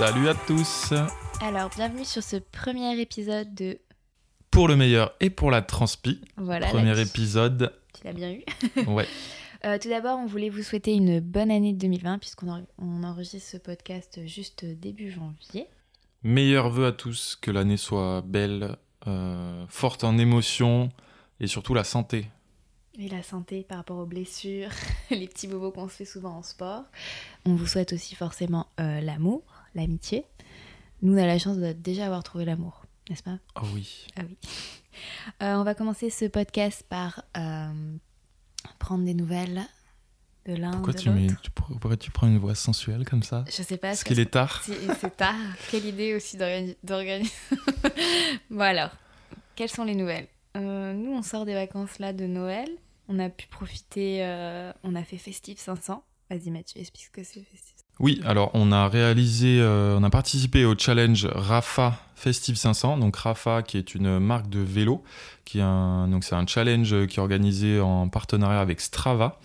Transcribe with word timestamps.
Salut 0.00 0.28
à 0.30 0.34
tous 0.34 0.94
Alors, 1.42 1.68
bienvenue 1.76 2.06
sur 2.06 2.22
ce 2.22 2.36
premier 2.36 2.98
épisode 2.98 3.54
de... 3.54 3.78
Pour 4.50 4.66
le 4.66 4.74
meilleur 4.74 5.12
et 5.20 5.28
pour 5.28 5.50
la 5.50 5.60
transpi. 5.60 6.22
Voilà. 6.38 6.68
Premier 6.68 6.98
épisode. 6.98 7.70
Tu 7.92 8.04
l'as 8.06 8.14
bien 8.14 8.32
eu. 8.32 8.42
Ouais. 8.88 9.06
Euh, 9.66 9.78
tout 9.78 9.90
d'abord, 9.90 10.18
on 10.18 10.24
voulait 10.24 10.48
vous 10.48 10.62
souhaiter 10.62 10.94
une 10.94 11.20
bonne 11.20 11.50
année 11.50 11.74
2020 11.74 12.18
puisqu'on 12.18 12.50
en- 12.50 12.66
on 12.78 13.02
enregistre 13.04 13.46
ce 13.50 13.56
podcast 13.58 14.20
juste 14.26 14.64
début 14.64 15.10
janvier. 15.10 15.66
Meilleurs 16.22 16.70
vœux 16.70 16.86
à 16.86 16.92
tous, 16.92 17.36
que 17.38 17.50
l'année 17.50 17.76
soit 17.76 18.22
belle, 18.22 18.76
euh, 19.06 19.66
forte 19.68 20.02
en 20.04 20.16
émotions 20.16 20.88
et 21.40 21.46
surtout 21.46 21.74
la 21.74 21.84
santé. 21.84 22.26
Et 22.98 23.08
la 23.10 23.22
santé 23.22 23.64
par 23.68 23.76
rapport 23.78 23.98
aux 23.98 24.06
blessures, 24.06 24.70
les 25.10 25.28
petits 25.28 25.46
bobos 25.46 25.72
qu'on 25.72 25.88
se 25.90 25.96
fait 25.96 26.04
souvent 26.06 26.36
en 26.38 26.42
sport. 26.42 26.84
On 27.44 27.54
vous 27.54 27.66
souhaite 27.66 27.92
aussi 27.92 28.14
forcément 28.14 28.66
euh, 28.80 29.00
l'amour, 29.02 29.42
l'amitié. 29.74 30.24
Nous, 31.02 31.14
on 31.14 31.16
a 31.22 31.26
la 31.26 31.38
chance 31.38 31.56
de 31.58 31.72
déjà 31.72 32.06
avoir 32.06 32.22
trouvé 32.22 32.44
l'amour, 32.44 32.84
n'est-ce 33.08 33.22
pas? 33.22 33.38
Oh 33.56 33.66
oui. 33.74 34.06
Ah 34.16 34.22
oui. 34.28 34.36
Euh, 35.40 35.54
on 35.54 35.62
va 35.62 35.74
commencer 35.74 36.10
ce 36.10 36.24
podcast 36.26 36.84
par 36.88 37.22
euh, 37.36 37.96
prendre 38.78 39.04
des 39.04 39.14
nouvelles 39.14 39.62
de 40.44 40.54
l'un 40.54 40.72
Pourquoi 40.72 40.92
de 40.92 40.98
tu, 40.98 41.08
mets, 41.10 41.28
l'autre? 41.28 41.40
tu, 41.42 41.50
pourquoi 41.52 41.96
tu 41.96 42.10
prends 42.10 42.26
une 42.26 42.38
voix 42.38 42.54
sensuelle 42.56 43.04
comme 43.08 43.22
ça? 43.22 43.44
Je 43.46 43.62
sais 43.62 43.76
pas. 43.78 43.88
Parce 43.88 44.04
qu'il 44.04 44.18
est 44.20 44.30
tard. 44.32 44.62
Si- 44.62 44.74
C'est 45.00 45.16
tard. 45.16 45.36
Quelle 45.70 45.86
idée 45.86 46.14
aussi 46.14 46.36
d'organi- 46.36 46.76
d'organiser. 46.82 47.32
bon 48.50 48.60
alors, 48.60 48.90
quelles 49.54 49.70
sont 49.70 49.84
les 49.84 49.94
nouvelles? 49.94 50.26
Euh, 50.56 50.92
Nous, 50.92 51.12
on 51.12 51.22
sort 51.22 51.44
des 51.46 51.54
vacances 51.54 51.98
là 51.98 52.12
de 52.12 52.26
Noël. 52.26 52.68
On 53.08 53.18
a 53.20 53.30
pu 53.30 53.46
profiter. 53.46 54.20
on 54.82 54.94
a 54.96 55.04
fait 55.04 55.18
Festive 55.18 55.58
500. 55.58 56.02
Vas-y 56.30 56.50
Mathieu, 56.50 56.80
explique 56.80 57.04
ce 57.06 57.10
que 57.10 57.22
c'est 57.24 57.42
Festive. 57.42 57.76
Oui, 58.00 58.20
alors 58.24 58.50
on 58.54 58.72
a 58.72 58.88
réalisé, 58.88 59.60
euh, 59.60 59.98
on 59.98 60.02
a 60.02 60.10
participé 60.10 60.64
au 60.64 60.74
challenge 60.76 61.26
Rafa 61.26 61.98
Festive 62.14 62.56
500. 62.56 62.96
Donc 62.98 63.14
Rafa, 63.16 63.62
qui 63.62 63.76
est 63.76 63.94
une 63.94 64.18
marque 64.18 64.48
de 64.48 64.60
vélo, 64.60 65.02
qui 65.44 65.58
est 65.58 65.62
un, 65.62 66.08
donc 66.08 66.24
c'est 66.24 66.34
un 66.34 66.46
challenge 66.46 67.06
qui 67.06 67.16
est 67.18 67.22
organisé 67.22 67.78
en 67.80 68.08
partenariat 68.08 68.60
avec 68.60 68.80
Strava. 68.80 69.38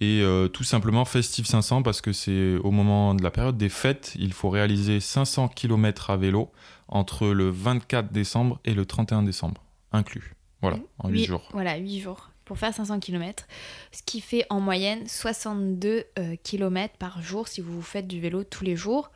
Et 0.00 0.20
euh, 0.22 0.48
tout 0.48 0.64
simplement 0.64 1.04
Festive 1.04 1.46
500 1.46 1.82
parce 1.82 2.00
que 2.02 2.12
c'est 2.12 2.56
au 2.56 2.70
moment 2.70 3.14
de 3.14 3.22
la 3.22 3.30
période 3.30 3.56
des 3.56 3.68
fêtes, 3.70 4.14
il 4.18 4.32
faut 4.32 4.50
réaliser 4.50 5.00
500 5.00 5.48
km 5.48 6.10
à 6.10 6.16
vélo 6.16 6.50
entre 6.88 7.28
le 7.28 7.48
24 7.48 8.12
décembre 8.12 8.58
et 8.64 8.74
le 8.74 8.84
31 8.84 9.22
décembre, 9.22 9.62
inclus. 9.92 10.34
Voilà, 10.60 10.78
en 10.98 11.08
8 11.08 11.20
Huit- 11.20 11.26
jours. 11.26 11.48
Voilà, 11.52 11.76
8 11.76 12.00
jours 12.00 12.30
pour 12.48 12.58
faire 12.58 12.74
500 12.74 12.98
km. 12.98 13.46
Ce 13.92 14.02
qui 14.02 14.20
fait 14.20 14.44
en 14.50 14.58
moyenne 14.60 15.06
62 15.06 16.04
km 16.42 16.94
par 16.98 17.22
jour 17.22 17.46
si 17.46 17.60
vous 17.60 17.72
vous 17.74 17.82
faites 17.82 18.08
du 18.08 18.20
vélo 18.20 18.42
tous 18.42 18.64
les 18.64 18.74
jours. 18.74 19.10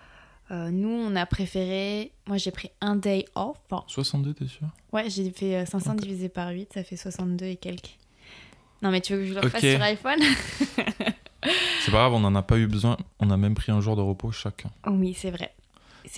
Euh, 0.50 0.70
nous, 0.70 0.90
on 0.90 1.16
a 1.16 1.24
préféré. 1.24 2.12
Moi, 2.26 2.36
j'ai 2.36 2.50
pris 2.50 2.70
un 2.82 2.94
day 2.96 3.24
off. 3.34 3.56
Enfin, 3.70 3.84
62, 3.86 4.34
t'es 4.34 4.46
sûr? 4.46 4.66
Ouais, 4.92 5.08
j'ai 5.08 5.30
fait 5.30 5.56
euh, 5.56 5.64
500 5.66 5.92
Ok. 5.94 6.00
divisé 6.00 6.28
par 6.28 6.50
8, 6.50 6.74
ça 6.74 6.84
fait 6.84 6.96
62 6.96 7.46
et 7.46 7.56
quelques. 7.56 7.96
Non, 8.82 8.90
mais 8.90 9.00
tu 9.00 9.14
veux 9.14 9.20
que 9.20 9.26
je 9.26 9.34
le 9.34 9.40
refasse 9.40 9.62
sur 9.62 9.80
iPhone? 9.82 10.20
C'est 11.80 11.90
pas 11.90 11.98
grave, 11.98 12.12
on 12.12 12.20
n'en 12.20 12.34
a 12.34 12.42
pas 12.42 12.58
eu 12.58 12.66
besoin. 12.66 12.96
On 13.18 13.30
a 13.30 13.36
même 13.36 13.54
pris 13.54 13.72
un 13.72 13.80
jour 13.80 13.96
de 13.96 14.02
repos 14.02 14.30
chacun. 14.30 14.70
Oh 14.86 14.90
Oui, 14.90 15.14
c'est 15.14 15.30
vrai. 15.30 15.54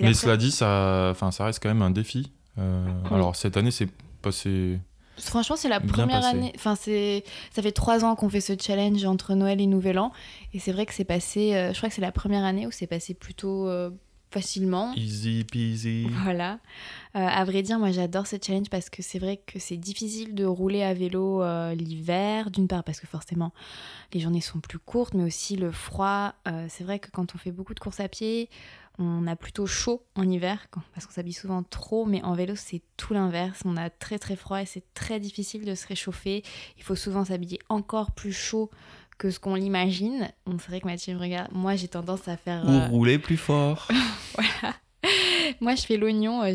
Mais 0.00 0.08
la 0.08 0.14
cela 0.14 0.36
dit, 0.36 0.50
ça, 0.50 1.08
enfin, 1.10 1.30
ça 1.30 1.44
reste 1.44 1.62
quand 1.62 1.68
même 1.68 1.82
un 1.82 1.90
défi. 1.90 2.30
Euh, 2.58 2.86
Oui. 3.04 3.16
Alors 3.16 3.36
cette 3.36 3.56
année, 3.56 3.70
c'est 3.70 3.88
passé. 4.20 4.78
Franchement, 5.18 5.56
c'est 5.56 5.68
la 5.68 5.78
Bien 5.80 5.92
première 5.92 6.20
passé. 6.20 6.36
année. 6.36 6.52
Enfin, 6.56 6.74
c'est 6.74 7.24
ça 7.54 7.62
fait 7.62 7.72
trois 7.72 8.04
ans 8.04 8.14
qu'on 8.16 8.28
fait 8.28 8.40
ce 8.40 8.52
challenge 8.60 9.04
entre 9.04 9.34
Noël 9.34 9.60
et 9.60 9.66
Nouvel 9.66 9.98
An, 9.98 10.12
et 10.52 10.58
c'est 10.58 10.72
vrai 10.72 10.86
que 10.86 10.94
c'est 10.94 11.04
passé. 11.04 11.54
euh, 11.54 11.72
je 11.72 11.76
crois 11.78 11.88
que 11.88 11.94
c'est 11.94 12.00
la 12.02 12.12
première 12.12 12.44
année 12.44 12.66
où 12.66 12.70
c'est 12.70 12.86
passé 12.86 13.14
plutôt 13.14 13.68
euh, 13.68 13.90
facilement. 14.34 14.92
Easy 14.94 15.44
peasy. 15.44 16.06
Voilà. 16.24 16.58
Euh, 17.16 17.20
à 17.20 17.44
vrai 17.44 17.62
dire, 17.62 17.78
moi 17.78 17.92
j'adore 17.92 18.26
ce 18.26 18.36
challenge 18.44 18.68
parce 18.68 18.90
que 18.90 19.00
c'est 19.00 19.20
vrai 19.20 19.36
que 19.36 19.60
c'est 19.60 19.76
difficile 19.76 20.34
de 20.34 20.44
rouler 20.44 20.82
à 20.82 20.92
vélo 20.92 21.42
euh, 21.42 21.74
l'hiver, 21.74 22.50
d'une 22.50 22.66
part 22.66 22.82
parce 22.82 22.98
que 22.98 23.06
forcément 23.06 23.52
les 24.12 24.20
journées 24.20 24.40
sont 24.40 24.58
plus 24.58 24.80
courtes, 24.80 25.14
mais 25.14 25.22
aussi 25.22 25.54
le 25.56 25.70
froid. 25.70 26.34
Euh, 26.48 26.66
c'est 26.68 26.82
vrai 26.82 26.98
que 26.98 27.10
quand 27.12 27.34
on 27.34 27.38
fait 27.38 27.52
beaucoup 27.52 27.74
de 27.74 27.80
courses 27.80 28.00
à 28.00 28.08
pied, 28.08 28.48
on 28.98 29.26
a 29.26 29.36
plutôt 29.36 29.66
chaud 29.66 30.04
en 30.14 30.28
hiver 30.28 30.66
parce 30.92 31.06
qu'on 31.06 31.12
s'habille 31.12 31.32
souvent 31.32 31.62
trop, 31.62 32.04
mais 32.04 32.22
en 32.22 32.34
vélo 32.34 32.54
c'est 32.56 32.82
tout 32.96 33.14
l'inverse. 33.14 33.60
On 33.64 33.76
a 33.76 33.90
très 33.90 34.18
très 34.18 34.36
froid 34.36 34.60
et 34.60 34.66
c'est 34.66 34.84
très 34.94 35.20
difficile 35.20 35.64
de 35.64 35.74
se 35.76 35.86
réchauffer. 35.86 36.42
Il 36.76 36.82
faut 36.82 36.96
souvent 36.96 37.24
s'habiller 37.24 37.60
encore 37.68 38.12
plus 38.12 38.32
chaud 38.32 38.70
que 39.18 39.30
ce 39.30 39.38
qu'on 39.40 39.54
l'imagine. 39.54 40.28
Bon, 40.46 40.58
c'est 40.58 40.68
vrai 40.68 40.80
que 40.80 40.86
Mathieu 40.86 41.14
me 41.14 41.20
regarde. 41.20 41.50
Moi 41.52 41.76
j'ai 41.76 41.88
tendance 41.88 42.26
à 42.28 42.36
faire. 42.36 42.68
euh, 42.68 42.86
rouler 42.88 43.18
plus 43.18 43.36
fort. 43.36 43.88
voilà. 44.34 44.74
Moi, 45.60 45.74
je 45.74 45.82
fais 45.82 45.98
l'oignon. 45.98 46.42
euh, 46.42 46.54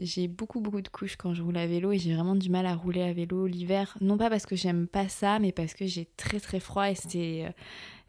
J'ai 0.00 0.26
beaucoup, 0.26 0.60
beaucoup 0.60 0.80
de 0.80 0.88
couches 0.88 1.16
quand 1.16 1.34
je 1.34 1.42
roule 1.42 1.58
à 1.58 1.66
vélo 1.66 1.92
et 1.92 1.98
j'ai 1.98 2.14
vraiment 2.14 2.34
du 2.34 2.48
mal 2.48 2.64
à 2.64 2.74
rouler 2.74 3.02
à 3.02 3.12
vélo 3.12 3.46
l'hiver. 3.46 3.94
Non 4.00 4.16
pas 4.16 4.30
parce 4.30 4.46
que 4.46 4.56
j'aime 4.56 4.86
pas 4.88 5.08
ça, 5.08 5.38
mais 5.38 5.52
parce 5.52 5.74
que 5.74 5.86
j'ai 5.86 6.08
très, 6.16 6.40
très 6.40 6.58
froid 6.58 6.90
et 6.90 6.94
c'est 6.94 7.44
euh, 7.44 7.50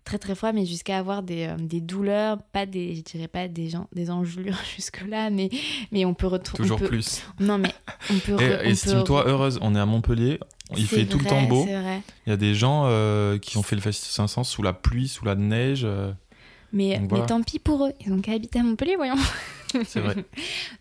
très, 0.03 0.17
très 0.19 0.35
froid, 0.35 0.51
mais 0.51 0.65
jusqu'à 0.65 0.97
avoir 0.97 1.23
des, 1.23 1.47
euh, 1.47 1.55
des 1.57 1.81
douleurs, 1.81 2.37
pas 2.51 2.65
des, 2.65 2.95
je 2.95 3.01
dirais 3.01 3.27
pas 3.27 3.47
des, 3.47 3.69
gens, 3.69 3.87
des 3.93 4.09
engelures 4.11 4.57
jusque-là, 4.75 5.29
mais, 5.29 5.49
mais 5.91 6.05
on 6.05 6.13
peut 6.13 6.27
retrouver. 6.27 6.63
Toujours 6.63 6.79
plus. 6.81 7.23
Non, 7.39 7.57
mais 7.57 7.69
on 8.11 8.19
peut. 8.19 8.33
Et 8.41 8.49
re- 8.49 8.59
peut 8.61 8.67
estime-toi 8.67 9.23
re- 9.23 9.29
heureuse, 9.29 9.59
on 9.61 9.75
est 9.75 9.79
à 9.79 9.85
Montpellier, 9.85 10.39
il 10.75 10.85
fait 10.87 11.05
tout 11.05 11.19
le 11.19 11.25
temps 11.25 11.43
beau. 11.43 11.65
Il 11.67 12.29
y 12.29 12.31
a 12.33 12.37
des 12.37 12.53
gens 12.55 12.83
euh, 12.87 13.37
qui 13.37 13.57
ont 13.57 13.63
fait 13.63 13.75
le 13.75 13.81
Festival 13.81 14.27
500 14.27 14.43
sous 14.43 14.61
la 14.63 14.73
pluie, 14.73 15.07
sous 15.07 15.25
la 15.25 15.35
neige. 15.35 15.83
euh, 15.85 16.11
Mais, 16.71 16.97
Donc 16.97 17.09
voilà. 17.09 17.23
mais 17.23 17.27
tant 17.27 17.41
pis 17.41 17.59
pour 17.59 17.85
eux. 17.85 17.91
Ils 18.05 18.11
ont 18.13 18.19
qu'à 18.21 18.31
habiter 18.33 18.59
à 18.59 18.63
Montpellier, 18.63 18.95
voyons. 18.95 19.15
C'est 19.85 20.01
vrai. 20.01 20.15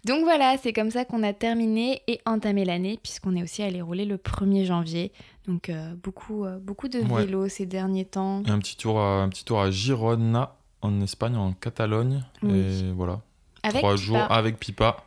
Donc 0.05 0.23
voilà, 0.25 0.57
c'est 0.63 0.75
comme 0.75 0.91
ça 0.91 1.07
qu'on 1.07 1.23
a 1.23 1.33
terminé 1.33 2.03
et 2.09 2.21
entamé 2.27 2.67
l'année, 2.67 2.99
puisqu'on 3.03 3.35
est 3.37 3.43
aussi 3.43 3.63
allé 3.63 3.81
rouler 3.81 4.05
le 4.05 4.19
1er 4.19 4.67
janvier. 4.67 5.13
Donc 5.49 5.69
euh, 5.69 5.95
beaucoup, 6.03 6.45
euh, 6.45 6.59
beaucoup 6.59 6.89
de 6.89 7.01
Ouais. 7.01 7.25
vélos 7.27 7.49
ces 7.49 7.67
derniers 7.67 8.05
temps. 8.05 8.43
Et 8.45 8.51
un 8.51 8.59
petit 8.59 8.77
tour 8.77 9.01
à, 9.01 9.23
un 9.23 9.29
petit 9.29 9.45
tour 9.45 9.61
à 9.61 9.71
Girona, 9.71 10.55
en 10.83 11.01
Espagne, 11.01 11.37
en 11.37 11.53
Catalogne. 11.53 12.25
Oui. 12.43 12.59
Et 12.61 12.93
voilà, 12.93 13.21
Avec 13.63 13.79
trois 13.83 13.95
Pipa. 13.95 14.05
jours 14.05 14.19
avec 14.33 14.59
Pipa, 14.59 15.05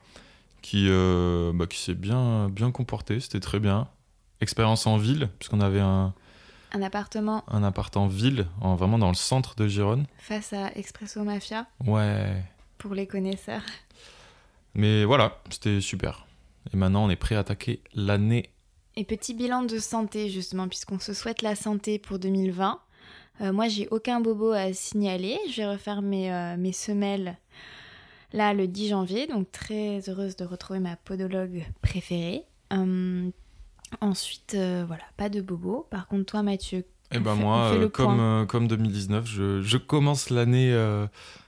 qui, 0.61 0.87
euh, 0.89 1.51
bah, 1.53 1.67
qui 1.67 1.79
s'est 1.79 1.93
bien, 1.93 2.49
bien 2.49 2.71
comporté, 2.71 3.19
c'était 3.19 3.39
très 3.39 3.59
bien. 3.59 3.87
Expérience 4.41 4.85
en 4.87 4.97
ville, 4.97 5.29
puisqu'on 5.39 5.61
avait 5.61 5.79
un, 5.79 6.13
Un 6.73 6.81
appartement 6.81 7.43
un 7.47 7.63
appart 7.63 7.95
en 7.95 8.07
ville, 8.07 8.47
en, 8.59 8.75
vraiment 8.75 8.97
dans 8.97 9.07
le 9.07 9.13
centre 9.15 9.55
de 9.55 9.67
Gironne. 9.67 10.05
face 10.17 10.51
à 10.51 10.71
Expresso 10.75 11.23
Mafia, 11.23 11.67
Ouais. 11.85 12.43
pour 12.77 12.93
les 12.93 13.07
connaisseurs. 13.07 13.61
Mais 14.73 15.05
voilà, 15.05 15.39
c'était 15.49 15.79
super. 15.79 16.25
Et 16.73 16.77
maintenant, 16.77 17.05
on 17.05 17.09
est 17.09 17.15
prêt 17.15 17.35
à 17.35 17.39
attaquer 17.39 17.79
l'année. 17.93 18.49
Et 18.97 19.03
petit 19.03 19.33
bilan 19.33 19.63
de 19.63 19.77
santé, 19.77 20.29
justement, 20.29 20.67
puisqu'on 20.67 20.99
se 20.99 21.13
souhaite 21.13 21.41
la 21.41 21.55
santé 21.55 21.99
pour 21.99 22.17
2020. 22.19 22.79
Euh, 23.41 23.51
moi, 23.51 23.67
j'ai 23.67 23.87
aucun 23.89 24.21
bobo 24.21 24.51
à 24.51 24.71
signaler. 24.71 25.37
Je 25.49 25.57
vais 25.57 25.67
refaire 25.67 26.01
mes, 26.01 26.31
euh, 26.31 26.55
mes 26.57 26.71
semelles 26.71 27.37
là 28.31 28.53
le 28.53 28.67
10 28.67 28.89
janvier. 28.89 29.27
Donc, 29.27 29.51
très 29.51 29.99
heureuse 30.09 30.37
de 30.37 30.45
retrouver 30.45 30.79
ma 30.79 30.95
podologue 30.95 31.65
préférée. 31.81 32.43
Hum, 32.71 33.31
ensuite, 33.99 34.53
euh, 34.55 34.85
voilà, 34.87 35.03
pas 35.17 35.27
de 35.27 35.41
bobo. 35.41 35.85
Par 35.89 36.07
contre, 36.07 36.25
toi, 36.25 36.41
Mathieu, 36.43 36.85
On 37.13 37.19
ben 37.19 37.35
fait- 37.35 37.41
moi, 37.41 37.57
euh, 37.73 37.89
comme, 37.89 38.15
point. 38.15 38.19
euh, 38.43 38.45
comme 38.45 38.67
2019, 38.69 39.27
je, 39.27 39.61
je 39.61 39.77
commence 39.77 40.29
l'année 40.29 40.71
euh, 40.71 41.05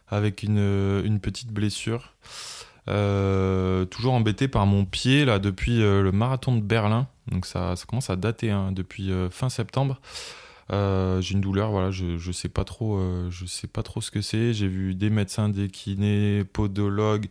avec 0.10 0.44
une, 0.44 0.60
euh, 0.60 1.02
une 1.04 1.22
petite 1.22 1.52
blessure. 1.54 2.14
Euh, 2.90 3.86
toujours 3.86 4.14
embêté 4.14 4.48
par 4.48 4.66
mon 4.66 4.86
pied 4.86 5.26
là 5.26 5.40
depuis 5.40 5.82
euh, 5.82 6.02
le 6.02 6.12
marathon 6.12 6.56
de 6.56 6.62
Berlin. 6.62 7.08
Donc 7.32 7.46
ça, 7.46 7.76
ça 7.76 7.86
commence 7.86 8.10
à 8.10 8.16
dater 8.16 8.50
hein, 8.52 8.72
depuis 8.72 9.12
euh, 9.12 9.30
fin 9.30 9.50
septembre. 9.50 10.00
J'ai 10.70 11.34
une 11.34 11.42
douleur, 11.42 11.72
voilà, 11.72 11.92
je, 11.92 12.18
je 12.18 12.32
sais 12.32 12.50
pas 12.50 12.64
trop, 12.66 13.00
je 13.30 13.46
sais 13.46 13.68
pas 13.68 13.84
trop 13.84 14.02
ce 14.02 14.12
que 14.12 14.22
c'est. 14.22 14.54
J'ai 14.54 14.68
vu 14.68 14.96
des 14.96 15.10
médecins, 15.10 15.48
des 15.48 15.70
kinés, 15.70 16.44
podologues, 16.44 17.28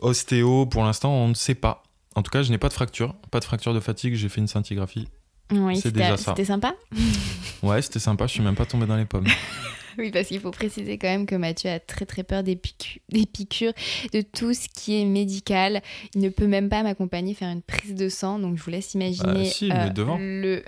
ostéo. 0.00 0.66
Pour 0.66 0.82
l'instant, 0.84 1.12
on 1.12 1.28
ne 1.28 1.34
sait 1.34 1.54
pas. 1.54 1.84
En 2.16 2.22
tout 2.22 2.30
cas, 2.30 2.42
je 2.42 2.50
n'ai 2.50 2.58
pas 2.58 2.68
de 2.68 2.72
fracture, 2.72 3.14
pas 3.30 3.38
de 3.38 3.44
fracture 3.44 3.72
de 3.72 3.78
fatigue. 3.80 4.14
J'ai 4.14 4.28
fait 4.28 4.40
une 4.40 4.48
scintigraphie. 4.48 5.06
oui, 5.52 5.76
C'est 5.76 5.82
c'était 5.88 6.00
déjà 6.00 6.16
ça. 6.16 6.32
c'était 6.32 6.44
sympa. 6.46 6.74
Ouais, 7.62 7.80
c'était 7.82 8.00
sympa. 8.00 8.26
Je 8.26 8.32
suis 8.32 8.42
même 8.42 8.56
pas 8.56 8.66
tombé 8.66 8.86
dans 8.86 8.96
les 8.96 9.04
pommes. 9.06 9.26
Oui, 9.98 10.10
parce 10.10 10.28
qu'il 10.28 10.40
faut 10.40 10.50
préciser 10.50 10.98
quand 10.98 11.08
même 11.08 11.26
que 11.26 11.34
Mathieu 11.34 11.70
a 11.70 11.80
très 11.80 12.04
très 12.06 12.22
peur 12.22 12.42
des, 12.42 12.56
piqûres, 12.56 13.00
des 13.08 13.26
piqûres, 13.26 13.72
de 14.12 14.20
tout 14.20 14.52
ce 14.54 14.68
qui 14.68 15.00
est 15.00 15.04
médical. 15.04 15.82
Il 16.14 16.20
ne 16.20 16.28
peut 16.28 16.46
même 16.46 16.68
pas 16.68 16.82
m'accompagner 16.82 17.34
faire 17.34 17.48
une 17.50 17.62
prise 17.62 17.94
de 17.94 18.08
sang, 18.08 18.38
donc 18.38 18.56
je 18.58 18.62
vous 18.62 18.70
laisse 18.70 18.94
imaginer. 18.94 19.32
Bah, 19.32 19.44
si, 19.44 19.66
il 19.66 19.72
euh, 19.72 19.88
devant. 19.90 20.18
le... 20.20 20.62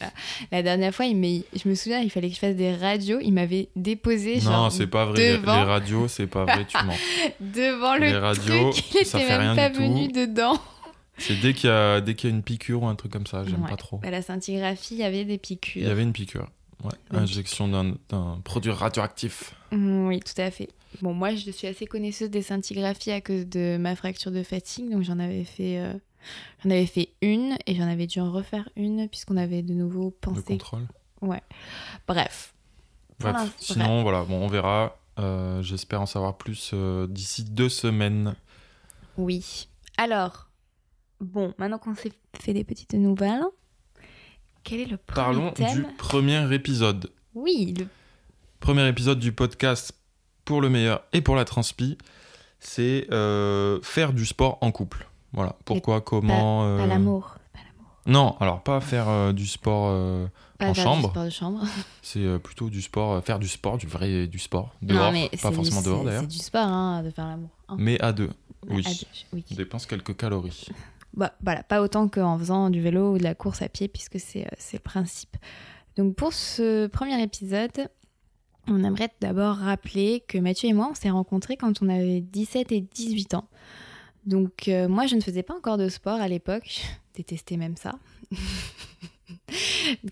La 0.52 0.62
dernière 0.62 0.94
fois, 0.94 1.06
il 1.06 1.20
je 1.20 1.68
me 1.68 1.74
souviens, 1.74 2.00
il 2.00 2.10
fallait 2.10 2.28
que 2.28 2.34
je 2.34 2.40
fasse 2.40 2.56
des 2.56 2.74
radios. 2.74 3.18
Il 3.20 3.32
m'avait 3.32 3.68
déposé 3.76 4.36
Non, 4.36 4.40
genre 4.42 4.72
c'est 4.72 4.86
pas 4.86 5.04
vrai. 5.04 5.18
Les- 5.18 5.36
devant, 5.38 5.56
Les 5.56 5.62
radios, 5.64 6.08
c'est 6.08 6.26
pas 6.26 6.44
vrai, 6.44 6.66
tu 6.66 6.76
mens. 6.84 6.94
devant 7.40 7.94
le 7.96 8.06
les 8.06 8.16
radios, 8.16 8.70
truc. 8.70 8.84
Il 8.94 8.96
était 9.02 9.18
même 9.28 9.40
rien 9.40 9.56
pas 9.56 9.70
tout. 9.70 9.80
venu 9.80 10.08
dedans. 10.08 10.58
C'est 11.18 11.38
dès 11.38 11.52
qu'il 11.52 11.68
y, 11.70 12.14
qu'il 12.14 12.30
y 12.30 12.32
a 12.32 12.36
une 12.36 12.42
piqûre 12.42 12.82
ou 12.82 12.86
un 12.86 12.94
truc 12.94 13.12
comme 13.12 13.26
ça, 13.26 13.44
j'aime 13.44 13.62
Ouais. 13.62 13.70
pas 13.70 13.76
trop. 13.76 14.00
À 14.02 14.10
la 14.10 14.22
scintigraphie, 14.22 14.94
il 14.94 15.00
y 15.00 15.04
avait 15.04 15.24
des 15.26 15.36
piqûres. 15.36 15.82
Il 15.82 15.88
y 15.88 15.90
avait 15.90 16.02
une 16.02 16.12
piqûre. 16.14 16.48
Ouais, 16.84 16.92
injection 17.10 17.68
d'un- 17.68 18.40
produit 18.44 18.70
radioactif. 18.70 19.54
Mm, 19.72 20.06
Oui, 20.08 20.20
tout 20.20 20.40
à 20.40 20.50
fait. 20.50 20.68
Bon, 21.02 21.12
moi, 21.14 21.34
je 21.34 21.50
suis 21.50 21.66
assez 21.66 21.86
connaisseuse 21.86 22.30
des 22.30 22.42
scintigraphies 22.42 23.12
à 23.12 23.20
cause 23.20 23.46
de 23.46 23.76
ma 23.78 23.94
fracture 23.96 24.30
de 24.32 24.42
fatigue, 24.42 24.90
donc 24.90 25.02
j'en 25.02 25.18
avais 25.18 25.44
fait, 25.44 25.78
euh, 25.78 25.92
j'en 26.64 26.70
avais 26.70 26.86
fait 26.86 27.10
une 27.22 27.56
et 27.66 27.74
j'en 27.76 27.86
avais 27.88 28.06
dû 28.06 28.18
en 28.20 28.32
refaire 28.32 28.68
une 28.76 29.08
puisqu'on 29.08 29.36
avait 29.36 29.62
de 29.62 29.74
nouveau 29.74 30.10
pensé. 30.10 30.42
contrôle. 30.42 30.86
Bref. 32.08 32.54
Pour 33.18 33.30
Bref, 33.30 33.42
l'instant, 33.42 33.74
sinon, 33.74 34.02
voilà, 34.02 34.22
bon, 34.24 34.42
on 34.42 34.48
verra. 34.48 34.96
Euh, 35.18 35.60
J'espère 35.62 36.00
en 36.00 36.06
savoir 36.06 36.38
plus 36.38 36.70
euh, 36.72 37.06
d'ici 37.06 37.44
deux 37.44 37.68
semaines. 37.68 38.34
Oui. 39.18 39.68
Alors, 39.98 40.48
bon, 41.20 41.52
maintenant 41.58 41.78
qu'on 41.78 41.94
s'est 41.94 42.12
fait 42.40 42.54
des 42.54 42.64
petites 42.64 42.94
nouvelles, 42.94 43.42
quel 44.64 44.80
est 44.80 44.84
le 44.86 44.96
premier 44.96 45.14
Parlons 45.24 45.50
thème 45.52 45.74
du 45.74 45.82
premier 45.98 46.52
épisode. 46.54 47.10
Oui, 47.34 47.74
le... 47.78 47.86
Premier 48.60 48.86
épisode 48.88 49.18
du 49.18 49.32
podcast 49.32 49.92
pour 50.44 50.60
le 50.60 50.68
meilleur 50.68 51.02
et 51.12 51.20
pour 51.20 51.36
la 51.36 51.44
transpi, 51.44 51.96
c'est 52.58 53.06
euh, 53.10 53.78
faire 53.82 54.12
du 54.12 54.26
sport 54.26 54.58
en 54.60 54.70
couple. 54.70 55.08
Voilà, 55.32 55.56
pourquoi, 55.64 56.00
comment. 56.00 56.60
pas 56.76 56.82
euh, 56.82 56.86
l'amour. 56.86 57.36
Pas 57.52 57.60
l'amour. 57.60 57.94
Non, 58.06 58.36
alors 58.40 58.62
pas 58.62 58.80
faire 58.80 59.08
euh, 59.08 59.32
du 59.32 59.46
sport 59.46 59.86
euh, 59.90 60.26
Pas 60.58 60.68
En 60.70 60.74
faire 60.74 60.84
chambre 60.84 61.08
Du 61.08 61.12
sport 61.12 61.24
de 61.24 61.30
chambre. 61.30 61.60
C'est 62.02 62.18
euh, 62.24 62.38
plutôt 62.38 62.68
du 62.68 62.82
sport, 62.82 63.22
faire 63.24 63.38
du 63.38 63.48
sport, 63.48 63.78
du 63.78 63.86
vrai 63.86 64.26
du 64.26 64.38
sport. 64.38 64.74
Dehors, 64.82 65.06
non, 65.06 65.12
mais 65.12 65.30
pas 65.40 65.52
forcément 65.52 65.82
dehors 65.82 66.04
d'ailleurs. 66.04 66.22
C'est 66.22 66.26
du 66.28 66.38
sport, 66.38 66.66
hein, 66.66 67.02
de 67.02 67.10
faire 67.10 67.26
l'amour. 67.26 67.50
hein. 67.68 67.76
Mais 67.78 68.00
à 68.02 68.12
deux, 68.12 68.30
oui. 68.68 68.82
À 68.84 68.90
deux, 68.90 68.96
oui. 69.32 69.44
On 69.50 69.54
dépense 69.54 69.86
quelques 69.86 70.16
calories. 70.16 70.66
Bah, 71.14 71.32
voilà, 71.42 71.62
pas 71.62 71.82
autant 71.82 72.08
qu'en 72.08 72.38
faisant 72.38 72.70
du 72.70 72.80
vélo 72.80 73.14
ou 73.14 73.18
de 73.18 73.24
la 73.24 73.34
course 73.34 73.62
à 73.62 73.68
pied, 73.68 73.88
puisque 73.88 74.20
c'est 74.20 74.44
euh, 74.44 74.56
c'est 74.58 74.76
le 74.76 74.82
principe. 74.82 75.36
Donc 75.96 76.14
pour 76.14 76.32
ce 76.32 76.86
premier 76.86 77.20
épisode, 77.22 77.88
on 78.68 78.84
aimerait 78.84 79.10
d'abord 79.20 79.56
rappeler 79.56 80.22
que 80.26 80.38
Mathieu 80.38 80.68
et 80.68 80.72
moi, 80.72 80.88
on 80.90 80.94
s'est 80.94 81.10
rencontrés 81.10 81.56
quand 81.56 81.82
on 81.82 81.88
avait 81.88 82.20
17 82.20 82.72
et 82.72 82.80
18 82.80 83.34
ans. 83.34 83.48
Donc 84.26 84.68
euh, 84.68 84.88
moi, 84.88 85.06
je 85.06 85.16
ne 85.16 85.20
faisais 85.20 85.42
pas 85.42 85.54
encore 85.54 85.78
de 85.78 85.88
sport 85.88 86.20
à 86.20 86.28
l'époque, 86.28 86.64
je 86.66 86.80
détestais 87.16 87.56
même 87.56 87.76
ça. 87.76 87.98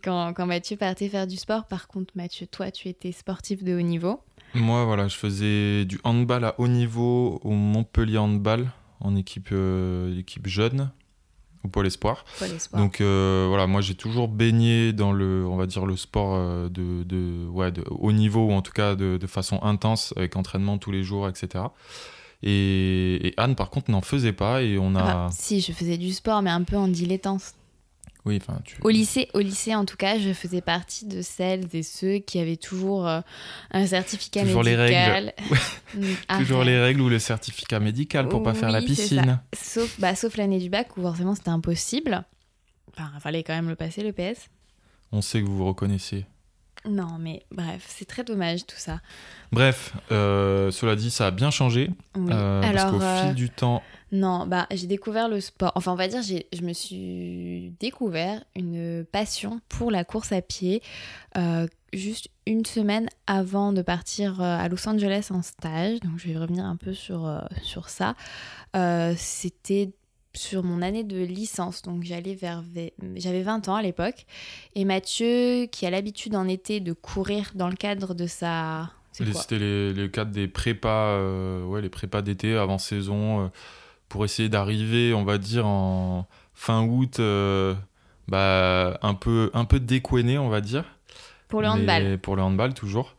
quand, 0.03 0.33
quand 0.35 0.47
Mathieu 0.47 0.77
partait 0.77 1.09
faire 1.09 1.27
du 1.27 1.37
sport, 1.37 1.67
par 1.67 1.87
contre, 1.87 2.13
Mathieu, 2.17 2.47
toi, 2.47 2.71
tu 2.71 2.89
étais 2.89 3.13
sportif 3.13 3.63
de 3.63 3.77
haut 3.77 3.83
niveau. 3.83 4.21
Moi, 4.55 4.85
voilà, 4.85 5.09
je 5.09 5.17
faisais 5.17 5.85
du 5.85 6.01
handball 6.05 6.45
à 6.45 6.55
haut 6.59 6.69
niveau 6.69 7.39
au 7.45 7.51
Montpellier 7.51 8.19
Handball 8.19 8.67
en 9.01 9.17
équipe, 9.17 9.49
euh, 9.53 10.19
équipe 10.19 10.47
jeune, 10.47 10.91
au 11.65 11.69
Pôle 11.69 11.87
Espoir. 11.87 12.25
Donc 12.75 13.01
euh, 13.01 13.47
voilà, 13.49 13.67
moi 13.67 13.81
j'ai 13.81 13.95
toujours 13.95 14.29
baigné 14.29 14.93
dans 14.93 15.13
le, 15.13 15.47
on 15.47 15.57
va 15.57 15.67
dire 15.67 15.87
le 15.87 15.97
sport 15.97 16.35
euh, 16.35 16.69
de, 16.69 17.03
de, 17.05 17.47
ouais, 17.49 17.73
de 17.73 17.85
haut 17.91 18.13
niveau 18.13 18.47
ou 18.47 18.53
en 18.53 18.63
tout 18.63 18.73
cas 18.73 18.95
de, 18.95 19.17
de 19.17 19.27
façon 19.27 19.61
intense 19.63 20.15
avec 20.17 20.37
entraînement 20.37 20.79
tous 20.79 20.93
les 20.93 21.03
jours, 21.03 21.29
etc. 21.29 21.65
Et, 22.43 23.29
et 23.29 23.35
Anne 23.37 23.57
par 23.57 23.71
contre 23.71 23.91
n'en 23.91 24.01
faisait 24.01 24.33
pas 24.33 24.63
et 24.63 24.79
on 24.79 24.95
a, 24.95 25.03
Enfin, 25.03 25.29
si, 25.33 25.61
je 25.61 25.73
faisais 25.73 25.99
du 25.99 26.13
sport, 26.13 26.43
mais 26.43 26.51
un 26.51 26.63
peu 26.63 26.77
en 26.77 26.87
dilettante. 26.89 27.55
Oui, 28.25 28.39
enfin 28.43 28.59
tu, 28.65 28.77
Au 28.83 28.89
lycée, 28.91 29.29
au 29.35 29.39
lycée, 29.41 29.75
en 29.75 29.85
tout 29.85 29.97
cas, 29.97 30.19
je 30.19 30.33
faisais 30.33 30.61
partie 30.61 31.07
de 31.07 31.23
celles 31.23 31.65
et 31.73 31.83
ceux 31.83 32.19
qui 32.19 32.39
avaient 32.39 32.57
toujours 32.57 33.07
euh, 33.09 33.21
un 33.71 33.87
certificat 33.87 34.43
Toujours 34.43 34.63
les 34.63 34.77
médical. 34.77 35.33
Mm, 35.95 36.03
toujours 36.41 36.59
arrête. 36.59 36.69
les 36.69 36.79
règles 36.79 37.01
ou 37.01 37.09
le 37.09 37.19
certificat 37.19 37.81
médical 37.81 38.29
pour 38.29 38.43
pas 38.43 38.53
faire 38.53 38.71
la 38.71 38.81
Oui, 38.81 38.85
piscine. 38.85 39.41
Sauf, 39.55 39.99
bah, 39.99 40.15
sauf 40.15 40.37
l'année 40.37 40.59
du 40.59 40.69
bac 40.69 40.95
où 40.99 41.01
forcément 41.03 41.35
c'était 41.35 41.49
impossible. 41.49 42.25
Enfin, 42.93 43.11
il 43.15 43.21
fallait 43.23 43.43
quand 43.43 43.55
même 43.55 43.71
le 43.71 43.75
passer, 43.75 44.03
le 44.03 44.13
PS. 44.13 44.49
On 45.13 45.23
sait 45.23 45.41
que 45.41 45.47
vous 45.47 45.57
vous 45.57 45.67
reconnaissez. 45.67 46.27
Non, 46.87 47.17
mais 47.19 47.43
bref, 47.51 47.85
c'est 47.89 48.05
très 48.05 48.23
dommage 48.23 48.67
tout 48.67 48.77
ça. 48.77 49.01
Bref, 49.51 49.95
euh, 50.13 50.71
cela 50.71 50.95
dit, 50.95 51.11
ça 51.11 51.29
a 51.29 51.31
bien 51.31 51.51
changé 51.51 51.91
Oui. 52.15 52.31
euh, 52.35 52.61
parce 52.61 52.77
Alors, 52.85 52.93
qu'au 52.93 53.01
fil 53.27 53.35
du 53.35 53.49
temps, 53.49 53.83
non, 54.13 54.47
bah, 54.47 54.67
j'ai 54.71 54.87
découvert 54.87 55.29
le 55.29 55.41
sport. 55.41 55.73
Enfin, 55.75 55.93
on 55.93 55.97
va 55.97 56.09
dire, 56.09 56.23
j'ai, 56.23 56.47
je 56.53 56.63
me 56.63 56.73
suis 56.73 57.73
découvert 57.79 58.43
une 58.57 59.05
passion 59.11 59.61
pour 59.69 59.91
la 59.91 60.05
course 60.05 60.33
à 60.33 60.41
pied 60.41 60.83
euh, 61.37 61.67
juste 61.93 62.29
une 62.47 62.65
semaine 62.65 63.09
avant 63.27 63.73
de 63.73 63.83
partir 63.83 64.41
euh, 64.41 64.45
à 64.59 64.69
Los 64.69 64.89
Angeles 64.89 65.29
en 65.31 65.43
stage. 65.43 66.01
Donc, 66.01 66.13
je 66.19 66.29
vais 66.29 66.39
revenir 66.39 66.65
un 66.65 66.77
peu 66.77 66.95
sur, 66.95 67.27
euh, 67.27 67.41
sur 67.63 67.89
ça. 67.91 68.15
Euh, 68.77 69.15
c'était 69.17 69.91
sur 70.35 70.63
mon 70.63 70.83
année 70.83 71.05
de 71.05 71.19
licence. 71.23 71.83
Donc, 71.83 72.03
j'allais 72.05 72.35
vers. 72.35 72.63
ve- 72.63 72.93
J'avais 73.17 73.43
20 73.43 73.69
ans 73.69 73.75
à 73.75 73.83
l'époque. 73.83 74.25
Et 74.75 74.85
Mathieu, 74.85 75.67
qui 75.67 75.85
a 75.87 75.91
l'habitude 75.91 76.35
en 76.37 76.47
été 76.49 76.81
de 76.81 76.93
courir 76.93 77.51
dans 77.55 77.69
le 77.69 77.77
cadre 77.77 78.15
de 78.15 78.27
sa. 78.27 78.91
C'est 79.13 79.25
les- 79.25 79.33
quoi? 79.33 79.41
c'était 79.43 79.59
les 79.93 80.11
cadres 80.11 80.31
des 80.31 80.47
prépas, 80.49 81.09
euh, 81.17 81.65
ouais, 81.65 81.83
les 81.83 81.89
prépas 81.89 82.23
d'été 82.23 82.57
avant 82.57 82.79
saison 82.79 83.45
euh, 83.45 83.49
pour 84.09 84.25
essayer 84.25 84.49
d'arriver, 84.49 85.15
on 85.15 85.25
va 85.25 85.39
dire 85.39 85.67
en 85.67 86.27
fin 86.55 86.85
août, 86.85 87.21
euh, 87.21 87.75
bah, 88.27 88.99
un 89.03 89.15
peu 89.15 89.51
un 89.55 89.65
peu 89.65 89.81
décoiné, 89.81 90.39
on 90.39 90.49
va 90.49 90.61
dire. 90.61 90.85
Pour 91.49 91.63
le 91.63 91.69
handball. 91.69 92.19
Pour 92.19 92.37
le 92.37 92.43
handball 92.43 92.75
toujours. 92.75 93.17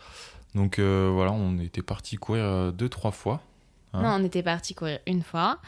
Donc 0.56 0.80
euh, 0.80 1.10
voilà, 1.14 1.32
on 1.32 1.58
était 1.60 1.82
parti 1.82 2.18
courir 2.18 2.44
euh, 2.44 2.72
deux 2.72 2.90
trois 2.90 3.12
fois. 3.12 3.42
Hein 3.94 4.04
Non, 4.04 4.10
on 4.22 4.24
était 4.26 4.44
parti 4.44 4.76
courir 4.76 5.00
une 5.08 5.24
fois. 5.24 5.60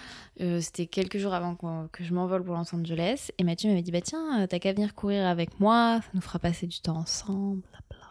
Euh, 0.42 0.60
C'était 0.62 0.86
quelques 0.86 1.18
jours 1.18 1.34
avant 1.34 1.56
que 1.92 2.04
je 2.04 2.14
m'envole 2.14 2.44
pour 2.44 2.56
Los 2.56 2.76
Angeles. 2.76 3.30
Et 3.38 3.44
Mathieu 3.44 3.70
m'avait 3.70 3.82
dit 3.82 3.92
Bah 3.92 4.02
tiens, 4.02 4.46
t'as 4.48 4.60
qu'à 4.60 4.74
venir 4.74 4.94
courir 4.94 5.26
avec 5.26 5.60
moi, 5.60 6.00
ça 6.02 6.10
nous 6.14 6.22
fera 6.22 6.40
passer 6.40 6.68
du 6.68 6.80
temps 6.82 6.98
ensemble, 6.98 7.62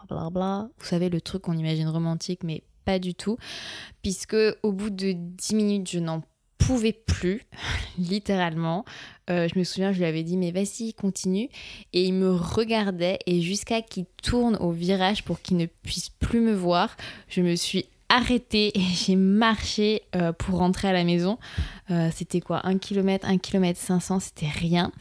blablabla. 0.09 0.31
Bla. 0.31 0.69
Vous 0.79 0.87
savez, 0.87 1.09
le 1.11 1.21
truc 1.21 1.43
qu'on 1.43 1.57
imagine 1.57 1.89
romantique, 1.89 2.43
mais 2.43 2.65
pas 2.85 2.99
du 2.99 3.15
tout. 3.15 3.37
Puisque 4.03 4.37
au 4.63 4.73
bout 4.73 4.91
de 4.91 5.13
10 5.13 5.55
minutes, 5.55 5.91
je 5.91 5.99
n'en 6.01 6.23
pouvais 6.67 6.93
plus, 6.93 7.47
littéralement. 7.99 8.85
Euh, 9.29 9.49
je 9.53 9.59
me 9.59 9.65
souviens, 9.65 9.93
je 9.93 9.99
lui 9.99 10.05
avais 10.05 10.23
dit 10.23 10.37
Mais 10.37 10.51
vas-y, 10.51 10.93
continue. 10.95 11.49
Et 11.93 12.05
il 12.05 12.15
me 12.15 12.31
regardait, 12.33 13.19
et 13.27 13.41
jusqu'à 13.41 13.83
qu'il 13.83 14.07
tourne 14.23 14.57
au 14.57 14.71
virage 14.71 15.25
pour 15.25 15.41
qu'il 15.41 15.57
ne 15.57 15.67
puisse 15.67 16.09
plus 16.09 16.41
me 16.41 16.53
voir, 16.55 16.97
je 17.29 17.41
me 17.43 17.55
suis 17.57 17.87
arrêtée 18.09 18.77
et 18.77 18.81
j'ai 18.95 19.17
marché 19.17 20.03
euh, 20.17 20.33
pour 20.33 20.59
rentrer 20.59 20.89
à 20.89 20.93
la 20.93 21.05
maison. 21.05 21.39
Euh, 21.91 22.11
c'était 22.15 22.41
quoi? 22.41 22.67
1 22.67 22.79
km, 22.79 23.27
1 23.29 23.39
km 23.39 23.79
500, 23.79 24.21
c'était 24.21 24.49
rien. 24.49 24.93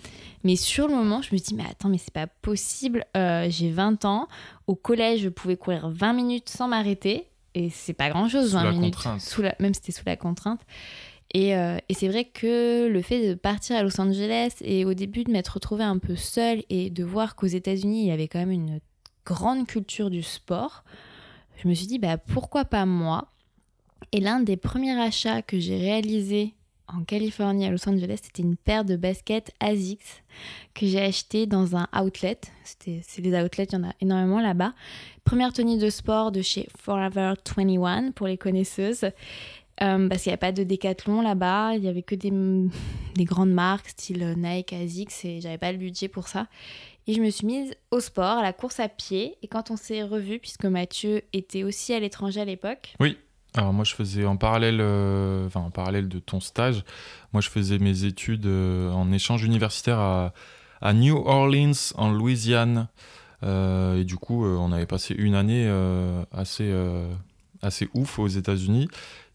Mais 0.43 0.55
sur 0.55 0.87
le 0.87 0.95
moment, 0.95 1.21
je 1.21 1.33
me 1.35 1.39
dis, 1.39 1.53
mais 1.53 1.65
attends, 1.69 1.89
mais 1.89 1.97
c'est 1.97 2.13
pas 2.13 2.27
possible. 2.27 3.03
J'ai 3.13 3.71
20 3.71 4.05
ans. 4.05 4.27
Au 4.67 4.75
collège, 4.75 5.21
je 5.21 5.29
pouvais 5.29 5.57
courir 5.57 5.89
20 5.89 6.13
minutes 6.13 6.47
sans 6.49 6.69
m'arrêter. 6.69 7.25
Et 7.55 7.69
c'est 7.69 7.93
pas 7.93 8.09
grand 8.09 8.29
chose, 8.29 8.51
Sous 8.51 8.55
20 8.55 8.63
la 8.63 8.71
minutes. 8.71 8.93
contrainte. 8.93 9.21
Sous 9.21 9.41
la... 9.41 9.55
Même 9.59 9.73
c'était 9.73 9.91
sous 9.91 10.03
la 10.05 10.15
contrainte. 10.15 10.61
Et, 11.33 11.55
euh, 11.55 11.77
et 11.89 11.93
c'est 11.93 12.07
vrai 12.07 12.25
que 12.25 12.87
le 12.87 13.01
fait 13.01 13.29
de 13.29 13.33
partir 13.35 13.75
à 13.75 13.83
Los 13.83 13.99
Angeles 14.01 14.55
et 14.61 14.85
au 14.85 14.93
début 14.93 15.23
de 15.23 15.31
m'être 15.31 15.49
retrouvée 15.49 15.83
un 15.83 15.99
peu 15.99 16.15
seule 16.15 16.63
et 16.69 16.89
de 16.89 17.03
voir 17.03 17.35
qu'aux 17.35 17.47
États-Unis, 17.47 18.03
il 18.03 18.07
y 18.07 18.11
avait 18.11 18.27
quand 18.27 18.39
même 18.39 18.51
une 18.51 18.79
grande 19.25 19.67
culture 19.67 20.09
du 20.09 20.23
sport, 20.23 20.83
je 21.61 21.67
me 21.67 21.73
suis 21.73 21.87
dit, 21.87 21.99
bah, 21.99 22.17
pourquoi 22.17 22.65
pas 22.65 22.85
moi? 22.85 23.27
Et 24.11 24.21
l'un 24.21 24.39
des 24.39 24.57
premiers 24.57 24.99
achats 24.99 25.41
que 25.41 25.59
j'ai 25.59 25.77
réalisé 25.77 26.55
en 26.87 27.03
Californie, 27.03 27.65
à 27.65 27.69
Los 27.69 27.87
Angeles, 27.87 28.21
c'était 28.23 28.41
une 28.41 28.55
paire 28.55 28.83
de 28.83 28.95
baskets 28.95 29.51
ASICS 29.59 30.23
que 30.73 30.87
j'ai 30.87 31.01
acheté 31.01 31.45
dans 31.45 31.75
un 31.75 31.87
outlet. 31.95 32.39
C'est 32.63 33.21
des 33.21 33.35
outlets, 33.39 33.65
il 33.65 33.73
y 33.73 33.75
en 33.75 33.89
a 33.89 33.93
énormément 34.01 34.39
là-bas. 34.39 34.73
Première 35.23 35.53
tenue 35.53 35.77
de 35.77 35.89
sport 35.91 36.31
de 36.31 36.41
chez 36.41 36.67
Forever 36.79 37.33
21 37.55 38.11
pour 38.11 38.25
les 38.25 38.37
connaisseuses. 38.37 39.05
Euh, 39.81 40.09
parce 40.09 40.23
qu'il 40.23 40.29
n'y 40.31 40.35
a 40.35 40.37
pas 40.37 40.51
de 40.51 40.63
décathlon 40.63 41.21
là-bas, 41.21 41.75
il 41.75 41.81
n'y 41.81 41.87
avait 41.87 42.01
que 42.01 42.15
des, 42.15 42.31
des 43.15 43.25
grandes 43.25 43.51
marques 43.51 43.89
style 43.89 44.35
Nike, 44.37 44.73
ASICS 44.73 45.25
et 45.25 45.41
j'avais 45.41 45.57
pas 45.57 45.71
le 45.71 45.77
budget 45.77 46.07
pour 46.07 46.27
ça. 46.27 46.47
Et 47.07 47.13
je 47.13 47.21
me 47.21 47.29
suis 47.29 47.47
mise 47.47 47.73
au 47.89 48.01
sport, 48.01 48.37
à 48.37 48.43
la 48.43 48.53
course 48.53 48.79
à 48.79 48.87
pied. 48.87 49.37
Et 49.41 49.47
quand 49.47 49.71
on 49.71 49.77
s'est 49.77 50.03
revus, 50.03 50.37
puisque 50.37 50.65
Mathieu 50.65 51.23
était 51.33 51.63
aussi 51.63 51.93
à 51.93 51.99
l'étranger 51.99 52.41
à 52.41 52.45
l'époque, 52.45 52.93
Alors 53.55 53.73
moi 53.73 53.83
je 53.83 53.95
faisais 53.95 54.25
en 54.25 54.37
parallèle, 54.37 54.79
euh, 54.79 55.47
enfin 55.47 55.61
en 55.61 55.71
parallèle 55.71 56.07
de 56.07 56.19
ton 56.19 56.39
stage, 56.39 56.83
moi 57.33 57.41
je 57.41 57.49
faisais 57.49 57.79
mes 57.79 58.03
études 58.03 58.45
euh, 58.45 58.91
en 58.91 59.11
échange 59.11 59.43
universitaire 59.43 59.97
à, 59.97 60.33
à 60.81 60.93
New 60.93 61.15
Orleans 61.15 61.71
en 61.95 62.11
Louisiane 62.11 62.87
et 63.41 64.03
du 64.03 64.17
coup, 64.17 64.45
on 64.45 64.73
avait 64.73 64.85
passé 64.85 65.15
une 65.17 65.33
année 65.33 65.65
assez, 66.33 66.69
assez 67.61 67.87
ouf 67.93 68.19
aux 68.19 68.27
États-Unis. 68.27 68.89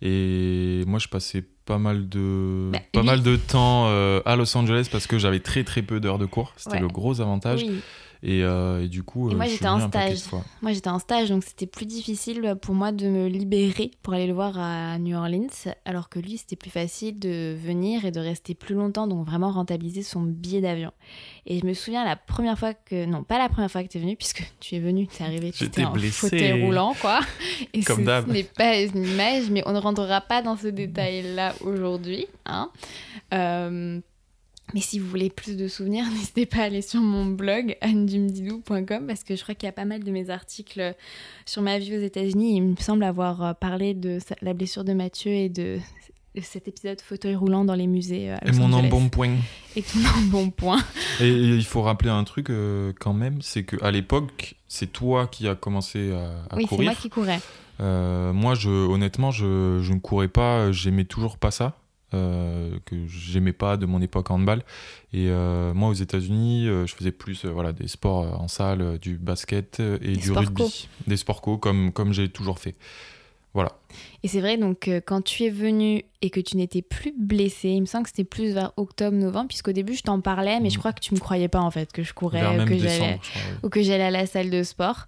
Et 0.05 0.85
moi, 0.87 0.99
je 0.99 1.09
passais 1.09 1.43
pas 1.65 1.79
mal 1.79 2.09
de, 2.09 2.69
Bah, 2.73 2.79
pas 2.93 3.01
lui- 3.01 3.07
mal 3.07 3.23
de 3.23 3.37
temps 3.37 3.87
à 3.89 4.37
Los 4.37 4.55
Angeles 4.57 4.89
parce 4.93 5.07
que 5.07 5.19
j'avais 5.19 5.41
très 5.41 5.65
très 5.65 5.81
peu 5.83 5.99
d'heures 5.99 6.19
de 6.19 6.27
cours. 6.27 6.53
C'était 6.57 6.77
Ouais. 6.77 6.81
le 6.81 6.89
gros 6.89 7.21
avantage. 7.23 7.63
Oui. 7.67 7.81
Et, 8.27 8.43
euh, 8.43 8.83
et 8.83 8.89
du 8.89 9.03
coup, 9.03 9.31
Et 9.31 9.35
moi, 9.35 9.45
euh, 9.45 9.49
je 9.49 9.53
j'étais 9.53 9.69
en 9.69 9.87
stage. 9.87 10.21
Moi, 10.63 10.73
j'étais 10.73 10.89
en 10.89 10.99
stage, 10.99 11.29
donc 11.29 11.45
c'était 11.45 11.67
plus 11.67 11.85
difficile 11.85 12.57
pour 12.63 12.75
moi 12.75 12.91
de 12.91 13.07
me 13.07 13.29
libérer 13.29 13.91
pour 14.03 14.15
aller 14.15 14.27
le 14.27 14.33
voir 14.33 14.59
à 14.59 14.99
New 14.99 15.15
Orleans, 15.15 15.47
alors 15.85 16.09
que 16.09 16.19
lui, 16.19 16.39
c'était 16.39 16.57
plus 16.57 16.71
facile 16.71 17.19
de 17.19 17.55
venir 17.55 18.07
et 18.07 18.11
de 18.13 18.21
rester 18.21 18.55
plus 18.55 18.75
longtemps, 18.75 19.07
donc 19.07 19.27
vraiment 19.27 19.51
rentabiliser 19.51 20.03
son 20.03 20.23
billet 20.23 20.63
d'avion. 20.63 20.91
Et 21.47 21.61
je 21.61 21.67
me 21.67 21.75
souviens 21.75 22.03
la 22.03 22.17
première 22.17 22.59
fois 22.59 22.73
que, 22.73 23.05
non, 23.05 23.25
pas 23.25 23.37
la 23.37 23.51
première 23.51 23.71
fois 23.71 23.83
que 23.83 23.89
tu 23.91 23.99
es 23.99 24.01
venu, 24.01 24.17
puisque 24.17 24.43
tu 24.59 24.75
es 24.77 24.81
venu, 24.81 25.07
tu 25.07 25.23
es 25.23 25.27
arrivé, 25.27 25.53
tu 25.53 25.65
étais 25.65 25.85
en 25.85 25.93
blessée. 25.93 26.31
fauteuil 26.31 26.63
roulant, 26.65 26.95
quoi. 26.99 27.21
Et 27.75 27.83
Comme 27.83 28.01
ce 28.01 28.05
d'hab. 28.07 28.27
n'est 28.29 28.45
pas 28.45 28.79
une 28.81 29.05
image, 29.05 29.51
mais 29.51 29.63
on 29.67 29.73
ne 29.73 29.79
rentrera 29.79 30.23
pas 30.23 30.41
dans 30.41 30.57
ce 30.57 30.69
détail-là 30.69 31.55
aujourd'hui. 31.61 32.27
Hein. 32.47 32.71
Euh, 33.35 34.01
mais 34.73 34.81
si 34.81 34.99
vous 34.99 35.09
voulez 35.09 35.31
plus 35.31 35.57
de 35.57 35.69
souvenirs, 35.69 36.05
n'hésitez 36.13 36.47
pas 36.47 36.59
à 36.59 36.63
aller 36.65 36.83
sur 36.83 37.01
mon 37.01 37.27
blog 37.27 37.77
annedumdidou.com 37.81 39.07
parce 39.07 39.25
que 39.25 39.37
je 39.37 39.43
crois 39.43 39.55
qu'il 39.55 39.67
y 39.67 39.69
a 39.69 39.73
pas 39.73 39.85
mal 39.85 40.03
de 40.03 40.11
mes 40.11 40.31
articles 40.31 40.95
sur 41.47 41.63
ma 41.63 41.79
vie 41.79 41.97
aux 41.97 42.01
États-Unis. 42.01 42.57
Il 42.57 42.63
me 42.63 42.77
semble 42.77 43.05
avoir 43.05 43.43
euh, 43.43 43.53
parlé 43.53 43.95
de 43.95 44.19
la 44.43 44.55
blessure 44.55 44.85
de 44.85 44.93
Mathieu 44.93 45.31
et 45.33 45.49
de 45.49 45.79
cet 46.43 46.67
épisode 46.67 47.01
fauteuil 47.01 47.37
roulant 47.37 47.65
dans 47.65 47.75
les 47.77 47.87
musées 47.87 48.33
euh, 48.33 48.37
Et 48.45 48.51
mon 48.53 48.73
embonpoint. 48.73 49.37
Et 49.77 49.83
ton 49.83 50.01
embonpoint. 50.19 50.83
Et, 51.21 51.29
et 51.29 51.55
il 51.55 51.65
faut 51.65 51.83
rappeler 51.83 52.11
un 52.11 52.25
truc 52.25 52.51
euh, 52.51 52.93
quand 52.99 53.13
même, 53.13 53.41
c'est 53.43 53.63
qu'à 53.65 53.91
l'époque, 53.93 54.57
c'est 54.67 54.93
toi 54.93 55.29
qui 55.29 55.47
as 55.47 55.55
commencé 55.55 56.13
à, 56.13 56.31
à 56.51 56.57
Oui, 56.57 56.63
c'est 56.63 56.69
courir. 56.69 56.91
moi 56.91 57.01
qui 57.01 57.09
courais. 57.11 57.41
Euh, 57.81 58.33
moi, 58.33 58.55
je, 58.55 58.69
honnêtement, 58.69 59.31
je, 59.31 59.81
je 59.83 59.93
ne 59.93 59.99
courais 60.01 60.29
pas, 60.29 60.73
j'aimais 60.73 61.05
toujours 61.05 61.39
pas 61.39 61.51
ça. 61.53 61.77
Euh, 62.15 62.79
que 62.85 62.97
j'aimais 63.07 63.53
pas 63.53 63.77
de 63.77 63.87
mon 63.87 64.01
époque 64.01 64.31
handball. 64.31 64.63
Et 65.13 65.29
euh, 65.29 65.75
moi 65.75 65.89
aux 65.89 65.95
États-Unis 65.95 66.69
euh, 66.69 66.87
je 66.87 66.95
faisais 66.95 67.13
plus 67.13 67.45
voilà 67.45 67.73
des 67.73 67.89
sports 67.89 68.41
en 68.41 68.49
salle 68.49 68.99
du 68.99 69.17
basket 69.19 69.81
et 69.81 69.99
Des 69.99 70.17
du 70.17 70.33
rugby. 70.33 70.63
co. 70.63 70.71
des 71.07 71.17
sports 71.17 71.41
co 71.43 71.59
comme 71.59 71.93
comme 71.93 72.13
j'ai 72.13 72.29
toujours 72.29 72.59
fait. 72.59 72.75
Voilà 73.53 73.73
Et 74.23 74.29
c'est 74.29 74.41
vrai, 74.41 74.57
donc 74.57 74.89
euh, 74.89 75.01
quand 75.05 75.23
tu 75.23 75.45
es 75.45 75.51
venu 75.51 76.03
et 76.23 76.31
que 76.31 76.41
tu 76.41 76.57
n'étais 76.57 76.81
plus 76.83 77.13
blessé, 77.17 77.69
il 77.71 77.83
me 77.83 77.87
semble 77.87 78.05
que 78.05 78.11
c'était 78.11 78.25
plus 78.25 78.53
vers 78.53 78.73
octobre-novembre, 78.77 79.49
puisqu'au 79.49 79.73
début 79.73 79.95
je 79.95 80.03
t'en 80.03 80.21
parlais, 80.21 80.59
mais 80.61 80.71
je 80.71 80.77
Mhm. 80.77 80.79
crois 80.81 80.93
que 80.95 81.01
tu 81.01 81.13
me 81.15 81.21
croyais 81.21 81.49
pas 81.49 81.61
en 81.61 81.71
fait, 81.71 81.93
que 81.93 82.03
je 82.03 82.15
courais, 82.15 82.41
vers 82.41 82.53
même 82.55 82.69
que 82.69 82.79
j'allais 82.79 83.21
ou 83.63 83.69
que 83.69 83.83
j'allais 83.83 84.05
à 84.05 84.11
la 84.11 84.27
salle 84.27 84.49
de 84.51 84.63
sport. 84.63 85.07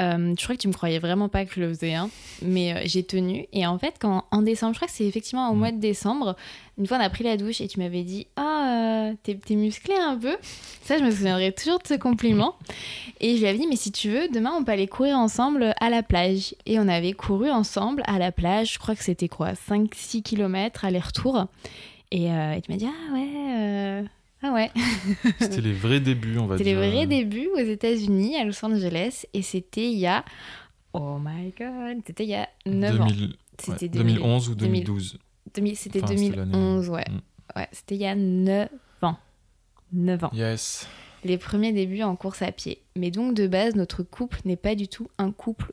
Euh, 0.00 0.32
je 0.38 0.42
crois 0.44 0.54
que 0.56 0.60
tu 0.62 0.68
me 0.68 0.72
croyais 0.72 0.98
vraiment 1.00 1.28
pas 1.28 1.44
que 1.44 1.52
je 1.54 1.60
le 1.60 1.68
faisais, 1.68 1.92
hein. 1.94 2.08
mais 2.40 2.72
euh, 2.74 2.80
j'ai 2.86 3.02
tenu. 3.02 3.46
Et 3.52 3.66
en 3.66 3.76
fait, 3.78 3.94
quand 4.00 4.24
en 4.30 4.40
décembre, 4.40 4.72
je 4.72 4.78
crois 4.78 4.88
que 4.88 4.94
c'est 4.94 5.04
effectivement 5.04 5.50
au 5.50 5.54
Mm. 5.54 5.58
mois 5.58 5.70
de 5.72 5.78
décembre, 5.80 6.34
une 6.78 6.86
fois 6.86 6.96
on 6.96 7.00
a 7.00 7.10
pris 7.10 7.24
la 7.24 7.36
douche 7.36 7.60
et 7.60 7.68
tu 7.68 7.78
m'avais 7.78 8.02
dit 8.02 8.26
Ah, 8.36 9.08
euh, 9.10 9.14
t'es 9.22 9.34
t'es 9.34 9.54
musclé 9.56 9.94
un 9.94 10.16
peu? 10.16 10.34
Ça, 10.82 10.96
je 10.98 11.04
me 11.04 11.10
souviendrai 11.10 11.52
toujours 11.52 11.78
de 11.78 11.86
ce 11.86 11.94
compliment. 11.94 12.54
Et 13.20 13.34
je 13.36 13.40
lui 13.40 13.48
avais 13.48 13.58
dit 13.58 13.66
Mais 13.66 13.76
si 13.76 13.92
tu 13.92 14.08
veux, 14.08 14.28
demain 14.28 14.52
on 14.58 14.64
peut 14.64 14.72
aller 14.72 14.86
courir 14.88 15.18
ensemble 15.18 15.74
à 15.78 15.90
la 15.90 16.02
plage. 16.02 16.54
Et 16.64 16.78
on 16.78 16.88
avait 16.88 17.12
couru 17.12 17.50
ensemble 17.50 18.02
à 18.06 18.18
la 18.18 18.21
plage, 18.30 18.74
je 18.74 18.78
crois 18.78 18.94
que 18.94 19.02
c'était 19.02 19.28
quoi 19.28 19.52
5-6 19.54 20.22
km 20.22 20.84
aller-retour. 20.84 21.46
Et, 22.12 22.30
euh, 22.30 22.52
et 22.52 22.60
tu 22.60 22.70
m'as 22.70 22.76
dit 22.78 22.86
Ah 22.86 23.12
ouais. 23.14 23.28
euh, 23.58 24.02
Ah 24.42 24.52
ouais, 24.52 24.70
c'était 25.40 25.62
les 25.62 25.72
vrais 25.72 25.98
débuts 26.00 26.38
on 26.38 26.46
va 26.46 26.58
c'était 26.58 26.74
les 26.74 26.80
dire 26.80 26.90
vrais 26.92 27.06
débuts 27.06 27.48
aux 27.54 27.58
États-Unis, 27.64 28.36
à 28.36 28.44
Los 28.44 28.62
Angeles, 28.64 29.24
et 29.32 29.42
c'était 29.42 29.90
il 29.90 29.98
y 29.98 30.06
a. 30.06 30.24
Oh 30.92 31.18
my 31.18 31.52
god, 31.58 32.02
c'était 32.06 32.24
il 32.24 32.30
y 32.30 32.34
a 32.34 32.48
9 32.66 33.00
ans. 33.00 33.06
2000 33.06 33.24
ouais, 33.30 33.34
C'était 33.58 33.88
2011 33.88 34.48
ou 34.50 34.54
2000. 34.54 34.84
2012 34.84 35.18
2000 35.54 35.76
C'était 35.76 36.02
Enfin, 36.04 36.16
c'était 36.16 36.36
l'année- 36.36 36.52
2011, 36.52 36.90
ouais. 36.90 37.04
Mm. 37.10 37.58
Ouais, 37.58 37.68
c'était 37.72 37.94
il 37.94 38.00
y 38.02 38.06
a 38.06 38.14
9 38.14 38.68
ans. 39.02 39.16
9 39.92 40.24
ans. 40.24 40.30
yes 40.34 40.86
Les 41.24 41.38
premiers 41.38 41.72
débuts 41.72 42.02
en 42.02 42.14
course 42.16 42.42
à 42.42 42.52
pied. 42.52 42.82
Mais 42.96 43.10
donc, 43.10 43.34
de 43.34 43.46
base, 43.46 43.74
notre 43.74 44.02
couple 44.02 44.40
n'est 44.44 44.56
pas 44.56 44.74
du 44.74 44.88
tout 44.88 45.08
un 45.18 45.30
couple 45.32 45.72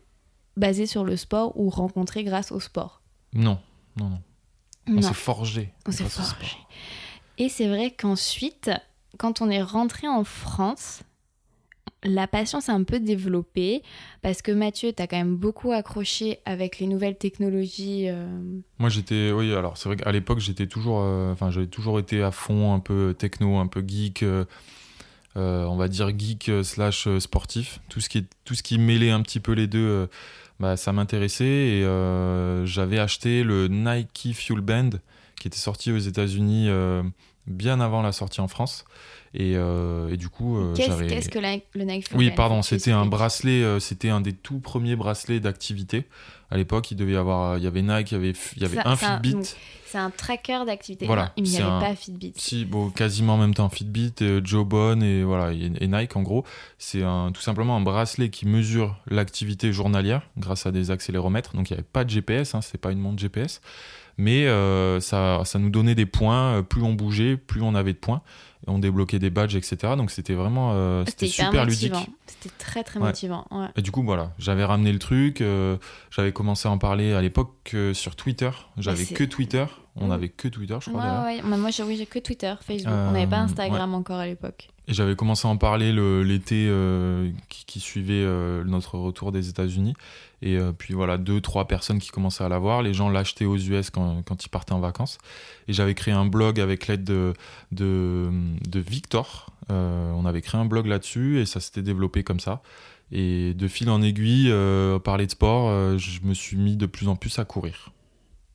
basé 0.60 0.86
sur 0.86 1.04
le 1.04 1.16
sport 1.18 1.60
ou 1.60 1.70
rencontré 1.70 2.24
grâce 2.24 2.52
au 2.52 2.60
sport? 2.60 3.02
non 3.34 3.60
non 3.98 4.10
non 4.10 4.22
on 4.98 5.02
s'est 5.02 5.14
forgé 5.14 5.74
on 5.88 5.92
s'est 5.92 6.04
forgé. 6.06 6.58
Et 7.38 7.48
c'est 7.48 7.68
vrai 7.68 7.92
qu'ensuite, 7.92 8.70
quand 9.18 9.42
on 9.42 9.50
est 9.50 9.62
rentré 9.62 10.08
en 10.08 10.24
France, 10.24 11.04
la 12.04 12.28
passion 12.28 12.60
s'est 12.62 12.72
un 12.72 12.84
peu 12.84 13.00
développée 13.00 13.84
parce 14.22 14.42
que 14.42 14.52
Mathieu, 14.52 14.94
t'as 14.94 15.06
quand 15.08 15.18
même 15.18 15.36
beaucoup 15.36 15.72
accroché 15.72 16.40
avec 16.46 16.80
les 16.80 16.88
nouvelles 16.88 17.18
technologies. 17.18 18.10
euh, 18.10 18.26
Moi 18.78 18.90
j'étais, 18.90 19.32
oui, 19.32 19.54
alors 19.54 19.78
c'est 19.78 19.90
vrai 19.90 19.96
qu'à 19.98 20.12
l'époque 20.12 20.40
j'étais 20.40 20.68
toujours, 20.68 21.00
euh, 21.02 21.32
enfin 21.34 21.52
j'avais 21.52 21.68
toujours 21.68 22.00
été 22.00 22.22
à 22.24 22.32
fond, 22.32 22.74
un 22.74 22.80
peu 22.80 23.16
techno, 23.18 23.58
un 23.58 23.68
peu 23.68 23.84
geek, 23.86 24.24
euh, 24.24 24.46
on 25.36 25.76
va 25.78 25.88
dire 25.88 26.10
geek 26.18 26.52
slash 26.64 27.08
sportif. 27.20 27.80
Tout 27.90 28.00
ce 28.02 28.10
qui, 28.10 28.20
est- 28.20 28.30
tout 28.46 28.56
ce 28.56 28.64
qui 28.64 28.78
mêlait 28.80 29.12
un 29.12 29.22
petit 29.22 29.40
peu 29.40 29.52
les 29.54 29.68
deux, 29.68 30.10
bah, 30.60 30.76
ça 30.76 30.92
m'intéressait 30.92 31.46
et 31.46 31.84
euh, 31.84 32.66
j'avais 32.66 33.00
acheté 33.00 33.44
le 33.44 33.68
Nike 33.68 34.32
Fuel 34.34 34.62
Band 34.62 34.90
qui 35.40 35.48
était 35.48 35.58
sorti 35.58 35.92
aux 35.92 35.98
États-Unis 35.98 36.66
euh, 36.70 37.02
bien 37.48 37.80
avant 37.80 38.02
la 38.02 38.12
sortie 38.12 38.42
en 38.42 38.48
France. 38.48 38.86
Et, 39.34 39.54
euh, 39.56 40.10
et 40.10 40.18
du 40.18 40.28
coup, 40.30 40.58
euh, 40.58 40.74
Qu'est-ce 40.76 41.30
que 41.30 41.40
la- 41.40 41.58
le 41.76 41.84
Nike 41.84 42.08
Fuel 42.08 42.18
Oui, 42.18 42.32
pardon, 42.32 42.62
c'était 42.64 42.92
un 42.92 43.06
bracelet, 43.06 43.62
euh, 43.64 43.80
c'était 43.80 44.10
un 44.10 44.22
des 44.22 44.34
tout 44.34 44.60
premiers 44.60 44.96
bracelets 44.96 45.40
d'activité. 45.40 46.06
À 46.52 46.58
l'époque, 46.58 46.90
il 46.90 46.96
devait 46.96 47.12
y 47.14 47.16
avoir, 47.16 47.60
il 47.60 47.64
y 47.64 47.68
avait 47.68 47.84
Nike, 47.84 48.12
il 48.12 48.14
y 48.16 48.18
avait, 48.18 48.34
il 48.56 48.62
y 48.64 48.66
avait 48.66 48.80
un 48.80 48.96
Fitbit. 48.96 49.36
C'est 49.86 50.00
un 50.00 50.10
tracker 50.10 50.66
d'activité. 50.66 51.06
Voilà, 51.06 51.32
il 51.38 51.44
n'y 51.44 51.56
avait 51.58 51.66
un- 51.66 51.80
pas 51.80 51.96
Fitbit. 51.96 52.34
Si, 52.38 52.66
bon, 52.66 52.90
quasiment 52.90 53.36
en 53.36 53.38
même 53.38 53.54
temps, 53.54 53.70
Fitbit, 53.70 54.14
Joe 54.44 54.66
Bon 54.66 55.02
et 55.04 55.24
voilà 55.24 55.52
et, 55.54 55.72
et 55.80 55.88
Nike 55.88 56.16
en 56.16 56.24
gros, 56.24 56.44
c'est 56.80 57.04
un, 57.04 57.32
tout 57.32 57.42
simplement 57.42 57.76
un 57.78 57.82
bracelet 57.82 58.30
qui 58.30 58.48
mesure 58.48 58.96
l'activité 59.10 59.72
journalière 59.74 60.24
grâce 60.38 60.66
à 60.66 60.72
des 60.72 60.90
accéléromètres. 60.90 61.56
Donc 61.56 61.70
il 61.70 61.74
n'y 61.74 61.78
avait 61.80 61.88
pas 61.92 62.04
de 62.04 62.10
GPS, 62.10 62.56
hein, 62.56 62.62
c'est 62.62 62.80
pas 62.80 62.92
une 62.92 63.00
montre 63.00 63.20
GPS, 63.20 63.62
mais 64.18 64.48
euh, 64.48 65.00
ça, 65.00 65.42
ça 65.46 65.60
nous 65.60 65.70
donnait 65.70 65.96
des 65.96 66.06
points. 66.08 66.64
Plus 66.64 66.82
on 66.82 66.94
bougeait, 66.94 67.38
plus 67.38 67.62
on 67.62 67.74
avait 67.76 67.94
de 67.94 67.98
points. 68.00 68.22
On 68.70 68.80
débloquait 68.80 69.20
des 69.20 69.30
badges, 69.30 69.56
etc. 69.56 69.94
Donc 69.98 70.12
c'était 70.12 70.34
vraiment, 70.36 70.72
euh, 70.74 71.04
c'était 71.06 71.28
C'était 71.28 71.44
super 71.46 71.66
ludique. 71.66 71.94
C'était 72.28 72.56
très 72.58 72.84
très 72.84 73.00
Ouais. 73.00 73.08
motivant. 73.08 73.46
ouais. 73.52 73.68
Et 73.76 73.82
du 73.82 73.92
coup, 73.92 74.04
voilà, 74.04 74.32
j'avais 74.40 74.64
ramené 74.64 74.94
le 74.94 75.00
truc, 75.00 75.42
euh, 75.42 75.78
j'avais 76.12 76.32
commencé 76.32 76.68
à 76.68 76.72
en 76.72 76.78
parler 76.78 77.14
à 77.14 77.22
l'époque 77.22 77.72
euh, 77.74 77.94
sur 77.94 78.16
Twitter. 78.16 78.52
J'avais 78.78 79.06
que 79.06 79.24
Twitter, 79.24 79.66
on 79.96 80.08
Mm. 80.08 80.12
avait 80.12 80.30
que 80.30 80.48
Twitter, 80.48 80.78
je 80.82 80.90
crois 80.92 81.24
Ouais, 81.26 81.42
ouais. 81.42 81.58
Moi, 81.58 81.72
j'ai- 81.72 81.84
oui, 81.84 81.98
j'ai 81.98 82.06
que 82.06 82.20
Twitter, 82.20 82.54
Facebook. 82.62 82.94
On 82.94 83.12
n'avait 83.12 83.28
pas 83.28 83.40
Instagram 83.40 83.94
encore 83.96 84.20
à 84.20 84.26
l'époque. 84.28 84.70
Et 84.88 84.94
j'avais 84.94 85.16
commencé 85.16 85.48
à 85.48 85.52
en 85.52 85.58
parler 85.58 85.92
le- 85.92 86.24
l'été 86.24 86.72
qui, 87.50 87.66
qui 87.66 87.80
suivait 87.80 88.26
notre 88.66 88.98
retour 88.98 89.32
des 89.32 89.50
États-Unis. 89.50 89.94
Et 90.42 90.58
euh, 90.58 90.72
puis 90.72 90.94
voilà, 90.94 91.18
deux, 91.18 91.42
trois 91.42 91.68
personnes 91.68 92.00
qui 92.00 92.10
commençaient 92.10 92.44
à 92.44 92.50
l'avoir. 92.50 92.82
Les 92.82 92.94
gens 92.94 93.10
l'achetaient 93.10 93.46
aux 93.46 93.58
US 93.58 93.90
quand, 93.90 94.24
quand 94.24 94.46
ils 94.46 94.50
partaient 94.50 94.74
en 94.74 94.80
vacances. 94.80 95.18
Et 95.68 95.74
j'avais 95.74 95.96
créé 95.96 96.14
un 96.14 96.26
blog 96.26 96.60
avec 96.60 96.88
l'aide 96.88 97.04
de, 97.04 97.34
de, 97.72 98.30
de 98.68 98.80
Victor. 98.80 99.52
Euh, 99.72 100.12
on 100.14 100.26
avait 100.26 100.42
créé 100.42 100.60
un 100.60 100.66
blog 100.66 100.88
là-dessus 100.88 101.40
et 101.40 101.46
ça 101.46 101.60
s'était 101.60 101.82
développé 101.82 102.24
comme 102.24 102.40
ça. 102.40 102.62
Et 103.12 103.54
de 103.54 103.68
fil 103.68 103.90
en 103.90 104.02
aiguille, 104.02 104.50
euh, 104.52 105.00
parler 105.00 105.26
de 105.26 105.32
sport, 105.32 105.70
euh, 105.70 105.98
je 105.98 106.22
me 106.24 106.34
suis 106.34 106.58
mis 106.58 106.78
de 106.78 106.86
plus 106.86 107.08
en 107.08 107.16
plus 107.16 107.40
à 107.40 107.46
courir. 107.46 107.92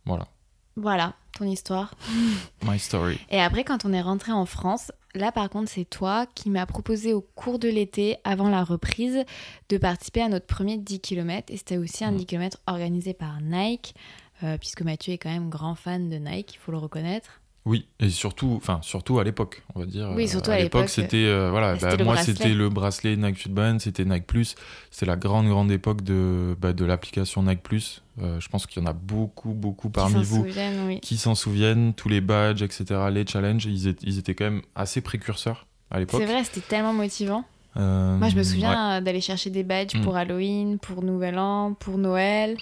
Voilà, 0.06 0.28
Voilà, 0.76 1.14
ton 1.38 1.46
histoire. 1.46 1.94
my 2.64 2.78
story. 2.78 3.18
Et 3.30 3.40
après, 3.40 3.64
quand 3.64 3.84
on 3.84 3.92
est 3.92 4.02
rentré 4.02 4.32
en 4.32 4.46
France, 4.46 4.92
là 5.14 5.32
par 5.32 5.48
contre, 5.50 5.70
c'est 5.70 5.84
toi 5.84 6.26
qui 6.34 6.50
m'as 6.50 6.66
proposé 6.66 7.12
au 7.12 7.20
cours 7.20 7.58
de 7.58 7.68
l'été, 7.68 8.16
avant 8.24 8.48
la 8.48 8.64
reprise, 8.64 9.24
de 9.68 9.78
participer 9.78 10.22
à 10.22 10.28
notre 10.28 10.46
premier 10.46 10.76
10 10.78 11.00
km. 11.00 11.52
Et 11.52 11.56
c'était 11.56 11.76
aussi 11.78 12.04
un 12.04 12.12
Mhm. 12.12 12.18
10 12.18 12.26
km 12.26 12.58
organisé 12.66 13.14
par 13.14 13.40
Nike, 13.40 13.94
euh, 14.42 14.58
puisque 14.58 14.82
Mathieu 14.82 15.12
est 15.12 15.18
quand 15.18 15.30
même 15.30 15.48
grand 15.50 15.74
fan 15.74 16.08
de 16.10 16.16
Nike, 16.16 16.54
il 16.54 16.58
faut 16.58 16.72
le 16.72 16.78
reconnaître. 16.78 17.40
Oui, 17.66 17.88
et 17.98 18.10
surtout, 18.10 18.52
enfin 18.58 18.80
surtout 18.82 19.18
à 19.18 19.24
l'époque, 19.24 19.62
on 19.74 19.80
va 19.80 19.86
dire. 19.86 20.12
Oui, 20.14 20.24
Euh, 20.24 20.26
surtout 20.26 20.50
à 20.50 20.58
l'époque, 20.58 20.90
c'était 20.90 21.24
euh, 21.24 21.48
voilà, 21.50 21.76
bah, 21.76 21.96
moi 22.04 22.18
c'était 22.18 22.52
le 22.52 22.68
bracelet 22.68 23.16
Nike 23.16 23.38
Fitband, 23.38 23.78
c'était 23.78 24.04
Nike 24.04 24.26
Plus, 24.26 24.54
c'était 24.90 25.06
la 25.06 25.16
grande 25.16 25.48
grande 25.48 25.70
époque 25.70 26.02
de 26.02 26.54
bah, 26.60 26.74
de 26.74 26.84
l'application 26.84 27.42
Nike 27.42 27.62
Plus. 27.62 28.02
Euh, 28.22 28.38
je 28.38 28.48
pense 28.48 28.66
qu'il 28.66 28.80
y 28.80 28.86
en 28.86 28.88
a 28.88 28.92
beaucoup 28.92 29.54
beaucoup 29.54 29.90
parmi 29.90 30.22
vous 30.22 30.46
oui. 30.86 31.00
qui 31.00 31.16
s'en 31.16 31.34
souviennent, 31.34 31.94
tous 31.94 32.08
les 32.08 32.20
badges, 32.20 32.62
etc., 32.62 32.84
les 33.10 33.26
challenges, 33.26 33.64
ils 33.66 33.88
étaient, 33.88 34.06
ils 34.06 34.18
étaient 34.18 34.34
quand 34.34 34.44
même 34.44 34.62
assez 34.76 35.00
précurseurs 35.00 35.66
à 35.90 35.98
l'époque. 35.98 36.20
C'est 36.20 36.32
vrai, 36.32 36.44
c'était 36.44 36.60
tellement 36.60 36.92
motivant. 36.92 37.44
Euh, 37.76 38.16
Moi, 38.16 38.28
je 38.28 38.36
me 38.36 38.44
souviens 38.44 38.98
euh, 38.98 39.00
d'aller 39.00 39.20
chercher 39.20 39.50
des 39.50 39.64
badges 39.64 39.96
Mm. 39.96 40.02
pour 40.02 40.16
Halloween, 40.16 40.78
pour 40.78 41.02
Nouvel 41.02 41.38
An, 41.40 41.74
pour 41.74 41.98
Noël. 41.98 42.56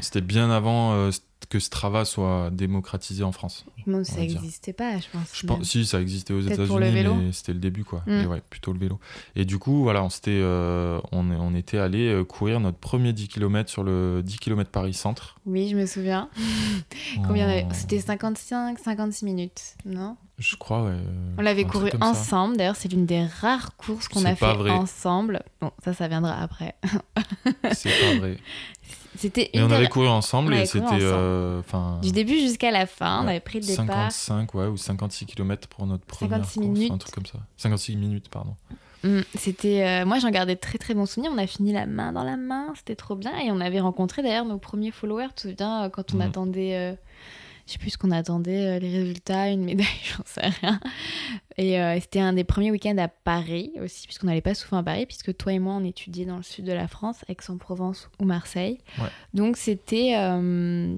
C'était 0.00 0.20
bien 0.20 0.50
avant 0.50 0.92
euh, 0.92 1.10
que 1.52 1.58
Strava 1.58 2.06
soit 2.06 2.48
démocratisé 2.50 3.24
en 3.24 3.32
France. 3.32 3.66
Bon, 3.86 4.02
ça 4.04 4.20
n'existait 4.20 4.72
pas, 4.72 4.96
je 4.96 5.06
pense. 5.12 5.28
Je 5.34 5.46
pense 5.46 5.68
si, 5.68 5.84
ça 5.84 6.00
existait 6.00 6.32
aux 6.32 6.40
États-Unis, 6.40 7.04
mais 7.04 7.32
c'était 7.32 7.52
le 7.52 7.58
début, 7.58 7.84
quoi. 7.84 8.02
Mm. 8.06 8.24
ouais, 8.24 8.40
plutôt 8.48 8.72
le 8.72 8.78
vélo. 8.78 8.98
Et 9.36 9.44
du 9.44 9.58
coup, 9.58 9.82
voilà, 9.82 10.02
on, 10.02 10.08
euh, 10.28 10.98
on, 11.12 11.30
on 11.30 11.54
était 11.54 11.76
allé 11.76 12.08
euh, 12.08 12.24
courir 12.24 12.58
notre 12.58 12.78
premier 12.78 13.12
10 13.12 13.28
km 13.28 13.68
sur 13.68 13.84
le 13.84 14.22
10 14.24 14.38
km 14.38 14.70
Paris-Centre. 14.70 15.40
Oui, 15.44 15.68
je 15.68 15.76
me 15.76 15.84
souviens. 15.84 16.30
Combien 17.26 17.70
C'était 17.74 18.00
55, 18.00 18.78
56 18.78 19.26
minutes, 19.26 19.74
non? 19.84 20.16
Je 20.38 20.56
crois, 20.56 20.84
ouais. 20.84 20.96
On 21.36 21.42
l'avait 21.42 21.64
couru 21.64 21.90
ensemble. 22.00 22.56
D'ailleurs, 22.56 22.76
c'est 22.76 22.90
l'une 22.90 23.04
des 23.04 23.26
rares 23.26 23.76
courses 23.76 24.08
qu'on 24.08 24.24
a 24.24 24.34
fait 24.34 24.70
ensemble. 24.70 25.42
Bon, 25.60 25.70
ça, 25.84 25.92
ça 25.92 26.08
viendra 26.08 26.40
après. 26.40 26.74
c'est 27.72 27.90
pas 27.90 28.18
vrai. 28.18 28.38
C'était 29.16 29.50
on 29.54 29.70
avait 29.70 29.88
couru 29.88 30.08
ensemble 30.08 30.54
et 30.54 30.66
c'était. 30.66 30.98
Euh, 31.00 31.62
du 32.02 32.12
début 32.12 32.38
jusqu'à 32.38 32.70
la 32.70 32.86
fin, 32.86 33.22
on 33.24 33.28
avait 33.28 33.40
pris 33.40 33.60
le 33.60 33.66
départ. 33.66 34.10
55 34.12 34.54
ouais, 34.54 34.66
ou 34.66 34.76
56 34.76 35.26
km 35.26 35.68
pour 35.68 35.86
notre 35.86 36.04
première 36.04 36.38
56 36.38 36.58
course, 36.58 36.68
minutes. 36.68 36.92
un 36.92 36.98
truc 36.98 37.14
comme 37.14 37.26
ça. 37.26 37.38
56 37.58 37.96
minutes, 37.96 38.28
pardon. 38.28 38.54
Mm, 39.04 39.20
c'était, 39.34 39.84
euh, 39.84 40.06
moi 40.06 40.20
j'en 40.20 40.30
gardais 40.30 40.56
très 40.56 40.78
très 40.78 40.94
bons 40.94 41.06
souvenirs. 41.06 41.32
On 41.34 41.38
a 41.38 41.46
fini 41.46 41.72
la 41.72 41.86
main 41.86 42.12
dans 42.12 42.24
la 42.24 42.36
main, 42.36 42.72
c'était 42.76 42.96
trop 42.96 43.16
bien. 43.16 43.36
Et 43.38 43.50
on 43.50 43.60
avait 43.60 43.80
rencontré 43.80 44.22
d'ailleurs 44.22 44.44
nos 44.44 44.58
premiers 44.58 44.92
followers. 44.92 45.28
Tu 45.28 45.34
te 45.34 45.40
souviens 45.50 45.84
euh, 45.84 45.88
quand 45.88 46.14
on 46.14 46.18
mm. 46.18 46.22
attendait 46.22 46.98
je 47.66 47.72
sais 47.72 47.78
plus 47.78 47.90
ce 47.90 47.98
qu'on 47.98 48.10
attendait, 48.10 48.66
euh, 48.66 48.78
les 48.78 48.90
résultats, 48.90 49.48
une 49.48 49.64
médaille, 49.64 49.86
j'en 50.16 50.24
sais 50.24 50.48
rien. 50.60 50.80
Et 51.56 51.80
euh, 51.80 51.98
c'était 52.00 52.20
un 52.20 52.32
des 52.32 52.44
premiers 52.44 52.70
week-ends 52.70 52.96
à 52.98 53.08
Paris 53.08 53.72
aussi, 53.82 54.06
puisqu'on 54.06 54.26
n'allait 54.26 54.40
pas 54.40 54.54
souvent 54.54 54.78
à 54.78 54.82
Paris, 54.82 55.06
puisque 55.06 55.36
toi 55.36 55.52
et 55.52 55.58
moi, 55.58 55.74
on 55.74 55.84
étudiait 55.84 56.24
dans 56.24 56.36
le 56.36 56.42
sud 56.42 56.64
de 56.64 56.72
la 56.72 56.88
France, 56.88 57.24
Aix-en-Provence 57.28 58.10
ou 58.20 58.24
Marseille. 58.24 58.78
Donc 59.34 59.56
c'était... 59.56 60.14
Euh, 60.16 60.96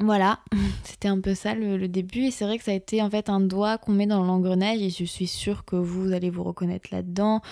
voilà, 0.00 0.40
c'était 0.82 1.08
un 1.08 1.20
peu 1.20 1.34
ça 1.34 1.54
le, 1.54 1.86
début 1.86 2.24
et 2.24 2.30
c'est 2.32 2.44
vrai 2.44 2.58
que 2.58 2.64
ça 2.64 2.72
a 2.72 2.74
été 2.74 3.00
en 3.00 3.10
fait 3.10 3.28
un 3.28 3.40
doigt 3.40 3.78
qu'on 3.78 3.92
met 3.92 4.06
dans 4.06 4.24
l'engrenage 4.24 4.80
et 4.80 4.90
je 4.90 5.04
suis 5.04 5.28
sûre 5.28 5.64
que 5.64 5.76
vous 5.76 6.12
allez 6.12 6.30
vous 6.30 6.42
reconnaître 6.42 6.88
là-dedans. 6.90 7.42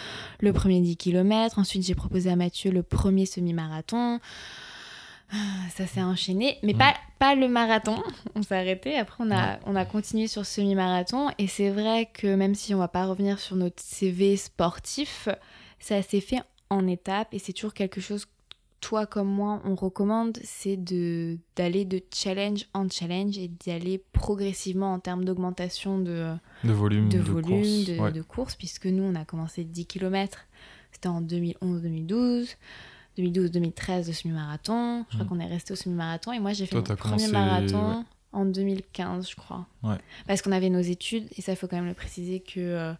Le 0.40 0.52
premier 0.52 0.80
10 0.80 0.96
km, 0.96 1.60
ensuite 1.60 1.86
j'ai 1.86 1.94
proposé 1.94 2.30
à 2.30 2.36
Mathieu 2.36 2.72
le 2.72 2.82
premier 2.82 3.26
semi-marathon. 3.26 4.18
Ah, 5.32 5.68
ça 5.74 5.86
s'est 5.86 6.02
enchaîné, 6.02 6.58
mais 6.62 6.74
mm. 6.74 6.78
pas, 6.78 6.94
pas 7.18 7.34
le 7.34 7.48
marathon. 7.48 8.02
On 8.34 8.42
s'est 8.42 8.54
arrêté. 8.56 8.96
Après, 8.98 9.24
on 9.24 9.30
a, 9.30 9.58
on 9.66 9.74
a 9.76 9.84
continué 9.86 10.26
sur 10.26 10.44
semi-marathon. 10.44 11.30
Et 11.38 11.46
c'est 11.46 11.70
vrai 11.70 12.10
que 12.12 12.34
même 12.34 12.54
si 12.54 12.74
on 12.74 12.78
va 12.78 12.88
pas 12.88 13.06
revenir 13.06 13.38
sur 13.38 13.56
notre 13.56 13.82
CV 13.82 14.36
sportif, 14.36 15.28
ça 15.78 16.02
s'est 16.02 16.20
fait 16.20 16.42
en 16.68 16.86
étapes. 16.86 17.32
Et 17.32 17.38
c'est 17.38 17.54
toujours 17.54 17.72
quelque 17.72 18.00
chose, 18.00 18.26
toi 18.82 19.06
comme 19.06 19.28
moi, 19.28 19.62
on 19.64 19.74
recommande 19.74 20.38
c'est 20.44 20.76
de 20.76 21.38
d'aller 21.56 21.84
de 21.84 22.02
challenge 22.12 22.66
en 22.74 22.88
challenge 22.90 23.38
et 23.38 23.48
d'y 23.48 23.70
aller 23.70 24.02
progressivement 24.12 24.92
en 24.92 24.98
termes 24.98 25.24
d'augmentation 25.24 25.98
de, 25.98 26.34
de 26.64 26.72
volume, 26.72 27.08
de, 27.08 27.18
volume, 27.20 27.84
de, 27.84 28.10
de 28.10 28.22
course. 28.22 28.54
Puisque 28.54 28.86
nous, 28.86 29.02
on 29.02 29.14
a 29.14 29.24
commencé 29.24 29.64
10 29.64 29.86
km. 29.86 30.46
C'était 30.90 31.08
en 31.08 31.22
2011-2012. 31.22 32.56
2012-2013 33.18 34.06
de 34.06 34.12
semi-marathon. 34.12 35.04
Je 35.10 35.16
crois 35.16 35.24
mm. 35.24 35.28
qu'on 35.28 35.40
est 35.40 35.46
resté 35.46 35.72
au 35.72 35.76
semi-marathon. 35.76 36.32
Et 36.32 36.40
moi, 36.40 36.52
j'ai 36.52 36.66
fait 36.66 36.76
mon 36.76 36.82
premier 36.82 37.28
marathon 37.28 38.04
en 38.32 38.44
2015, 38.44 39.30
je 39.30 39.36
crois. 39.36 39.66
Parce 40.26 40.42
qu'on 40.42 40.52
avait 40.52 40.70
nos 40.70 40.80
études, 40.80 41.28
et 41.36 41.42
ça, 41.42 41.52
il 41.52 41.56
faut 41.56 41.68
quand 41.68 41.76
même 41.76 41.86
le 41.86 41.94
préciser 41.94 42.40
que. 42.40 42.60
Euh, 42.60 42.92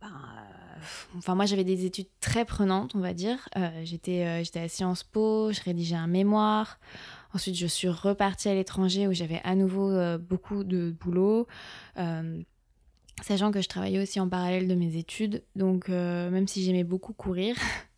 ben, 0.00 0.08
euh, 0.08 1.18
enfin, 1.18 1.34
moi, 1.34 1.46
j'avais 1.46 1.64
des 1.64 1.84
études 1.84 2.08
très 2.20 2.44
prenantes, 2.44 2.94
on 2.94 3.00
va 3.00 3.14
dire. 3.14 3.48
Euh, 3.56 3.68
j'étais, 3.84 4.44
j'étais 4.44 4.60
à 4.60 4.68
Sciences 4.68 5.02
Po, 5.02 5.52
je 5.52 5.60
rédigeais 5.62 5.96
un 5.96 6.06
mémoire. 6.06 6.78
Ensuite, 7.32 7.56
je 7.56 7.66
suis 7.66 7.88
repartie 7.88 8.48
à 8.48 8.54
l'étranger 8.54 9.06
où 9.06 9.12
j'avais 9.12 9.40
à 9.44 9.54
nouveau 9.54 10.18
beaucoup 10.18 10.64
de 10.64 10.94
boulot. 11.00 11.46
sachant 13.22 13.50
que 13.50 13.60
je 13.60 13.68
travaillais 13.68 14.02
aussi 14.02 14.20
en 14.20 14.28
parallèle 14.28 14.68
de 14.68 14.74
mes 14.74 14.96
études. 14.96 15.42
Donc, 15.54 15.88
même 15.88 16.48
si 16.48 16.64
j'aimais 16.64 16.84
beaucoup 16.84 17.12
courir, 17.12 17.56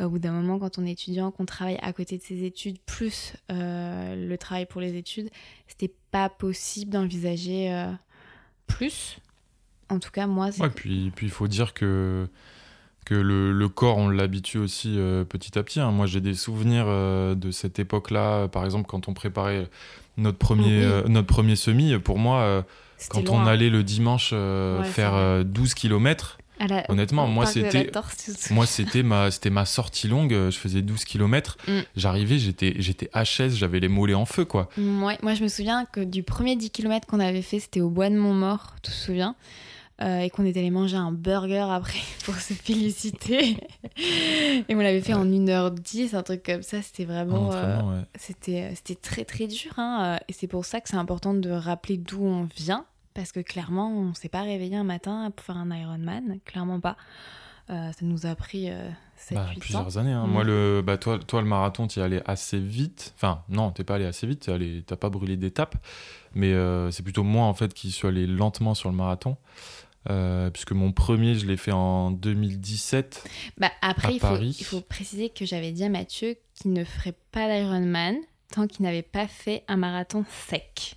au 0.00 0.08
bout 0.08 0.18
d'un 0.18 0.32
moment, 0.32 0.58
quand 0.58 0.78
on 0.78 0.86
est 0.86 0.92
étudiant, 0.92 1.30
qu'on 1.30 1.44
travaille 1.44 1.78
à 1.82 1.92
côté 1.92 2.18
de 2.18 2.22
ses 2.22 2.44
études, 2.44 2.78
plus 2.86 3.34
euh, 3.50 4.28
le 4.28 4.38
travail 4.38 4.66
pour 4.66 4.80
les 4.80 4.96
études, 4.96 5.30
c'était 5.68 5.92
pas 6.10 6.28
possible 6.28 6.90
d'envisager 6.90 7.72
euh, 7.72 7.90
plus. 8.66 9.18
En 9.88 9.98
tout 9.98 10.10
cas, 10.10 10.26
moi, 10.26 10.50
c'est. 10.50 10.62
Ouais, 10.62 10.70
puis 10.70 11.12
il 11.22 11.30
faut 11.30 11.46
dire 11.46 11.74
que, 11.74 12.26
que 13.04 13.14
le, 13.14 13.52
le 13.52 13.68
corps, 13.68 13.98
on 13.98 14.08
l'habitue 14.08 14.58
aussi 14.58 14.94
euh, 14.98 15.24
petit 15.24 15.58
à 15.58 15.62
petit. 15.62 15.80
Hein. 15.80 15.90
Moi, 15.90 16.06
j'ai 16.06 16.20
des 16.20 16.34
souvenirs 16.34 16.86
de 16.86 17.50
cette 17.50 17.78
époque-là, 17.78 18.48
par 18.48 18.64
exemple, 18.64 18.86
quand 18.88 19.08
on 19.08 19.14
préparait 19.14 19.68
notre 20.16 20.38
premier, 20.38 21.02
notre 21.06 21.26
premier 21.26 21.56
semi. 21.56 21.96
Pour 21.98 22.18
moi, 22.18 22.64
quand 23.10 23.28
on 23.28 23.46
allait 23.46 23.70
le 23.70 23.84
dimanche 23.84 24.30
faire 24.30 25.44
12 25.44 25.74
km, 25.74 26.38
Honnêtement, 26.88 27.26
moi 27.26 27.46
c'était 27.46 27.90
moi 28.50 28.66
c'était 28.66 29.02
ma 29.02 29.30
c'était 29.30 29.50
ma 29.50 29.64
sortie 29.64 30.08
longue, 30.08 30.32
je 30.32 30.56
faisais 30.56 30.82
12 30.82 31.04
km, 31.04 31.56
mm. 31.66 31.80
j'arrivais, 31.96 32.38
j'étais 32.38 32.74
j'étais 32.78 33.10
HS, 33.14 33.50
j'avais 33.56 33.80
les 33.80 33.88
mollets 33.88 34.14
en 34.14 34.26
feu 34.26 34.44
quoi. 34.44 34.68
moi 34.76 35.16
je 35.34 35.42
me 35.42 35.48
souviens 35.48 35.84
que 35.84 36.00
du 36.00 36.22
premier 36.22 36.56
10 36.56 36.70
km 36.70 37.06
qu'on 37.06 37.20
avait 37.20 37.42
fait, 37.42 37.60
c'était 37.60 37.80
au 37.80 37.90
bois 37.90 38.08
de 38.08 38.16
Montmort, 38.16 38.74
tu 38.82 38.90
te 38.90 38.96
souviens? 38.96 39.36
Euh, 40.02 40.18
et 40.18 40.30
qu'on 40.30 40.44
était 40.44 40.58
allé 40.58 40.72
manger 40.72 40.96
un 40.96 41.12
burger 41.12 41.66
après 41.70 42.00
pour 42.24 42.34
se 42.34 42.52
féliciter. 42.52 43.56
et 43.96 44.74
on 44.74 44.78
l'avait 44.78 45.00
fait 45.00 45.14
en 45.14 45.24
1h10, 45.24 46.16
un 46.16 46.22
truc 46.24 46.42
comme 46.42 46.62
ça. 46.62 46.82
C'était 46.82 47.04
vraiment. 47.04 47.52
Euh, 47.52 48.02
c'était, 48.16 48.72
c'était 48.74 48.96
très 48.96 49.24
très 49.24 49.46
dur. 49.46 49.72
Hein, 49.76 50.18
et 50.26 50.32
c'est 50.32 50.48
pour 50.48 50.64
ça 50.64 50.80
que 50.80 50.88
c'est 50.88 50.96
important 50.96 51.32
de 51.32 51.50
rappeler 51.50 51.96
d'où 51.96 52.24
on 52.24 52.48
vient 52.56 52.86
parce 53.14 53.32
que 53.32 53.40
clairement, 53.40 53.90
on 53.90 54.14
s'est 54.14 54.28
pas 54.28 54.42
réveillé 54.42 54.76
un 54.76 54.84
matin 54.84 55.30
pour 55.34 55.46
faire 55.46 55.56
un 55.56 55.70
Ironman, 55.70 56.38
clairement 56.44 56.80
pas. 56.80 56.96
Euh, 57.70 57.90
ça 57.92 58.04
nous 58.04 58.26
a 58.26 58.34
pris 58.34 58.70
euh, 58.70 58.90
7, 59.16 59.38
bah, 59.38 59.46
plusieurs 59.58 59.96
années. 59.96 60.12
Hein. 60.12 60.26
Mm. 60.26 60.30
Moi, 60.30 60.44
le, 60.44 60.82
bah, 60.84 60.98
toi, 60.98 61.18
toi, 61.18 61.40
le 61.40 61.48
marathon, 61.48 61.86
tu 61.86 62.00
y 62.00 62.02
allé 62.02 62.20
assez 62.26 62.58
vite. 62.58 63.14
Enfin, 63.16 63.42
non, 63.48 63.70
t'es 63.70 63.84
pas 63.84 63.94
allé 63.94 64.04
assez 64.04 64.26
vite, 64.26 64.40
tu 64.40 64.84
n'as 64.90 64.96
pas 64.96 65.08
brûlé 65.08 65.36
d'étapes. 65.36 65.76
Mais 66.34 66.52
euh, 66.52 66.90
c'est 66.90 67.02
plutôt 67.02 67.22
moi, 67.22 67.46
en 67.46 67.54
fait, 67.54 67.72
qui 67.72 67.90
suis 67.90 68.06
allé 68.06 68.26
lentement 68.26 68.74
sur 68.74 68.90
le 68.90 68.96
marathon. 68.96 69.36
Euh, 70.10 70.50
puisque 70.50 70.72
mon 70.72 70.92
premier, 70.92 71.34
je 71.34 71.46
l'ai 71.46 71.56
fait 71.56 71.72
en 71.72 72.10
2017. 72.10 73.26
Bah, 73.56 73.70
après, 73.80 74.14
il 74.14 74.20
faut, 74.20 74.36
il 74.36 74.64
faut 74.64 74.82
préciser 74.82 75.30
que 75.30 75.46
j'avais 75.46 75.72
dit 75.72 75.84
à 75.84 75.88
Mathieu 75.88 76.36
qu'il 76.54 76.74
ne 76.74 76.84
ferait 76.84 77.14
pas 77.32 77.48
l'Ironman 77.48 78.16
tant 78.52 78.66
qu'il 78.66 78.84
n'avait 78.84 79.02
pas 79.02 79.26
fait 79.26 79.64
un 79.66 79.76
marathon 79.76 80.24
sec. 80.28 80.96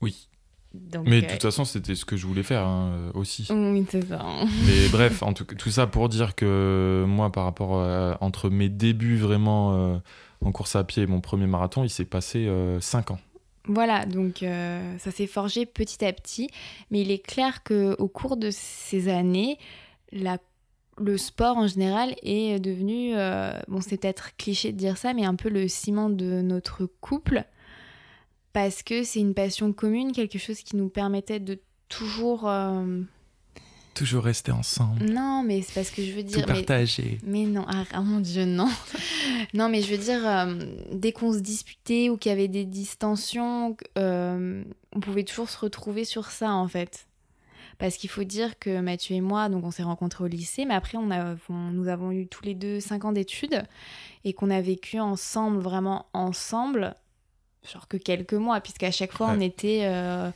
Oui 0.00 0.29
mais 0.72 1.22
de 1.22 1.26
toute 1.26 1.44
euh, 1.44 1.50
façon, 1.50 1.64
c'était 1.64 1.94
ce 1.94 2.04
que 2.04 2.16
je 2.16 2.26
voulais 2.26 2.42
faire 2.42 2.66
hein, 2.66 2.92
euh, 2.92 3.10
aussi. 3.14 3.46
Oui, 3.50 3.84
c'est 3.90 4.06
ça. 4.06 4.24
Mais 4.66 4.88
bref, 4.88 5.22
en 5.22 5.32
tout, 5.32 5.44
tout, 5.44 5.70
ça 5.70 5.86
pour 5.86 6.08
dire 6.08 6.34
que 6.34 7.04
moi, 7.08 7.32
par 7.32 7.44
rapport 7.44 7.70
entre 8.20 8.50
mes 8.50 8.68
débuts 8.68 9.16
vraiment 9.16 9.74
euh, 9.74 9.98
en 10.44 10.52
course 10.52 10.76
à 10.76 10.84
pied 10.84 11.02
et 11.02 11.06
mon 11.06 11.20
premier 11.20 11.46
marathon, 11.46 11.82
il 11.82 11.90
s'est 11.90 12.04
passé 12.04 12.48
5 12.80 13.10
ans. 13.10 13.18
Voilà, 13.66 14.06
donc 14.06 14.44
ça 14.98 15.10
s'est 15.10 15.26
forgé 15.26 15.66
petit 15.66 16.04
à 16.04 16.12
petit. 16.12 16.48
Mais 16.90 17.00
il 17.00 17.10
est 17.10 17.24
clair 17.24 17.62
qu'au 17.64 18.08
cours 18.08 18.36
de 18.36 18.50
ces 18.50 19.08
années, 19.08 19.58
la 20.12 20.38
le 20.98 21.16
sport 21.16 21.56
en 21.56 21.66
général 21.66 22.14
est 22.22 22.60
devenu, 22.60 23.14
bon 23.68 23.80
c'est 23.80 23.96
peut-être 23.96 24.36
cliché 24.36 24.70
de 24.70 24.76
dire 24.76 24.98
ça, 24.98 25.14
mais 25.14 25.24
un 25.24 25.34
peu 25.34 25.48
le 25.48 25.66
ciment 25.66 26.10
de 26.10 26.42
notre 26.42 26.84
couple 27.00 27.44
parce 28.52 28.82
que 28.82 29.02
c'est 29.04 29.20
une 29.20 29.34
passion 29.34 29.72
commune, 29.72 30.12
quelque 30.12 30.38
chose 30.38 30.60
qui 30.60 30.76
nous 30.76 30.88
permettait 30.88 31.40
de 31.40 31.60
toujours... 31.88 32.48
Euh, 32.48 33.02
toujours 33.94 34.24
rester 34.24 34.52
ensemble. 34.52 35.04
Non, 35.04 35.42
mais 35.44 35.62
c'est 35.62 35.74
parce 35.74 35.90
que 35.90 36.02
je 36.02 36.12
veux 36.12 36.22
dire... 36.22 36.40
Tout 36.40 36.52
partager. 36.52 37.18
Mais, 37.24 37.44
non, 37.44 37.64
ah, 37.68 37.84
ah, 37.92 38.00
mon 38.00 38.20
Dieu, 38.20 38.44
non. 38.44 38.68
non, 39.54 39.68
mais 39.68 39.82
je 39.82 39.90
veux 39.90 39.98
dire, 39.98 40.26
euh, 40.26 40.64
dès 40.92 41.12
qu'on 41.12 41.32
se 41.32 41.40
disputait 41.40 42.08
ou 42.08 42.16
qu'il 42.16 42.30
y 42.30 42.32
avait 42.32 42.48
des 42.48 42.64
distensions, 42.64 43.76
euh, 43.98 44.64
on 44.92 45.00
pouvait 45.00 45.24
toujours 45.24 45.50
se 45.50 45.58
retrouver 45.58 46.04
sur 46.04 46.30
ça, 46.30 46.52
en 46.52 46.68
fait. 46.68 47.06
Parce 47.78 47.96
qu'il 47.96 48.10
faut 48.10 48.24
dire 48.24 48.58
que 48.58 48.80
Mathieu 48.80 49.16
et 49.16 49.20
moi, 49.22 49.48
donc 49.48 49.64
on 49.64 49.70
s'est 49.70 49.82
rencontrés 49.82 50.22
au 50.24 50.26
lycée, 50.26 50.66
mais 50.66 50.74
après 50.74 50.98
on 50.98 51.10
a, 51.10 51.34
nous 51.48 51.88
avons 51.88 52.12
eu 52.12 52.26
tous 52.26 52.44
les 52.44 52.52
deux 52.52 52.78
5 52.78 53.06
ans 53.06 53.12
d'études 53.12 53.62
et 54.24 54.34
qu'on 54.34 54.50
a 54.50 54.60
vécu 54.60 55.00
ensemble, 55.00 55.60
vraiment 55.60 56.04
ensemble, 56.12 56.94
genre 57.68 57.88
que 57.88 57.96
quelques 57.96 58.34
mois, 58.34 58.60
puisqu'à 58.60 58.90
chaque 58.90 59.12
fois, 59.12 59.28
on 59.36 59.40
était. 59.40 59.82
Euh, 59.84 60.30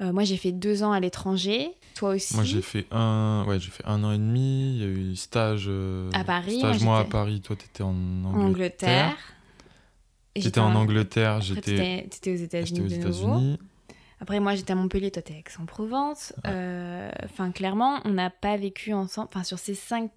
euh, 0.00 0.12
moi, 0.12 0.24
j'ai 0.24 0.36
fait 0.36 0.52
deux 0.52 0.82
ans 0.82 0.92
à 0.92 1.00
l'étranger. 1.00 1.70
Toi 1.94 2.10
aussi. 2.10 2.34
Moi, 2.34 2.44
j'ai 2.44 2.62
fait 2.62 2.86
un, 2.92 3.44
ouais, 3.48 3.58
j'ai 3.58 3.70
fait 3.70 3.84
un 3.86 4.04
an 4.04 4.12
et 4.12 4.18
demi. 4.18 4.76
Il 4.76 4.80
y 4.80 4.84
a 4.84 4.86
eu 4.86 5.16
stage. 5.16 5.66
Euh, 5.68 6.10
à 6.12 6.24
Paris. 6.24 6.58
Stage 6.58 6.82
moi, 6.82 7.00
à 7.00 7.04
Paris. 7.04 7.40
Toi, 7.40 7.56
t'étais 7.56 7.82
en 7.82 7.94
Angleterre. 8.24 9.16
J'étais 10.36 10.60
en 10.60 10.74
Angleterre. 10.74 11.40
J'étais. 11.40 12.06
T'étais 12.10 12.32
aux 12.32 12.36
États-Unis 12.36 12.98
de 12.98 13.04
nouveau. 13.04 13.56
Après, 14.20 14.40
moi, 14.40 14.56
j'étais 14.56 14.72
à 14.72 14.74
Montpellier, 14.74 15.12
toi, 15.12 15.22
t'es 15.22 15.34
à 15.34 15.38
Aix-en-Provence. 15.38 16.32
Enfin, 17.24 17.50
clairement, 17.50 18.00
on 18.04 18.10
n'a 18.10 18.30
pas 18.30 18.56
vécu 18.56 18.92
ensemble. 18.92 19.28
Enfin, 19.32 19.44
sur 19.44 19.58
ces 19.58 19.74
cinq. 19.74 20.10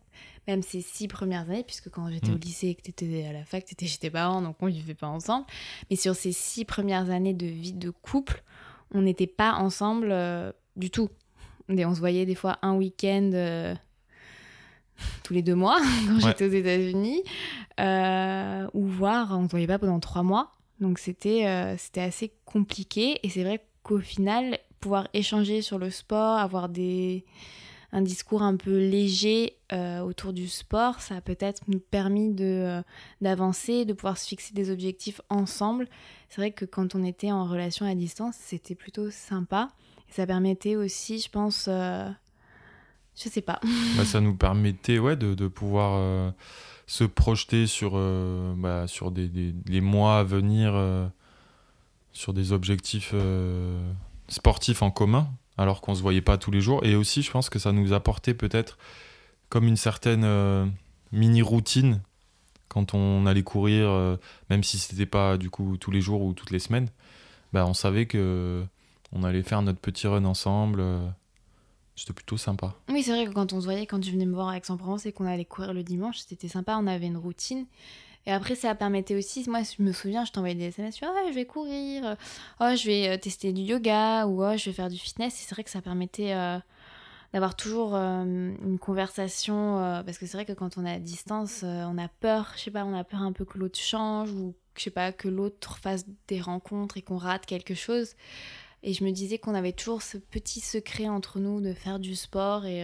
Même 0.48 0.62
ces 0.64 0.82
six 0.82 1.08
premières 1.08 1.42
années, 1.50 1.64
puisque 1.64 1.90
quand 1.90 2.10
j'étais 2.10 2.32
au 2.32 2.36
Mm. 2.36 2.40
lycée 2.40 2.68
et 2.70 2.76
que 2.76 2.82
tu 2.82 2.90
étais 2.90 3.26
à 3.26 3.34
la 3.34 3.44
fac, 3.46 3.64
tu 3.66 3.74
étais 3.74 3.86
chez 3.88 3.98
tes 4.00 4.10
parents, 4.10 4.42
donc 4.42 4.56
on 4.62 4.68
vivait 4.68 4.94
pas 4.96 5.08
ensemble. 5.08 5.46
Mais 5.90 5.96
sur 5.96 6.16
ces 6.16 6.32
six 6.32 6.66
premières 6.66 7.10
années 7.10 7.34
de 7.34 7.46
vie 7.46 7.74
de 7.74 7.90
couple, 7.90 8.44
on 8.94 9.02
n'était 9.02 9.28
pas 9.28 9.54
ensemble 9.54 10.10
euh, 10.12 10.52
du 10.76 10.90
tout. 10.90 11.10
Et 11.70 11.86
on 11.86 11.94
se 11.96 12.00
voyait 12.00 12.26
des 12.26 12.36
fois 12.36 12.58
un 12.64 12.74
week-end 12.76 13.30
euh, 13.34 13.76
tous 15.24 15.34
les 15.34 15.42
deux 15.42 15.56
mois 15.56 15.80
quand 16.08 16.16
Ouais. 16.16 16.22
j'étais 16.22 16.46
aux 16.46 16.52
États-Unis, 16.52 17.24
euh, 17.80 18.68
ou 18.74 18.86
voire 18.88 19.38
on 19.38 19.46
se 19.46 19.52
voyait 19.52 19.68
pas 19.68 19.80
pendant 19.80 20.00
trois 20.00 20.24
mois. 20.24 20.52
Donc 20.80 20.98
c'était 21.00 21.76
c'était 21.78 22.02
assez 22.02 22.34
compliqué. 22.46 23.20
Et 23.24 23.30
c'est 23.30 23.44
vrai 23.44 23.64
qu'au 23.84 24.00
final, 24.00 24.58
pouvoir 24.80 25.08
échanger 25.14 25.62
sur 25.62 25.78
le 25.78 25.92
sport, 25.92 26.38
avoir 26.40 26.70
des 26.70 27.24
un 27.94 28.02
discours 28.02 28.42
un 28.42 28.56
peu 28.56 28.78
léger 28.78 29.58
euh, 29.74 30.00
autour 30.00 30.32
du 30.34 30.48
sport, 30.48 31.02
ça 31.02 31.18
a 31.18 31.22
peut-être 31.22 31.62
nous 31.68 31.80
permis 31.80 32.34
de 32.34 32.46
euh, 32.46 32.82
d'avancer, 33.22 33.84
de 33.86 33.94
pouvoir 33.94 34.18
se 34.18 34.28
fixer 34.28 34.54
des 34.54 34.72
objectifs 34.72 35.20
ensemble. 35.30 35.88
C'est 36.30 36.40
vrai 36.42 36.52
que 36.52 36.66
quand 36.66 36.96
on 36.96 37.04
était 37.04 37.32
en 37.32 37.46
relation 37.46 37.86
à 37.86 37.94
distance, 37.96 38.36
c'était 38.40 38.76
plutôt 38.76 39.12
sympa. 39.12 39.70
Ça 40.10 40.26
permettait 40.26 40.76
aussi, 40.76 41.20
je 41.20 41.30
pense, 41.30 41.66
euh, 41.70 42.10
je 43.16 43.30
sais 43.30 43.42
pas. 43.42 43.60
Bah, 43.98 44.06
ça 44.06 44.22
nous 44.22 44.36
permettait 44.36 45.00
ouais, 45.00 45.16
de, 45.18 45.34
de 45.36 45.48
pouvoir 45.50 45.94
euh, 45.96 46.32
se 46.88 47.04
projeter 47.04 47.68
sur, 47.68 47.92
bah, 48.58 48.88
sur 48.88 49.12
des, 49.12 49.28
des- 49.28 49.54
les 49.68 49.82
mois 49.82 50.20
à 50.20 50.24
venir, 50.24 50.74
sur 52.14 52.34
des 52.34 52.52
objectifs 52.54 53.14
sportifs 54.28 54.82
en 54.82 54.92
commun, 54.92 55.30
alors 55.58 55.82
qu'on 55.82 55.96
se 55.96 56.02
voyait 56.02 56.22
pas 56.22 56.38
tous 56.38 56.52
les 56.52 56.62
jours. 56.62 56.84
Et 56.86 56.96
aussi, 56.96 57.22
je 57.22 57.32
pense 57.32 57.50
que 57.50 57.60
ça 57.60 57.72
nous 57.72 57.94
apportait 57.94 58.34
peut-être 58.34 58.78
comme 59.50 59.68
une 59.68 59.78
certaine 59.78 60.24
euh, 60.24 60.66
mini-routine 61.12 62.02
quand 62.68 62.94
on 62.94 63.26
allait 63.26 63.44
courir, 63.44 63.90
euh, 63.90 64.16
même 64.50 64.64
si 64.64 64.80
c'était 64.80 65.06
pas 65.06 65.38
du 65.38 65.50
coup 65.50 65.76
tous 65.78 65.92
les 65.92 66.00
jours 66.02 66.22
ou 66.22 66.34
toutes 66.34 66.52
les 66.52 66.60
semaines. 66.60 66.88
Bah, 67.52 67.66
on 67.68 67.74
savait 67.74 68.06
que 68.06 68.64
on 69.12 69.24
allait 69.26 69.44
faire 69.44 69.62
notre 69.62 69.80
petit 69.80 70.08
run 70.08 70.24
ensemble. 70.24 70.80
euh, 70.80 71.06
C'était 71.98 72.14
plutôt 72.14 72.38
sympa. 72.38 72.74
Oui, 72.88 73.04
c'est 73.04 73.12
vrai 73.12 73.26
que 73.26 73.34
quand 73.34 73.52
on 73.52 73.60
se 73.60 73.66
voyait, 73.66 73.86
quand 73.86 74.00
tu 74.00 74.12
venais 74.12 74.26
me 74.26 74.34
voir 74.34 74.48
à 74.48 74.58
Aix-en-Provence 74.58 75.06
et 75.06 75.12
qu'on 75.12 75.26
allait 75.26 75.44
courir 75.44 75.74
le 75.74 75.84
dimanche, 75.84 76.20
c'était 76.26 76.48
sympa, 76.48 76.78
on 76.80 76.88
avait 76.88 77.08
une 77.08 77.18
routine. 77.18 77.66
Et 78.28 78.32
après, 78.32 78.56
ça 78.56 78.76
permettait 78.76 79.16
aussi, 79.16 79.44
moi, 79.50 79.62
je 79.64 79.82
me 79.82 79.92
souviens, 79.92 80.26
je 80.26 80.32
t'envoyais 80.32 80.56
des 80.56 80.66
SMS, 80.66 80.96
tu 80.96 81.06
Ah, 81.06 81.10
je 81.30 81.34
vais 81.34 81.46
courir, 81.46 82.16
oh, 82.60 82.76
je 82.76 82.86
vais 82.86 83.10
euh, 83.10 83.18
tester 83.18 83.52
du 83.52 83.62
yoga, 83.62 84.28
ou 84.28 84.44
oh, 84.44 84.56
je 84.58 84.66
vais 84.66 84.74
faire 84.74 84.90
du 84.90 84.98
fitness. 84.98 85.34
Et 85.34 85.46
c'est 85.48 85.56
vrai 85.56 85.64
que 85.64 85.72
ça 85.72 85.82
permettait 85.82 86.34
euh, 86.34 86.60
d'avoir 87.34 87.56
toujours 87.56 87.96
euh, 87.96 88.24
une 88.24 88.78
conversation, 88.78 90.04
parce 90.06 90.20
que 90.20 90.28
c'est 90.28 90.38
vrai 90.38 90.46
que 90.46 90.54
quand 90.54 90.78
on 90.78 90.86
est 90.86 90.92
à 90.92 91.00
distance, 91.00 91.64
on 91.64 91.98
a 91.98 92.08
peur, 92.08 92.54
je 92.56 92.62
sais 92.62 92.72
pas, 92.72 92.86
on 92.86 92.94
a 92.94 93.04
peur 93.04 93.22
un 93.22 93.32
peu 93.32 93.44
que 93.44 93.58
l'autre 93.58 93.80
change, 93.80 94.32
ou 94.32 94.54
je 94.78 94.84
sais 94.84 94.92
pas, 94.92 95.12
que 95.12 95.28
l'autre 95.28 95.78
fasse 95.78 96.06
des 96.28 96.42
rencontres 96.42 96.98
et 96.98 97.02
qu'on 97.02 97.18
rate 97.18 97.48
quelque 97.48 97.74
chose. 97.74 98.14
Et 98.84 98.94
je 98.94 99.04
me 99.04 99.12
disais 99.12 99.40
qu'on 99.40 99.56
avait 99.56 99.74
toujours 99.74 100.02
ce 100.02 100.18
petit 100.18 100.60
secret 100.60 101.08
entre 101.08 101.40
nous 101.40 101.62
de 101.62 101.74
faire 101.74 102.00
du 102.00 102.16
sport 102.16 102.66
et 102.66 102.84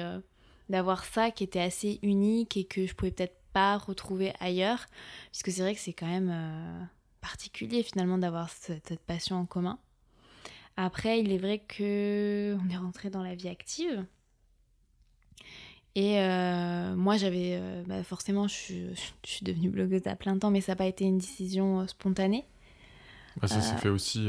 d'avoir 0.70 1.06
ça 1.06 1.32
qui 1.32 1.44
était 1.44 1.60
assez 1.60 2.00
unique 2.04 2.58
et 2.58 2.66
que 2.66 2.86
je 2.86 2.94
pouvais 2.94 3.12
peut-être 3.12 3.36
pas 3.58 3.78
retrouver 3.78 4.34
ailleurs. 4.40 4.86
Puisque 5.32 5.52
c'est 5.52 5.62
vrai 5.62 5.74
que 5.74 5.82
c'est 5.82 5.94
quand 5.94 6.06
même 6.06 6.30
euh, 6.32 6.84
particulier 7.22 7.82
finalement 7.82 8.20
d'avoir 8.20 8.50
cette, 8.50 8.88
cette 8.88 9.00
passion 9.00 9.36
en 9.38 9.46
commun. 9.46 9.80
Après, 10.76 11.20
il 11.20 11.32
est 11.32 11.40
vrai 11.40 11.58
que 11.68 12.56
on 12.64 12.70
est 12.70 12.78
rentré 12.78 13.10
dans 13.10 13.24
la 13.24 13.34
vie 13.34 13.48
active. 13.50 14.06
Et 15.96 16.20
euh, 16.20 16.96
moi, 16.96 17.18
j'avais. 17.18 17.58
euh, 17.60 17.82
bah, 17.88 18.04
forcément, 18.04 18.48
je 18.48 18.54
suis, 18.54 18.84
je 19.26 19.30
suis 19.32 19.44
devenue 19.44 19.70
blogueuse 19.70 20.06
à 20.06 20.16
plein 20.16 20.38
temps, 20.38 20.52
mais 20.52 20.62
ça 20.62 20.74
n'a 20.74 20.76
pas 20.76 20.86
été 20.86 21.06
une 21.06 21.18
décision 21.18 21.88
spontanée. 21.88 22.46
Bah, 23.42 23.48
ça 23.48 23.60
s'est 23.62 23.78
fait 23.78 23.90
aussi 23.90 24.28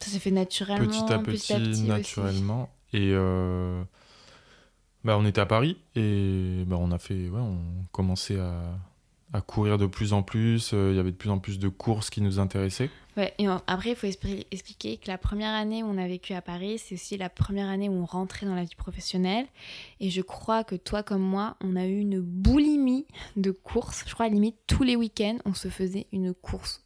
Ça 0.00 0.10
s'est 0.10 0.18
fait 0.18 0.30
naturellement. 0.30 0.86
petit 0.88 1.12
à 1.12 1.18
petit, 1.58 1.82
naturellement. 1.82 2.70
Et 2.94 3.10
euh, 3.12 3.84
bah, 5.08 5.16
on 5.16 5.24
était 5.24 5.40
à 5.40 5.46
Paris 5.46 5.78
et 5.96 6.64
bah, 6.66 6.76
on 6.78 6.92
a 6.92 6.98
fait, 6.98 7.30
ouais, 7.30 7.40
on 7.40 7.56
commençait 7.92 8.38
à, 8.38 8.60
à 9.32 9.40
courir 9.40 9.78
de 9.78 9.86
plus 9.86 10.12
en 10.12 10.22
plus. 10.22 10.72
euh, 10.74 10.90
Il 10.92 10.96
y 10.96 11.00
avait 11.00 11.12
de 11.12 11.16
plus 11.16 11.30
en 11.30 11.38
plus 11.38 11.58
de 11.58 11.68
courses 11.68 12.10
qui 12.10 12.20
nous 12.20 12.38
intéressaient. 12.38 12.90
Ouais, 13.16 13.32
et 13.38 13.46
après, 13.66 13.92
il 13.92 13.96
faut 13.96 14.06
expliquer 14.06 14.98
que 14.98 15.08
la 15.08 15.16
première 15.16 15.54
année 15.54 15.82
où 15.82 15.86
on 15.86 15.96
a 15.96 16.06
vécu 16.06 16.34
à 16.34 16.42
Paris, 16.42 16.78
c'est 16.78 16.94
aussi 16.94 17.16
la 17.16 17.30
première 17.30 17.70
année 17.70 17.88
où 17.88 17.94
on 17.94 18.04
rentrait 18.04 18.44
dans 18.44 18.54
la 18.54 18.64
vie 18.64 18.74
professionnelle. 18.76 19.46
Et 19.98 20.10
je 20.10 20.20
crois 20.20 20.62
que 20.62 20.76
toi 20.76 21.02
comme 21.02 21.22
moi, 21.22 21.56
on 21.64 21.74
a 21.74 21.86
eu 21.86 22.00
une 22.00 22.20
boulimie 22.20 23.06
de 23.36 23.50
courses. 23.50 24.04
Je 24.06 24.12
crois 24.12 24.26
à 24.26 24.28
limite 24.28 24.56
tous 24.66 24.82
les 24.82 24.94
week-ends, 24.94 25.38
on 25.46 25.54
se 25.54 25.68
faisait 25.68 26.06
une 26.12 26.34
course. 26.34 26.84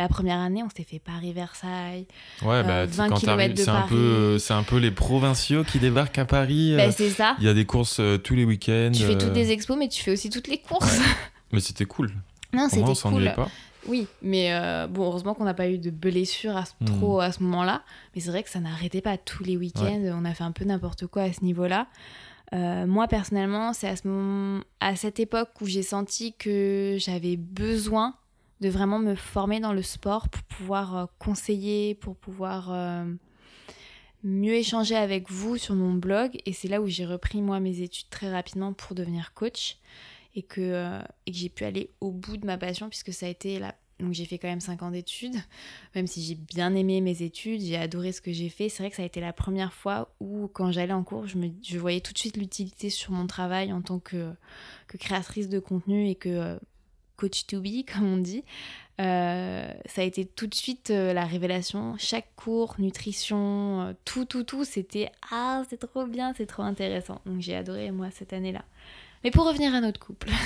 La 0.00 0.08
première 0.08 0.38
année, 0.38 0.62
on 0.62 0.70
s'est 0.74 0.82
fait 0.84 0.98
Paris-Versailles. 0.98 2.06
Ouais, 2.40 2.62
bah, 2.62 2.68
Euh, 2.70 2.86
tu 2.86 2.92
sais, 2.92 2.96
20 2.96 3.08
quand 3.08 3.08
t'arrives, 3.10 3.20
kilomètres 3.20 3.54
de 3.54 3.62
c'est 3.62 3.68
un 3.68 3.74
Paris. 3.82 3.88
peu, 3.90 3.96
euh, 3.96 4.38
c'est 4.38 4.54
un 4.54 4.62
peu 4.62 4.78
les 4.78 4.90
provinciaux 4.90 5.62
qui 5.62 5.78
débarquent 5.78 6.16
à 6.18 6.24
Paris. 6.24 6.72
euh, 6.72 6.78
Ben, 6.78 6.90
c'est 6.90 7.10
ça. 7.10 7.36
Il 7.38 7.44
y 7.44 7.48
a 7.48 7.52
des 7.52 7.66
courses 7.66 8.00
euh, 8.00 8.16
tous 8.16 8.34
les 8.34 8.44
week-ends. 8.46 8.92
Tu 8.94 9.02
fais 9.02 9.12
toutes 9.18 9.24
euh, 9.28 9.32
des 9.34 9.50
expos, 9.50 9.76
mais 9.76 9.88
tu 9.88 10.02
fais 10.02 10.12
aussi 10.12 10.30
toutes 10.30 10.48
les 10.48 10.56
courses. 10.56 10.98
Mais 11.52 11.60
c'était 11.60 11.84
cool. 11.84 12.12
non, 12.54 12.62
on 12.64 12.68
c'était 12.70 12.94
s'ennuyait 12.94 13.34
cool. 13.34 13.44
pas. 13.44 13.50
Oui, 13.88 14.06
mais 14.22 14.52
euh, 14.54 14.86
bon, 14.86 15.04
heureusement 15.04 15.34
qu'on 15.34 15.44
n'a 15.44 15.52
pas 15.54 15.68
eu 15.68 15.76
de 15.78 15.90
blessures 15.90 16.56
à 16.56 16.64
ce- 16.64 16.72
Hmm. 16.80 16.84
trop 16.86 17.20
à 17.20 17.30
ce 17.32 17.42
moment-là. 17.42 17.82
Mais 18.14 18.20
c'est 18.22 18.30
vrai 18.30 18.42
que 18.42 18.48
ça 18.50 18.60
n'arrêtait 18.60 19.00
pas 19.02 19.18
tous 19.18 19.42
les 19.44 19.56
week-ends. 19.58 20.00
On 20.18 20.24
a 20.24 20.32
fait 20.32 20.44
un 20.44 20.52
peu 20.52 20.64
n'importe 20.64 21.06
quoi 21.08 21.22
à 21.24 21.32
ce 21.32 21.44
niveau-là. 21.44 21.88
Euh, 22.54 22.86
moi, 22.86 23.06
personnellement, 23.06 23.72
c'est 23.74 23.88
à, 23.88 23.96
ce 23.96 24.08
moment- 24.08 24.62
à 24.80 24.96
cette 24.96 25.18
époque 25.20 25.50
où 25.60 25.66
j'ai 25.66 25.82
senti 25.82 26.32
que 26.38 26.96
j'avais 26.98 27.36
besoin 27.36 28.14
de 28.60 28.68
vraiment 28.68 28.98
me 28.98 29.14
former 29.14 29.60
dans 29.60 29.72
le 29.72 29.82
sport 29.82 30.28
pour 30.28 30.42
pouvoir 30.42 30.96
euh, 30.96 31.06
conseiller, 31.18 31.94
pour 31.94 32.16
pouvoir 32.16 32.70
euh, 32.72 33.04
mieux 34.22 34.54
échanger 34.54 34.96
avec 34.96 35.30
vous 35.30 35.56
sur 35.56 35.74
mon 35.74 35.94
blog. 35.94 36.38
Et 36.44 36.52
c'est 36.52 36.68
là 36.68 36.80
où 36.80 36.86
j'ai 36.86 37.06
repris, 37.06 37.40
moi, 37.40 37.60
mes 37.60 37.80
études 37.80 38.10
très 38.10 38.30
rapidement 38.30 38.72
pour 38.72 38.94
devenir 38.94 39.32
coach 39.34 39.78
et 40.34 40.42
que, 40.42 40.60
euh, 40.60 41.02
et 41.26 41.32
que 41.32 41.38
j'ai 41.38 41.48
pu 41.48 41.64
aller 41.64 41.90
au 42.00 42.10
bout 42.10 42.36
de 42.36 42.46
ma 42.46 42.58
passion 42.58 42.88
puisque 42.88 43.12
ça 43.12 43.26
a 43.26 43.28
été 43.28 43.58
la... 43.58 43.74
Donc 43.98 44.14
j'ai 44.14 44.24
fait 44.24 44.38
quand 44.38 44.48
même 44.48 44.60
5 44.60 44.82
ans 44.82 44.90
d'études, 44.90 45.36
même 45.94 46.06
si 46.06 46.22
j'ai 46.22 46.34
bien 46.34 46.74
aimé 46.74 47.02
mes 47.02 47.20
études, 47.20 47.60
j'ai 47.60 47.76
adoré 47.76 48.12
ce 48.12 48.22
que 48.22 48.32
j'ai 48.32 48.48
fait. 48.48 48.70
C'est 48.70 48.82
vrai 48.82 48.88
que 48.88 48.96
ça 48.96 49.02
a 49.02 49.04
été 49.04 49.20
la 49.20 49.34
première 49.34 49.74
fois 49.74 50.14
où 50.20 50.48
quand 50.48 50.72
j'allais 50.72 50.94
en 50.94 51.04
cours, 51.04 51.26
je, 51.26 51.36
me, 51.36 51.50
je 51.62 51.76
voyais 51.76 52.00
tout 52.00 52.14
de 52.14 52.18
suite 52.18 52.38
l'utilité 52.38 52.88
sur 52.88 53.12
mon 53.12 53.26
travail 53.26 53.74
en 53.74 53.82
tant 53.82 53.98
que, 53.98 54.32
que 54.86 54.96
créatrice 54.96 55.50
de 55.50 55.58
contenu 55.58 56.08
et 56.08 56.14
que 56.14 56.58
coach 57.20 57.46
to 57.46 57.60
be, 57.60 57.84
comme 57.92 58.14
on 58.14 58.18
dit. 58.18 58.44
Euh, 59.00 59.72
ça 59.86 60.02
a 60.02 60.04
été 60.04 60.26
tout 60.26 60.46
de 60.46 60.54
suite 60.54 60.90
euh, 60.90 61.14
la 61.14 61.24
révélation. 61.24 61.94
Chaque 61.98 62.34
cours, 62.36 62.74
nutrition, 62.78 63.80
euh, 63.82 63.92
tout, 64.04 64.26
tout, 64.26 64.44
tout, 64.44 64.64
c'était 64.64 65.10
ah, 65.30 65.62
c'est 65.70 65.78
trop 65.78 66.04
bien, 66.06 66.34
c'est 66.36 66.46
trop 66.46 66.62
intéressant. 66.62 67.20
Donc 67.24 67.40
j'ai 67.40 67.56
adoré, 67.56 67.90
moi, 67.92 68.08
cette 68.10 68.32
année-là. 68.34 68.62
Mais 69.24 69.30
pour 69.30 69.46
revenir 69.46 69.74
à 69.74 69.80
notre 69.80 70.00
couple. 70.00 70.30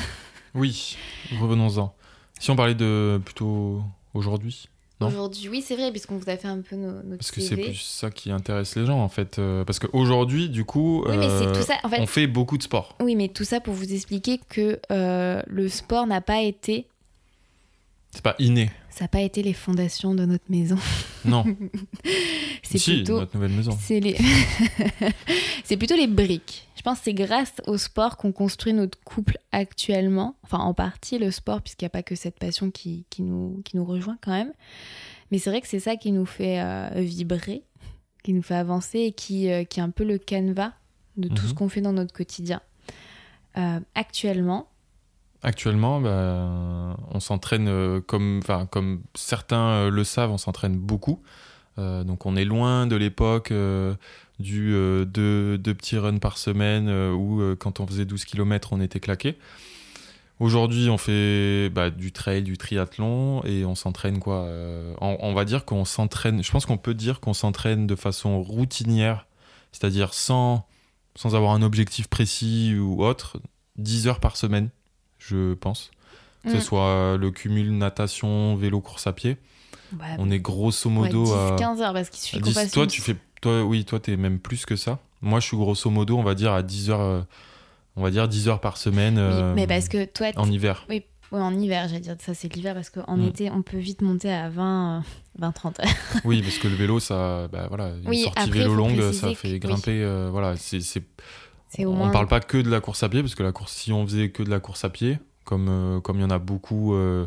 Oui, 0.57 0.97
revenons-en. 1.41 1.93
Si 2.39 2.49
on 2.53 2.55
parlait 2.55 2.77
de 2.77 3.21
plutôt 3.25 3.83
aujourd'hui. 4.15 4.69
Aujourd'hui, 5.01 5.49
oui, 5.51 5.61
c'est 5.61 5.77
vrai, 5.77 5.91
puisqu'on 5.91 6.17
vous 6.17 6.31
a 6.31 6.37
fait 6.37 6.49
un 6.49 6.61
peu 6.63 6.77
nos, 6.77 6.93
notre 6.93 7.19
parce 7.19 7.31
que 7.31 7.41
c'est 7.41 7.57
plus 7.57 7.75
ça 7.75 8.11
qui 8.11 8.31
intéresse 8.31 8.75
les 8.77 8.87
gens 8.87 9.01
en 9.01 9.09
fait. 9.09 9.39
euh, 9.39 9.65
parce 9.65 9.79
qu'aujourd'hui, 9.79 10.49
du 10.49 10.65
coup, 10.65 11.05
Oui, 11.07 11.15
euh, 11.19 11.53
tout 11.53 11.63
ça. 11.63 11.75
En 11.83 11.89
fait, 11.91 12.01
on 12.01 12.07
fait 12.07 12.27
beaucoup 12.27 12.57
de 12.57 12.63
sport. 12.63 12.97
oui, 13.01 13.15
mais 13.17 13.29
tout 13.29 13.45
ça 13.45 13.61
pour 13.61 13.75
vous 13.75 13.93
expliquer 13.93 14.39
que 14.49 14.79
euh, 14.91 15.43
le 15.47 15.69
sport 15.69 16.07
n'a 16.07 16.21
pas 16.21 16.41
été, 16.43 16.87
C'est 18.13 18.23
pas 18.23 18.37
inné. 18.39 18.71
Ça 18.95 19.05
n'a 19.05 19.09
pas 19.09 19.23
été 19.23 19.43
les 19.43 19.53
fondations 19.55 20.15
de 20.15 20.25
notre 20.25 20.45
maison. 20.49 20.77
Non. 21.25 21.43
C'est 22.63 22.77
si, 22.79 22.97
plutôt, 22.97 23.19
notre 23.21 23.35
nouvelle 23.35 23.53
maison. 23.53 23.75
c'est 23.81 23.99
les, 23.99 24.15
c'est 25.65 25.77
plutôt 25.79 25.97
les 25.97 26.07
briques. 26.07 26.69
Je 26.77 26.83
pense 26.83 26.99
que 26.99 27.05
c'est 27.05 27.15
grâce 27.15 27.53
au 27.67 27.79
sport 27.79 28.17
qu'on 28.19 28.31
construit 28.33 28.73
notre 28.75 28.99
couple 29.05 29.39
actuellement. 29.53 30.37
Enfin, 30.43 30.59
en 30.59 30.75
partie 30.75 31.19
le 31.19 31.31
sport, 31.31 31.63
puisqu'il 31.63 31.85
n'y 31.85 31.89
a 31.89 31.91
pas 31.91 32.03
que 32.03 32.15
cette 32.15 32.39
passion 32.39 32.71
qui, 32.71 33.07
qui 33.09 33.23
nous, 33.23 33.63
qui 33.65 33.77
nous 33.79 33.85
rejoint 33.87 34.19
quand 34.21 34.33
même. 34.33 34.53
Mais 35.31 35.39
c'est 35.39 35.49
vrai 35.51 35.61
que 35.63 35.67
c'est 35.69 35.81
ça 35.81 35.97
qui 35.97 36.13
nous 36.13 36.27
fait 36.27 36.61
euh, 36.61 36.91
vibrer, 37.01 37.63
qui 38.23 38.35
nous 38.35 38.43
fait 38.43 38.55
avancer 38.57 38.99
et 39.01 39.13
qui, 39.13 39.51
euh, 39.51 39.65
qui 39.65 39.81
est 39.81 39.83
un 39.83 39.91
peu 39.91 40.05
le 40.05 40.19
canevas 40.19 40.73
de 41.17 41.29
tout 41.29 41.43
Mhm. 41.43 41.49
ce 41.49 41.55
qu'on 41.55 41.69
fait 41.71 41.81
dans 41.81 41.93
notre 41.95 42.13
quotidien. 42.13 42.61
Euh, 43.57 43.81
actuellement, 43.95 44.69
Actuellement, 45.45 46.01
bah, 46.01 46.97
on 47.11 47.21
s'entraîne 47.21 47.69
euh, 47.69 48.01
comme, 48.01 48.41
comme 48.71 49.03
certains 49.15 49.69
euh, 49.69 49.91
le 49.91 50.03
savent, 50.03 50.31
on 50.31 50.39
s'entraîne 50.39 50.79
beaucoup. 50.79 51.23
Euh, 51.79 52.03
donc 52.03 52.25
on 52.25 52.35
est 52.35 52.47
loin 52.47 52.87
de 52.87 52.97
l'époque 52.97 53.51
euh, 53.51 53.95
du 54.39 54.73
euh, 54.75 55.05
deux, 55.05 55.59
petits 55.75 55.99
runs 55.99 56.19
par 56.19 56.39
semaine 56.39 56.89
où 56.89 57.43
quand 57.59 57.81
on 57.81 57.87
faisait 57.87 58.07
12 58.07 58.25
km 58.25 58.73
on 58.73 58.81
était 58.81 59.01
claqué. 59.01 59.37
Aujourd'hui 60.41 60.89
on 60.89 60.97
fait 60.97 61.69
bah, 61.71 61.91
du 61.91 62.11
trail, 62.11 62.43
du 62.43 62.57
triathlon 62.57 63.45
et 63.45 63.67
on 63.67 63.75
s'entraîne 63.75 64.21
quoi 64.21 64.49
on, 65.01 65.19
on 65.21 65.35
va 65.35 65.45
dire 65.45 65.67
qu'on 65.67 65.85
s'entraîne, 65.85 66.43
je 66.43 66.51
pense 66.51 66.65
qu'on 66.65 66.79
peut 66.79 66.95
dire 66.95 67.21
qu'on 67.21 67.35
s'entraîne 67.35 67.87
de 67.87 67.95
façon 67.95 68.41
routinière, 68.43 69.27
c'est-à-dire 69.73 70.15
sans, 70.15 70.67
sans 71.17 71.35
avoir 71.35 71.53
un 71.53 71.63
objectif 71.63 72.09
précis 72.09 72.77
ou 72.79 73.05
autre. 73.05 73.39
10 73.77 74.07
heures 74.07 74.21
par 74.21 74.37
semaine, 74.37 74.71
je 75.29 75.55
pense. 75.55 75.91
Que 76.45 76.51
ce 76.51 76.57
Mm. 76.57 76.61
soit 76.61 77.17
le 77.19 77.31
cumul 77.31 77.73
natation, 77.77 78.55
vélo, 78.57 78.81
course 78.81 79.07
à 79.07 79.13
pied. 79.13 79.37
Ouais, 79.99 80.17
On 80.19 80.31
est 80.31 80.41
grosso 80.41 80.89
ouais, 80.91 80.95
modo 80.95 81.33
à 81.33 81.57
10-15 81.57 81.81
heures 81.81 81.93
parce 81.95 82.11
qu'il 82.11 82.21
suffit 82.21 82.37
à 82.37 82.41
qu'on 82.41 82.47
10 82.49 82.55
fasse 82.55 82.71
toi, 82.73 82.83
une- 82.85 82.91
tu 82.91 83.01
fais, 83.01 83.17
toi, 83.41 83.63
oui, 83.65 83.85
toi, 83.85 84.01
t'es 84.01 84.17
même 84.17 84.39
plus 84.39 84.67
que 84.67 84.77
ça. 84.77 84.99
Moi, 85.23 85.41
je 85.41 85.47
suis 85.47 85.57
grosso 85.57 85.89
modo, 85.91 86.19
on 86.19 86.23
va 86.23 86.35
dire 86.35 86.53
à 86.53 86.63
10 86.63 86.91
heures, 86.91 87.01
euh, 87.01 87.21
on 87.97 88.03
va 88.03 88.11
dire 88.11 88.29
10 88.29 88.49
heures 88.49 88.61
par 88.61 88.77
semaine. 88.77 89.15
Oui, 89.15 89.21
euh, 89.23 89.55
mais 89.55 89.67
parce 89.67 89.89
que 89.89 90.05
toi, 90.05 90.27
en 90.37 90.51
hiver. 90.51 90.85
Oui, 90.91 91.05
ouais, 91.33 91.41
en 91.41 91.55
hiver, 91.59 91.87
j'allais 91.89 92.01
dire 92.01 92.17
ça, 92.19 92.35
c'est 92.35 92.53
l'hiver 92.55 92.75
parce 92.75 92.91
qu'en 92.91 93.17
Mm. 93.17 93.25
été, 93.29 93.51
on 93.51 93.63
peut 93.63 93.79
vite 93.79 94.03
monter 94.03 94.31
à 94.33 94.51
20, 94.51 94.99
euh, 94.99 95.01
20 95.39 95.53
30 95.53 95.81
heures. 95.81 95.87
Oui, 96.27 96.43
parce 96.43 96.59
que 96.59 96.69
le 96.69 96.75
vélo, 96.75 97.01
ça, 97.01 97.49
bah 97.53 97.67
voilà, 97.69 97.89
une 98.03 98.09
Oui, 98.09 98.23
sortie 98.25 98.43
après, 98.43 98.59
vélo 98.59 98.75
longue, 98.75 99.13
ça 99.13 99.33
fait 99.35 99.59
grimper. 99.59 100.03
euh, 100.03 100.29
voilà, 100.31 100.57
c'est, 100.57 100.81
c'est- 100.81 101.05
On 101.81 101.93
moins. 101.95 102.11
parle 102.11 102.29
pas 102.29 102.41
que 102.41 102.59
de 102.59 102.71
la 102.71 102.81
course 102.81 103.03
à 103.03 103.09
pied, 103.09 103.21
parce 103.23 103.35
que 103.35 103.43
la 103.43 103.53
course, 103.53 103.73
si 103.73 103.93
on 103.93 104.07
faisait 104.07 104.31
que 104.31 104.43
de 104.43 104.51
la 104.51 104.61
course 104.61 104.85
à 104.85 104.91
pied, 104.91 105.19
comme 105.45 105.67
euh, 105.69 106.01
comme 106.01 106.19
il 106.19 106.23
y 106.23 106.25
en 106.25 106.31
a 106.31 106.39
beaucoup, 106.39 106.95
euh, 106.95 107.27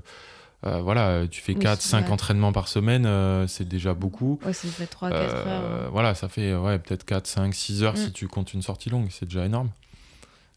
euh, 0.66 0.82
voilà, 0.82 1.28
tu 1.30 1.42
fais 1.42 1.54
Oui, 1.54 1.60
4, 1.60 1.82
5 1.82 2.06
ouais. 2.06 2.12
entraînements 2.12 2.52
par 2.54 2.68
semaine, 2.68 3.08
c'est 3.48 3.68
déjà 3.68 3.94
beaucoup. 3.94 4.40
Ouais, 4.46 4.54
ça 4.54 4.68
fait 4.70 4.88
3, 4.88 5.10
4 5.10 5.20
Euh, 5.36 5.48
heures. 5.86 5.92
Voilà, 5.92 6.16
ça 6.16 6.30
fait 6.30 6.56
ouais, 6.56 6.80
peut-être 6.80 7.04
4, 7.06 7.28
5, 7.28 7.54
6 7.54 7.84
heures 7.84 7.94
Mm. 7.94 7.98
si 7.98 8.12
tu 8.12 8.28
comptes 8.28 8.54
une 8.54 8.62
sortie 8.62 8.90
longue, 8.90 9.08
c'est 9.12 9.26
déjà 9.26 9.46
énorme. 9.46 9.70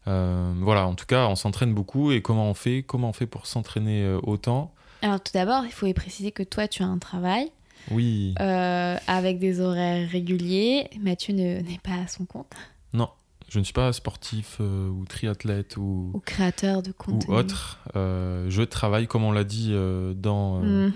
Voilà, 0.05 0.87
en 0.87 0.95
tout 0.95 1.05
cas, 1.05 1.27
on 1.27 1.35
s'entraîne 1.35 1.73
beaucoup. 1.73 2.11
Et 2.11 2.21
comment 2.21 2.49
on 2.49 2.53
fait 2.53 2.83
Comment 2.83 3.09
on 3.09 3.13
fait 3.13 3.27
pour 3.27 3.45
s'entraîner 3.45 4.17
autant? 4.23 4.73
Alors, 5.03 5.19
tout 5.21 5.31
d'abord, 5.33 5.63
il 5.65 5.71
faut 5.71 5.85
y 5.87 5.93
préciser 5.93 6.31
que 6.31 6.43
toi, 6.43 6.67
tu 6.67 6.83
as 6.83 6.87
un 6.87 6.97
travail 6.97 7.51
Oui, 7.91 8.33
avec 8.39 9.39
des 9.39 9.61
horaires 9.61 10.09
réguliers. 10.09 10.89
Mathieu 10.99 11.33
ne- 11.33 11.61
n'est 11.61 11.79
pas 11.83 12.01
à 12.03 12.07
son 12.07 12.25
compte 12.25 12.51
non, 12.93 13.07
je 13.51 13.59
ne 13.59 13.65
suis 13.65 13.73
pas 13.73 13.91
sportif 13.91 14.57
euh, 14.61 14.87
ou 14.87 15.03
triathlète 15.03 15.75
ou, 15.75 16.11
ou 16.13 16.19
créateur 16.21 16.81
de 16.81 16.91
ou 16.91 16.93
contenu. 16.93 17.35
autre. 17.35 17.79
Euh, 17.97 18.45
je 18.49 18.61
travaille, 18.61 19.07
comme 19.07 19.25
on 19.25 19.33
l'a 19.33 19.43
dit 19.43 19.71
euh, 19.73 20.13
dans, 20.13 20.61
Mhm. 20.61 20.93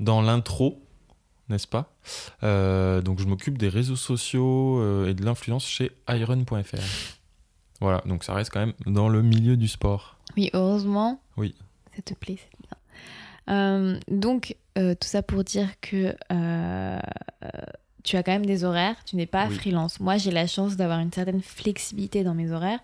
dans 0.00 0.20
l'intro, 0.20 0.82
n'est-ce 1.48 1.68
pas? 1.68 1.92
Donc, 2.42 3.20
je 3.20 3.26
m'occupe 3.26 3.56
des 3.56 3.68
réseaux 3.68 3.94
sociaux 3.94 5.06
et 5.06 5.14
de 5.14 5.24
l'influence 5.24 5.64
chez 5.64 5.92
iron.fr. 6.08 6.76
Voilà, 7.80 8.02
donc 8.06 8.24
ça 8.24 8.34
reste 8.34 8.50
quand 8.52 8.60
même 8.60 8.72
dans 8.86 9.08
le 9.08 9.22
milieu 9.22 9.56
du 9.56 9.68
sport. 9.68 10.16
Oui, 10.36 10.50
heureusement. 10.54 11.20
Oui. 11.36 11.54
Ça 11.94 12.02
te 12.02 12.14
plaît, 12.14 12.36
c'est 12.38 12.58
bien. 13.46 14.00
Donc, 14.08 14.56
tout 14.74 14.96
ça 15.06 15.22
pour 15.22 15.44
dire 15.44 15.68
que 15.80 16.16
tu 18.06 18.16
as 18.16 18.22
quand 18.22 18.32
même 18.32 18.46
des 18.46 18.64
horaires, 18.64 18.94
tu 19.04 19.16
n'es 19.16 19.26
pas 19.26 19.48
Oui. 19.48 19.54
freelance. 19.56 20.00
Moi, 20.00 20.16
j'ai 20.16 20.30
la 20.30 20.46
chance 20.46 20.76
d'avoir 20.76 21.00
une 21.00 21.12
certaine 21.12 21.42
flexibilité 21.42 22.22
dans 22.24 22.34
mes 22.34 22.52
horaires, 22.52 22.78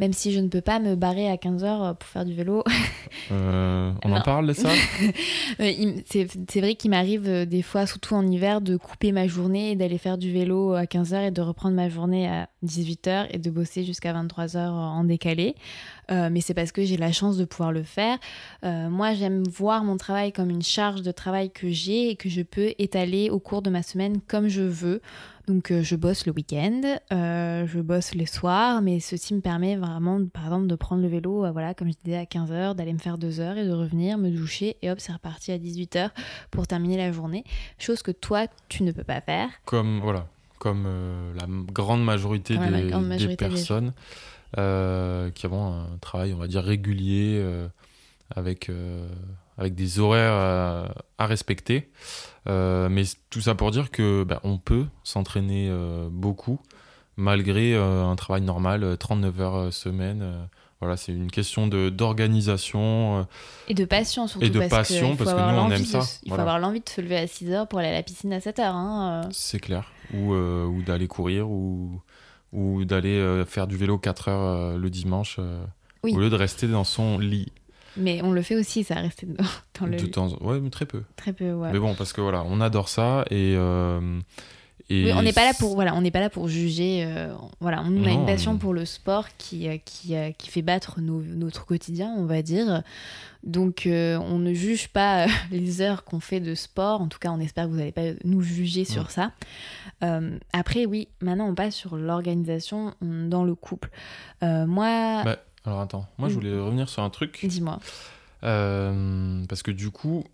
même 0.00 0.12
si 0.12 0.32
je 0.32 0.40
ne 0.40 0.48
peux 0.48 0.62
pas 0.62 0.80
me 0.80 0.96
barrer 0.96 1.28
à 1.30 1.36
15h 1.36 1.94
pour 1.96 2.08
faire 2.08 2.24
du 2.24 2.34
vélo. 2.34 2.64
Euh, 3.30 3.92
on 4.04 4.12
en 4.12 4.20
parle 4.22 4.46
de 4.48 4.52
ça? 4.52 4.70
Euh, 5.60 5.92
c'est 6.08 6.60
vrai 6.60 6.74
qu'il 6.74 6.90
m'arrive 6.90 7.28
euh, 7.28 7.44
des 7.44 7.62
fois, 7.62 7.86
surtout 7.86 8.14
en 8.14 8.26
hiver, 8.26 8.60
de 8.60 8.76
couper 8.76 9.12
ma 9.12 9.28
journée 9.28 9.70
et 9.70 9.76
d'aller 9.76 9.98
faire 9.98 10.18
du 10.18 10.32
vélo 10.32 10.72
à 10.74 10.84
15h 10.84 11.28
et 11.28 11.30
de 11.30 11.40
reprendre 11.40 11.76
ma 11.76 11.88
journée 11.88 12.26
à 12.28 12.48
18h 12.66 13.28
et 13.30 13.38
de 13.38 13.50
bosser 13.50 13.84
jusqu'à 13.84 14.12
23h 14.12 14.58
en 14.58 15.04
décalé. 15.04 15.54
Euh, 16.10 16.28
mais 16.30 16.40
c'est 16.40 16.54
parce 16.54 16.72
que 16.72 16.84
j'ai 16.84 16.96
la 16.96 17.12
chance 17.12 17.36
de 17.36 17.44
pouvoir 17.44 17.72
le 17.72 17.82
faire. 17.82 18.18
Euh, 18.64 18.88
moi, 18.90 19.14
j'aime 19.14 19.42
voir 19.44 19.84
mon 19.84 19.96
travail 19.96 20.32
comme 20.32 20.50
une 20.50 20.62
charge 20.62 21.02
de 21.02 21.12
travail 21.12 21.50
que 21.50 21.68
j'ai 21.70 22.10
et 22.10 22.16
que 22.16 22.28
je 22.28 22.42
peux 22.42 22.72
étaler 22.78 23.30
au 23.30 23.38
cours 23.38 23.62
de 23.62 23.70
ma 23.70 23.82
semaine 23.82 24.20
comme 24.26 24.48
je 24.48 24.62
veux. 24.62 25.00
Donc, 25.46 25.70
euh, 25.70 25.82
je 25.82 25.94
bosse 25.94 26.24
le 26.24 26.32
week-end, 26.32 26.80
euh, 27.12 27.66
je 27.66 27.80
bosse 27.80 28.14
les 28.14 28.24
soirs, 28.24 28.80
mais 28.80 28.98
ceci 28.98 29.34
me 29.34 29.40
permet 29.40 29.76
vraiment, 29.76 30.24
par 30.24 30.44
exemple, 30.44 30.68
de 30.68 30.74
prendre 30.74 31.02
le 31.02 31.08
vélo, 31.08 31.44
euh, 31.44 31.50
voilà, 31.50 31.74
comme 31.74 31.88
je 31.88 31.94
disais, 32.02 32.16
à 32.16 32.24
15h, 32.24 32.74
d'aller 32.74 32.94
me 32.94 32.98
faire 32.98 33.18
2 33.18 33.40
heures 33.40 33.58
et 33.58 33.66
de 33.66 33.72
revenir, 33.72 34.16
me 34.16 34.30
doucher, 34.30 34.76
et 34.80 34.90
hop, 34.90 35.00
c'est 35.00 35.12
reparti 35.12 35.52
à 35.52 35.58
18h 35.58 36.08
pour 36.50 36.66
terminer 36.66 36.96
la 36.96 37.12
journée. 37.12 37.44
Chose 37.78 38.02
que 38.02 38.10
toi, 38.10 38.46
tu 38.70 38.84
ne 38.84 38.92
peux 38.92 39.04
pas 39.04 39.20
faire. 39.20 39.50
Comme, 39.66 40.00
voilà, 40.00 40.26
comme 40.58 40.88
la 41.38 41.44
grande 41.70 42.02
majorité, 42.02 42.56
Ouais, 42.56 42.70
des, 42.70 42.88
grande 42.88 43.02
des 43.02 43.08
majorité 43.10 43.44
des 43.44 43.50
gens. 43.50 43.56
personnes 43.56 43.92
qui 44.56 45.46
ont 45.46 45.66
un 45.74 45.98
travail, 46.00 46.32
on 46.34 46.38
va 46.38 46.46
dire, 46.46 46.62
régulier, 46.62 47.38
euh, 47.42 47.68
avec, 48.34 48.68
euh, 48.68 49.06
avec 49.58 49.74
des 49.74 49.98
horaires 50.00 50.32
euh, 50.32 50.86
à 51.18 51.26
respecter. 51.26 51.90
Euh, 52.48 52.88
mais 52.90 53.04
tout 53.30 53.40
ça 53.40 53.54
pour 53.54 53.70
dire 53.70 53.90
que 53.90 54.22
bah, 54.24 54.40
on 54.44 54.58
peut 54.58 54.86
s'entraîner 55.02 55.68
euh, 55.70 56.08
beaucoup 56.10 56.60
malgré 57.16 57.74
euh, 57.74 58.04
un 58.04 58.16
travail 58.16 58.42
normal, 58.42 58.82
euh, 58.84 58.96
39 58.96 59.40
heures 59.40 59.56
euh, 59.56 59.70
semaine. 59.70 60.20
euh, 60.22 60.44
voilà, 60.80 60.96
c'est 60.98 61.12
une 61.12 61.30
question 61.30 61.66
de 61.68 61.88
d'organisation. 61.88 63.20
euh, 63.20 63.22
Et 63.68 63.74
de 63.74 63.84
passion 63.84 64.26
surtout. 64.26 64.44
Et 64.44 64.50
de 64.50 64.58
parce 64.58 64.70
passion, 64.70 65.16
que 65.16 65.24
parce 65.24 65.32
que 65.32 65.40
nous, 65.40 65.58
on 65.58 65.70
aime 65.70 65.80
de 65.80 65.86
ça, 65.86 66.02
se- 66.02 66.18
Il 66.24 66.32
faut 66.32 66.40
avoir 66.40 66.58
l'envie 66.58 66.80
de 66.80 66.88
se 66.88 67.00
lever 67.00 67.16
à 67.16 67.26
6h 67.26 67.66
pour 67.68 67.78
aller 67.78 67.88
à 67.88 67.92
la 67.92 68.02
piscine 68.02 68.32
à 68.32 68.40
7h. 68.40 68.60
Hein. 68.74 69.22
euh. 69.24 69.28
C'est 69.32 69.60
clair. 69.60 69.90
Ou, 70.12 70.34
euh, 70.34 70.66
ou 70.66 70.82
d'aller 70.82 71.08
courir 71.08 71.48
ou, 71.48 72.02
ou 72.54 72.84
d'aller 72.86 73.18
euh, 73.18 73.44
faire 73.44 73.66
du 73.66 73.76
vélo 73.76 73.98
4 73.98 74.28
heures 74.28 74.42
euh, 74.42 74.78
le 74.78 74.88
dimanche 74.88 75.36
euh, 75.38 75.62
Oui. 76.02 76.14
au 76.14 76.20
lieu 76.20 76.30
de 76.30 76.36
rester 76.36 76.66
dans 76.68 76.84
son 76.84 77.18
lit. 77.18 77.52
Mais 77.96 78.20
on 78.22 78.32
le 78.32 78.42
fait 78.42 78.56
aussi, 78.56 78.82
ça 78.84 78.94
rester 78.94 79.26
dans, 79.26 79.44
dans 79.80 79.86
le 79.86 79.96
de 79.96 80.02
lit. 80.04 80.10
temps 80.10 80.28
Ouais, 80.40 80.58
mais 80.60 80.70
très 80.70 80.86
peu. 80.86 81.02
Très 81.16 81.32
peu, 81.32 81.52
ouais. 81.52 81.70
Mais 81.72 81.78
bon, 81.78 81.94
parce 81.94 82.12
que 82.12 82.20
voilà, 82.20 82.42
on 82.46 82.60
adore 82.60 82.88
ça 82.88 83.24
et. 83.30 83.54
euh, 83.56 84.20
et 84.90 85.04
Oui, 85.06 85.12
on 85.14 85.22
n'est 85.22 85.32
pas 85.32 85.44
là 85.44 85.52
pour 85.58 85.74
voilà, 85.74 85.94
on 85.94 86.00
n'est 86.02 86.10
pas 86.10 86.20
là 86.20 86.28
pour 86.30 86.48
juger. 86.48 87.04
euh, 87.06 87.32
voilà, 87.60 87.82
on 87.86 88.04
a 88.04 88.10
une 88.10 88.26
passion 88.26 88.58
pour 88.58 88.74
le 88.74 88.84
sport 88.84 89.28
qui 89.38 89.66
euh, 89.68 89.78
qui, 89.84 90.14
euh, 90.14 90.30
qui 90.32 90.50
fait 90.50 90.60
battre 90.62 91.00
nos- 91.00 91.22
notre 91.22 91.64
quotidien, 91.64 92.12
on 92.18 92.26
va 92.26 92.42
dire. 92.42 92.82
Donc 93.44 93.86
euh, 93.86 94.18
on 94.18 94.38
ne 94.38 94.52
juge 94.52 94.88
pas 94.88 95.26
les 95.50 95.80
heures 95.80 96.04
qu'on 96.04 96.20
fait 96.20 96.40
de 96.40 96.54
sport. 96.54 97.00
En 97.00 97.08
tout 97.08 97.18
cas, 97.18 97.30
on 97.30 97.40
espère 97.40 97.64
que 97.64 97.70
vous 97.70 97.76
n'allez 97.78 97.92
pas 97.92 98.12
nous 98.24 98.42
juger 98.42 98.84
sur 98.84 99.10
ça. 99.10 99.32
Euh, 100.02 100.38
après, 100.52 100.84
oui, 100.86 101.08
maintenant 101.22 101.48
on 101.48 101.54
passe 101.54 101.74
sur 101.74 101.96
l'organisation 101.96 102.94
on- 103.00 103.26
dans 103.28 103.44
le 103.44 103.54
couple. 103.54 103.90
Moi, 104.42 105.22
Bah, 105.24 105.38
Alors 105.64 105.80
attends, 105.80 106.06
moi 106.18 106.28
je 106.28 106.34
Mm. 106.34 106.36
voulais 106.36 106.58
revenir 106.58 106.88
sur 106.90 107.02
un 107.02 107.08
truc. 107.10 107.40
dis-moi. 107.42 107.78
Parce 108.42 109.62
que 109.62 109.70
du 109.70 109.90
coup, 109.90 110.24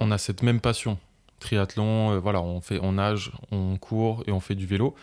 on 0.00 0.10
a 0.10 0.16
cette 0.18 0.42
même 0.42 0.60
passion. 0.60 0.98
Triathlon, 1.44 2.12
euh, 2.12 2.18
voilà, 2.18 2.40
on, 2.42 2.60
fait, 2.60 2.78
on 2.82 2.92
nage, 2.92 3.30
on 3.52 3.76
court 3.76 4.24
et 4.26 4.32
on 4.32 4.40
fait 4.40 4.54
du 4.54 4.66
vélo. 4.66 4.94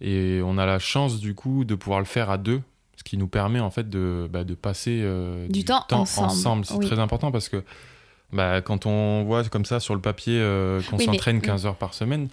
Et 0.00 0.40
on 0.44 0.58
a 0.58 0.66
la 0.66 0.78
chance 0.78 1.18
du 1.20 1.34
coup 1.34 1.64
de 1.64 1.74
pouvoir 1.74 2.00
le 2.00 2.04
faire 2.06 2.28
à 2.30 2.36
deux, 2.38 2.60
ce 2.96 3.02
qui 3.02 3.16
nous 3.16 3.28
permet 3.28 3.60
en 3.60 3.70
fait 3.70 3.88
de, 3.88 4.28
bah, 4.30 4.44
de 4.44 4.54
passer 4.54 5.00
euh, 5.02 5.48
Du 5.48 5.64
temps 5.64 5.84
ensemble, 5.90 6.64
C'est 6.66 6.74
oui. 6.74 6.86
très 6.86 6.98
important 6.98 7.32
parce 7.32 7.48
que 7.48 7.64
bah, 8.32 8.60
quand 8.60 8.84
on 8.86 9.24
voit 9.24 9.42
comme 9.44 9.64
ça 9.64 9.80
sur 9.80 9.94
le 9.94 10.00
papier 10.02 10.38
euh, 10.38 10.82
qu'on 10.90 10.98
Oui, 10.98 11.04
s'entraîne 11.06 11.38
mm. 11.38 11.42
15 11.42 11.64
heures 11.66 11.76
par 11.76 11.94
semaine, 11.94 12.28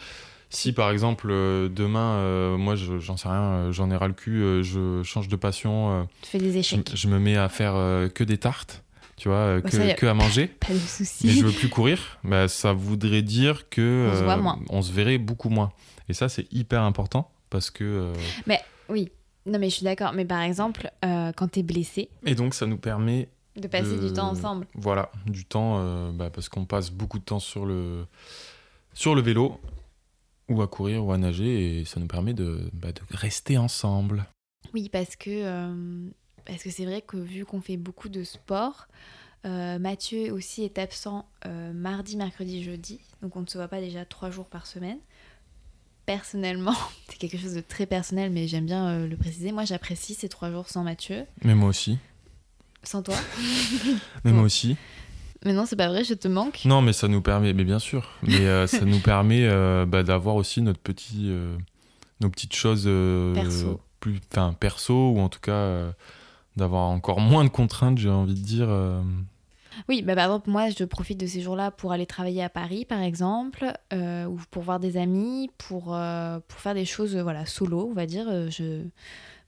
si 0.50 0.74
par 0.74 0.92
exemple 0.92 1.28
euh, 1.32 1.70
demain, 1.70 2.58
moi 2.58 2.76
je- 2.76 3.00
j'en 3.00 3.16
sais 3.16 3.30
rien, 3.30 3.72
j'en 3.72 3.90
ai 3.90 3.96
ras 3.96 4.08
le 4.08 4.14
cul, 4.14 4.62
je 4.64 5.02
change 5.04 5.30
de 5.30 5.36
passion, 5.38 6.06
Tu 6.22 6.30
fais 6.32 6.38
des 6.40 6.52
je, 6.52 6.58
échecs. 6.58 6.92
je 6.94 7.08
me 7.08 7.18
mets 7.18 7.38
à 7.38 7.48
faire 7.48 7.74
que 8.14 8.24
des 8.26 8.38
tartes, 8.38 8.83
tu 9.24 9.30
vois, 9.30 9.38
euh, 9.38 9.62
Bah, 9.62 9.70
que, 9.70 9.78
ça 10.06 10.12
à 10.12 10.14
manger, 10.14 10.48
Pas 10.60 10.74
de 10.74 10.78
soucis. 10.80 11.28
mais 11.28 11.32
je 11.32 11.46
veux 11.46 11.54
plus 11.54 11.70
courir, 11.70 12.20
bah, 12.26 12.50
ça 12.50 12.74
voudrait 12.74 13.22
dire 13.22 13.70
que 13.70 14.10
On 14.12 14.18
se 14.18 14.24
voit 14.26 14.34
euh, 14.38 14.42
moins. 14.42 14.60
on 14.70 14.82
se 14.82 14.92
verrait 14.92 15.18
beaucoup 15.18 15.48
moins. 15.48 15.72
Et 16.10 16.14
ça, 16.14 16.28
c'est 16.28 16.52
hyper 16.52 16.82
important 16.82 17.32
parce 17.50 17.72
que. 17.72 17.86
euh, 17.86 18.14
Oui. 18.90 19.10
Non, 19.46 19.60
mais 19.60 19.70
je 19.70 19.76
suis 19.76 19.86
d'accord. 19.86 20.12
Mais 20.14 20.26
par 20.26 20.42
exemple, 20.42 20.92
quand 21.02 21.48
t'es 21.50 21.64
blessé, 21.64 22.10
Et 22.26 22.36
donc, 22.36 22.54
ça 22.54 22.66
nous 22.66 22.78
permet, 22.78 23.30
de 23.56 23.68
passer 23.70 23.98
de- 23.98 24.08
du 24.10 24.14
temps 24.14 24.30
ensemble. 24.32 24.68
voilà, 24.76 25.10
du 25.26 25.46
temps, 25.46 25.78
euh, 25.80 26.12
bah, 26.12 26.30
parce 26.30 26.50
qu'on 26.50 26.66
passe 26.66 26.92
beaucoup 26.92 27.18
de 27.20 27.24
temps 27.24 27.40
sur 27.40 27.66
le, 27.66 28.06
sur 28.94 29.16
le 29.16 29.22
vélo, 29.22 29.58
ou 30.50 30.62
à 30.62 30.68
courir, 30.68 31.06
ou 31.06 31.14
à 31.14 31.18
nager, 31.18 31.80
et 31.80 31.86
ça 31.86 32.02
nous 32.02 32.08
permet 32.08 32.34
de, 32.34 32.70
bah, 32.74 32.92
de 32.92 33.00
rester 33.12 33.58
ensemble. 33.58 34.26
Oui, 34.74 34.90
parce 34.90 35.16
que 35.16 35.30
euh, 35.30 36.10
parce 36.46 36.64
que 36.64 36.70
c'est 36.70 36.86
vrai 36.86 37.02
que 37.02 37.18
vu 37.18 37.46
qu'on 37.46 37.62
fait 37.62 37.78
beaucoup 37.78 38.10
de 38.10 38.24
sport, 38.24 38.88
euh, 39.46 39.78
Mathieu 39.80 40.32
aussi 40.32 40.64
est 40.64 40.78
absent 40.78 41.26
euh, 41.46 41.74
mardi, 41.74 42.16
mercredi, 42.18 42.64
jeudi, 42.64 43.00
donc 43.22 43.36
on 43.36 43.42
ne 43.42 43.48
se 43.48 43.58
voit 43.58 43.68
pas 43.68 43.80
déjà 43.82 44.06
trois 44.06 44.30
jours 44.32 44.48
par 44.48 44.66
semaine. 44.68 44.98
Personnellement, 46.06 46.76
c'est 47.10 47.18
quelque 47.18 47.38
chose 47.38 47.54
de 47.54 47.62
très 47.62 47.86
personnel, 47.86 48.30
mais 48.32 48.48
j'aime 48.48 48.66
bien 48.66 48.88
euh, 48.90 49.08
le 49.08 49.16
préciser. 49.16 49.52
Moi, 49.52 49.64
j'apprécie 49.66 50.14
ces 50.16 50.28
trois 50.30 50.52
jours 50.52 50.70
sans 50.70 50.84
Mathieu, 50.84 51.26
Mais 51.44 51.56
moi 51.56 51.70
aussi. 51.70 51.98
sans 52.84 53.02
toi. 53.02 53.16
Mais 54.26 54.32
Bon. 54.32 54.38
moi 54.38 54.44
aussi. 54.46 54.76
Mais 55.46 55.54
non, 55.54 55.66
c'est 55.66 55.76
pas 55.76 55.88
vrai, 55.90 56.04
je 56.06 56.14
te 56.14 56.30
manque. 56.30 56.62
Non, 56.64 56.82
mais 56.82 56.94
ça 56.94 57.10
nous 57.10 57.22
permet, 57.22 57.52
mais 57.52 57.66
bien 57.66 57.80
sûr, 57.80 58.10
mais 58.22 58.66
ça 58.68 58.86
nous 58.86 59.00
permet 59.02 59.46
bah, 59.86 60.02
d'avoir 60.02 60.36
aussi 60.38 60.62
notre 60.62 60.80
petit, 60.80 61.30
nos 62.22 62.30
petites 62.30 62.56
choses 62.56 62.90
Perso. 63.34 63.82
plus, 64.00 64.22
enfin 64.32 64.54
perso, 64.58 65.10
ou 65.12 65.20
en 65.20 65.28
tout 65.28 65.42
cas 65.42 65.92
d'avoir 66.56 66.84
encore 66.90 67.20
moins 67.20 67.44
de 67.44 67.50
contraintes, 67.50 67.98
j'ai 67.98 68.10
envie 68.10 68.34
de 68.36 68.40
dire. 68.46 68.68
euh. 68.70 69.02
Oui, 69.90 70.04
bah, 70.04 70.14
par 70.16 70.26
exemple, 70.26 70.50
moi, 70.52 70.70
je 70.70 70.84
profite 70.84 71.20
de 71.20 71.26
ces 71.26 71.42
jours-là 71.42 71.72
pour 71.72 71.92
aller 71.92 72.06
travailler 72.06 72.44
à 72.44 72.50
Paris, 72.50 72.86
par 72.86 73.02
exemple, 73.02 73.74
euh, 73.92 74.26
ou 74.26 74.38
pour 74.52 74.62
voir 74.62 74.80
des 74.80 74.98
amis, 74.98 75.50
pour, 75.58 75.96
euh, 75.96 76.40
pour 76.48 76.60
faire 76.60 76.76
des 76.76 76.86
choses, 76.86 77.16
euh, 77.16 77.24
voilà, 77.24 77.46
solo, 77.48 77.88
on 77.90 77.94
va 77.94 78.06
dire. 78.06 78.28
Je... 78.52 78.84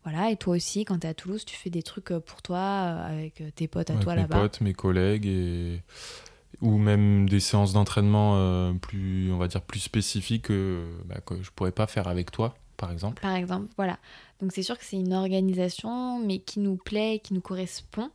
Voilà, 0.03 0.31
et 0.31 0.35
toi 0.35 0.55
aussi, 0.55 0.83
quand 0.85 0.99
tu 0.99 1.07
es 1.07 1.09
à 1.09 1.13
Toulouse, 1.13 1.45
tu 1.45 1.55
fais 1.55 1.69
des 1.69 1.83
trucs 1.83 2.09
pour 2.25 2.41
toi, 2.41 2.59
avec 2.59 3.41
tes 3.55 3.67
potes 3.67 3.89
à 3.91 3.93
Avec 3.93 4.03
toi 4.03 4.15
mes 4.15 4.21
là-bas? 4.21 4.39
potes, 4.41 4.61
mes 4.61 4.73
collègues 4.73 5.25
et 5.27 5.81
ou 6.61 6.77
même 6.77 7.27
des 7.27 7.39
séances 7.41 7.73
d'entraînement 7.73 8.73
plus 8.77 9.29
on 9.33 9.37
va 9.37 9.47
dire 9.49 9.61
plus 9.61 9.79
spécifiques 9.81 10.49
bah, 11.05 11.15
que 11.25 11.41
je 11.41 11.49
pourrais 11.51 11.71
pas 11.73 11.85
faire 11.85 12.07
avec 12.07 12.31
toi 12.31 12.55
par 12.77 12.91
exemple. 12.91 13.21
Par 13.21 13.33
exemple, 13.35 13.67
voilà. 13.77 13.97
Donc 14.41 14.51
c'est 14.51 14.63
sûr 14.63 14.77
que 14.77 14.83
c'est 14.83 14.97
une 14.97 15.13
organisation, 15.13 16.19
mais 16.19 16.39
qui 16.39 16.59
nous 16.59 16.77
plaît, 16.77 17.19
qui 17.23 17.33
nous 17.33 17.41
correspond. 17.41 18.11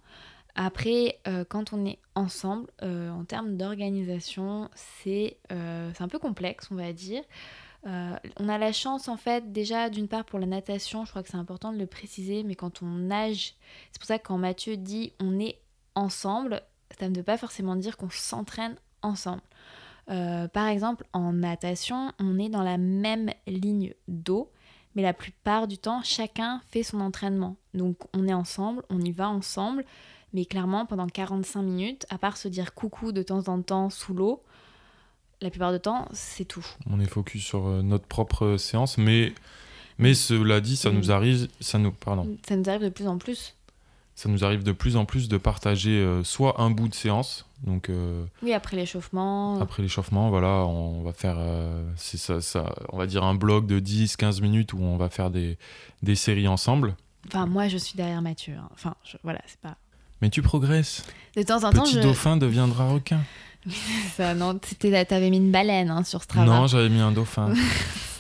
Après, 0.55 1.19
euh, 1.27 1.45
quand 1.49 1.73
on 1.73 1.87
est 1.87 1.99
ensemble, 2.15 2.69
euh, 2.83 3.11
en 3.11 3.25
termes 3.25 3.57
d'organisation, 3.57 4.69
c'est 4.75 5.39
euh, 5.53 5.91
un 5.99 6.09
peu 6.09 6.19
complexe, 6.19 6.69
on 6.71 6.75
va 6.75 6.93
dire. 6.93 7.23
Euh, 7.87 8.15
on 8.39 8.49
a 8.49 8.59
la 8.59 8.73
chance, 8.73 9.09
en 9.09 9.17
fait, 9.17 9.53
déjà, 9.53 9.89
d'une 9.89 10.09
part 10.09 10.25
pour 10.25 10.39
la 10.39 10.47
natation, 10.47 11.05
je 11.05 11.11
crois 11.11 11.23
que 11.23 11.31
c'est 11.31 11.37
important 11.37 11.73
de 11.73 11.79
le 11.79 11.87
préciser, 11.87 12.43
mais 12.43 12.55
quand 12.55 12.83
on 12.83 12.87
nage, 12.87 13.55
c'est 13.93 13.99
pour 13.99 14.07
ça 14.07 14.19
que 14.19 14.27
quand 14.27 14.39
Mathieu 14.39 14.77
dit 14.77 15.13
on 15.21 15.39
est 15.39 15.59
ensemble, 15.95 16.63
ça 16.99 17.09
ne 17.09 17.17
veut 17.17 17.23
pas 17.23 17.39
forcément 17.39 17.77
dire 17.77 17.97
qu'on 17.97 18.11
s'entraîne 18.11 18.77
ensemble. 19.03 19.43
Par 20.53 20.67
exemple, 20.67 21.07
en 21.13 21.33
natation, 21.33 22.13
on 22.19 22.37
est 22.41 22.49
dans 22.49 22.65
la 22.65 22.79
même 22.79 23.31
ligne 23.47 23.95
d'eau, 24.09 24.51
mais 24.95 25.03
la 25.03 25.13
plupart 25.13 25.67
du 25.69 25.79
temps, 25.79 26.03
chacun 26.03 26.61
fait 26.71 26.83
son 26.83 27.01
entraînement. 27.01 27.57
Donc 27.75 27.97
on 28.15 28.27
est 28.29 28.33
ensemble, 28.35 28.83
on 28.91 29.01
y 29.01 29.13
va 29.13 29.29
ensemble, 29.29 29.85
mais 30.33 30.45
clairement, 30.45 30.87
pendant 30.87 31.07
45 31.07 31.63
minutes, 31.63 32.07
à 32.11 32.19
part 32.19 32.37
se 32.37 32.49
dire 32.49 32.75
coucou 32.75 33.13
de 33.13 33.23
temps 33.23 33.49
en 33.49 33.63
temps 33.63 33.91
sous 33.91 34.15
l'eau, 34.15 34.43
la 35.41 35.51
plupart 35.51 35.73
du 35.73 35.81
temps, 35.81 36.07
c'est 36.13 36.45
tout. 36.45 36.67
On 36.91 37.01
est 37.01 37.07
focus 37.07 37.43
sur 37.45 37.67
euh, 37.67 37.83
notre 37.83 38.07
propre 38.07 38.57
séance 38.59 38.99
mais 38.99 39.33
mais 39.99 40.15
cela 40.15 40.61
dit 40.61 40.77
ça 40.77 40.91
Mm. 40.91 40.95
nous 40.95 41.11
arrive 41.11 41.49
ça 41.61 41.79
nous 41.79 41.93
pardon 41.93 42.37
Ça 42.49 42.57
nous 42.57 42.69
arrive 42.69 42.83
de 42.85 42.89
plus 42.89 43.07
en 43.07 43.19
plus. 43.19 43.55
Ça 44.21 44.29
nous 44.29 44.45
arrive 44.45 44.63
de 44.63 44.73
plus 44.73 44.97
en 44.97 45.07
plus 45.07 45.29
de 45.29 45.39
partager 45.39 45.93
euh, 45.99 46.23
soit 46.25 46.61
un 46.61 46.71
bout 46.71 46.89
de 46.89 46.95
séance 46.95 47.47
donc 47.67 47.89
euh, 47.89 48.25
Oui, 48.43 48.53
après 48.53 48.77
l'échauffement. 48.77 49.59
Après 49.61 49.83
l'échauffement, 49.83 50.29
voilà, 50.31 50.65
on 50.67 51.03
va 51.03 51.13
faire, 51.13 51.37
euh, 51.39 51.83
ça, 51.97 52.41
ça, 52.43 52.75
on 52.91 52.99
va 52.99 53.07
dire 53.07 53.25
un 53.25 53.35
bloc 53.35 53.67
de 53.67 53.81
10-15 53.81 54.41
minutes 54.43 54.73
où 54.75 54.79
on 54.83 54.97
va 54.99 55.09
faire 55.09 55.31
des, 55.31 55.57
des 56.03 56.15
séries 56.17 56.49
ensemble. 56.49 56.97
Enfin, 57.29 57.47
moi, 57.47 57.69
je 57.69 57.77
suis 57.79 57.97
derrière 57.97 58.23
Mathieu. 58.23 58.55
hein. 58.59 58.69
Enfin, 58.73 58.95
je- 59.05 59.17
voilà, 59.23 59.41
c'est 59.47 59.61
pas. 59.61 59.77
Mais 60.23 60.31
tu 60.31 60.41
progresses. 60.43 61.05
De 61.37 61.43
temps 61.43 61.65
en 61.65 61.71
temps, 61.73 61.83
Petit 61.85 61.97
je. 61.97 62.01
dauphin 62.01 62.37
deviendra 62.39 62.89
requin. 62.91 63.21
Ça, 64.17 64.35
non, 64.35 64.59
t'avais 65.09 65.31
mis 65.31 65.37
une 65.37 65.51
baleine 65.53 65.91
hein, 65.91 66.03
sur 66.05 66.23
Strava. 66.23 66.47
Non, 66.47 66.67
j'avais 66.67 66.89
mis 66.89 67.01
un 67.01 67.13
dauphin. 67.13 67.53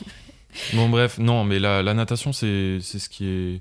bon, 0.75 0.89
bref, 0.91 1.19
non, 1.19 1.45
mais 1.45 1.59
la, 1.59 1.83
la 1.83 1.95
natation, 1.95 2.33
c'est 2.33 2.79
ce 2.81 3.09
qui 3.09 3.25
est, 3.27 3.59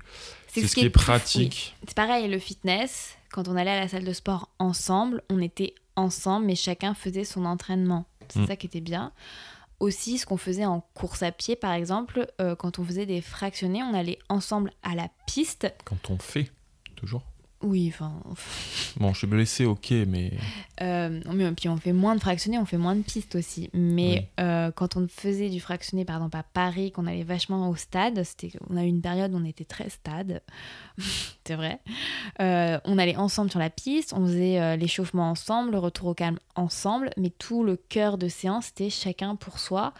c'est 0.52 0.66
ce 0.66 0.74
qui 0.74 0.80
est 0.80 0.84
oui. 0.84 0.90
pratique. 0.90 1.76
C'est 1.86 1.94
pareil, 1.94 2.28
le 2.28 2.38
fitness, 2.38 3.16
quand 3.32 3.48
on 3.48 3.56
allait 3.56 3.70
à 3.70 3.80
la 3.80 3.88
salle 3.88 4.04
de 4.04 4.12
sport 4.12 4.48
ensemble, 4.58 5.22
on 5.30 5.40
était 5.40 5.74
ensemble, 5.96 6.46
mais 6.46 6.54
chacun 6.56 6.94
faisait 6.94 7.24
son 7.24 7.44
entraînement. 7.44 8.04
C'est 8.28 8.40
Mm. 8.40 8.46
ça 8.46 8.56
qui 8.56 8.66
était 8.66 8.80
bien. 8.80 9.12
Aussi, 9.80 10.18
ce 10.18 10.26
qu'on 10.26 10.36
faisait 10.36 10.66
en 10.66 10.80
course 10.94 11.22
à 11.22 11.32
pied, 11.32 11.56
par 11.56 11.72
exemple, 11.72 12.26
euh, 12.40 12.54
quand 12.54 12.78
on 12.78 12.84
faisait 12.84 13.06
des 13.06 13.20
fractionnés, 13.22 13.82
on 13.82 13.94
allait 13.94 14.18
ensemble 14.28 14.72
à 14.82 14.94
la 14.94 15.08
piste. 15.26 15.72
Quand 15.84 16.10
on 16.10 16.18
fait, 16.18 16.50
toujours. 16.96 17.22
Oui, 17.62 17.92
enfin, 17.92 18.22
Bon, 18.96 19.12
je 19.12 19.18
suis 19.18 19.26
blessé, 19.26 19.66
ok, 19.66 19.90
mais 20.06 20.32
Euh, 20.80 21.20
mais 21.30 21.52
puis 21.52 21.68
on 21.68 21.76
fait 21.76 21.92
moins 21.92 22.14
de 22.14 22.20
fractionnés, 22.20 22.58
on 22.58 22.64
fait 22.64 22.78
moins 22.78 22.96
de 22.96 23.02
pistes 23.02 23.34
aussi. 23.34 23.68
Mais 23.74 24.28
euh, 24.40 24.70
quand 24.70 24.96
on 24.96 25.06
faisait 25.08 25.50
du 25.50 25.60
fractionné, 25.60 26.06
par 26.06 26.16
exemple 26.16 26.38
à 26.38 26.42
Paris, 26.42 26.90
qu'on 26.90 27.06
allait 27.06 27.22
vachement 27.22 27.68
au 27.68 27.76
stade, 27.76 28.22
c'était, 28.24 28.52
on 28.70 28.78
a 28.78 28.84
eu 28.84 28.88
une 28.88 29.02
période 29.02 29.34
où 29.34 29.36
on 29.36 29.44
était 29.44 29.64
très 29.64 29.90
stade, 29.90 30.42
c'est 31.44 31.54
vrai. 31.54 31.80
Euh, 32.40 32.78
on 32.84 32.96
allait 32.96 33.16
ensemble 33.16 33.50
sur 33.50 33.60
la 33.60 33.70
piste, 33.70 34.14
on 34.14 34.24
faisait 34.24 34.76
l'échauffement 34.78 35.30
ensemble, 35.30 35.72
le 35.72 35.78
retour 35.78 36.08
au 36.08 36.14
calme 36.14 36.38
ensemble, 36.54 37.10
mais 37.18 37.30
tout 37.30 37.62
le 37.62 37.76
cœur 37.76 38.16
de 38.16 38.28
séance, 38.28 38.66
c'était 38.66 38.90
chacun 38.90 39.36
pour 39.36 39.58
soi. 39.58 39.92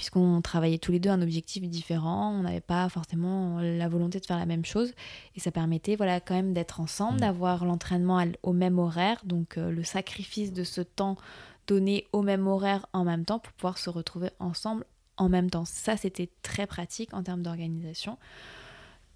Puisqu'on 0.00 0.40
travaillait 0.40 0.78
tous 0.78 0.92
les 0.92 0.98
deux 0.98 1.10
un 1.10 1.20
objectif 1.20 1.62
différent, 1.68 2.30
on 2.30 2.44
n'avait 2.44 2.62
pas 2.62 2.88
forcément 2.88 3.60
la 3.60 3.86
volonté 3.86 4.18
de 4.18 4.24
faire 4.24 4.38
la 4.38 4.46
même 4.46 4.64
chose. 4.64 4.94
Et 5.36 5.40
ça 5.40 5.50
permettait 5.50 5.94
voilà, 5.94 6.20
quand 6.20 6.32
même 6.32 6.54
d'être 6.54 6.80
ensemble, 6.80 7.16
Mm. 7.16 7.20
d'avoir 7.20 7.66
l'entraînement 7.66 8.24
au 8.42 8.54
même 8.54 8.78
horaire, 8.78 9.20
donc 9.24 9.58
euh, 9.58 9.70
le 9.70 9.84
sacrifice 9.84 10.54
de 10.54 10.64
ce 10.64 10.80
temps 10.80 11.18
donné 11.66 12.06
au 12.14 12.22
même 12.22 12.46
horaire 12.46 12.86
en 12.94 13.04
même 13.04 13.26
temps 13.26 13.40
pour 13.40 13.52
pouvoir 13.52 13.76
se 13.76 13.90
retrouver 13.90 14.30
ensemble 14.38 14.86
en 15.18 15.28
même 15.28 15.50
temps. 15.50 15.66
Ça, 15.66 15.98
c'était 15.98 16.30
très 16.40 16.66
pratique 16.66 17.12
en 17.12 17.22
termes 17.22 17.42
d'organisation. 17.42 18.16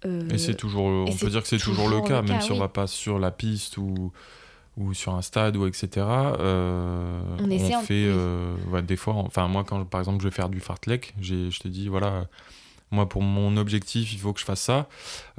Euh, 0.05 0.29
Et 0.29 0.37
c'est 0.37 0.53
toujours, 0.53 0.85
on 0.85 1.15
peut 1.15 1.31
dire 1.31 1.41
que 1.41 1.47
c'est 1.47 1.57
toujours, 1.57 1.89
le 1.89 2.01
cas, 2.01 2.21
le 2.21 2.27
même 2.27 2.41
si 2.41 2.51
on 2.51 2.59
va 2.59 2.69
pas 2.69 2.85
sur 2.85 3.17
la 3.17 3.31
piste 3.31 3.77
ou, 3.77 4.11
ou 4.77 4.93
sur 4.93 5.15
un 5.15 5.21
stade 5.21 5.55
ou 5.57 5.65
etc. 5.67 5.87
euh, 6.39 7.21
On 7.39 7.49
essaie 7.49 7.75
en- 7.75 7.81
fait 7.81 8.05
euh, 8.07 8.55
ouais, 8.71 8.81
des 8.81 8.97
fois, 8.97 9.13
enfin 9.15 9.47
moi 9.47 9.63
quand 9.63 9.85
par 9.85 10.01
exemple 10.01 10.21
je 10.21 10.27
vais 10.27 10.35
faire 10.35 10.49
du 10.49 10.59
fartlek, 10.59 11.13
j'ai, 11.21 11.49
je 11.51 11.59
te 11.59 11.67
dis 11.67 11.87
voilà, 11.87 12.25
moi 12.91 13.09
pour 13.09 13.21
mon 13.21 13.57
objectif 13.57 14.13
il 14.13 14.19
faut 14.19 14.33
que 14.33 14.39
je 14.39 14.45
fasse 14.45 14.61
ça. 14.61 14.87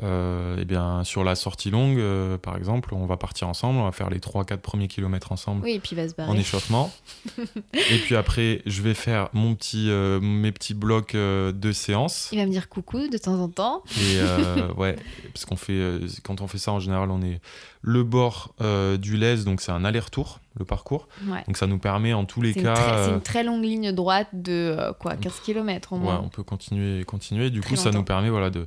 Euh, 0.02 0.58
et 0.58 0.64
bien 0.64 1.04
sur 1.04 1.24
la 1.24 1.34
sortie 1.34 1.70
longue, 1.70 1.98
euh, 1.98 2.36
par 2.38 2.56
exemple, 2.56 2.94
on 2.94 3.06
va 3.06 3.16
partir 3.16 3.48
ensemble, 3.48 3.78
on 3.78 3.84
va 3.84 3.92
faire 3.92 4.10
les 4.10 4.18
3-4 4.18 4.58
premiers 4.58 4.88
kilomètres 4.88 5.32
ensemble 5.32 5.62
Oui, 5.64 5.72
et 5.72 5.80
puis 5.80 5.90
il 5.92 5.96
va 5.96 6.08
se 6.08 6.14
en 6.20 6.36
échauffement. 6.36 6.92
et 7.38 7.98
puis 8.04 8.16
après, 8.16 8.62
je 8.66 8.82
vais 8.82 8.94
faire 8.94 9.28
mon 9.32 9.54
petit, 9.54 9.90
euh, 9.90 10.20
mes 10.20 10.52
petits 10.52 10.74
blocs 10.74 11.14
euh, 11.14 11.52
de 11.52 11.72
séance. 11.72 12.28
Il 12.32 12.38
va 12.38 12.46
me 12.46 12.50
dire 12.50 12.68
coucou 12.68 13.08
de 13.08 13.18
temps 13.18 13.40
en 13.40 13.48
temps. 13.48 13.82
Et 13.98 14.20
ouais, 14.76 14.96
parce 15.32 15.44
qu'on 15.44 15.56
fait, 15.56 16.00
quand 16.22 16.40
on 16.40 16.46
fait 16.46 16.58
ça 16.58 16.72
en 16.72 16.80
général, 16.80 17.10
on 17.10 17.22
est 17.22 17.40
le 17.82 18.02
bord 18.02 18.54
du 18.98 19.16
lez, 19.16 19.44
donc 19.44 19.60
c'est 19.60 19.72
un 19.72 19.84
aller-retour, 19.84 20.40
le 20.58 20.64
parcours. 20.64 21.08
Ouais. 21.26 21.42
Donc 21.46 21.56
ça 21.56 21.66
nous 21.66 21.78
permet 21.78 22.12
en 22.12 22.24
tous 22.24 22.40
les 22.42 22.54
cas. 22.54 22.74
c'est 22.74 23.10
euh, 23.10 23.14
une 23.14 23.20
très 23.20 23.42
longue 23.44 23.62
ligne 23.62 23.92
droite 23.92 24.28
de 24.32 24.52
euh, 24.78 24.92
quoi, 24.92 25.14
15 25.16 25.40
km 25.40 25.92
au 25.92 25.96
ouais, 25.96 26.02
moins. 26.02 26.20
on 26.24 26.28
peut 26.28 26.42
continuer, 26.42 27.04
continuer. 27.04 27.50
Du 27.50 27.60
Très 27.60 27.70
coup, 27.70 27.76
ça 27.76 27.90
nous 27.90 28.02
permet 28.04 28.30
voilà 28.30 28.50
de, 28.50 28.66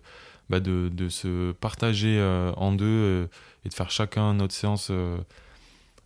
bah, 0.49 0.59
de, 0.59 0.89
de 0.93 1.09
se 1.09 1.51
partager 1.53 2.17
euh, 2.19 2.51
en 2.57 2.71
deux 2.71 2.85
euh, 2.85 3.27
et 3.65 3.69
de 3.69 3.73
faire 3.73 3.89
chacun 3.91 4.33
notre 4.35 4.53
séance. 4.53 4.89
euh, 4.91 5.17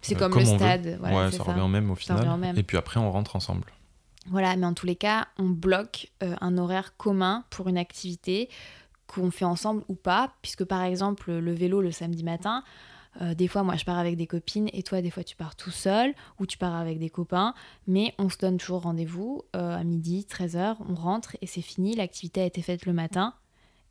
C'est 0.01 0.15
euh, 0.15 0.19
comme, 0.19 0.31
comme 0.31 0.41
le 0.41 0.45
stade. 0.47 0.97
Voilà, 0.99 1.15
ouais, 1.25 1.31
ça, 1.31 1.37
ça. 1.37 1.43
revient 1.43 1.67
même 1.69 1.91
au 1.91 1.95
final. 1.95 2.37
même. 2.39 2.57
Et 2.57 2.63
puis 2.63 2.77
après, 2.77 2.99
on 2.99 3.11
rentre 3.11 3.35
ensemble. 3.35 3.65
Voilà, 4.29 4.55
mais 4.55 4.65
en 4.65 4.73
tous 4.73 4.85
les 4.85 4.95
cas, 4.95 5.27
on 5.37 5.49
bloque 5.49 6.09
euh, 6.23 6.33
un 6.39 6.57
horaire 6.57 6.95
commun 6.95 7.43
pour 7.49 7.67
une 7.67 7.77
activité 7.77 8.47
qu'on 9.07 9.31
fait 9.31 9.43
ensemble 9.45 9.83
ou 9.89 9.95
pas, 9.95 10.31
puisque 10.41 10.63
par 10.63 10.81
exemple 10.81 11.29
le 11.33 11.53
vélo 11.53 11.81
le 11.81 11.91
samedi 11.91 12.23
matin, 12.23 12.63
euh, 13.21 13.34
des 13.34 13.47
fois 13.47 13.63
moi 13.63 13.76
je 13.76 13.86
pars 13.86 13.97
avec 13.97 14.17
des 14.17 14.28
copines 14.28 14.69
et 14.73 14.84
toi 14.84 15.02
des 15.02 15.10
fois 15.12 15.23
tu 15.23 15.36
pars 15.36 15.56
tout 15.56 15.71
seul 15.71 16.13
ou 16.39 16.45
tu 16.45 16.58
pars 16.58 16.76
avec 16.76 16.99
des 16.99 17.10
copains, 17.10 17.54
mais 17.88 18.13
on 18.17 18.30
se 18.30 18.38
donne 18.38 18.58
toujours 18.58 18.82
rendez-vous 18.82 19.43
euh, 19.56 19.78
à 19.78 19.84
midi, 19.84 20.26
13h, 20.30 20.78
on 20.89 20.95
rentre 20.95 21.36
et 21.41 21.47
c'est 21.47 21.62
fini, 21.62 21.95
l'activité 21.95 22.41
a 22.41 22.45
été 22.45 22.62
faite 22.62 22.86
le 22.86 22.93
matin. 22.93 23.34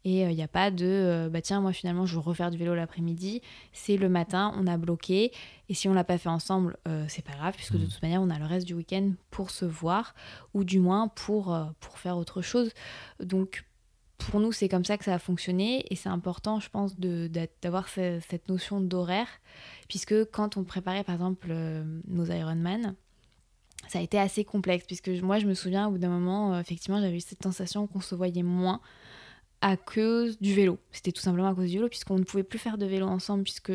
Et 0.05 0.23
il 0.23 0.35
n'y 0.35 0.43
a 0.43 0.49
pas 0.49 0.73
de 0.73 0.85
euh, 0.85 1.29
bah 1.29 1.41
tiens, 1.41 1.61
moi 1.61 1.73
finalement 1.73 2.07
je 2.07 2.15
veux 2.15 2.21
refaire 2.21 2.51
du 2.51 2.59
vélo 2.59 2.75
l'après-midi. 2.75 3.41
C'est 3.73 3.97
le 3.97 4.09
matin, 4.09 4.53
on 4.59 4.67
a 4.67 4.77
bloqué. 4.77 5.31
Et 5.69 5.75
si 5.75 5.89
on 5.89 5.95
l'a 5.95 6.03
pas 6.03 6.19
fait 6.19 6.29
ensemble, 6.29 6.77
euh, 6.89 7.05
c'est 7.07 7.25
pas 7.25 7.35
grave, 7.35 7.55
puisque 7.55 7.75
de 7.75 7.85
Mhm. 7.85 7.89
toute 7.89 8.03
manière 8.03 8.21
on 8.21 8.29
a 8.29 8.37
le 8.37 8.45
reste 8.45 8.67
du 8.67 8.75
week-end 8.75 9.13
pour 9.31 9.51
se 9.51 9.65
voir 9.65 10.17
ou 10.55 10.65
du 10.65 10.81
moins 10.81 11.07
pour, 11.07 11.55
euh, 11.55 11.67
pour 11.79 12.01
faire 12.01 12.17
autre 12.17 12.43
chose. 12.43 12.73
Donc 13.23 13.65
pour 14.31 14.41
nous, 14.41 14.53
c'est 14.53 14.69
comme 14.69 14.85
ça 14.85 14.97
que 14.99 15.05
ça 15.05 15.15
a 15.15 15.19
fonctionné. 15.19 15.85
Et 15.91 15.97
c'est 15.97 16.09
important, 16.09 16.61
je 16.61 16.69
pense, 16.71 16.95
d'avoir 16.99 17.89
ce- 17.89 18.21
cette 18.29 18.49
notion 18.49 18.81
d'horaire, 18.81 19.29
puisque 19.89 20.25
quand 20.31 20.57
on 20.57 20.65
préparait 20.65 21.05
par 21.05 21.15
exemple 21.15 21.49
euh, 21.51 21.85
nos 22.07 22.27
Ironman, 22.27 22.95
ça 23.89 23.99
a 23.99 24.03
été 24.03 24.19
assez 24.19 24.45
complexe, 24.45 24.85
puisque 24.87 25.09
moi 25.09 25.39
je 25.39 25.47
me 25.47 25.55
souviens 25.55 25.89
au 25.89 25.91
bout 25.93 25.99
d'un 25.99 26.09
moment, 26.09 26.55
euh, 26.55 26.61
effectivement, 26.61 27.01
j'avais 27.01 27.17
eu 27.17 27.21
cette 27.21 27.43
sensation 27.43 27.87
qu'on 27.87 28.01
se 28.01 28.15
voyait 28.15 28.43
moins 28.45 28.81
à 29.63 29.77
cause 29.77 30.39
du 30.41 30.53
vélo. 30.55 30.79
C'était 30.91 31.13
tout 31.13 31.23
simplement 31.23 31.49
à 31.49 31.55
cause 31.55 31.71
du 31.71 31.77
vélo, 31.77 31.89
puisqu'on 31.89 32.19
ne 32.19 32.25
pouvait 32.25 32.43
plus 32.43 32.59
faire 32.59 32.77
de 32.77 32.85
vélo 32.85 33.07
ensemble, 33.07 33.45
puisque 33.45 33.73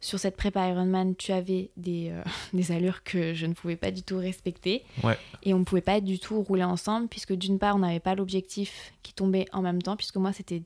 sur 0.00 0.18
cette 0.18 0.36
prépa 0.36 0.68
Ironman, 0.68 1.14
tu 1.16 1.32
avais 1.32 1.70
des, 1.76 2.10
euh, 2.10 2.22
des 2.52 2.72
allures 2.72 3.04
que 3.04 3.32
je 3.32 3.46
ne 3.46 3.54
pouvais 3.54 3.76
pas 3.76 3.90
du 3.90 4.02
tout 4.02 4.18
respecter. 4.18 4.84
Ouais. 5.02 5.16
Et 5.44 5.54
on 5.54 5.60
ne 5.60 5.64
pouvait 5.64 5.80
pas 5.80 6.00
du 6.00 6.18
tout 6.18 6.42
rouler 6.42 6.64
ensemble, 6.64 7.08
puisque 7.08 7.32
d'une 7.32 7.58
part, 7.58 7.76
on 7.76 7.78
n'avait 7.78 8.00
pas 8.00 8.14
l'objectif 8.14 8.92
qui 9.02 9.14
tombait 9.14 9.46
en 9.52 9.62
même 9.62 9.80
temps, 9.80 9.96
puisque 9.96 10.16
moi, 10.16 10.32
c'était 10.32 10.62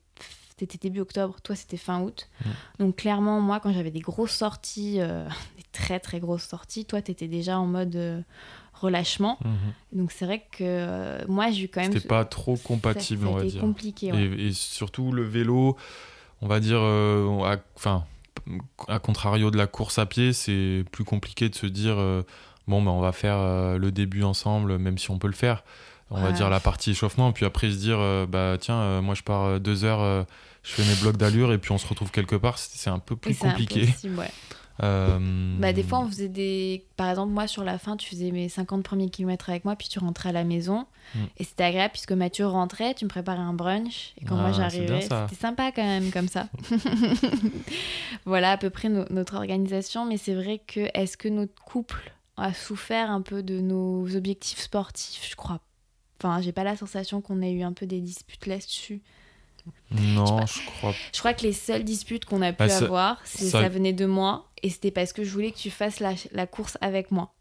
c'était 0.59 0.79
début 0.79 1.01
octobre, 1.01 1.37
toi, 1.42 1.55
c'était 1.55 1.77
fin 1.77 2.01
août. 2.01 2.31
Donc 2.79 2.97
clairement, 2.97 3.41
moi, 3.41 3.61
quand 3.61 3.72
j'avais 3.72 3.91
des 3.91 4.01
grosses 4.01 4.33
sorties, 4.33 5.01
euh, 5.01 5.28
des 5.57 5.64
très 5.72 6.01
très 6.01 6.18
grosses 6.18 6.45
sorties, 6.47 6.87
toi, 6.87 7.03
tu 7.03 7.11
étais 7.11 7.28
déjà 7.28 7.59
en 7.59 7.66
mode 7.66 7.95
euh, 7.97 8.22
relâchement. 8.81 9.39
Mhm. 9.45 9.53
Donc 10.01 10.12
c'est 10.12 10.24
vrai 10.27 10.41
que 10.53 10.59
euh, 10.62 11.24
moi, 11.29 11.51
j'ai 11.51 11.64
eu 11.64 11.68
quand 11.68 11.81
même... 11.81 11.93
C'était 11.93 12.09
pas 12.09 12.24
trop 12.24 12.57
compatible, 12.57 13.22
ça, 13.22 13.27
ça 13.27 13.33
on 13.33 13.39
va 13.39 13.45
dire. 13.45 13.61
compliqué, 13.61 14.12
ouais. 14.12 14.22
Et, 14.39 14.47
et 14.49 14.53
surtout 14.53 15.12
le 15.12 15.22
vélo, 15.22 15.77
on 16.43 16.47
va 16.49 16.61
dire, 16.61 16.79
euh, 16.81 17.43
à- 17.45 17.57
enfin, 17.77 18.05
à 18.89 18.99
contrario 18.99 19.51
de 19.51 19.57
la 19.57 19.66
course 19.66 19.99
à 19.99 20.07
pied, 20.07 20.33
c'est 20.33 20.85
plus 20.93 21.05
compliqué 21.05 21.49
de 21.49 21.55
se 21.55 21.66
dire, 21.66 21.97
euh, 21.99 22.22
bon, 22.68 22.83
ben, 22.83 22.91
on 22.91 23.01
va 23.01 23.12
faire 23.12 23.39
le 23.79 23.91
début 23.91 24.22
ensemble, 24.22 24.79
même 24.79 24.99
si 24.99 25.11
on 25.11 25.18
peut 25.18 25.27
le 25.29 25.33
faire. 25.33 25.64
on 26.11 26.20
va 26.22 26.31
dire 26.33 26.49
la 26.51 26.61
partie 26.61 26.91
échauffement, 26.93 27.33
puis 27.33 27.45
après 27.45 27.68
se 27.70 27.77
dire, 27.79 27.99
bah 28.29 28.57
tiens, 28.61 29.01
moi 29.01 29.14
je 29.16 29.22
pars 29.24 29.59
deux 29.59 29.83
heures, 29.85 30.24
je 30.62 30.70
fais 30.72 30.85
mes 30.85 30.95
blocs 31.01 31.16
d'allure 31.16 31.53
et 31.53 31.59
puis 31.59 31.72
on 31.72 31.79
se 31.79 31.87
retrouve 31.89 32.12
quelque 32.12 32.37
part, 32.37 32.59
c'est 32.59 32.91
un 32.91 33.01
peu 33.01 33.16
plus 33.16 33.35
compliqué. 33.37 33.89
ouais. 34.16 34.31
Euh, 34.83 35.18
Bah, 35.59 35.72
des 35.72 35.83
fois, 35.83 36.01
on 36.01 36.07
faisait 36.09 36.29
des. 36.29 36.85
Par 36.97 37.09
exemple, 37.09 37.33
moi, 37.33 37.47
sur 37.47 37.64
la 37.64 37.79
fin, 37.79 37.97
tu 37.97 38.09
faisais 38.11 38.31
mes 38.31 38.49
50 38.49 38.83
premiers 38.83 39.09
kilomètres 39.09 39.49
avec 39.49 39.64
moi, 39.64 39.74
puis 39.77 39.89
tu 39.89 39.99
rentrais 39.99 40.29
à 40.29 40.33
la 40.33 40.45
maison. 40.45 40.87
Mm. 41.14 41.18
Et 41.39 41.45
c'était 41.45 41.64
agréable 41.64 41.93
puisque 41.93 42.12
Mathieu 42.12 42.47
rentrait, 42.47 42.93
tu 42.95 43.05
me 43.05 43.09
préparais 43.09 43.39
un 43.39 43.55
brunch. 43.55 44.12
Et 44.20 44.24
quand 44.27 44.37
Ah, 44.37 44.43
moi 44.43 44.53
c'est 44.53 44.59
j'arrivais, 44.59 45.01
c'était 45.03 45.41
sympa 45.41 45.72
quand 45.72 45.85
même 45.85 46.11
comme 46.11 46.29
ça. 46.29 46.49
voilà 48.24 48.53
à 48.53 48.57
peu 48.57 48.70
près 48.70 48.89
no- 48.89 49.05
notre 49.11 49.37
organisation. 49.37 50.05
Mais 50.07 50.16
c'est 50.16 50.35
vrai 50.35 50.61
que 50.66 50.89
est-ce 50.95 51.16
que 51.16 51.29
notre 51.29 51.55
couple 51.62 52.12
a 52.37 52.53
souffert 52.53 53.11
un 53.11 53.22
peu 53.22 53.43
de 53.43 53.61
nos 53.61 54.14
objectifs 54.16 54.61
sportifs? 54.61 55.27
Je 55.31 55.37
crois. 55.37 55.61
Enfin, 56.20 56.41
j'ai 56.41 56.53
pas 56.53 56.64
la 56.64 56.77
sensation 56.77 57.20
qu'on 57.20 57.43
ait 57.43 57.53
eu 57.53 57.62
un 57.62 57.72
peu 57.72 57.87
des 57.87 58.01
disputes 58.01 58.47
là-dessus. 58.47 59.03
Non, 59.91 60.47
je 60.47 60.64
crois 60.64 60.95
Je 61.12 61.18
crois 61.18 61.35
que 61.35 61.43
les 61.43 61.53
seules 61.53 61.83
disputes 61.85 62.24
qu'on 62.24 62.41
a 62.41 62.53
pu 62.53 62.59
Bah, 62.61 62.68
ça- 62.68 62.85
avoir, 62.85 63.20
ça... 63.27 63.68
venait 63.68 63.93
de 63.93 64.07
moi 64.07 64.45
et 64.63 64.71
c'était 64.71 64.91
parce 64.91 65.13
que 65.13 65.25
je 65.25 65.31
voulais 65.31 65.53
que 65.53 65.59
tu 65.59 65.71
fasses 65.71 66.01
la, 66.01 66.15
la 66.33 66.47
course 66.47 66.79
avec 66.81 67.11
moi. 67.11 67.33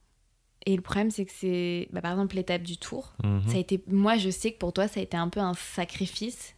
Et 0.65 0.75
le 0.75 0.81
problème, 0.81 1.11
c'est 1.11 1.25
que 1.25 1.31
c'est, 1.33 1.87
bah, 1.91 2.01
par 2.01 2.11
exemple, 2.13 2.35
l'étape 2.35 2.63
du 2.63 2.77
tour. 2.77 3.13
Mhm. 3.23 3.43
Ça 3.47 3.55
a 3.57 3.59
été, 3.59 3.83
moi, 3.87 4.17
je 4.17 4.29
sais 4.31 4.51
que 4.51 4.57
pour 4.57 4.73
toi, 4.73 4.87
ça 4.87 4.99
a 4.99 5.03
été 5.03 5.15
un 5.15 5.29
peu 5.29 5.39
un 5.39 5.53
sacrifice. 5.53 6.55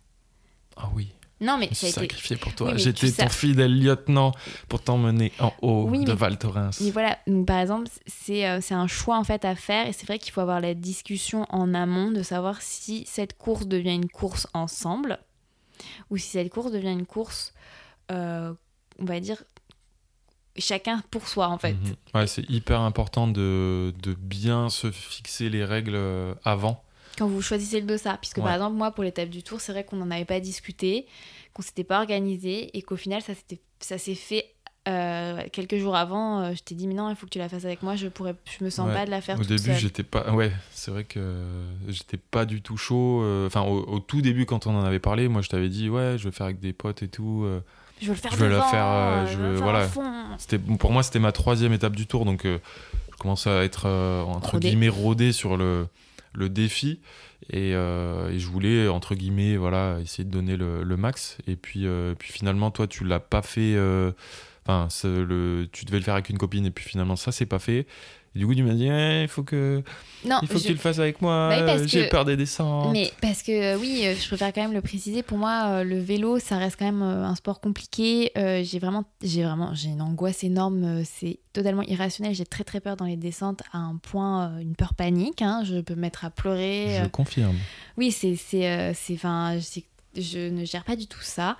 Ah 0.78 0.90
oui, 0.96 1.12
Non, 1.42 1.58
mais 1.58 1.68
ça 1.74 1.88
a 1.88 1.90
été. 1.90 2.00
sacrifié 2.02 2.38
pour 2.38 2.54
toi. 2.56 2.72
Oui, 2.72 2.80
J'étais 2.80 3.12
ton 3.12 3.28
sais- 3.28 3.30
fidèle 3.30 3.78
lieutenant 3.78 4.32
pour 4.70 4.82
t'emmener 4.82 5.34
en 5.40 5.52
haut 5.62 5.88
Oui, 5.90 6.06
de 6.06 6.12
mais- 6.12 6.18
Val 6.18 6.38
Thorens. 6.38 6.80
Mais 6.82 6.92
voilà, 6.92 7.18
donc 7.28 7.46
par 7.48 7.60
exemple, 7.60 7.90
c'est 8.06 8.48
euh, 8.48 8.60
un 8.70 8.88
choix 8.88 9.18
en 9.18 9.24
fait 9.26 9.44
à 9.44 9.56
faire 9.56 9.88
et 9.88 9.94
c'est 9.94 10.06
vrai 10.06 10.20
qu'il 10.20 10.32
faut 10.32 10.42
avoir 10.42 10.62
la 10.62 10.74
discussion 10.74 11.46
en 11.50 11.74
amont 11.74 12.12
de 12.12 12.24
savoir 12.24 12.62
si 12.62 13.06
cette 13.08 13.38
course 13.38 13.68
devient 13.68 13.96
une 13.96 14.10
course 14.10 14.48
ensemble 14.54 15.20
ou 16.10 16.18
si 16.18 16.30
cette 16.30 16.50
course 16.50 16.72
devient 16.72 16.92
une 16.94 17.06
course, 17.06 17.54
euh, 18.12 18.54
on 19.00 19.06
va 19.06 19.20
dire, 19.20 19.44
chacun 20.58 21.02
pour 21.12 21.28
soi 21.28 21.48
en 21.50 21.58
fait. 21.58 21.74
Mhm. 21.74 21.96
Ouais, 22.16 22.28
c'est 22.28 22.50
hyper 22.50 22.82
important 22.82 23.28
de, 23.28 23.94
de 24.02 24.14
bien 24.14 24.70
se 24.70 24.92
fixer 24.92 25.50
les 25.50 25.64
règles 25.66 25.96
euh, 25.96 26.34
avant. 26.44 26.84
Quand 27.18 27.28
vous 27.28 27.42
choisissez 27.42 27.80
le 27.82 27.88
dossard, 27.88 28.20
puisque 28.20 28.42
par 28.42 28.54
exemple, 28.54 28.76
moi 28.76 28.92
pour 28.92 29.04
l'étape 29.04 29.30
du 29.30 29.42
tour, 29.42 29.60
c'est 29.60 29.72
vrai 29.72 29.84
qu'on 29.84 29.96
n'en 29.96 30.12
avait 30.12 30.26
pas 30.26 30.40
discuté, 30.40 31.08
qu'on 31.54 31.64
s'était 31.64 31.84
pas 31.84 31.98
organisé 32.00 32.78
et 32.78 32.82
qu'au 32.84 32.96
final, 32.96 33.22
ça 33.80 33.98
s'est 33.98 34.16
fait. 34.16 34.46
euh, 34.88 35.42
quelques 35.52 35.78
jours 35.78 35.96
avant, 35.98 36.42
euh, 36.44 36.54
je 36.56 36.64
t'ai 36.64 36.74
dit 36.76 36.88
mais 36.88 36.94
non, 36.94 37.10
il 37.10 37.16
faut 37.18 37.26
que 37.26 37.32
tu 37.32 37.40
la 37.40 37.50
fasses 37.50 37.66
avec 37.66 37.82
moi. 37.84 37.96
Je 37.98 38.08
pourrais, 38.08 38.36
je 38.58 38.64
me 38.64 38.70
sens 38.70 38.88
Ouais. 38.88 38.94
pas 38.94 39.06
de 39.06 39.10
la 39.12 39.20
faire 39.22 39.36
Au 39.36 39.40
toute 39.44 39.48
début, 39.50 39.74
j'étais 39.78 40.04
pas. 40.04 40.32
Ouais, 40.32 40.52
c'est 40.72 40.92
vrai 40.92 41.04
que 41.04 41.44
j'étais 41.90 42.16
pas 42.18 42.46
du 42.46 42.62
tout 42.62 42.78
chaud. 42.78 43.22
euh, 43.24 43.48
Enfin, 43.48 43.64
au, 43.64 43.80
au 43.86 44.00
tout 44.00 44.22
début, 44.22 44.46
quand 44.46 44.66
on 44.68 44.76
en 44.78 44.84
avait 44.86 45.00
parlé, 45.00 45.28
moi, 45.28 45.42
je 45.42 45.50
t'avais 45.50 45.68
dit, 45.70 45.90
ouais, 45.90 46.16
je 46.18 46.24
vais 46.30 46.32
faire 46.32 46.46
avec 46.46 46.60
des 46.62 46.72
potes 46.72 47.02
et 47.04 47.10
tout. 47.10 47.46
Euh. 48.02 48.06
Je 48.06 48.08
veux 48.08 48.14
le 48.14 48.20
faire 48.20 48.32
Je 48.32 48.38
veux 48.38 48.50
la 48.50 48.56
devant, 48.58 48.70
faire, 48.70 48.86
euh, 48.86 49.26
je 49.26 49.32
je 49.34 49.38
veux 49.38 49.50
le 49.50 49.56
faire 49.56 49.64
voilà. 49.64 49.80
à 49.80 49.88
fond. 49.88 50.04
C'était 50.38 50.60
pour 50.60 50.92
moi, 50.92 51.04
c'était 51.04 51.20
ma 51.20 51.32
troisième 51.32 51.74
étape 51.74 51.96
du 51.96 52.08
tour, 52.08 52.26
donc 52.26 52.46
euh, 52.46 52.60
je 53.12 53.18
commençais 53.18 53.50
à 53.50 53.64
être 53.64 53.84
euh, 53.86 54.22
entre 54.24 54.52
Rodé. 54.54 54.70
guillemets 54.70 54.90
rodé 54.90 55.32
sur 55.32 55.58
le 55.58 55.88
le 56.34 56.50
défi 56.50 57.00
et, 57.50 57.74
euh, 57.74 58.30
et 58.30 58.38
je 58.38 58.48
voulais 58.48 58.88
entre 58.88 59.16
guillemets 59.16 59.58
voilà 59.58 59.98
essayer 60.04 60.24
de 60.24 60.30
donner 60.30 60.56
le, 60.56 60.84
le 60.84 60.98
max 60.98 61.38
et 61.48 61.56
puis 61.56 61.88
euh, 61.88 62.14
puis 62.14 62.32
finalement 62.32 62.70
toi 62.70 62.86
tu 62.86 63.04
l'as 63.06 63.20
pas 63.20 63.42
fait 63.42 63.74
euh, 63.76 64.12
enfin 64.68 64.88
le 65.06 65.68
tu 65.72 65.86
devais 65.86 65.98
le 65.98 66.04
faire 66.04 66.14
avec 66.14 66.30
une 66.30 66.38
copine 66.38 66.66
et 66.68 66.72
puis 66.72 66.86
finalement 66.86 67.16
ça 67.16 67.32
c'est 67.32 67.48
pas 67.48 67.58
fait 67.58 67.88
et 68.38 68.40
du 68.40 68.46
coup 68.46 68.54
tu 68.54 68.62
m'as 68.62 68.74
dit 68.76 68.88
Eh, 68.88 69.24
il 69.24 69.28
faut 69.28 69.42
que 69.42 69.82
Non, 70.24 70.38
il 70.44 70.48
faut 70.48 70.60
que 70.60 70.64
tu 70.64 70.74
le 70.74 70.78
fasses 70.78 71.00
avec 71.00 71.22
moi 71.22 71.50
Bah 71.50 71.76
oui, 71.80 71.88
j'ai 71.88 72.06
que- 72.06 72.12
peur 72.12 72.24
des 72.24 72.38
descentes 72.38 72.92
Mais 72.94 73.12
parce 73.20 73.42
que 73.42 73.52
euh, 73.52 73.78
oui, 73.80 74.02
euh, 74.06 74.14
je 74.16 74.28
préfère 74.28 74.54
quand 74.54 74.62
même 74.62 74.74
le 74.74 74.82
préciser. 74.82 75.24
Pour 75.24 75.38
moi, 75.40 75.64
euh, 75.68 75.84
le 75.84 76.00
vélo, 76.00 76.38
ça 76.38 76.58
reste 76.58 76.76
quand 76.78 76.86
même 76.86 77.02
un 77.02 77.34
sport 77.36 77.60
compliqué. 77.60 78.32
J'ai 78.36 78.80
vraiment, 78.80 79.06
j'ai 79.24 79.44
vraiment, 79.44 79.74
j'ai 79.74 79.90
une 79.90 80.02
angoisse 80.02 80.44
énorme. 80.44 81.04
c'est 81.06 81.40
totalement 81.54 81.82
irrationnel. 81.84 82.36
J'ai 82.36 82.46
très 82.46 82.64
très 82.64 82.80
peur 82.80 82.96
dans 82.98 83.06
les 83.06 83.18
descentes 83.18 83.64
à 83.74 83.80
un 83.80 83.96
point, 83.96 84.60
une 84.60 84.76
peur 84.76 84.94
panique. 84.94 85.42
hein. 85.42 85.64
Je 85.66 85.80
peux 85.82 85.96
me 85.96 86.02
mettre 86.02 86.24
à 86.26 86.30
pleurer. 86.30 87.00
je 87.04 87.08
confirme 87.08 87.56
Oui, 87.98 88.12
c'est, 88.12 88.36
c'est, 88.36 88.94
c'est, 88.94 89.14
enfin, 89.16 89.58
je 90.16 90.50
ne 90.50 90.66
gère 90.66 90.84
pas 90.84 90.96
du 90.96 91.08
tout 91.08 91.22
ça. 91.22 91.58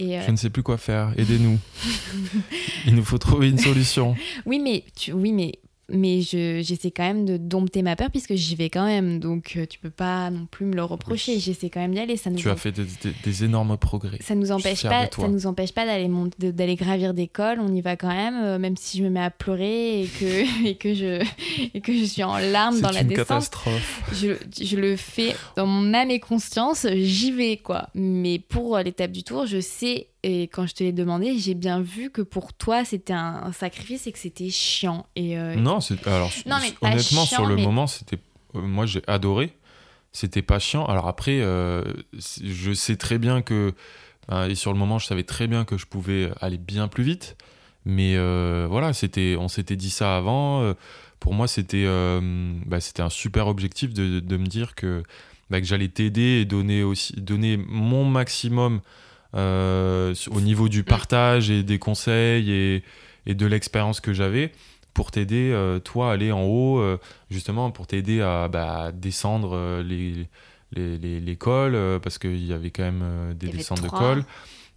Et 0.00 0.16
euh, 0.18 0.22
je 0.24 0.30
ne 0.30 0.36
sais 0.36 0.48
plus 0.50 0.62
quoi 0.62 0.78
faire 0.78 1.12
aidez-nous 1.16 1.58
il 2.86 2.94
nous 2.94 3.04
faut 3.04 3.18
trouver 3.18 3.48
une 3.48 3.58
solution 3.58 4.14
oui, 4.46 4.60
mais 4.60 4.84
tu, 4.96 5.12
oui, 5.12 5.32
mais 5.32 5.52
mais 5.90 6.20
je, 6.20 6.60
j'essaie 6.62 6.90
quand 6.90 7.02
même 7.04 7.24
de 7.24 7.36
dompter 7.36 7.82
ma 7.82 7.96
peur 7.96 8.10
puisque 8.10 8.34
j'y 8.34 8.54
vais 8.56 8.68
quand 8.70 8.84
même. 8.86 9.20
Donc 9.20 9.54
euh, 9.56 9.66
tu 9.66 9.78
peux 9.78 9.90
pas 9.90 10.30
non 10.30 10.46
plus 10.50 10.66
me 10.66 10.74
le 10.74 10.84
reprocher. 10.84 11.34
Oui. 11.34 11.40
J'essaie 11.40 11.70
quand 11.70 11.80
même 11.80 11.92
d'y 11.94 12.00
aller. 12.00 12.16
Ça 12.16 12.30
nous 12.30 12.36
tu 12.38 12.48
as 12.50 12.56
fait 12.56 12.72
des, 12.72 12.84
des- 12.84 13.14
des 13.24 13.44
énormes 13.44 13.76
progrès 13.76 14.18
ça 14.20 14.34
nous 14.34 14.50
empêche 14.52 14.82
pas 14.82 15.08
ça 15.10 15.28
nous 15.28 15.46
empêche 15.46 15.72
pas 15.72 15.86
d'aller 15.86 16.08
d'aller 16.38 16.74
gravir 16.76 17.14
des 17.14 17.26
cols 17.28 17.58
on 17.60 17.74
y 17.74 17.80
va 17.80 17.96
quand 17.96 18.08
même 18.08 18.34
euh, 18.36 18.58
même 18.58 18.76
si 18.76 18.98
je 18.98 19.04
me 19.04 19.10
mets 19.10 19.20
à 19.22 19.30
pleurer 19.30 20.02
et 20.02 20.06
que 20.06 20.66
et 20.68 20.74
que 20.76 20.94
je 20.94 21.22
et 21.74 21.80
que 21.80 21.92
je 21.96 22.04
suis 22.04 22.22
en 22.22 22.36
larmes 22.38 22.80
dans 22.80 22.88
c'est 22.88 22.94
la 22.94 23.00
une 23.02 23.08
descente 23.08 23.26
catastrophe 23.28 24.02
je, 24.12 24.32
je 24.62 24.76
le 24.76 24.96
fais 24.96 25.34
dans 25.56 25.66
mon 25.66 25.94
âme 25.94 26.10
et 26.10 26.20
conscience 26.20 26.86
j'y 26.94 27.32
vais 27.32 27.56
quoi 27.56 27.88
mais 27.94 28.38
pour 28.38 28.76
l'étape 28.78 29.12
du 29.12 29.22
tour 29.22 29.46
je 29.46 29.60
sais 29.60 30.08
et 30.22 30.42
quand 30.48 30.66
je 30.66 30.74
te 30.74 30.82
l'ai 30.82 30.92
demandé 30.92 31.38
j'ai 31.38 31.54
bien 31.54 31.80
vu 31.80 32.10
que 32.10 32.22
pour 32.22 32.52
toi 32.52 32.84
c'était 32.84 33.12
un, 33.12 33.42
un 33.44 33.52
sacrifice 33.52 34.06
et 34.06 34.12
que 34.12 34.18
c'était 34.18 34.50
chiant 34.50 35.06
et 35.16 35.38
euh, 35.38 35.54
Non, 35.54 35.80
c'est 35.80 36.06
alors 36.06 36.30
Non, 36.46 36.56
mais 36.60 36.72
honnêtement 36.80 37.24
chiant, 37.24 37.36
sur 37.36 37.46
le 37.46 37.56
mais- 37.56 37.62
moment, 37.62 37.86
c'était 37.86 38.18
euh, 38.54 38.60
moi 38.60 38.86
j'ai 38.86 39.02
adoré. 39.06 39.52
C'était 40.12 40.42
pas 40.42 40.58
chiant. 40.58 40.84
Alors 40.86 41.06
après 41.06 41.38
euh, 41.40 41.84
je 42.42 42.72
sais 42.72 42.96
très 42.96 43.18
bien 43.18 43.42
que 43.42 43.74
et 44.48 44.54
sur 44.56 44.72
le 44.74 44.78
moment, 44.78 44.98
je 44.98 45.06
savais 45.06 45.22
très 45.22 45.46
bien 45.46 45.64
que 45.64 45.78
je 45.78 45.86
pouvais 45.86 46.30
aller 46.40 46.58
bien 46.58 46.88
plus 46.88 47.04
vite. 47.04 47.36
Mais 47.84 48.14
euh, 48.16 48.66
voilà, 48.68 48.92
c'était 48.92 49.36
on 49.38 49.48
s'était 49.48 49.76
dit 49.76 49.90
ça 49.90 50.16
avant. 50.16 50.74
Pour 51.20 51.32
moi, 51.34 51.46
c'était 51.48 51.86
bah, 52.66 52.80
c'était 52.80 53.02
un 53.02 53.08
super 53.10 53.46
objectif 53.46 53.94
de, 53.94 54.20
de 54.20 54.36
me 54.36 54.46
dire 54.46 54.74
que 54.74 55.02
bah, 55.50 55.60
que 55.60 55.66
j'allais 55.66 55.88
t'aider 55.88 56.40
et 56.40 56.44
donner 56.44 56.82
aussi 56.82 57.14
donner 57.14 57.56
mon 57.56 58.04
maximum 58.04 58.80
au 59.34 60.40
niveau 60.40 60.68
du 60.68 60.84
partage 60.84 61.50
et 61.50 61.62
des 61.62 61.78
conseils 61.78 62.50
et, 62.50 62.82
et 63.26 63.34
de 63.34 63.46
l'expérience 63.46 64.00
que 64.00 64.12
j'avais 64.12 64.52
pour 64.94 65.12
t'aider, 65.12 65.52
euh, 65.52 65.78
toi, 65.78 66.10
à 66.10 66.14
aller 66.14 66.32
en 66.32 66.42
haut, 66.42 66.80
euh, 66.80 66.98
justement, 67.30 67.70
pour 67.70 67.86
t'aider 67.86 68.20
à 68.20 68.48
bah, 68.48 68.90
descendre 68.92 69.50
euh, 69.54 69.82
les, 69.82 70.26
les, 70.72 70.98
les, 70.98 71.20
les 71.20 71.36
cols, 71.36 71.76
euh, 71.76 72.00
parce 72.00 72.18
qu'il 72.18 72.44
y 72.44 72.52
avait 72.52 72.70
quand 72.70 72.82
même 72.82 73.02
euh, 73.04 73.32
des 73.32 73.46
descentes 73.46 73.82
de 73.82 73.88
cols. 73.88 74.24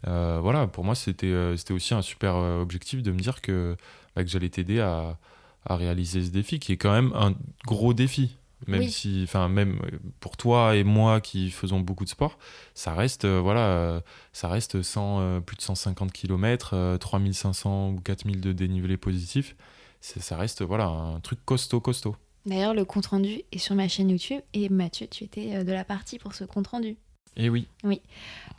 Euh, 0.08 0.40
voilà, 0.40 0.68
pour 0.68 0.84
moi, 0.84 0.94
c'était 0.94 1.26
euh, 1.26 1.56
aussi 1.72 1.96
un 1.96 2.04
super 2.04 2.36
euh, 2.36 2.62
objectif 2.62 3.02
de 3.02 3.12
me 3.12 3.18
dire 3.18 3.42
que, 3.42 3.76
bah, 4.16 4.24
que 4.24 4.30
j'allais 4.30 4.50
t'aider 4.50 4.80
à, 4.80 5.18
à 5.66 5.76
réaliser 5.76 6.24
ce 6.24 6.30
défi, 6.30 6.60
qui 6.60 6.74
est 6.74 6.78
quand 6.78 6.92
même 6.92 7.14
un 7.16 7.34
gros 7.66 7.96
défi. 7.96 8.36
Même 8.68 8.82
Oui. 8.82 8.92
si, 8.92 9.22
enfin, 9.24 9.50
même 9.50 9.80
pour 10.20 10.38
toi 10.38 10.76
et 10.76 10.84
moi 10.84 11.20
qui 11.22 11.50
faisons 11.52 11.80
beaucoup 11.80 12.04
de 12.04 12.10
sport, 12.10 12.38
ça 12.74 12.94
reste, 12.94 13.26
euh, 13.26 13.40
voilà, 13.42 13.66
euh, 13.68 14.02
ça 14.34 14.48
reste 14.48 14.82
100, 14.82 15.20
euh, 15.22 15.40
plus 15.40 15.58
de 15.58 15.62
150 15.62 16.12
km, 16.12 16.98
3500 17.00 17.90
ou 17.92 18.00
4000 18.02 18.40
de 18.42 18.52
dénivelé 18.52 18.98
positif. 18.98 19.56
Ça 20.00 20.36
reste, 20.38 20.62
voilà, 20.64 20.86
un 20.88 21.20
truc 21.20 21.40
costaud, 21.46 21.80
costaud. 21.80 22.16
d'ailleurs 22.46 22.74
le 22.74 22.86
compte 22.86 23.06
rendu 23.08 23.42
est 23.52 23.58
sur 23.60 23.76
ma 23.76 23.88
chaîne 23.88 24.10
YouTube 24.10 24.42
et 24.54 24.68
Mathieu 24.70 25.08
tu 25.10 25.24
étais 25.24 25.64
de 25.64 25.72
la 25.72 25.84
partie 25.84 26.18
pour 26.18 26.34
ce 26.34 26.44
compte 26.44 26.68
rendu 26.68 26.98
Et 27.38 27.50
oui, 27.50 27.68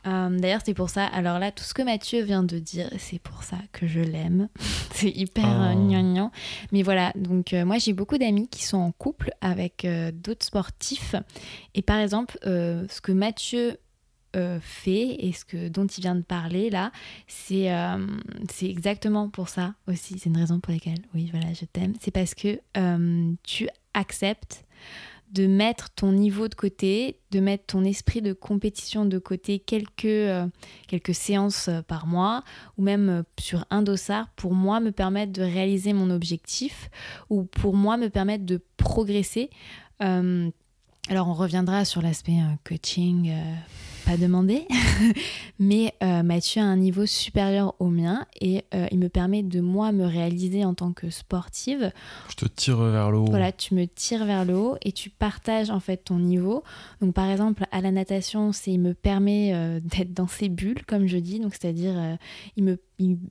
Euh, 0.05 0.37
D'ailleurs, 0.37 0.61
c'est 0.65 0.73
pour 0.73 0.89
ça. 0.89 1.05
Alors 1.05 1.39
là, 1.39 1.51
tout 1.51 1.63
ce 1.63 1.73
que 1.73 1.81
Mathieu 1.81 2.23
vient 2.23 2.43
de 2.43 2.59
dire, 2.59 2.89
c'est 2.97 3.19
pour 3.19 3.43
ça 3.43 3.57
que 3.71 3.87
je 3.87 4.01
l'aime. 4.01 4.49
c'est 4.93 5.09
hyper 5.11 5.45
euh, 5.45 5.73
Oh. 5.75 5.87
gnangnan. 5.87 6.31
Mais 6.73 6.81
voilà, 6.83 7.13
donc 7.15 7.53
euh, 7.53 7.63
moi, 7.65 7.77
j'ai 7.77 7.93
beaucoup 7.93 8.17
d'amis 8.17 8.47
qui 8.49 8.63
sont 8.63 8.77
en 8.77 8.91
couple 8.91 9.31
avec 9.41 9.85
euh, 9.85 10.11
d'autres 10.11 10.45
sportifs. 10.45 11.15
Et 11.75 11.81
par 11.81 11.99
exemple, 11.99 12.37
ce 12.43 12.99
que 13.01 13.11
Mathieu 13.13 13.77
fait 14.61 15.15
et 15.25 15.31
ce 15.31 15.45
que, 15.45 15.67
dont 15.69 15.85
il 15.85 16.01
vient 16.01 16.15
de 16.15 16.21
parler 16.23 16.71
là, 16.71 16.91
c'est 17.27 17.69
c'est 18.51 18.67
exactement 18.67 19.29
pour 19.29 19.47
ça 19.47 19.75
aussi. 19.87 20.17
C'est 20.17 20.29
une 20.29 20.37
raison 20.37 20.59
pour 20.59 20.73
laquelle, 20.73 21.01
oui, 21.13 21.29
voilà, 21.31 21.53
je 21.53 21.65
t'aime. 21.65 21.93
C'est 22.01 22.09
parce 22.11 22.33
que 22.33 22.59
tu 23.43 23.67
acceptes 23.93 24.65
de 25.33 25.47
mettre 25.47 25.89
ton 25.89 26.11
niveau 26.11 26.47
de 26.47 26.53
côté, 26.53 27.19
de 27.31 27.39
mettre 27.39 27.65
ton 27.65 27.83
esprit 27.83 28.21
de 28.21 28.33
compétition 28.33 29.05
de 29.05 29.17
côté 29.17 29.57
quelques, 29.59 30.05
euh, 30.05 30.47
séances 31.11 31.67
euh, 31.69 31.81
par 31.81 32.05
mois 32.05 32.43
ou 32.77 32.83
même 32.83 33.09
euh, 33.09 33.23
sur 33.39 33.65
un 33.71 33.81
dossard 33.81 34.29
pour 34.35 34.53
moi 34.53 34.79
me 34.79 34.91
permettre 34.91 35.33
de 35.33 35.41
réaliser 35.41 35.93
mon 35.93 36.11
objectif 36.11 36.89
ou 37.29 37.43
pour 37.45 37.73
moi 37.73 37.97
me 37.97 38.09
permettre 38.09 38.45
de 38.45 38.61
progresser. 38.77 39.49
Alors 39.99 41.27
on 41.27 41.33
reviendra 41.33 41.85
sur 41.85 42.01
l'aspect 42.01 42.37
coaching, 42.67 43.33
pas 44.05 44.17
demandé, 44.17 44.67
mais 45.59 45.93
euh, 46.03 46.23
Mathieu 46.23 46.61
a 46.61 46.65
un 46.65 46.77
niveau 46.77 47.05
supérieur 47.05 47.75
au 47.79 47.87
mien 47.87 48.25
et 48.39 48.63
euh, 48.73 48.87
il 48.91 48.99
me 48.99 49.09
permet 49.09 49.43
de 49.43 49.61
moi 49.61 49.91
me 49.91 50.05
réaliser 50.05 50.65
en 50.65 50.73
tant 50.73 50.93
que 50.93 51.09
sportive. 51.09 51.91
Je 52.29 52.35
te 52.35 52.45
tire 52.45 52.77
vers 52.77 53.11
le 53.11 53.19
haut. 53.19 53.25
Voilà, 53.25 53.51
tu 53.51 53.75
me 53.75 53.85
tires 53.85 54.25
vers 54.25 54.45
le 54.45 54.55
haut 54.55 54.77
et 54.81 54.91
tu 54.91 55.09
partages 55.09 55.69
en 55.69 55.79
fait 55.79 55.97
ton 55.97 56.19
niveau. 56.19 56.63
Donc 57.01 57.13
par 57.13 57.29
exemple 57.29 57.65
à 57.71 57.81
la 57.81 57.91
natation, 57.91 58.51
c'est 58.51 58.71
il 58.71 58.79
me 58.79 58.93
permet 58.93 59.53
euh, 59.53 59.79
d'être 59.81 60.13
dans 60.13 60.27
ses 60.27 60.49
bulles 60.49 60.85
comme 60.85 61.07
je 61.07 61.17
dis, 61.17 61.39
donc 61.39 61.53
c'est-à-dire 61.53 62.17
il 62.55 62.63
me 62.63 62.77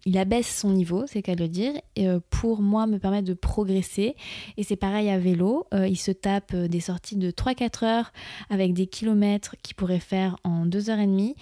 il, 0.05 0.19
abaisse 0.19 0.59
son 0.59 0.71
niveau, 0.71 1.05
c'est 1.07 1.23
qu'à 1.23 1.35
le 1.35 1.49
dire, 1.49 1.73
et, 1.97 2.07
pour 2.31 2.63
moi 2.63 2.87
me 2.87 2.99
permettre 2.99 3.29
de 3.29 3.35
progresser. 3.35 4.15
Et 4.57 4.63
c'est 4.63 4.77
pareil 4.77 5.11
à 5.11 5.19
vélo, 5.19 5.67
il 5.73 5.97
se 5.97 6.11
tape 6.11 6.55
des 6.55 6.81
sorties 6.81 7.17
de 7.17 7.31
3-4 7.31 7.85
heures 7.85 8.13
avec 8.51 8.73
des 8.73 8.87
kilomètres 8.87 9.57
qu'il 9.63 9.75
pourrait 9.75 10.01
faire 10.01 10.37
en 10.45 10.67
2h30. 10.67 11.35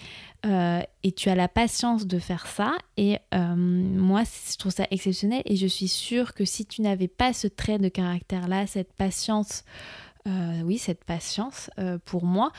Euh, 0.43 0.81
et 1.03 1.11
tu 1.11 1.29
as 1.29 1.35
la 1.35 1.47
patience 1.47 2.07
de 2.07 2.19
faire 2.19 2.47
ça. 2.47 2.73
Et 2.97 3.17
euh, 3.33 3.55
moi, 3.55 4.23
je 4.23 4.57
trouve 4.57 4.71
ça 4.71 4.87
exceptionnel. 4.91 5.41
Et 5.45 5.55
je 5.55 5.67
suis 5.67 5.87
sûre 5.87 6.33
que 6.33 6.45
si 6.45 6.65
tu 6.65 6.81
n'avais 6.81 7.07
pas 7.07 7.33
ce 7.33 7.47
trait 7.47 7.77
de 7.77 7.89
caractère-là, 7.89 8.67
cette 8.67 8.93
patience, 8.93 9.63
euh, 10.27 10.61
oui, 10.63 10.77
cette 10.77 11.03
patience 11.03 11.69
pour 12.05 12.25
moi 12.25 12.51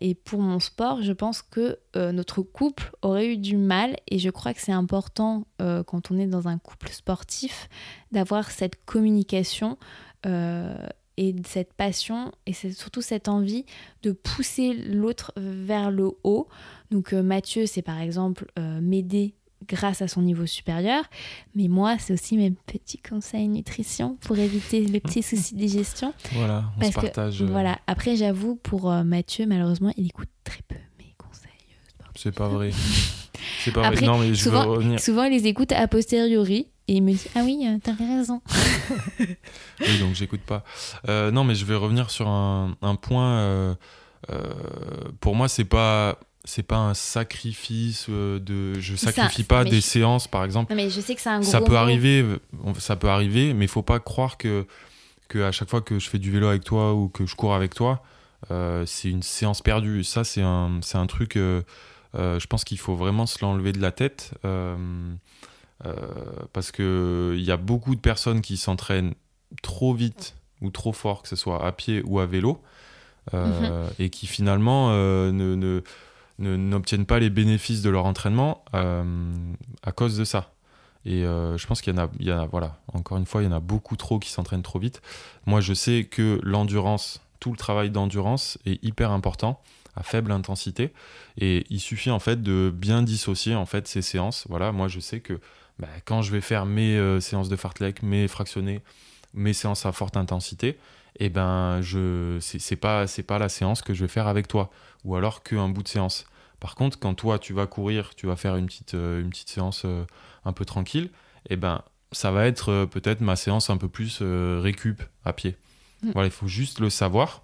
et 0.00 0.14
pour 0.14 0.40
mon 0.40 0.58
sport, 0.58 1.02
je 1.02 1.12
pense 1.12 1.42
que 1.42 1.78
notre 1.94 2.42
couple 2.42 2.90
aurait 3.02 3.32
eu 3.32 3.36
du 3.36 3.56
mal. 3.56 3.96
Et 4.08 4.18
je 4.18 4.30
crois 4.30 4.54
que 4.54 4.60
c'est 4.60 4.72
important 4.72 5.46
quand 5.58 6.10
on 6.10 6.18
est 6.18 6.26
dans 6.26 6.48
un 6.48 6.58
couple 6.58 6.88
sportif 6.88 7.68
d'avoir 8.10 8.50
cette 8.50 8.84
communication 8.84 9.78
et 11.20 11.36
cette 11.46 11.74
passion 11.74 12.32
et 12.46 12.54
surtout 12.54 13.02
cette 13.02 13.28
envie 13.28 13.66
de 14.02 14.12
pousser 14.12 14.72
l'autre 14.72 15.32
vers 15.36 15.90
le 15.90 16.10
haut. 16.24 16.48
Donc 16.90 17.12
euh, 17.12 17.22
Mathieu, 17.22 17.66
c'est 17.66 17.82
par 17.82 18.00
exemple 18.00 18.50
euh, 18.58 18.80
m'aider 18.80 19.34
grâce 19.68 20.02
à 20.02 20.08
son 20.08 20.22
niveau 20.22 20.46
supérieur, 20.46 21.04
mais 21.54 21.68
moi, 21.68 21.96
c'est 21.98 22.12
aussi 22.12 22.36
mes 22.36 22.50
petits 22.50 22.98
conseils 22.98 23.48
nutrition 23.48 24.16
pour 24.22 24.38
éviter 24.38 24.80
les 24.80 25.00
petits 25.00 25.22
soucis 25.22 25.54
de 25.54 25.60
digestion. 25.60 26.14
Voilà, 26.32 26.64
on 26.80 26.84
se 26.84 26.92
partage. 26.92 27.42
Euh, 27.42 27.46
voilà. 27.46 27.78
Après, 27.86 28.16
j'avoue, 28.16 28.56
pour 28.56 28.90
Mathieu, 29.04 29.46
malheureusement, 29.46 29.92
il 29.96 30.06
écoute 30.06 30.28
très 30.44 30.62
peu 30.66 30.76
mes 30.98 31.14
conseils. 31.18 31.50
C'est 32.16 32.34
pas 32.34 32.48
vrai. 32.48 32.70
c'est 33.64 33.72
pas 33.72 33.90
vrai. 33.90 34.06
Non, 34.06 34.18
mais 34.18 34.34
je 34.34 34.42
souvent, 34.42 34.64
veux 34.64 34.70
revenir. 34.70 35.00
Souvent, 35.00 35.24
il 35.24 35.32
les 35.32 35.46
écoute 35.46 35.72
a 35.72 35.86
posteriori 35.88 36.66
et 36.88 36.94
il 36.94 37.02
me 37.02 37.12
dit 37.12 37.26
Ah 37.36 37.42
oui, 37.44 37.64
euh, 37.66 37.78
t'as 37.82 37.94
raison. 37.94 38.42
oui, 39.20 39.98
donc 40.00 40.14
j'écoute 40.14 40.40
pas. 40.40 40.64
Euh, 41.08 41.30
non, 41.30 41.44
mais 41.44 41.54
je 41.54 41.64
vais 41.64 41.76
revenir 41.76 42.10
sur 42.10 42.28
un, 42.28 42.76
point. 43.00 43.38
Euh, 43.38 43.74
pour 45.20 45.36
moi, 45.36 45.48
c'est 45.48 45.64
pas. 45.64 46.18
C'est 46.44 46.62
pas 46.62 46.78
un 46.78 46.94
sacrifice 46.94 48.08
de. 48.08 48.78
Je 48.80 48.96
sacrifie 48.96 49.44
pas 49.44 49.64
des 49.64 49.80
séances, 49.80 50.26
par 50.26 50.44
exemple. 50.44 50.72
Non, 50.72 50.76
mais 50.76 50.88
je 50.90 51.00
sais 51.00 51.14
que 51.14 51.20
c'est 51.20 51.28
un 51.28 51.40
gros 51.40 51.50
Ça 51.50 51.60
peut 51.60 51.76
arriver, 51.76 52.24
ça 52.78 52.96
peut 52.96 53.08
arriver, 53.10 53.52
mais 53.52 53.66
il 53.66 53.68
faut 53.68 53.82
pas 53.82 54.00
croire 54.00 54.38
que, 54.38 54.66
que 55.28 55.40
à 55.40 55.52
chaque 55.52 55.68
fois 55.68 55.82
que 55.82 55.98
je 55.98 56.08
fais 56.08 56.18
du 56.18 56.30
vélo 56.30 56.46
avec 56.46 56.64
toi 56.64 56.94
ou 56.94 57.08
que 57.08 57.26
je 57.26 57.36
cours 57.36 57.54
avec 57.54 57.74
toi, 57.74 58.02
c'est 58.86 59.10
une 59.10 59.22
séance 59.22 59.60
perdue. 59.60 60.02
Ça, 60.02 60.24
c'est 60.24 60.42
un, 60.42 60.80
un 60.94 61.06
truc. 61.06 61.34
je 61.34 62.46
pense 62.46 62.64
qu'il 62.64 62.78
faut 62.78 62.94
vraiment 62.94 63.26
se 63.26 63.44
l'enlever 63.44 63.72
de 63.72 63.80
la 63.80 63.92
tête. 63.92 64.32
Euh, 65.86 65.94
parce 66.52 66.72
qu'il 66.72 67.40
y 67.40 67.50
a 67.50 67.56
beaucoup 67.56 67.94
de 67.94 68.00
personnes 68.00 68.42
qui 68.42 68.56
s'entraînent 68.56 69.14
trop 69.62 69.94
vite 69.94 70.34
ou 70.60 70.70
trop 70.70 70.92
fort, 70.92 71.22
que 71.22 71.28
ce 71.28 71.36
soit 71.36 71.64
à 71.64 71.72
pied 71.72 72.02
ou 72.04 72.20
à 72.20 72.26
vélo, 72.26 72.60
euh, 73.32 73.86
mhm. 73.86 73.90
et 73.98 74.10
qui 74.10 74.26
finalement 74.26 74.88
euh, 74.90 75.32
ne, 75.32 75.82
n'obtiennent 76.40 77.06
pas 77.06 77.18
les 77.18 77.30
bénéfices 77.30 77.82
de 77.82 77.90
leur 77.90 78.06
entraînement 78.06 78.64
à 78.72 79.92
cause 79.92 80.16
de 80.16 80.24
ça. 80.24 80.52
Et 81.04 81.22
je 81.22 81.66
pense 81.66 81.80
qu'il 81.80 81.94
y 81.94 81.98
en 82.32 82.38
a, 82.38 82.46
voilà, 82.46 82.78
encore 82.92 83.18
une 83.18 83.26
fois, 83.26 83.42
il 83.42 83.46
y 83.46 83.48
en 83.48 83.52
a 83.52 83.60
beaucoup 83.60 83.96
trop 83.96 84.18
qui 84.18 84.30
s'entraînent 84.30 84.62
trop 84.62 84.78
vite. 84.78 85.00
Moi, 85.46 85.60
je 85.60 85.74
sais 85.74 86.04
que 86.04 86.40
l'endurance, 86.42 87.20
tout 87.40 87.50
le 87.50 87.56
travail 87.56 87.90
d'endurance 87.90 88.58
est 88.66 88.82
hyper 88.84 89.10
important 89.10 89.60
à 89.96 90.02
faible 90.02 90.32
intensité, 90.32 90.92
et 91.38 91.66
il 91.70 91.80
suffit 91.80 92.10
en 92.10 92.18
fait 92.18 92.42
de 92.42 92.72
bien 92.74 93.02
dissocier 93.02 93.54
en 93.54 93.66
fait 93.66 93.88
ces 93.88 94.02
séances. 94.02 94.46
Voilà, 94.48 94.72
moi 94.72 94.88
je 94.88 95.00
sais 95.00 95.20
que 95.20 95.40
bah, 95.78 95.88
quand 96.04 96.22
je 96.22 96.32
vais 96.32 96.40
faire 96.40 96.66
mes 96.66 96.96
euh, 96.96 97.20
séances 97.20 97.48
de 97.48 97.56
fartlek, 97.56 98.02
mes 98.02 98.28
fractionnés, 98.28 98.82
mes 99.34 99.52
séances 99.52 99.86
à 99.86 99.92
forte 99.92 100.16
intensité, 100.16 100.78
et 101.18 101.26
eh 101.26 101.28
ben 101.28 101.80
je 101.82 102.38
c'est 102.40 102.76
pas 102.76 103.08
c'est 103.08 103.24
pas 103.24 103.38
la 103.38 103.48
séance 103.48 103.82
que 103.82 103.94
je 103.94 104.04
vais 104.04 104.08
faire 104.08 104.28
avec 104.28 104.46
toi 104.46 104.70
ou 105.04 105.16
alors 105.16 105.42
qu'un 105.42 105.68
bout 105.68 105.82
de 105.82 105.88
séance. 105.88 106.24
Par 106.60 106.74
contre, 106.74 106.98
quand 106.98 107.14
toi 107.14 107.38
tu 107.38 107.52
vas 107.52 107.66
courir, 107.66 108.14
tu 108.14 108.26
vas 108.26 108.36
faire 108.36 108.56
une 108.56 108.66
petite 108.66 108.94
euh, 108.94 109.20
une 109.20 109.30
petite 109.30 109.48
séance 109.48 109.82
euh, 109.84 110.04
un 110.44 110.52
peu 110.52 110.64
tranquille, 110.64 111.10
et 111.48 111.54
eh 111.54 111.56
ben 111.56 111.82
ça 112.12 112.30
va 112.30 112.46
être 112.46 112.86
peut-être 112.86 113.20
ma 113.20 113.36
séance 113.36 113.70
un 113.70 113.76
peu 113.76 113.88
plus 113.88 114.20
récup 114.20 115.02
à 115.24 115.32
pied. 115.32 115.56
Mm. 116.02 116.10
Voilà, 116.12 116.26
il 116.26 116.32
faut 116.32 116.48
juste 116.48 116.80
le 116.80 116.90
savoir 116.90 117.42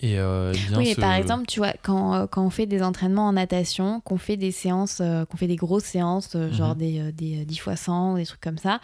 et 0.00 0.18
euh, 0.18 0.54
oui, 0.76 0.94
par 0.94 1.12
exemple, 1.12 1.46
tu 1.46 1.60
vois, 1.60 1.74
quand, 1.82 2.14
euh, 2.14 2.26
quand, 2.26 2.44
on 2.44 2.50
fait 2.50 2.66
des 2.66 2.82
entraînements 2.82 3.28
en 3.28 3.32
natation, 3.34 4.00
qu'on 4.00 4.16
fait 4.16 4.36
des 4.36 4.52
séances, 4.52 5.00
euh, 5.00 5.24
qu'on 5.26 5.36
fait 5.36 5.46
des 5.46 5.56
grosses 5.56 5.84
séances, 5.84 6.36
genre 6.50 6.74
mhm. 6.74 6.78
des, 6.78 7.12
des 7.12 7.44
10 7.44 7.54
x 7.54 7.74
100 7.74 8.14
ou 8.14 8.16
des 8.16 8.24
trucs 8.24 8.40
comme 8.40 8.58
ça, 8.58 8.80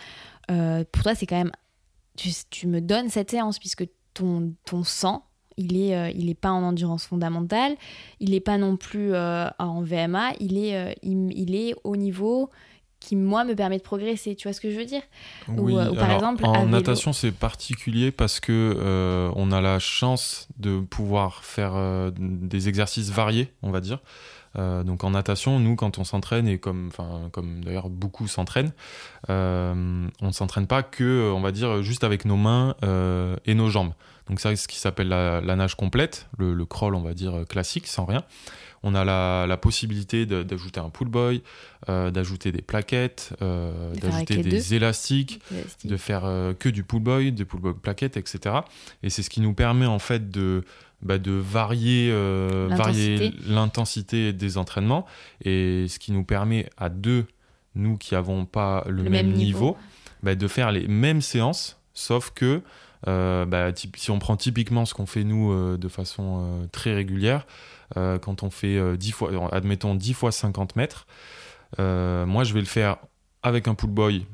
pour 0.48 1.02
toi, 1.02 1.14
c'est 1.14 1.26
quand 1.26 1.38
même. 1.38 1.52
Tu, 2.16 2.30
tu, 2.50 2.66
me 2.66 2.80
donnes 2.80 3.10
cette 3.10 3.30
séance 3.30 3.58
puisque 3.60 3.84
ton, 4.12 4.52
ton 4.64 4.82
sang, 4.82 5.24
il 5.58 5.76
est, 5.76 6.14
il 6.14 6.30
est 6.30 6.34
pas 6.34 6.50
en 6.50 6.62
endurance 6.62 7.04
fondamentale, 7.04 7.76
il 8.20 8.30
n'est 8.30 8.40
pas 8.40 8.56
non 8.56 8.76
plus 8.76 9.14
en 9.14 9.82
VMA, 9.82 10.32
il 10.40 10.58
est, 10.58 10.96
il, 11.02 11.32
il, 11.36 11.54
est 11.54 11.74
au 11.84 11.96
niveau 11.96 12.50
qui 13.00 13.16
moi 13.16 13.44
me 13.44 13.54
permet 13.54 13.78
de 13.78 13.82
progresser 13.82 14.34
tu 14.34 14.48
vois 14.48 14.52
ce 14.52 14.60
que 14.60 14.70
je 14.70 14.76
veux 14.76 14.84
dire? 14.84 15.02
Oui, 15.48 15.74
ou, 15.74 15.94
par 15.94 16.10
exemple 16.10 16.44
en 16.44 16.66
natation 16.66 17.12
c'est 17.12 17.32
particulier 17.32 18.10
parce 18.10 18.40
que 18.40 18.76
euh, 18.76 19.30
on 19.36 19.52
a 19.52 19.60
la 19.60 19.78
chance 19.78 20.48
de 20.58 20.80
pouvoir 20.80 21.44
faire 21.44 21.72
euh, 21.74 22.10
des 22.16 22.68
exercices 22.68 23.10
variés 23.10 23.52
on 23.62 23.70
va 23.70 23.80
dire. 23.80 24.00
Euh, 24.56 24.82
donc 24.82 25.04
en 25.04 25.10
natation 25.10 25.60
nous 25.60 25.76
quand 25.76 25.98
on 25.98 26.04
s'entraîne 26.04 26.48
et 26.48 26.58
comme 26.58 26.88
enfin 26.88 27.28
comme 27.32 27.62
d'ailleurs 27.62 27.90
beaucoup 27.90 28.26
s'entraînent 28.26 28.72
on 29.28 30.08
ne 30.22 30.32
s'entraîne 30.32 30.66
pas 30.66 30.82
que 30.82 31.30
on 31.34 31.40
va 31.40 31.52
dire 31.52 31.82
juste 31.82 32.02
avec 32.02 32.24
nos 32.24 32.36
mains 32.36 32.74
et 33.44 33.54
nos 33.54 33.68
jambes 33.68 33.92
donc 34.28 34.40
c'est 34.40 34.56
ce 34.56 34.68
qui 34.68 34.78
s'appelle 34.78 35.08
la, 35.08 35.40
nage 35.56 35.74
complète 35.74 36.28
le, 36.38 36.54
le, 36.54 36.66
crawl 36.66 36.94
on 36.94 37.00
va 37.00 37.14
dire 37.14 37.44
classique 37.48 37.86
sans 37.86 38.04
rien. 38.04 38.24
On 38.82 38.94
a 38.94 39.04
la, 39.04 39.56
possibilité 39.56 40.26
d'ajouter 40.26 40.80
un 40.80 40.90
pull 40.90 41.08
boy, 41.08 41.42
euh, 41.88 42.10
d'ajouter 42.10 42.52
des 42.52 42.62
plaquettes, 42.62 43.34
euh, 43.42 43.92
d'ajouter 43.94 44.42
des 44.42 44.74
élastiques, 44.74 45.40
de 45.84 45.96
faire 45.96 46.24
euh, 46.24 46.54
que 46.54 46.68
du 46.68 46.84
pull 46.84 47.02
boy, 47.02 47.32
des 47.32 47.44
pull 47.44 47.60
boy 47.60 47.74
plaquettes, 47.74 48.16
etc. 48.16 48.56
Et 49.02 49.10
c'est 49.10 49.22
ce 49.22 49.30
qui 49.30 49.40
nous 49.40 49.52
permet 49.52 49.86
en 49.86 49.98
fait 49.98 50.30
de, 50.30 50.64
bah, 51.02 51.18
de 51.18 51.32
varier 51.32 52.12
l'intensité. 53.46 54.32
des 54.32 54.58
entraînements. 54.58 55.06
Et 55.44 55.86
ce 55.88 55.98
qui 55.98 56.12
nous 56.12 56.24
permet 56.24 56.70
à 56.76 56.88
deux, 56.88 57.26
nous 57.74 57.96
qui 57.96 58.14
n'avons 58.14 58.44
pas 58.46 58.84
le, 58.88 59.02
même, 59.02 59.32
niveau, 59.32 59.76
bah, 60.22 60.34
de 60.34 60.48
faire 60.48 60.70
les 60.70 60.86
mêmes 60.86 61.20
séances, 61.20 61.80
sauf 61.94 62.30
que 62.30 62.62
bah, 63.04 63.72
si 63.74 64.10
on 64.10 64.18
prend 64.18 64.36
typiquement 64.36 64.84
ce 64.84 64.94
qu'on 64.94 65.06
fait 65.06 65.24
nous 65.24 65.76
de 65.76 65.88
façon 65.88 66.68
très 66.72 66.94
régulière, 66.94 67.46
euh, 67.96 68.18
quand 68.18 68.42
on 68.42 68.50
fait 68.50 68.96
10 68.96 69.10
euh, 69.10 69.12
fois, 69.12 69.54
admettons 69.54 69.94
10 69.94 70.12
fois 70.12 70.32
50 70.32 70.76
mètres, 70.76 71.06
euh, 71.78 72.26
moi 72.26 72.44
je 72.44 72.52
vais 72.52 72.60
le 72.60 72.66
faire 72.66 72.98
avec 73.42 73.68
un 73.68 73.74
pull 73.74 73.90
boy 73.90 74.26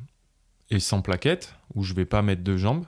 et 0.70 0.80
sans 0.80 1.02
plaquette, 1.02 1.54
où 1.74 1.84
je 1.84 1.94
vais 1.94 2.06
pas 2.06 2.22
mettre 2.22 2.42
deux 2.42 2.56
jambes. 2.56 2.84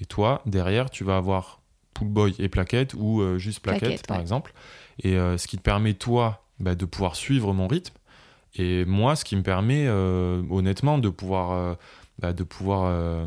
Et 0.00 0.04
toi, 0.04 0.42
derrière, 0.46 0.90
tu 0.90 1.04
vas 1.04 1.16
avoir 1.16 1.60
pull 1.94 2.08
boy 2.08 2.34
et 2.38 2.48
plaquette 2.48 2.94
ou 2.94 3.22
juste 3.38 3.60
plaquette, 3.60 4.06
par 4.06 4.20
exemple. 4.20 4.52
Et 5.02 5.14
ce 5.14 5.46
qui 5.46 5.56
te 5.56 5.62
permet, 5.62 5.94
toi, 5.94 6.44
bah, 6.58 6.74
de 6.74 6.84
pouvoir 6.84 7.16
suivre 7.16 7.52
mon 7.52 7.68
rythme. 7.68 7.94
Et 8.56 8.84
moi, 8.84 9.14
ce 9.14 9.24
qui 9.24 9.36
me 9.36 9.42
permet, 9.42 9.88
honnêtement, 9.88 10.98
de 10.98 11.08
pouvoir, 11.08 11.76
bah, 12.20 12.32
de 12.32 12.44
pouvoir 12.44 13.26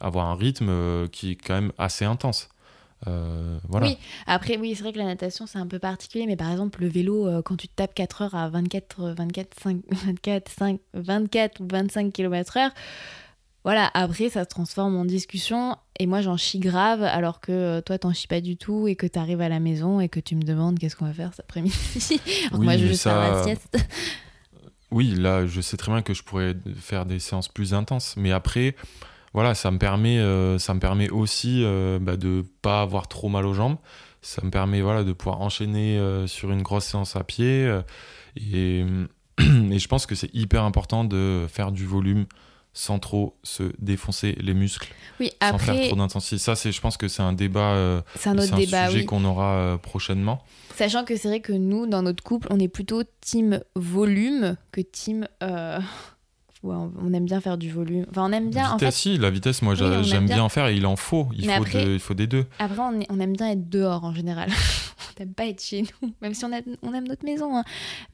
avoir 0.00 0.26
un 0.26 0.34
rythme 0.34 1.08
qui 1.08 1.32
est 1.32 1.36
quand 1.36 1.54
même 1.54 1.72
assez 1.78 2.04
intense. 2.04 2.48
Euh, 3.06 3.58
voilà. 3.68 3.86
Oui, 3.86 3.98
après, 4.26 4.56
oui, 4.58 4.74
c'est 4.74 4.82
vrai 4.82 4.92
que 4.92 4.98
la 4.98 5.04
natation, 5.04 5.46
c'est 5.46 5.58
un 5.58 5.66
peu 5.66 5.78
particulier, 5.78 6.26
mais 6.26 6.36
par 6.36 6.50
exemple, 6.50 6.82
le 6.82 6.88
vélo, 6.88 7.26
euh, 7.26 7.42
quand 7.42 7.56
tu 7.56 7.68
te 7.68 7.74
tapes 7.74 7.94
4 7.94 8.22
heures 8.22 8.34
à 8.34 8.48
24, 8.48 9.14
24, 9.16 9.60
5, 9.60 9.76
24, 9.90 10.48
5, 10.50 10.80
24 10.94 11.60
ou 11.60 11.68
25 11.70 12.12
km/h, 12.12 12.70
voilà, 13.62 13.90
après, 13.92 14.30
ça 14.30 14.44
se 14.44 14.48
transforme 14.48 14.96
en 14.96 15.04
discussion, 15.04 15.76
et 15.98 16.06
moi, 16.06 16.22
j'en 16.22 16.36
chie 16.36 16.58
grave, 16.58 17.02
alors 17.02 17.40
que 17.40 17.52
euh, 17.52 17.80
toi, 17.80 17.98
t'en 17.98 18.12
chies 18.12 18.26
pas 18.26 18.40
du 18.40 18.56
tout, 18.56 18.86
et 18.88 18.96
que 18.96 19.06
tu 19.06 19.18
arrives 19.18 19.40
à 19.40 19.48
la 19.48 19.60
maison, 19.60 20.00
et 20.00 20.08
que 20.08 20.20
tu 20.20 20.36
me 20.36 20.42
demandes 20.42 20.78
qu'est-ce 20.78 20.96
qu'on 20.96 21.06
va 21.06 21.14
faire 21.14 21.30
cet 21.30 21.40
après-midi. 21.40 21.76
alors 22.50 22.62
moi, 22.62 22.76
je 22.76 22.86
vais 22.86 22.96
faire 22.96 23.18
la 23.18 23.42
sieste. 23.44 23.78
Oui, 24.90 25.14
là, 25.14 25.46
je 25.46 25.60
sais 25.60 25.76
très 25.76 25.92
bien 25.92 26.02
que 26.02 26.14
je 26.14 26.22
pourrais 26.22 26.56
faire 26.80 27.06
des 27.06 27.20
séances 27.20 27.48
plus 27.48 27.74
intenses, 27.74 28.14
mais 28.16 28.32
après, 28.32 28.74
voilà, 29.34 29.54
ça 29.54 29.70
me 29.70 29.78
permet, 29.78 30.18
euh, 30.18 30.58
ça 30.58 30.74
me 30.74 30.80
permet 30.80 31.08
aussi 31.10 31.62
euh, 31.64 31.98
bah, 32.00 32.16
de 32.16 32.44
pas 32.62 32.82
avoir 32.82 33.06
trop 33.08 33.28
mal 33.28 33.46
aux 33.46 33.54
jambes. 33.54 33.76
Ça 34.22 34.42
me 34.44 34.50
permet 34.50 34.80
voilà, 34.82 35.04
de 35.04 35.12
pouvoir 35.12 35.40
enchaîner 35.40 35.96
euh, 35.98 36.26
sur 36.26 36.50
une 36.50 36.62
grosse 36.62 36.86
séance 36.86 37.14
à 37.16 37.24
pied. 37.24 37.64
euh, 37.66 37.82
et, 38.36 38.84
et 39.38 39.78
je 39.78 39.88
pense 39.88 40.06
que 40.06 40.14
c'est 40.16 40.34
hyper 40.34 40.64
important 40.64 41.04
de 41.04 41.46
faire 41.48 41.70
du 41.72 41.86
volume 41.86 42.26
sans 42.72 42.98
trop 42.98 43.36
se 43.42 43.72
défoncer 43.78 44.36
les 44.40 44.54
muscles, 44.54 44.92
Oui, 45.18 45.30
sans 45.42 45.58
faire 45.58 45.70
après, 45.74 45.86
trop 45.88 45.96
d'intensité. 45.96 46.38
Ça, 46.38 46.54
c'est, 46.54 46.70
je 46.72 46.80
pense 46.80 46.96
que 46.96 47.08
c'est 47.08 47.22
un 47.22 47.32
débat, 47.32 47.72
euh, 47.72 48.00
c'est 48.16 48.28
un 48.30 48.38
autre 48.38 48.54
débat, 48.56 48.86
sujet 48.86 49.00
oui. 49.00 49.06
qu'on 49.06 49.24
aura 49.24 49.54
euh, 49.54 49.76
prochainement. 49.76 50.42
Sachant 50.76 51.04
que 51.04 51.16
c'est 51.16 51.28
vrai 51.28 51.40
que 51.40 51.52
nous, 51.52 51.86
dans 51.86 52.02
notre 52.02 52.22
couple, 52.22 52.46
on 52.50 52.58
est 52.60 52.68
plutôt 52.68 53.02
team 53.20 53.60
volume 53.74 54.56
que 54.72 54.80
team. 54.80 55.26
euh, 55.42 55.80
ouais, 56.62 56.76
on 57.02 57.12
aime 57.12 57.24
bien 57.24 57.40
faire 57.40 57.58
du 57.58 57.70
volume. 57.70 58.06
Enfin, 58.10 58.28
on 58.28 58.32
aime 58.32 58.50
bien. 58.50 58.70
En 58.70 58.76
vitesse, 58.76 58.94
fait, 59.02 59.10
si, 59.10 59.18
la 59.18 59.30
vitesse, 59.30 59.62
moi, 59.62 59.74
Oui, 59.74 59.78
j'aime 60.04 60.26
bien. 60.26 60.36
bien. 60.36 60.44
en 60.44 60.48
faire 60.48 60.66
et 60.68 60.76
il 60.76 60.86
en 60.86 60.96
faut. 60.96 61.28
Il, 61.36 61.46
Mais 61.46 61.56
faut, 61.56 61.62
après- 61.62 61.84
de- 61.84 61.90
il 61.92 61.98
faut 62.00 62.14
des 62.14 62.26
deux. 62.26 62.46
après, 62.58 62.78
on, 62.80 63.00
est- 63.00 63.06
on 63.10 63.20
aime 63.20 63.32
bien 63.34 63.50
être 63.50 63.68
dehors 63.68 64.04
en 64.04 64.14
général. 64.14 64.48
on 65.18 65.22
n'aime 65.24 65.34
pas 65.34 65.46
être 65.46 65.62
chez 65.62 65.82
nous, 66.02 66.10
même 66.22 66.34
si 66.34 66.44
on, 66.44 66.52
a- 66.52 66.60
on 66.82 66.94
aime 66.94 67.06
notre 67.08 67.24
maison. 67.24 67.56
hein. 67.58 67.64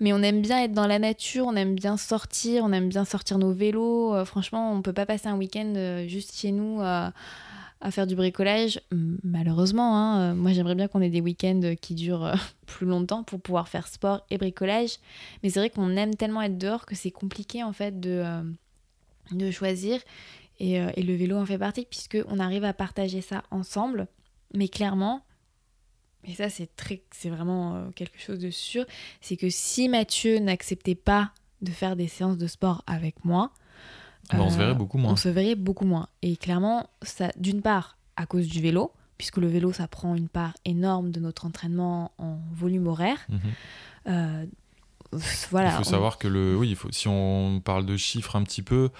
Mais 0.01 0.13
on 0.13 0.23
aime 0.23 0.43
bien 0.43 0.63
être 0.65 0.73
dans 0.73 0.87
la 0.87 0.99
nature, 0.99 1.47
on 1.47 1.55
aime 1.57 1.75
bien 1.75 1.97
sortir, 1.97 2.65
on 2.65 2.73
aime 2.73 2.89
bien 2.89 3.05
sortir 3.05 3.39
nos 3.39 3.53
vélos. 3.53 4.15
Euh, 4.15 4.25
franchement, 4.25 4.73
on 4.73 4.83
peut 4.83 4.93
pas 4.93 5.07
passer 5.07 5.29
un 5.29 5.37
week-end 5.37 5.73
euh, 5.77 6.07
juste 6.09 6.37
chez 6.37 6.53
nous 6.53 6.81
euh, 6.81 7.09
à 7.87 7.93
faire 7.93 8.09
du 8.09 8.17
bricolage. 8.17 8.81
Malheureusement, 9.23 9.97
hein. 9.97 10.21
Euh, 10.21 10.35
moi 10.35 10.53
j'aimerais 10.53 10.75
bien 10.75 10.89
qu'on 10.89 11.01
ait 11.01 11.09
des 11.09 11.21
week-ends 11.21 11.75
qui 11.81 11.95
durent 11.95 12.25
euh, 12.25 12.35
plus 12.67 12.85
longtemps 12.85 13.23
pour 13.23 13.41
pouvoir 13.41 13.69
faire 13.69 13.87
sport 13.87 14.27
et 14.29 14.39
bricolage. 14.39 14.97
Mais 15.43 15.51
c'est 15.51 15.61
vrai 15.61 15.71
qu'on 15.71 15.97
aime 15.97 16.17
tellement 16.17 16.43
être 16.43 16.59
dehors 16.59 16.85
que 16.85 16.97
c'est 16.97 17.13
compliqué 17.13 17.63
en 17.63 17.73
fait 17.73 18.01
de, 18.01 18.23
euh, 18.25 18.43
de 19.31 19.53
choisir. 19.53 20.01
Et, 20.59 20.73
et 20.73 21.03
le 21.03 21.15
vélo 21.15 21.37
en 21.37 21.45
fait 21.45 21.59
partie 21.59 21.85
puisque 21.85 22.19
on 22.29 22.41
arrive 22.41 22.65
à 22.65 22.73
partager 22.73 23.21
ça 23.21 23.45
ensemble. 23.53 24.09
Mais 24.55 24.69
clairement, 24.69 25.23
et 26.25 26.35
ça 26.35 26.49
c'est 26.49 26.75
très, 26.75 27.03
c'est 27.13 27.29
vraiment 27.29 27.91
quelque 27.95 28.19
chose 28.19 28.39
de 28.39 28.51
sûr, 28.51 28.85
c'est 29.21 29.37
que 29.37 29.51
si 29.51 29.89
Mathieu 29.89 30.39
n'acceptait 30.39 30.95
pas 30.95 31.31
de 31.61 31.71
faire 31.71 31.95
des 31.95 32.09
séances 32.09 32.39
de 32.39 32.47
sport 32.47 32.83
avec 32.87 33.25
moi, 33.25 33.53
Bah, 34.33 34.39
on 34.41 34.51
se 34.51 34.55
euh, 34.55 34.59
verrait 34.59 34.75
beaucoup 34.75 34.99
moins. 34.99 35.13
on 35.13 35.17
se 35.17 35.29
verrait 35.29 35.55
beaucoup 35.55 35.85
moins. 35.85 36.09
Et 36.23 36.37
clairement, 36.37 36.87
ça, 37.03 37.31
d'une 37.37 37.63
part, 37.63 37.97
à 38.17 38.27
cause 38.27 38.49
du 38.49 38.61
vélo, 38.61 38.93
puisque 39.19 39.37
le 39.39 39.47
vélo, 39.47 39.73
ça 39.73 39.87
prend 39.89 40.15
une 40.15 40.29
part 40.29 40.53
énorme 40.65 41.11
de 41.11 41.21
notre 41.21 41.47
entraînement 41.47 42.11
en 42.19 42.39
volume 42.55 42.87
horaire. 42.87 43.19
Mhm. 43.29 43.39
Euh, 44.09 44.45
voilà. 45.51 45.69
il 45.71 45.73
faut 45.75 45.81
on- 45.81 45.85
savoir 45.85 46.19
que 46.19 46.29
le, 46.29 46.57
oui, 46.57 46.69
il 46.71 46.77
faut, 46.77 46.91
si 46.93 47.09
on 47.09 47.61
parle 47.65 47.87
de 47.87 47.97
chiffres 47.97 48.37
un 48.37 48.43
petit 48.43 48.63
peu, 48.63 48.91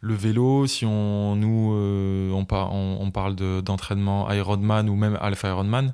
le 0.00 0.14
vélo, 0.14 0.66
si 0.66 0.84
on 0.84 1.34
nous, 1.36 1.72
euh, 1.74 2.30
on, 2.32 2.44
par- 2.44 2.72
on, 2.72 2.98
on 3.00 3.10
parle 3.10 3.34
de- 3.34 3.60
d'entraînement 3.60 4.30
Ironman 4.30 4.88
ou 4.88 4.94
même 4.94 5.18
Alpha 5.20 5.48
Ironman, 5.48 5.92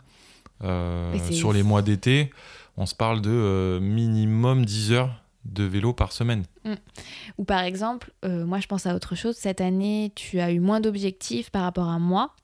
euh, 0.65 1.15
sur 1.33 1.53
les 1.53 1.63
mois 1.63 1.83
d'été, 1.83 2.31
on 2.77 2.87
se 2.87 2.95
parle 2.95 3.21
de 3.21 3.79
minimum 3.81 4.65
10 4.65 4.93
heures 4.93 5.22
de 5.45 5.65
vélo 5.65 5.93
par 5.93 6.13
semaine. 6.13 6.45
Ou 7.39 7.45
par 7.45 7.63
exemple, 7.63 8.13
euh, 8.25 8.47
moi 8.47 8.61
je 8.61 8.67
pense 8.67 8.87
à 8.87 8.95
autre 8.95 9.15
chose. 9.15 9.37
Cette 9.37 9.61
année, 9.61 10.13
tu 10.15 10.41
as 10.41 10.53
eu 10.53 10.61
moins 10.61 10.81
d'objectifs 10.81 11.51
par 11.51 11.63
rapport 11.63 11.89
à 11.89 11.99
moi. 11.99 12.35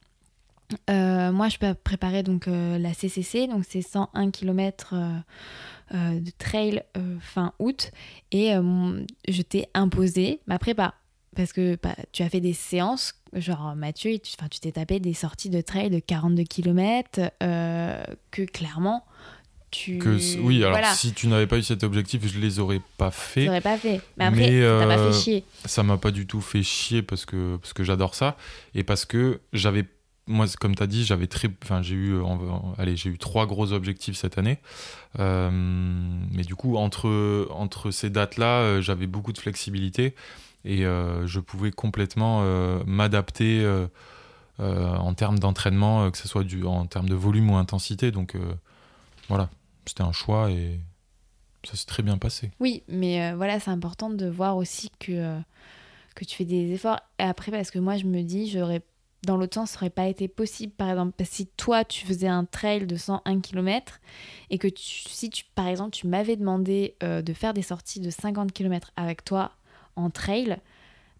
Euh, 0.90 1.32
moi, 1.32 1.49
je 1.49 1.57
peux 1.57 1.72
préparer 1.72 2.22
donc 2.22 2.46
euh, 2.46 2.76
la 2.76 2.92
CCC, 2.92 3.46
donc 3.46 3.64
c'est 3.66 3.80
101 3.80 4.30
km 4.30 4.94
de 5.90 6.30
trail 6.36 6.82
fin 7.20 7.55
août, 7.59 7.90
et 8.30 8.51
je 8.51 9.42
t'ai 9.42 9.68
imposé 9.72 10.40
ma 10.46 10.59
prépa 10.59 10.94
parce 11.34 11.53
que 11.53 11.78
bah, 11.82 11.94
tu 12.12 12.22
as 12.22 12.28
fait 12.28 12.40
des 12.40 12.53
séances, 12.53 13.14
genre 13.32 13.74
Mathieu, 13.76 14.18
tu 14.18 14.61
t'es 14.61 14.72
tapé 14.72 15.01
des 15.01 15.14
sorties 15.14 15.49
de 15.49 15.61
trail 15.61 15.88
de 15.88 16.01
42 16.01 16.42
km 16.42 17.30
que 17.40 18.42
clairement 18.44 19.07
tu. 19.71 19.99
Que, 19.99 20.19
c- 20.19 20.39
oui, 20.41 20.59
alors 20.59 20.71
voilà, 20.73 20.93
si 20.95 21.12
tu 21.12 21.29
n'avais 21.29 21.47
pas 21.47 21.59
eu 21.59 21.62
cet 21.62 21.83
objectif, 21.85 22.27
je 22.27 22.39
les 22.39 22.59
aurais 22.59 22.81
pas 22.97 23.11
fait. 23.11 23.47
n'aurais 23.47 23.61
pas 23.61 23.77
fait. 23.77 24.01
Mais 24.16 24.25
après, 24.27 24.41
Mais, 24.41 24.61
ça 24.62 24.87
m'a 24.87 24.95
euh, 24.99 25.12
fait 25.12 25.19
chier. 25.21 25.45
ça 25.64 25.83
m'a 25.83 25.97
pas 25.99 26.11
du 26.11 26.27
tout 26.27 26.41
fait 26.41 26.62
chier 26.62 27.03
parce 27.03 27.25
que, 27.27 27.57
parce 27.57 27.73
que 27.73 27.85
j'adore 27.85 28.14
ça 28.14 28.37
et 28.75 28.85
parce 28.85 29.05
que 29.05 29.41
j'avais 29.53 29.85
moi 30.31 30.45
comme 30.61 30.75
tu 30.75 30.83
as 30.83 30.87
dit 30.87 31.07
j'avais 31.07 31.27
très 31.27 31.49
enfin 31.64 31.81
j'ai 31.81 31.95
eu 31.95 32.16
allez 32.77 32.97
j'ai 32.97 33.09
eu 33.09 33.16
trois 33.16 33.47
gros 33.47 33.73
objectifs 33.73 34.14
cette 34.19 34.37
année 34.37 34.59
Euh, 35.19 35.49
mais 36.33 36.43
du 36.43 36.55
coup 36.55 36.77
entre 36.77 37.49
entre 37.51 37.91
ces 37.91 38.11
dates 38.11 38.37
là 38.37 38.81
j'avais 38.83 39.07
beaucoup 39.07 39.33
de 39.33 39.39
flexibilité 39.39 40.14
et 40.66 40.85
euh, 40.85 41.27
je 41.27 41.41
pouvais 41.41 41.71
complètement 41.71 42.41
euh, 42.43 42.79
m'adapter 42.87 43.61
euh, 43.64 43.87
euh, 44.61 44.95
en 44.97 45.14
termes 45.14 45.39
d'entraînement 45.39 46.05
euh, 46.05 46.11
que 46.11 46.19
ce 46.19 46.29
soit 46.29 46.45
du 46.45 46.62
en 46.64 46.85
termes 46.87 47.09
de 47.09 47.14
volume 47.14 47.51
ou 47.51 47.57
intensité 47.57 48.11
donc 48.11 48.35
euh, 48.35 48.41
voilà 49.29 49.49
c'était 49.89 50.03
un 50.03 50.12
choix 50.12 50.51
et 50.51 50.80
ça 51.64 51.76
s'est 51.76 51.86
très 51.86 52.03
bien 52.03 52.18
passé 52.18 52.51
Oui, 52.61 52.82
mais 52.89 53.22
euh, 53.22 53.36
voilà, 53.36 53.61
c'est 53.61 53.70
important 53.70 54.11
de 54.11 54.26
voir 54.26 54.57
aussi 54.57 54.91
que, 54.99 55.12
euh, 55.12 55.39
que 56.14 56.24
tu 56.24 56.36
fais 56.36 56.45
des 56.45 56.72
efforts. 56.72 57.01
Après, 57.18 57.51
parce 57.51 57.70
que 57.70 57.78
moi, 57.78 57.97
je 57.97 58.05
me 58.05 58.22
dis, 58.22 58.51
j'aurais 58.51 58.82
dans 59.24 59.36
l'autre 59.36 59.55
sens, 59.55 59.72
ça 59.72 59.78
aurait 59.78 59.91
pas 59.91 60.07
été 60.07 60.28
possible, 60.28 60.72
par 60.72 60.89
exemple, 60.89 61.12
parce 61.16 61.30
que 61.30 61.36
si 61.36 61.47
toi, 61.49 61.84
tu 61.84 62.07
faisais 62.07 62.28
un 62.28 62.45
trail 62.45 62.86
de 62.86 62.97
101 62.97 63.41
km 63.41 64.01
et 64.51 64.59
que 64.59 64.68
si, 64.76 65.28
tu, 65.28 65.45
par 65.57 65.66
exemple, 65.66 65.91
tu 65.91 66.07
m'avais 66.07 66.36
demandé 66.36 66.95
euh, 67.03 67.20
de 67.20 67.32
faire 67.32 67.53
des 67.53 67.62
sorties 67.62 67.99
de 67.99 68.11
50 68.11 68.53
km 68.53 68.93
avec 68.97 69.24
toi 69.24 69.51
en 69.97 70.11
trail, 70.11 70.59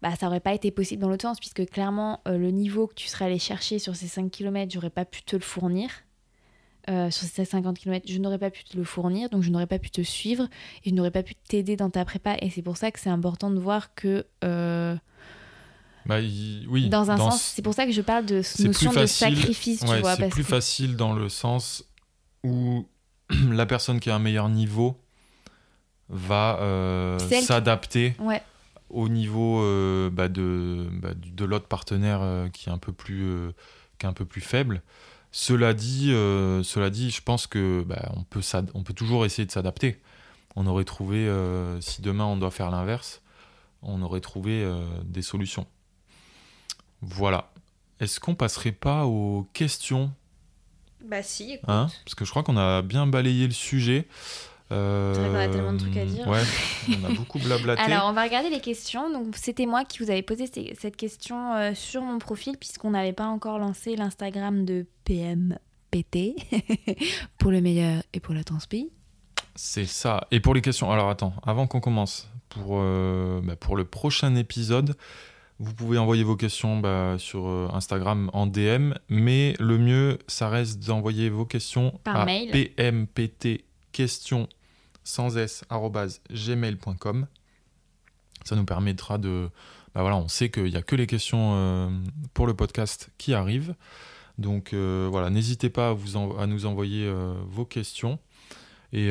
bah, 0.01 0.15
ça 0.15 0.27
aurait 0.27 0.39
pas 0.39 0.53
été 0.53 0.71
possible 0.71 1.01
dans 1.01 1.09
l'autre 1.09 1.23
sens, 1.23 1.39
puisque 1.39 1.69
clairement, 1.69 2.21
le 2.25 2.51
niveau 2.51 2.87
que 2.87 2.93
tu 2.93 3.09
serais 3.09 3.25
allé 3.25 3.37
chercher 3.37 3.79
sur 3.79 3.97
ces 3.97 4.07
5 4.07 4.31
km, 4.31 4.71
j'aurais 4.71 4.89
pas 4.89 5.03
pu 5.03 5.23
te 5.23 5.35
le 5.35 5.41
fournir. 5.41 5.89
Euh, 6.89 7.11
sur 7.11 7.27
ces 7.27 7.45
50 7.45 7.77
km, 7.77 8.05
je 8.11 8.17
n'aurais 8.17 8.39
pas 8.39 8.49
pu 8.49 8.63
te 8.63 8.75
le 8.75 8.83
fournir, 8.83 9.29
donc 9.29 9.43
je 9.43 9.51
n'aurais 9.51 9.67
pas 9.67 9.77
pu 9.77 9.91
te 9.91 10.01
suivre 10.01 10.45
et 10.83 10.89
je 10.89 10.95
n'aurais 10.95 11.11
pas 11.11 11.21
pu 11.21 11.35
t'aider 11.35 11.75
dans 11.75 11.91
ta 11.91 12.03
prépa. 12.03 12.35
Et 12.41 12.49
c'est 12.49 12.63
pour 12.63 12.77
ça 12.77 12.89
que 12.89 12.99
c'est 12.99 13.11
important 13.11 13.51
de 13.51 13.59
voir 13.59 13.93
que, 13.93 14.25
euh, 14.43 14.95
Bah, 16.07 16.19
il- 16.19 16.65
oui 16.67 16.89
dans 16.89 17.11
un 17.11 17.17
dans 17.17 17.29
sens, 17.31 17.43
ce- 17.43 17.55
c'est 17.57 17.61
pour 17.61 17.75
ça 17.75 17.85
que 17.85 17.91
je 17.91 18.01
parle 18.01 18.25
de 18.25 18.41
notion 18.63 18.91
de 18.91 19.05
sacrifice, 19.05 19.81
tu 19.81 19.85
vois. 19.99 20.15
c'est 20.15 20.29
plus 20.29 20.43
que... 20.43 20.49
facile 20.49 20.95
dans 20.95 21.13
le 21.13 21.29
sens 21.29 21.83
où 22.43 22.87
la 23.51 23.67
personne 23.67 23.99
qui 23.99 24.09
a 24.09 24.15
un 24.15 24.19
meilleur 24.19 24.49
niveau 24.49 24.97
va 26.09 26.57
euh, 26.61 27.17
qui- 27.19 27.41
s'adapter 27.43 28.15
Ouais, 28.19 28.41
au 28.89 29.09
niveau 29.09 29.61
euh, 29.61 30.09
bah, 30.09 30.27
de, 30.27 30.87
bah, 30.93 31.09
de 31.13 31.45
l'autre 31.45 31.67
partenaire 31.67 32.47
qui 32.51 32.69
est 32.69 32.71
un 32.71 32.77
peu 32.79 32.91
plus 32.93 33.51
qui 33.99 34.05
est 34.05 34.09
un 34.09 34.13
peu 34.13 34.25
plus 34.25 34.41
faible. 34.41 34.81
Cela 35.31 35.73
dit, 35.73 36.11
euh, 36.11 36.63
cela 36.63 36.89
dit, 36.89 37.11
je 37.11 37.21
pense 37.21 37.45
que 37.47 37.83
bah, 37.85 38.11
on 38.15 38.23
peut 38.23 38.41
s'ad- 38.41 38.71
on 38.73 38.83
peut 38.83 38.93
toujours 38.93 39.25
essayer 39.25 39.45
de 39.45 39.51
s'adapter. 39.51 40.01
On 40.55 40.65
aurait 40.65 40.85
trouvé, 40.85 41.27
euh, 41.27 41.79
si 41.81 42.01
demain 42.01 42.25
on 42.25 42.35
doit 42.37 42.49
faire 42.51 42.71
l'inverse, 42.71 43.21
on 43.83 44.01
aurait 44.01 44.21
trouvé 44.21 44.63
euh, 44.63 44.83
des 45.03 45.21
solutions. 45.21 45.67
Voilà. 47.01 47.51
Est-ce 47.99 48.19
qu'on 48.19 48.35
passerait 48.35 48.71
pas 48.71 49.05
aux 49.05 49.47
questions? 49.53 50.11
Bah 51.05 51.23
si, 51.23 51.53
écoute. 51.53 51.69
hein? 51.69 51.87
Parce 52.03 52.15
que 52.15 52.25
je 52.25 52.29
crois 52.31 52.43
qu'on 52.43 52.57
a 52.57 52.81
bien 52.81 53.07
balayé 53.07 53.45
le 53.47 53.53
sujet. 53.53 54.07
Euh, 54.71 55.13
C'est 55.13 55.21
vrai 55.21 55.29
qu'on 55.29 55.35
a 55.35 55.47
tellement 55.53 55.73
de 55.73 55.79
trucs 55.79 55.97
à 55.97 56.05
dire. 56.05 56.27
Ouais, 56.27 56.41
on 56.89 57.05
a 57.05 57.13
beaucoup 57.13 57.39
blablaté. 57.39 57.81
Alors, 57.81 58.07
on 58.07 58.13
va 58.13 58.23
regarder 58.23 58.49
les 58.49 58.59
questions. 58.59 59.09
Donc, 59.11 59.35
c'était 59.35 59.65
moi 59.65 59.83
qui 59.85 59.99
vous 60.03 60.09
avais 60.11 60.21
posé 60.21 60.45
cette 60.77 60.95
question 60.95 61.55
euh, 61.55 61.73
sur 61.73 62.01
mon 62.01 62.19
profil, 62.19 62.55
puisqu'on 62.57 62.91
n'avait 62.91 63.13
pas 63.13 63.25
encore 63.27 63.57
lancé 63.57 63.95
l'Instagram 63.95 64.65
de 64.65 64.85
PMPT 65.05 66.35
pour 67.37 67.51
le 67.51 67.61
meilleur 67.61 68.03
et 68.13 68.19
pour 68.19 68.33
la 68.35 68.43
transpi. 68.43 68.91
C'est 69.55 69.85
ça. 69.85 70.27
Et 70.31 70.39
pour 70.39 70.53
les 70.53 70.61
questions, 70.61 70.91
alors 70.91 71.09
attends, 71.09 71.33
avant 71.43 71.67
qu'on 71.67 71.79
commence, 71.81 72.29
pour, 72.49 72.77
euh, 72.79 73.41
bah, 73.43 73.55
pour 73.55 73.75
le 73.75 73.85
prochain 73.85 74.35
épisode, 74.35 74.95
vous 75.59 75.73
pouvez 75.73 75.97
envoyer 75.97 76.23
vos 76.23 76.35
questions 76.37 76.77
bah, 76.79 77.15
sur 77.17 77.47
euh, 77.47 77.67
Instagram 77.73 78.29
en 78.33 78.47
DM, 78.47 78.93
mais 79.09 79.55
le 79.59 79.77
mieux, 79.77 80.19
ça 80.27 80.47
reste 80.47 80.85
d'envoyer 80.85 81.29
vos 81.29 81.45
questions 81.45 81.99
Par 82.03 82.17
à 82.21 82.25
mail. 82.25 82.51
pmptquestions 82.75 84.47
sans 85.09 85.37
s. 85.37 85.63
Ça 88.45 88.55
nous 88.55 88.65
permettra 88.65 89.17
de. 89.17 89.49
Bah 89.93 90.01
voilà, 90.01 90.17
on 90.17 90.27
sait 90.27 90.49
qu'il 90.51 90.65
n'y 90.65 90.75
a 90.75 90.83
que 90.83 90.95
les 90.95 91.07
questions 91.07 91.53
euh, 91.55 91.89
pour 92.33 92.45
le 92.47 92.53
podcast 92.53 93.09
qui 93.17 93.33
arrivent. 93.33 93.75
Donc 94.37 94.73
euh, 94.73 95.07
voilà, 95.09 95.29
n'hésitez 95.29 95.69
pas 95.69 95.89
à, 95.89 95.93
vous 95.93 96.15
à 96.37 96.45
nous 96.47 96.65
envoyer 96.65 97.05
euh, 97.05 97.33
vos 97.47 97.65
questions. 97.65 98.19
Et 98.93 99.07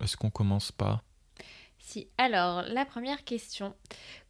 est-ce 0.00 0.16
qu'on 0.16 0.30
commence 0.30 0.72
pas? 0.72 1.02
Si. 1.78 2.08
Alors, 2.18 2.62
la 2.62 2.84
première 2.84 3.22
question. 3.22 3.74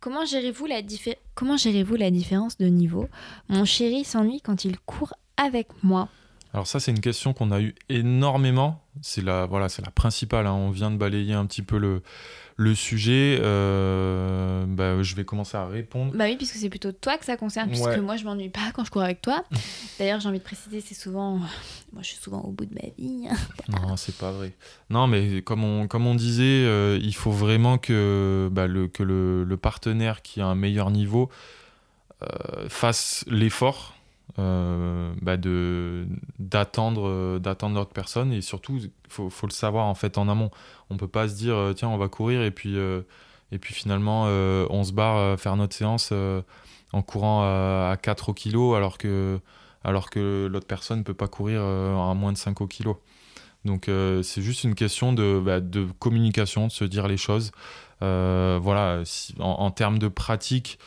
Comment 0.01 0.27
gérez-vous 0.27 0.67
la 0.67 0.83
différence 0.83 2.59
de 2.59 2.67
niveau? 2.67 3.09
Mon 3.49 3.65
chéri 3.65 4.05
s'ennuie 4.05 4.43
quand 4.43 4.67
il 4.67 4.79
court 4.81 5.15
avec 5.39 5.69
moi. 5.83 6.11
Alors 6.53 6.67
ça, 6.67 6.81
c'est 6.81 6.91
une 6.91 7.01
question 7.01 7.33
qu'on 7.33 7.53
a 7.53 7.61
eu 7.61 7.75
énormément. 7.89 8.83
C'est 9.03 9.23
la, 9.23 9.47
voilà, 9.47 9.69
c'est 9.69 9.83
la 9.85 9.91
principale. 9.93 10.47
hein. 10.47 10.53
On 10.53 10.71
vient 10.71 10.91
de 10.91 10.97
balayer 10.97 11.35
un 11.35 11.47
petit 11.47 11.63
peu 11.63 11.79
le, 11.79 12.03
le 12.57 12.75
sujet. 12.75 13.39
Euh, 13.41 14.65
bah, 14.67 15.01
je 15.01 15.15
vais 15.15 15.25
commencer 15.25 15.57
à 15.57 15.67
répondre. 15.69 16.13
Bah 16.15 16.25
oui, 16.25 16.37
puisque 16.37 16.57
c'est 16.57 16.69
plutôt 16.69 16.91
toi 16.91 17.17
que 17.19 17.25
ça 17.25 17.37
concerne, 17.37 17.69
puisque 17.69 17.85
Ouais. 17.87 18.01
moi 18.01 18.17
je 18.17 18.25
m'ennuie 18.25 18.49
pas 18.49 18.73
quand 18.75 18.85
je 18.85 18.91
cours 18.91 19.03
avec 19.03 19.23
toi. 19.23 19.45
D'ailleurs, 20.01 20.19
j'ai 20.19 20.29
envie 20.29 20.41
de 20.41 20.45
préciser, 20.45 20.81
c'est 20.81 20.95
souvent. 20.97 21.39
Moi 21.93 22.03
je 22.03 22.09
suis 22.09 22.17
souvent 22.19 22.41
au 22.41 22.51
bout 22.51 22.67
de 22.67 22.75
ma 22.75 22.89
vie. 22.99 23.29
hein. 23.31 23.37
Non, 23.69 23.97
c'est 23.97 24.17
pas 24.17 24.33
vrai. 24.33 24.53
Non, 24.91 25.07
mais 25.07 25.43
comme 25.43 25.63
on, 25.63 25.87
comme 25.87 26.07
on 26.09 26.17
disait, 26.17 26.65
euh, 26.67 26.99
il 27.01 27.15
faut 27.15 27.31
vraiment 27.33 27.79
que, 27.79 28.49
bah, 28.51 28.67
le, 28.67 28.89
que 28.89 29.05
le, 29.05 29.45
le 29.45 29.57
partenaire 29.57 30.23
qui 30.23 30.41
a 30.41 30.47
un 30.47 30.57
meilleur 30.57 30.91
niveau 30.91 31.31
euh, 32.23 32.69
fasse 32.69 33.25
l'effort 33.29 33.95
euh, 34.39 35.13
bah, 35.23 35.37
de 35.37 36.07
d'attendre 36.39 37.09
euh, 37.09 37.39
d'attendre 37.39 37.77
l'autre 37.77 37.93
personne. 37.93 38.33
Et 38.33 38.43
surtout 38.43 38.79
faut, 39.09 39.31
faut 39.31 39.47
le 39.47 39.53
savoir 39.53 39.87
en 39.87 39.95
fait 39.95 40.19
en 40.19 40.29
amont. 40.29 40.51
On 40.91 40.97
peut 40.97 41.09
pas 41.09 41.29
se 41.29 41.35
dire 41.35 41.55
euh, 41.55 41.73
tiens 41.73 41.89
on 41.89 41.99
va 41.99 42.09
courir 42.09 42.43
et 42.43 42.51
puis 42.51 42.77
et 42.77 43.59
puis 43.59 43.75
finalement 43.75 44.25
on 44.25 44.85
se 44.85 44.93
barre 44.93 45.39
faire 45.39 45.57
notre 45.57 45.75
séance 45.75 46.13
en 46.93 47.03
courant 47.03 47.43
à, 47.43 47.91
à 47.93 47.97
4 47.97 48.33
au 48.55 48.75
alors 48.75 48.99
que 48.99 49.41
alors 49.83 50.11
que 50.11 50.49
l'autre 50.51 50.67
personne 50.67 51.05
peut 51.05 51.15
pas 51.15 51.29
courir 51.29 51.63
à 51.63 52.15
moins 52.15 52.33
de 52.33 52.39
5 52.39 52.61
au 52.61 52.69
donc 53.65 53.87
c'est 54.23 54.43
juste 54.43 54.65
une 54.65 54.75
question 54.75 55.13
de, 55.13 55.41
bah, 55.45 55.61
de 55.61 55.87
communication 55.99 56.67
de 56.69 56.73
se 56.73 56.85
dire 56.85 57.09
les 57.09 57.17
choses. 57.17 57.53
Voilà 58.01 59.03
en 59.41 59.71
termes 59.71 59.99
de 59.99 60.09
pratique 60.09 60.79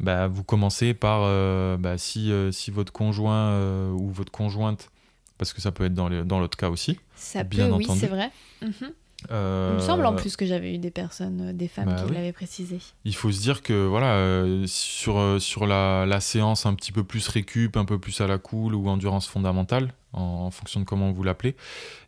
bah, 0.00 0.26
vous 0.28 0.44
commencez 0.44 0.94
par 0.94 1.20
euh, 1.24 1.76
bah, 1.76 1.98
si, 1.98 2.30
euh, 2.30 2.50
si 2.52 2.70
votre 2.70 2.92
conjoint 2.92 3.50
euh, 3.50 3.90
ou 3.90 4.10
votre 4.10 4.32
conjointe, 4.32 4.90
parce 5.38 5.52
que 5.52 5.60
ça 5.60 5.72
peut 5.72 5.84
être 5.84 5.94
dans 5.94 6.08
les- 6.08 6.24
dans 6.24 6.38
l'autre 6.38 6.56
cas 6.58 6.70
aussi. 6.70 6.98
Ça 7.14 7.44
Bien 7.44 7.68
peut, 7.68 7.74
oui, 7.74 7.86
c'est 7.98 8.06
vrai. 8.08 8.30
Mhm. 8.62 8.92
Il 9.28 9.34
me 9.74 9.80
semble 9.80 10.04
en 10.06 10.14
plus 10.14 10.36
que 10.36 10.44
j'avais 10.46 10.74
eu 10.74 10.78
des 10.78 10.90
personnes, 10.90 11.56
des 11.56 11.66
femmes 11.68 11.86
bah 11.86 11.96
qui 11.98 12.04
oui. 12.10 12.14
l'avaient 12.14 12.34
précisé. 12.34 12.78
Il 13.06 13.14
faut 13.14 13.32
se 13.32 13.40
dire 13.40 13.62
que 13.62 13.86
voilà, 13.86 14.46
sur, 14.66 15.40
sur 15.40 15.66
la, 15.66 16.04
la 16.06 16.20
séance 16.20 16.66
un 16.66 16.74
petit 16.74 16.92
peu 16.92 17.02
plus 17.02 17.26
récup, 17.28 17.76
un 17.76 17.86
peu 17.86 17.98
plus 17.98 18.20
à 18.20 18.26
la 18.26 18.36
cool 18.38 18.74
ou 18.74 18.88
endurance 18.88 19.26
fondamentale, 19.26 19.92
en, 20.12 20.20
en 20.20 20.50
fonction 20.50 20.80
de 20.80 20.84
comment 20.84 21.10
vous 21.12 21.22
l'appelez, 21.24 21.56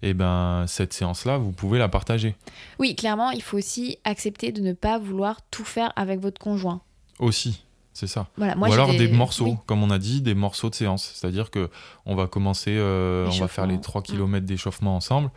et 0.03 0.12
ben 0.14 0.64
cette 0.68 0.93
séance-là, 0.93 1.39
vous 1.39 1.51
pouvez 1.51 1.78
la 1.78 1.89
partager 1.89 2.36
Oui, 2.78 2.95
clairement, 2.95 3.30
il 3.30 3.43
faut 3.43 3.57
aussi 3.57 3.99
accepter 4.05 4.53
de 4.53 4.61
ne 4.61 4.74
pas 4.74 4.99
vouloir 4.99 5.41
tout 5.51 5.64
faire 5.64 5.93
avec 5.97 6.20
votre 6.20 6.39
conjoint. 6.41 6.82
aussi. 7.18 7.64
C'est 7.99 8.07
ça. 8.07 8.28
Voilà, 8.36 8.55
moi 8.55 8.68
ou 8.68 8.72
alors 8.72 8.94
des, 8.94 9.09
morceaux, 9.09 9.46
oui. 9.46 9.57
comme 9.66 9.82
on 9.82 9.90
a 9.90 9.99
dit, 9.99 10.22
des 10.22 10.36
morceaux 10.36 10.70
de 10.70 10.76
séance. 10.76 11.11
C'est-à-dire 11.16 11.51
que 11.51 11.68
on 12.07 12.14
va 12.14 12.28
commencer, 12.28 12.76
euh, 12.78 13.26
on 13.26 13.40
va 13.40 13.49
faire 13.49 13.66
les 13.66 13.72
L'échauffement. 13.72 14.03
3 14.03 14.03
km 14.03 14.46
d'échauffement 14.46 14.94
ensemble. 14.94 15.30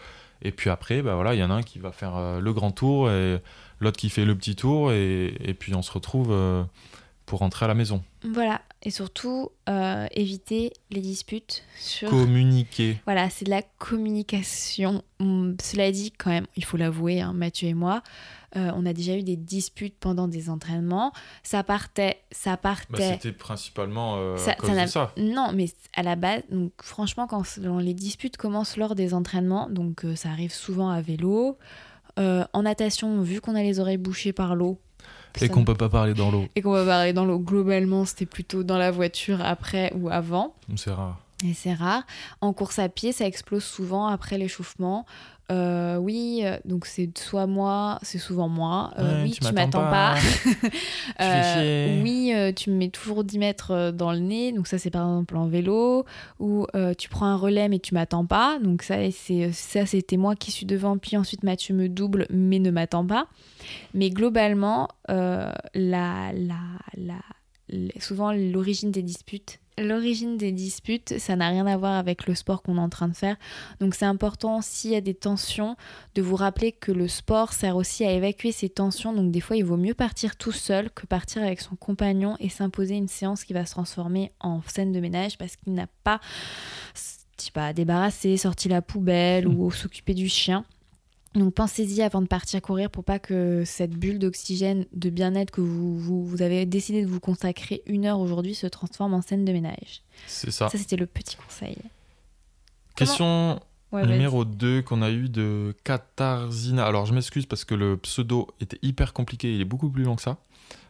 Et 0.43 0.51
puis 0.51 0.70
après, 0.70 1.01
bah 1.01 1.16
voilà, 1.16 1.34
il 1.34 1.39
y 1.39 1.43
en 1.43 1.49
a 1.49 1.55
un 1.55 1.64
qui 1.64 1.80
va 1.80 1.91
faire 1.91 2.16
euh, 2.18 2.39
le 2.39 2.53
grand 2.53 2.70
tour 2.70 3.09
et 3.09 3.41
l'autre 3.80 3.97
qui 3.97 4.12
fait 4.12 4.26
le 4.26 4.36
petit 4.36 4.55
tour. 4.55 4.91
Et, 4.91 5.34
et 5.39 5.55
puis 5.55 5.74
on 5.74 5.82
se 5.82 5.91
retrouve 5.91 6.28
euh, 6.30 6.62
pour 7.32 7.40
rentrer 7.40 7.64
à 7.64 7.68
la 7.70 7.76
maison. 7.76 8.04
Voilà, 8.26 8.60
et 8.84 8.92
surtout 8.92 9.52
euh, 9.70 10.06
éviter 10.12 10.74
les 10.90 11.00
disputes 11.00 11.64
sur. 11.80 12.10
Communiquer. 12.10 13.00
Voilà, 13.06 13.30
c'est 13.30 13.46
de 13.46 13.50
la 13.50 13.62
communication. 13.78 15.02
Hum, 15.22 15.56
cela 15.64 15.90
dit, 15.94 16.12
quand 16.12 16.30
même, 16.30 16.46
il 16.58 16.66
faut 16.66 16.76
l'avouer, 16.76 17.22
hein, 17.22 17.32
Mathieu 17.32 17.70
et 17.70 17.74
moi, 17.74 18.04
euh, 18.58 18.70
on 18.76 18.86
a 18.86 18.92
déjà 18.92 19.16
eu 19.16 19.24
des 19.24 19.38
disputes 19.38 19.96
pendant 19.98 20.28
des 20.28 20.50
entraînements. 20.50 21.14
Ça 21.42 21.64
partait, 21.64 22.20
ça 22.32 22.52
Bah, 22.52 22.58
partait. 22.58 23.14
C'était 23.14 23.32
principalement 23.32 24.18
euh, 24.18 24.36
Ça- 24.36 24.52
à 24.52 24.56
cause 24.56 24.70
ça 24.70 24.76
n'a- 24.76 24.86
de 24.88 24.90
ça. 24.92 25.14
non, 25.18 25.52
mais 25.54 25.68
à 25.96 26.04
la 26.04 26.18
base, 26.18 26.44
donc 26.52 26.74
franchement, 26.84 27.28
quand 27.28 27.44
quand 27.64 27.80
les 27.80 27.94
disputes 27.94 28.36
commencent 28.36 28.76
lors 28.76 28.94
des 28.94 29.14
entraînements, 29.14 29.70
donc 29.70 30.06
ça 30.16 30.32
arrive 30.32 30.54
souvent 30.54 30.90
à 30.90 31.00
vélo, 31.02 31.58
en 32.18 32.62
natation, 32.64 33.22
vu 33.22 33.40
qu'on 33.40 33.56
a 33.56 33.64
les 33.64 33.80
oreilles 33.80 33.98
bouchées 33.98 34.34
par 34.34 34.54
l'eau, 34.56 34.80
Et 35.40 35.50
qu'on 35.50 35.64
peut 35.64 35.76
pas 35.76 35.90
parler 35.90 36.14
dans 36.14 36.32
l'eau. 36.32 36.48
et 36.56 36.62
qu'on 36.62 36.72
va 36.72 36.86
parler 36.86 37.14
dans 37.14 37.26
l'eau, 37.26 37.40
globalement, 37.40 38.06
c'était 38.06 38.26
plutôt 38.26 38.64
dans 38.64 38.78
la 38.78 38.92
voiture 38.92 39.42
après 39.42 39.92
ou 39.96 40.10
avant. 40.10 40.54
C'est 40.76 40.92
rare. 40.92 41.20
Et 41.44 41.54
c'est 41.54 41.74
rare. 41.74 42.04
En 42.42 42.54
course 42.54 42.80
à 42.80 42.90
pied, 42.90 43.12
ça 43.12 43.26
explose 43.26 43.64
souvent 43.64 44.08
après 44.08 44.38
l'échauffement. 44.38 45.06
Euh, 45.52 45.97
oui, 45.97 46.41
euh, 46.43 46.58
donc 46.66 46.86
c'est 46.86 47.16
soit 47.18 47.45
moi, 47.45 47.99
c'est 48.04 48.18
souvent 48.18 48.47
moi. 48.47 48.91
Euh, 48.97 49.18
Ouais, 49.18 49.24
oui, 49.24 49.32
tu 49.32 49.54
m'attends 49.54 49.82
pas. 49.91 50.16
oui, 52.04 52.34
tu 52.56 52.70
me 52.70 52.76
mets 52.76 52.89
toujours 52.89 53.24
10 53.24 53.38
mètres 53.38 53.91
dans 53.91 54.12
le 54.14 54.20
nez. 54.20 54.52
Donc 54.54 54.68
ça, 54.68 54.78
c'est 54.78 54.89
par 54.89 55.04
exemple 55.08 55.36
en 55.38 55.47
vélo. 55.47 56.06
Ou 56.39 56.66
tu 56.97 57.10
prends 57.10 57.26
un 57.28 57.36
relais 57.36 57.68
mais 57.70 57.80
tu 57.80 57.93
m'attends 57.93 58.26
pas. 58.26 58.60
Donc 58.64 58.84
ça, 58.84 58.95
c'est 59.12 59.52
ça 59.52 59.86
c'était 59.86 60.18
moi 60.18 60.36
qui 60.36 60.52
suis 60.52 60.66
devant. 60.66 60.97
Puis 60.97 61.18
ensuite, 61.18 61.43
Mathieu 61.43 61.76
me 61.76 61.89
double 61.89 62.28
mais 62.30 62.60
ne 62.60 62.72
m'attend 62.72 63.06
pas. 63.06 63.28
Mais 63.93 64.10
globalement, 64.10 64.88
la, 65.10 65.54
la, 65.76 66.32
la- 66.97 67.16
souvent 67.99 68.32
l'origine 68.32 68.91
des 68.91 69.02
disputes. 69.04 69.60
L'origine 69.78 70.38
des 70.38 70.52
disputes, 70.52 71.18
ça 71.18 71.36
n'a 71.36 71.48
rien 71.48 71.66
à 71.66 71.78
voir 71.78 71.94
avec 71.94 72.28
le 72.28 72.36
sport 72.36 72.62
qu'on 72.62 72.78
est 72.78 72.82
en 72.82 72.90
train 72.90 73.08
de 73.08 73.16
faire. 73.16 73.38
Donc 73.80 73.96
c'est 73.96 74.06
important, 74.06 74.62
s'il 74.62 74.92
y 74.92 74.96
a 74.96 75.02
des 75.02 75.14
tensions, 75.14 75.78
de 76.16 76.22
vous 76.22 76.36
rappeler 76.36 76.72
que 76.72 76.92
le 76.92 77.08
sport 77.08 77.54
sert 77.54 77.78
aussi 77.78 78.04
à 78.04 78.12
évacuer 78.12 78.52
ces 78.52 78.70
tensions. 78.70 79.14
Donc 79.14 79.32
des 79.32 79.40
fois, 79.40 79.56
il 79.56 79.64
vaut 79.64 79.78
mieux 79.78 79.94
partir 79.94 80.36
tout 80.36 80.52
seul 80.52 80.92
que 80.92 81.06
partir 81.06 81.42
avec 81.42 81.62
son 81.62 81.76
compagnon 81.76 82.36
et 82.40 82.50
s'imposer 82.50 82.96
une 82.96 83.08
séance 83.08 83.44
qui 83.44 83.54
va 83.54 83.66
se 83.66 83.72
transformer 83.72 84.32
en 84.42 84.62
scène 84.68 84.92
de 84.92 85.00
ménage 85.00 85.38
parce 85.38 85.56
qu'il 85.56 85.74
n'a 85.74 85.88
pas, 86.04 86.20
je 86.94 87.46
sais 87.46 87.52
pas, 87.52 87.72
débarrassé, 87.72 88.36
sorti 88.38 88.68
la 88.68 88.82
poubelle 88.82 89.48
ou 89.48 89.72
s'occuper 89.72 90.14
du 90.14 90.28
chien. 90.28 90.66
Donc 91.34 91.54
pensez-y 91.54 92.02
avant 92.02 92.22
de 92.22 92.28
partir 92.28 92.62
courir 92.62 92.90
pour 92.90 93.06
pas 93.06 93.20
que 93.20 93.64
cette 93.66 93.92
bulle 93.92 94.20
d'oxygène, 94.20 94.86
de 94.92 95.10
bien-être 95.10 95.52
que 95.52 95.62
vous, 95.62 95.98
vous, 95.98 96.26
vous 96.26 96.42
avez 96.42 96.66
décidé 96.66 97.04
de 97.04 97.08
vous 97.08 97.22
consacrer 97.22 97.84
une 97.86 98.06
heure 98.06 98.20
aujourd'hui 98.20 98.54
se 98.54 98.68
transforme 98.68 99.14
en 99.14 99.22
scène 99.22 99.46
de 99.46 99.54
ménage. 99.54 100.04
C'est 100.28 100.52
ça. 100.52 100.70
Ça, 100.70 100.78
c'était 100.78 100.98
le 100.98 101.06
petit 101.06 101.38
conseil. 101.38 101.78
Question 102.96 103.60
Ouais, 103.92 104.08
numéro 104.08 104.46
2 104.46 104.84
qu'on 104.84 105.02
a 105.02 105.10
eu 105.10 105.28
de 105.28 105.76
Katarzina. 105.84 106.86
Alors 106.86 107.06
je 107.06 107.14
m'excuse 107.14 107.46
parce 107.46 107.66
que 107.66 107.76
le 107.76 107.98
pseudo 107.98 108.48
était 108.62 108.80
hyper 108.82 109.12
compliqué, 109.12 109.54
il 109.54 109.60
est 109.60 109.66
beaucoup 109.66 109.90
plus 109.90 110.04
long 110.04 110.16
que 110.16 110.22
ça. 110.22 110.38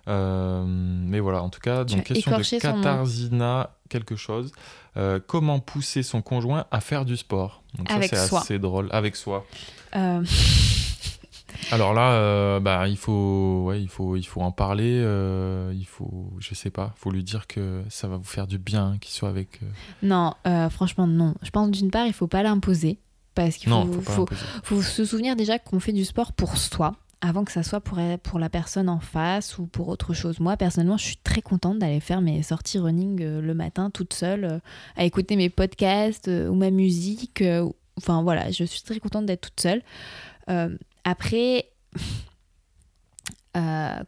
Euh, 0.08 0.64
mais 0.68 1.20
voilà, 1.20 1.42
en 1.42 1.50
tout 1.50 1.60
cas, 1.60 1.84
donc 1.84 2.04
question 2.04 2.38
de. 2.38 2.60
Katarzina 2.60 3.72
quelque 3.90 4.16
chose. 4.16 4.52
Euh, 4.98 5.20
comment 5.26 5.60
pousser 5.60 6.04
son 6.04 6.22
conjoint 6.22 6.66
à 6.72 6.82
faire 6.82 7.06
du 7.06 7.16
sport 7.18 7.64
Donc 7.78 7.90
ça, 7.90 8.02
c'est 8.02 8.36
assez 8.36 8.60
drôle. 8.60 8.90
Avec 8.92 9.16
soi. 9.16 9.46
Euh, 9.96 10.24
Alors 11.72 11.94
là, 11.94 12.14
euh, 12.14 12.60
bah, 12.60 12.88
il, 12.88 12.98
faut, 12.98 13.64
ouais, 13.66 13.82
il, 13.82 13.88
faut, 13.88 14.16
il 14.16 14.24
faut 14.24 14.42
en 14.42 14.52
parler. 14.52 15.00
euh, 15.04 15.74
il 15.76 15.86
faut, 15.86 16.32
je 16.40 16.54
sais 16.56 16.70
pas, 16.70 16.94
faut 16.98 17.12
lui 17.12 17.24
dire 17.24 17.48
que 17.48 17.84
ça 17.90 18.08
va 18.08 18.18
vous 18.18 18.24
faire 18.24 18.48
du 18.48 18.58
bien 18.58 18.98
qu'il 19.00 19.12
soit 19.12 19.30
avec. 19.30 19.60
euh, 19.64 19.68
non, 20.04 20.34
franchement, 20.70 21.08
non. 21.08 21.36
Je 21.42 21.50
pense 21.52 21.70
d'une 21.72 21.92
part, 21.92 22.08
il 22.08 22.14
faut 22.14 22.28
pas 22.28 22.44
l'imposer. 22.44 23.00
Parce 23.34 23.56
qu'il 23.56 23.72
faut 24.64 24.82
se 24.82 25.06
souvenir 25.06 25.38
déjà 25.38 25.58
qu'on 25.58 25.80
fait 25.80 25.94
du 25.94 26.04
sport 26.04 26.34
pour 26.34 26.58
soi, 26.58 26.96
avant 27.22 27.46
que 27.46 27.52
ça 27.52 27.62
soit 27.62 27.82
pour, 27.82 28.00
pour 28.24 28.40
la 28.40 28.50
personne 28.50 28.90
en 28.90 29.00
face 29.00 29.60
ou 29.60 29.68
pour 29.68 29.88
autre 29.90 30.14
chose. 30.14 30.40
Moi, 30.40 30.58
personnellement, 30.58 30.98
je 30.98 31.06
suis 31.06 31.18
très 31.18 31.42
contente 31.42 31.78
d'aller 31.78 32.00
faire 32.00 32.20
mes 32.20 32.42
sorties 32.42 32.80
running 32.80 33.22
euh, 33.22 33.42
le 33.42 33.54
matin 33.54 33.92
toute 33.92 34.14
seule, 34.14 34.44
euh, 34.46 34.60
à 34.96 35.06
écouter 35.06 35.36
mes 35.36 35.50
podcasts 35.50 36.28
euh, 36.28 36.50
ou 36.50 36.56
ma 36.56 36.72
musique. 36.72 37.44
Enfin 37.98 38.24
voilà, 38.24 38.50
je 38.50 38.64
suis 38.64 38.82
très 38.82 39.00
contente 39.00 39.28
d'être 39.28 39.42
toute 39.42 39.60
seule. 39.60 39.84
Après, 41.04 41.70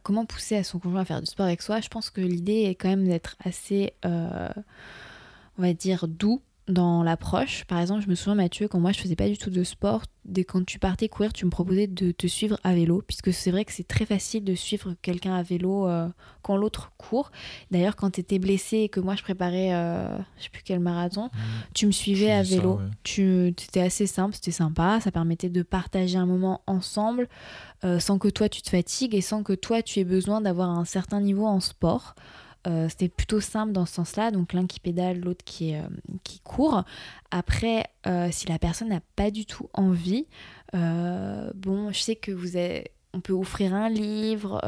comment 0.02 0.26
pousser 0.26 0.56
à 0.56 0.64
son 0.64 0.78
conjoint 0.78 1.02
à 1.02 1.04
faire 1.04 1.20
du 1.20 1.26
sport 1.26 1.46
avec 1.46 1.62
soi? 1.62 1.80
Je 1.80 1.88
pense 1.88 2.10
que 2.10 2.20
l'idée 2.20 2.64
est 2.64 2.74
quand 2.74 2.88
même 2.88 3.06
d'être 3.06 3.36
assez, 3.44 3.94
on 4.02 4.52
va 5.58 5.72
dire, 5.72 6.08
doux 6.08 6.42
dans 6.68 7.02
l'approche. 7.02 7.64
Par 7.66 7.78
exemple, 7.80 8.02
je 8.02 8.08
me 8.08 8.14
souviens, 8.14 8.34
Mathieu, 8.36 8.68
quand 8.68 8.80
moi 8.80 8.92
je 8.92 9.00
faisais 9.00 9.16
pas 9.16 9.28
du 9.28 9.36
tout 9.36 9.50
de 9.50 9.64
sport, 9.64 10.02
dès 10.24 10.44
quand 10.44 10.64
tu 10.64 10.78
partais 10.78 11.08
courir, 11.08 11.32
tu 11.34 11.44
me 11.44 11.50
proposais 11.50 11.86
de 11.86 12.10
te 12.10 12.26
suivre 12.26 12.58
à 12.64 12.74
vélo, 12.74 13.02
puisque 13.06 13.32
c'est 13.34 13.50
vrai 13.50 13.66
que 13.66 13.72
c'est 13.72 13.86
très 13.86 14.06
facile 14.06 14.44
de 14.44 14.54
suivre 14.54 14.94
quelqu'un 15.02 15.34
à 15.34 15.42
vélo 15.42 15.86
euh, 15.86 16.08
quand 16.40 16.56
l'autre 16.56 16.92
court. 16.96 17.30
D'ailleurs, 17.70 17.96
quand 17.96 18.10
tu 18.12 18.20
étais 18.20 18.38
blessé 18.38 18.78
et 18.78 18.88
que 18.88 19.00
moi 19.00 19.14
je 19.14 19.22
préparais, 19.22 19.74
euh, 19.74 20.16
je 20.38 20.44
sais 20.44 20.48
plus 20.50 20.62
quel 20.64 20.80
marathon, 20.80 21.28
tu 21.74 21.86
me 21.86 21.92
suivais 21.92 22.30
à 22.32 22.40
Mmh. 22.40 22.44
ça, 22.46 22.56
vélo. 22.56 22.74
ouais. 22.76 22.82
Tu, 23.02 23.54
c'était 23.58 23.80
assez 23.82 24.06
simple, 24.06 24.34
c'était 24.34 24.50
sympa, 24.50 25.00
ça 25.00 25.10
permettait 25.10 25.50
de 25.50 25.62
partager 25.62 26.16
un 26.16 26.26
moment 26.26 26.62
ensemble 26.66 27.28
euh, 27.84 27.98
sans 27.98 28.18
que 28.18 28.28
toi 28.28 28.48
tu 28.48 28.62
te 28.62 28.70
fatigues 28.70 29.14
et 29.14 29.20
sans 29.20 29.42
que 29.42 29.52
toi 29.52 29.82
tu 29.82 30.00
aies 30.00 30.04
besoin 30.04 30.40
d'avoir 30.40 30.70
un 30.70 30.86
certain 30.86 31.20
niveau 31.20 31.46
en 31.46 31.60
sport. 31.60 32.14
Euh, 32.66 32.88
c'était 32.88 33.08
plutôt 33.08 33.40
simple 33.40 33.72
dans 33.72 33.86
ce 33.86 33.94
sens-là, 33.94 34.30
donc 34.30 34.52
l'un 34.52 34.66
qui 34.66 34.80
pédale, 34.80 35.20
l'autre 35.20 35.44
qui, 35.44 35.74
euh, 35.74 35.82
qui 36.22 36.40
court. 36.40 36.84
Après, 37.30 37.84
euh, 38.06 38.28
si 38.30 38.46
la 38.48 38.58
personne 38.58 38.88
n'a 38.88 39.00
pas 39.16 39.30
du 39.30 39.46
tout 39.46 39.68
envie, 39.74 40.26
bon, 40.72 41.92
je 41.92 42.00
sais 42.00 42.16
que 42.16 42.32
vous 42.32 42.56
on 43.12 43.20
peut 43.20 43.32
offrir 43.32 43.74
un 43.74 43.88
livre, 43.88 44.60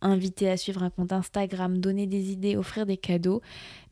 inviter 0.00 0.48
à 0.48 0.56
suivre 0.56 0.82
un 0.82 0.88
compte 0.88 1.12
Instagram, 1.12 1.78
donner 1.78 2.06
des 2.06 2.30
idées, 2.30 2.56
offrir 2.56 2.86
des 2.86 2.96
cadeaux, 2.96 3.42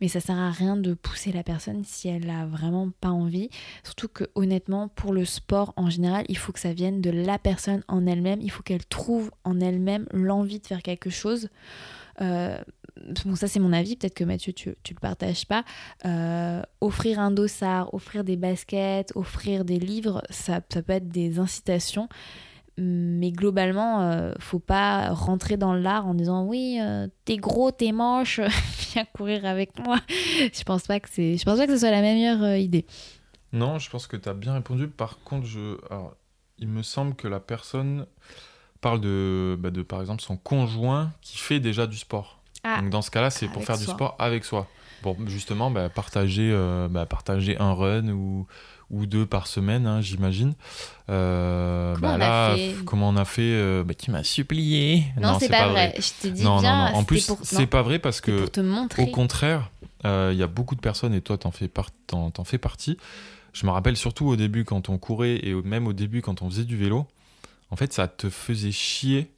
mais 0.00 0.08
ça 0.08 0.20
sert 0.20 0.38
à 0.38 0.50
rien 0.50 0.78
de 0.78 0.94
pousser 0.94 1.32
la 1.32 1.42
personne 1.42 1.84
si 1.84 2.08
elle 2.08 2.30
a 2.30 2.46
vraiment 2.46 2.88
pas 3.02 3.10
envie. 3.10 3.50
Surtout 3.84 4.08
que 4.08 4.24
honnêtement, 4.34 4.88
pour 4.88 5.12
le 5.12 5.26
sport 5.26 5.74
en 5.76 5.90
général, 5.90 6.24
il 6.30 6.38
faut 6.38 6.52
que 6.52 6.60
ça 6.60 6.72
vienne 6.72 7.02
de 7.02 7.10
la 7.10 7.38
personne 7.38 7.82
en 7.88 8.06
elle-même, 8.06 8.40
il 8.40 8.50
faut 8.50 8.62
qu'elle 8.62 8.86
trouve 8.86 9.30
en 9.44 9.60
elle-même 9.60 10.06
l'envie 10.12 10.60
de 10.60 10.66
faire 10.66 10.82
quelque 10.82 11.10
chose. 11.10 11.50
Bon, 13.24 13.36
ça 13.36 13.48
c'est 13.48 13.60
mon 13.60 13.72
avis, 13.72 13.96
peut-être 13.96 14.14
que 14.14 14.24
Mathieu, 14.24 14.52
tu, 14.52 14.74
tu 14.82 14.94
le 14.94 15.00
partages 15.00 15.46
pas. 15.46 15.64
Euh, 16.04 16.62
offrir 16.80 17.18
un 17.18 17.30
dossard, 17.30 17.92
offrir 17.94 18.24
des 18.24 18.36
baskets, 18.36 19.12
offrir 19.14 19.64
des 19.64 19.78
livres, 19.78 20.22
ça, 20.30 20.60
ça 20.72 20.82
peut 20.82 20.92
être 20.92 21.08
des 21.08 21.38
incitations. 21.38 22.08
Mais 22.80 23.32
globalement, 23.32 24.02
euh, 24.02 24.32
faut 24.38 24.60
pas 24.60 25.10
rentrer 25.10 25.56
dans 25.56 25.74
l'art 25.74 26.06
en 26.06 26.14
disant 26.14 26.44
oui, 26.44 26.78
euh, 26.80 27.08
t'es 27.24 27.36
gros, 27.36 27.72
t'es 27.72 27.90
moche, 27.90 28.40
viens 28.92 29.04
courir 29.04 29.44
avec 29.46 29.76
moi. 29.80 29.98
je 30.08 30.62
pense 30.62 30.86
pas 30.86 31.00
que 31.00 31.08
c'est, 31.10 31.36
je 31.36 31.44
pense 31.44 31.58
pas 31.58 31.66
que 31.66 31.72
ce 31.72 31.78
soit 31.78 31.90
la 31.90 32.02
meilleure 32.02 32.56
idée. 32.56 32.86
Non, 33.52 33.78
je 33.78 33.90
pense 33.90 34.06
que 34.06 34.16
tu 34.16 34.28
as 34.28 34.34
bien 34.34 34.52
répondu. 34.52 34.88
Par 34.88 35.18
contre, 35.24 35.46
je, 35.46 35.76
alors, 35.90 36.14
il 36.58 36.68
me 36.68 36.82
semble 36.82 37.14
que 37.14 37.26
la 37.26 37.40
personne 37.40 38.06
parle 38.80 39.00
de, 39.00 39.56
bah, 39.58 39.70
de, 39.70 39.82
par 39.82 40.00
exemple, 40.00 40.22
son 40.22 40.36
conjoint 40.36 41.12
qui 41.20 41.38
fait 41.38 41.60
déjà 41.60 41.86
du 41.86 41.96
sport. 41.96 42.37
Ah, 42.64 42.80
Donc 42.80 42.90
dans 42.90 43.02
ce 43.02 43.10
cas-là, 43.10 43.30
c'est 43.30 43.48
pour 43.48 43.64
faire 43.64 43.78
du 43.78 43.84
sport 43.84 44.16
avec 44.18 44.44
soi. 44.44 44.68
Pour 45.02 45.16
justement 45.28 45.70
bah, 45.70 45.88
partager, 45.88 46.50
euh, 46.52 46.88
bah, 46.88 47.06
partager 47.06 47.56
un 47.58 47.72
run 47.72 48.08
ou, 48.08 48.46
ou 48.90 49.06
deux 49.06 49.26
par 49.26 49.46
semaine, 49.46 49.86
hein, 49.86 50.00
j'imagine. 50.00 50.54
Euh, 51.08 51.94
Comment 51.94 52.08
bah, 52.08 52.14
on 52.14 52.18
là, 52.18 52.56
fait 52.56 52.74
comment 52.84 53.08
on 53.08 53.16
a 53.16 53.24
fait 53.24 53.42
euh, 53.42 53.84
Tu 53.96 54.10
m'as 54.10 54.24
supplié? 54.24 55.04
non, 55.20 55.38
c'est 55.38 55.48
pas, 55.48 55.68
vrai. 55.68 55.94
Je 55.96 56.20
t'ai 56.20 56.30
dit 56.30 56.42
Non, 56.42 56.60
non. 56.60 56.68
En 56.94 57.04
plus, 57.04 57.26
pour, 57.26 57.38
c'est 57.42 57.66
pas 57.66 57.82
vrai 57.82 57.98
parce 57.98 58.20
que 58.20 58.46
au 58.98 59.06
contraire, 59.06 59.70
euh, 60.04 60.30
il 60.32 60.38
y 60.38 60.42
a 60.42 60.46
beaucoup 60.46 60.74
de 60.74 60.80
personnes, 60.80 61.14
et 61.14 61.20
toi, 61.20 61.38
t'en 61.38 61.50
fais, 61.50 61.68
par- 61.68 61.90
fais 62.44 62.58
partie. 62.58 62.98
Je 63.52 63.66
me 63.66 63.70
rappelle 63.70 63.96
surtout 63.96 64.26
au 64.26 64.36
début, 64.36 64.64
quand 64.64 64.88
on 64.88 64.98
courait, 64.98 65.36
et 65.42 65.54
même 65.54 65.86
au 65.86 65.92
début, 65.92 66.22
quand 66.22 66.42
on 66.42 66.50
faisait 66.50 66.64
du 66.64 66.76
vélo, 66.76 67.06
en 67.70 67.76
fait, 67.76 67.92
ça 67.92 68.08
te 68.08 68.30
faisait 68.30 68.72
chier 68.72 69.30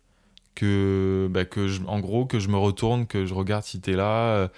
que, 0.60 1.28
bah, 1.30 1.44
que 1.44 1.68
je, 1.68 1.80
en 1.86 2.00
gros, 2.00 2.26
que 2.26 2.38
je 2.38 2.48
me 2.48 2.56
retourne, 2.58 3.06
que 3.06 3.24
je 3.24 3.32
regarde 3.34 3.64
si 3.64 3.80
t'es 3.80 3.92
là, 3.94 4.12
euh, 4.34 4.48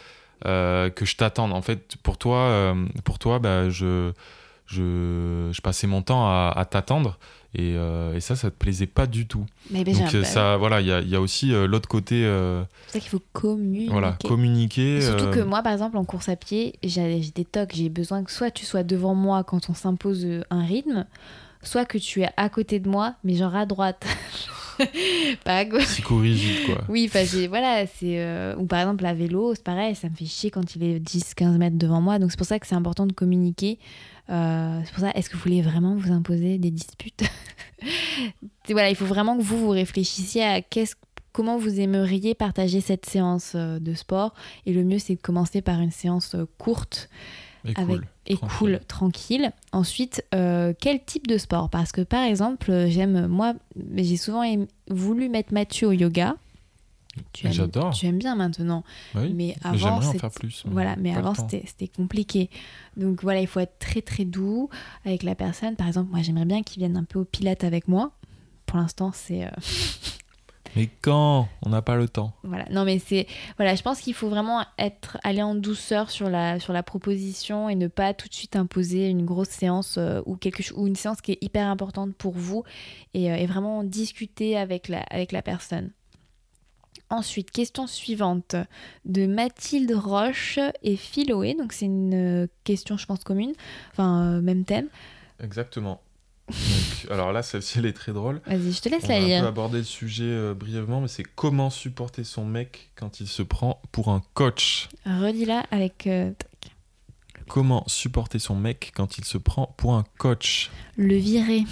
euh, 0.46 0.90
que 0.90 1.04
je 1.04 1.16
t'attende. 1.16 1.52
En 1.52 1.62
fait, 1.62 1.94
pour 2.02 2.18
toi, 2.18 2.38
euh, 2.38 2.74
pour 3.04 3.18
toi 3.20 3.38
bah, 3.38 3.70
je, 3.70 4.12
je, 4.66 5.50
je 5.52 5.60
passais 5.60 5.86
mon 5.86 6.02
temps 6.02 6.26
à, 6.26 6.52
à 6.56 6.64
t'attendre. 6.64 7.18
Et, 7.54 7.74
et 8.14 8.20
ça, 8.20 8.34
ça 8.34 8.50
te 8.50 8.56
plaisait 8.56 8.86
pas 8.86 9.06
du 9.06 9.26
tout. 9.26 9.44
Mais 9.70 9.84
Donc 9.84 10.14
euh, 10.14 10.24
ça, 10.24 10.56
voilà, 10.56 10.80
il 10.80 10.86
y 10.86 10.92
a, 10.92 11.00
il 11.02 11.08
y 11.10 11.14
a 11.14 11.20
aussi 11.20 11.50
l'autre 11.50 11.86
côté, 11.86 12.22
c'est 12.22 12.66
pour 12.84 12.92
ça 12.92 12.98
qu'il 13.00 13.10
faut 13.10 13.22
communiquer. 13.34 13.92
voilà, 13.92 14.16
communiquer. 14.24 15.02
Surtout 15.02 15.30
que 15.30 15.40
moi, 15.40 15.62
par 15.62 15.72
exemple, 15.72 15.98
en 15.98 16.04
course 16.06 16.30
à 16.30 16.36
pied, 16.36 16.76
j'ai 16.82 17.20
des 17.34 17.44
tocs. 17.44 17.72
J'ai 17.74 17.90
besoin 17.90 18.24
que 18.24 18.32
soit 18.32 18.50
tu 18.50 18.64
sois 18.64 18.84
devant 18.84 19.14
moi 19.14 19.44
quand 19.44 19.68
on 19.68 19.74
s'impose 19.74 20.26
un 20.48 20.64
rythme, 20.64 21.04
soit 21.62 21.84
que 21.84 21.98
tu 21.98 22.22
es 22.22 22.28
à 22.36 22.48
côté 22.48 22.78
de 22.80 22.88
moi, 22.88 23.14
mais 23.24 23.34
genre 23.34 23.54
à 23.54 23.66
droite. 23.66 24.04
pas 25.44 25.58
à 25.58 25.64
gauche. 25.64 25.84
psychorigide, 25.84 26.66
quoi. 26.66 26.84
Oui. 26.88 27.10
Voilà, 27.48 27.86
c'est. 27.86 28.18
euh, 28.20 28.54
Ou 28.56 28.66
par 28.66 28.80
exemple, 28.80 29.04
à 29.06 29.14
vélo, 29.14 29.54
c'est 29.54 29.64
pareil, 29.64 29.94
ça 29.94 30.08
me 30.08 30.14
fait 30.14 30.24
chier 30.26 30.50
quand 30.50 30.74
il 30.76 30.82
est 30.82 30.98
10-15 30.98 31.56
mètres 31.58 31.78
devant 31.78 32.00
moi. 32.00 32.18
Donc 32.18 32.30
c'est 32.30 32.36
pour 32.38 32.46
ça 32.46 32.58
que 32.58 32.66
c'est 32.66 32.74
important 32.74 33.06
de 33.06 33.12
communiquer. 33.12 33.78
Euh, 34.30 34.80
c'est 34.84 34.92
pour 34.92 35.00
ça, 35.00 35.10
est-ce 35.14 35.28
que 35.28 35.36
vous 35.36 35.42
voulez 35.42 35.62
vraiment 35.62 35.94
vous 35.96 36.12
imposer 36.12 36.58
des 36.58 36.70
disputes? 36.70 37.22
Voilà, 38.70 38.90
il 38.90 38.96
faut 38.96 39.04
vraiment 39.04 39.36
que 39.36 39.42
vous 39.42 39.58
vous 39.58 39.70
réfléchissiez 39.70 40.44
à 40.44 40.62
qu'est-ce 40.62 40.94
comment 41.32 41.58
vous 41.58 41.80
aimeriez 41.80 42.34
partager 42.34 42.80
cette 42.80 43.06
séance 43.06 43.52
euh, 43.54 43.78
de 43.80 43.92
sport. 43.94 44.34
Et 44.66 44.72
le 44.72 44.84
mieux, 44.84 44.98
c'est 44.98 45.16
de 45.16 45.20
commencer 45.20 45.62
par 45.62 45.80
une 45.80 45.90
séance 45.90 46.36
courte 46.58 47.08
Et 47.64 47.72
avec 47.76 47.86
cool. 47.96 48.06
et 48.26 48.36
tranquille. 48.36 48.58
cool, 48.58 48.80
tranquille. 48.88 49.52
Ensuite, 49.72 50.24
euh, 50.34 50.72
quel 50.80 51.02
type 51.04 51.26
de 51.26 51.38
sport? 51.38 51.70
Parce 51.70 51.92
que 51.92 52.00
par 52.00 52.24
exemple, 52.24 52.86
j'aime 52.88 53.26
moi, 53.26 53.54
j'ai 53.94 54.16
souvent 54.16 54.42
voulu 54.88 55.28
mettre 55.28 55.52
Mathieu 55.52 55.88
au 55.88 55.92
yoga. 55.92 56.36
Tu 57.34 57.46
aimes, 57.46 57.52
J'adore. 57.52 57.92
Tu 57.92 58.06
aimes 58.06 58.16
bien 58.18 58.34
maintenant, 58.34 58.84
Oui. 59.14 59.34
mais 59.34 59.54
avant, 59.62 59.98
en 59.98 60.00
faire 60.00 60.30
plus. 60.30 60.62
voilà, 60.66 60.96
mais 60.96 61.14
avant 61.14 61.34
c'était 61.34 61.62
c'était 61.66 61.88
compliqué. 61.88 62.48
Donc 62.96 63.22
voilà, 63.22 63.40
il 63.40 63.46
faut 63.46 63.60
être 63.60 63.78
très 63.78 64.00
très 64.00 64.24
doux 64.24 64.70
avec 65.04 65.22
la 65.22 65.34
personne. 65.34 65.76
Par 65.76 65.86
exemple, 65.86 66.10
moi 66.10 66.22
j'aimerais 66.22 66.46
bien 66.46 66.62
qu'il 66.62 66.80
vienne 66.80 66.96
un 66.96 67.04
peu 67.04 67.18
au 67.18 67.24
pilate 67.24 67.64
avec 67.64 67.86
moi. 67.86 68.12
Pour 68.64 68.78
l'instant, 68.78 69.10
c'est 69.12 69.44
euh, 69.44 69.48
Mais 70.76 70.88
quand 71.02 71.48
On 71.64 71.70
n'a 71.70 71.82
pas 71.82 71.96
le 71.96 72.08
temps. 72.08 72.32
voilà. 72.44 72.64
Non 72.70 72.84
mais 72.84 72.98
c'est 72.98 73.26
voilà, 73.56 73.74
je 73.74 73.82
pense 73.82 74.00
qu'il 74.00 74.14
faut 74.14 74.28
vraiment 74.28 74.64
être 74.78 75.18
aller 75.22 75.42
en 75.42 75.54
douceur 75.54 76.10
sur 76.10 76.30
la 76.30 76.60
sur 76.60 76.72
la 76.72 76.82
proposition 76.82 77.68
et 77.68 77.74
ne 77.74 77.88
pas 77.88 78.14
tout 78.14 78.28
de 78.28 78.34
suite 78.34 78.56
imposer 78.56 79.08
une 79.08 79.24
grosse 79.24 79.48
séance 79.50 79.96
euh, 79.98 80.20
ou 80.26 80.36
quelque 80.36 80.62
chose 80.62 80.78
ou 80.78 80.86
une 80.86 80.96
séance 80.96 81.20
qui 81.20 81.32
est 81.32 81.38
hyper 81.42 81.66
importante 81.66 82.14
pour 82.14 82.32
vous 82.32 82.64
et, 83.14 83.30
euh, 83.30 83.36
et 83.36 83.46
vraiment 83.46 83.84
discuter 83.84 84.56
avec 84.56 84.88
la 84.88 85.00
avec 85.00 85.32
la 85.32 85.42
personne. 85.42 85.90
Ensuite, 87.10 87.50
question 87.50 87.86
suivante 87.86 88.56
de 89.04 89.26
Mathilde 89.26 89.92
Roche 89.92 90.58
et 90.82 90.96
Philoé. 90.96 91.52
Donc, 91.52 91.74
c'est 91.74 91.84
une 91.84 92.44
euh, 92.44 92.46
question, 92.64 92.96
je 92.96 93.04
pense, 93.04 93.22
commune. 93.22 93.52
Enfin, 93.90 94.36
euh, 94.36 94.40
même 94.40 94.64
thème. 94.64 94.88
Exactement. 95.38 96.00
Donc, 96.48 97.10
alors 97.10 97.32
là, 97.32 97.42
celle-ci, 97.42 97.78
elle 97.78 97.86
est 97.86 97.92
très 97.92 98.12
drôle. 98.12 98.40
Vas-y, 98.46 98.72
je 98.72 98.80
te 98.82 98.88
laisse 98.88 99.04
On 99.04 99.08
la 99.08 99.14
a 99.14 99.16
un 99.18 99.20
peu 99.20 99.26
lire. 99.26 99.46
abordé 99.46 99.78
le 99.78 99.84
sujet 99.84 100.24
euh, 100.24 100.54
brièvement, 100.54 101.00
mais 101.00 101.08
c'est 101.08 101.22
comment 101.24 101.70
supporter 101.70 102.24
son 102.24 102.44
mec 102.44 102.90
quand 102.94 103.20
il 103.20 103.26
se 103.28 103.42
prend 103.42 103.80
pour 103.92 104.08
un 104.08 104.22
coach. 104.34 104.88
Redis-la 105.06 105.60
avec 105.70 106.06
euh, 106.06 106.32
Comment 107.48 107.84
supporter 107.86 108.38
son 108.38 108.54
mec 108.56 108.92
quand 108.94 109.18
il 109.18 109.24
se 109.24 109.36
prend 109.38 109.74
pour 109.76 109.94
un 109.94 110.04
coach 110.18 110.70
le 110.96 111.16
virer. 111.16 111.64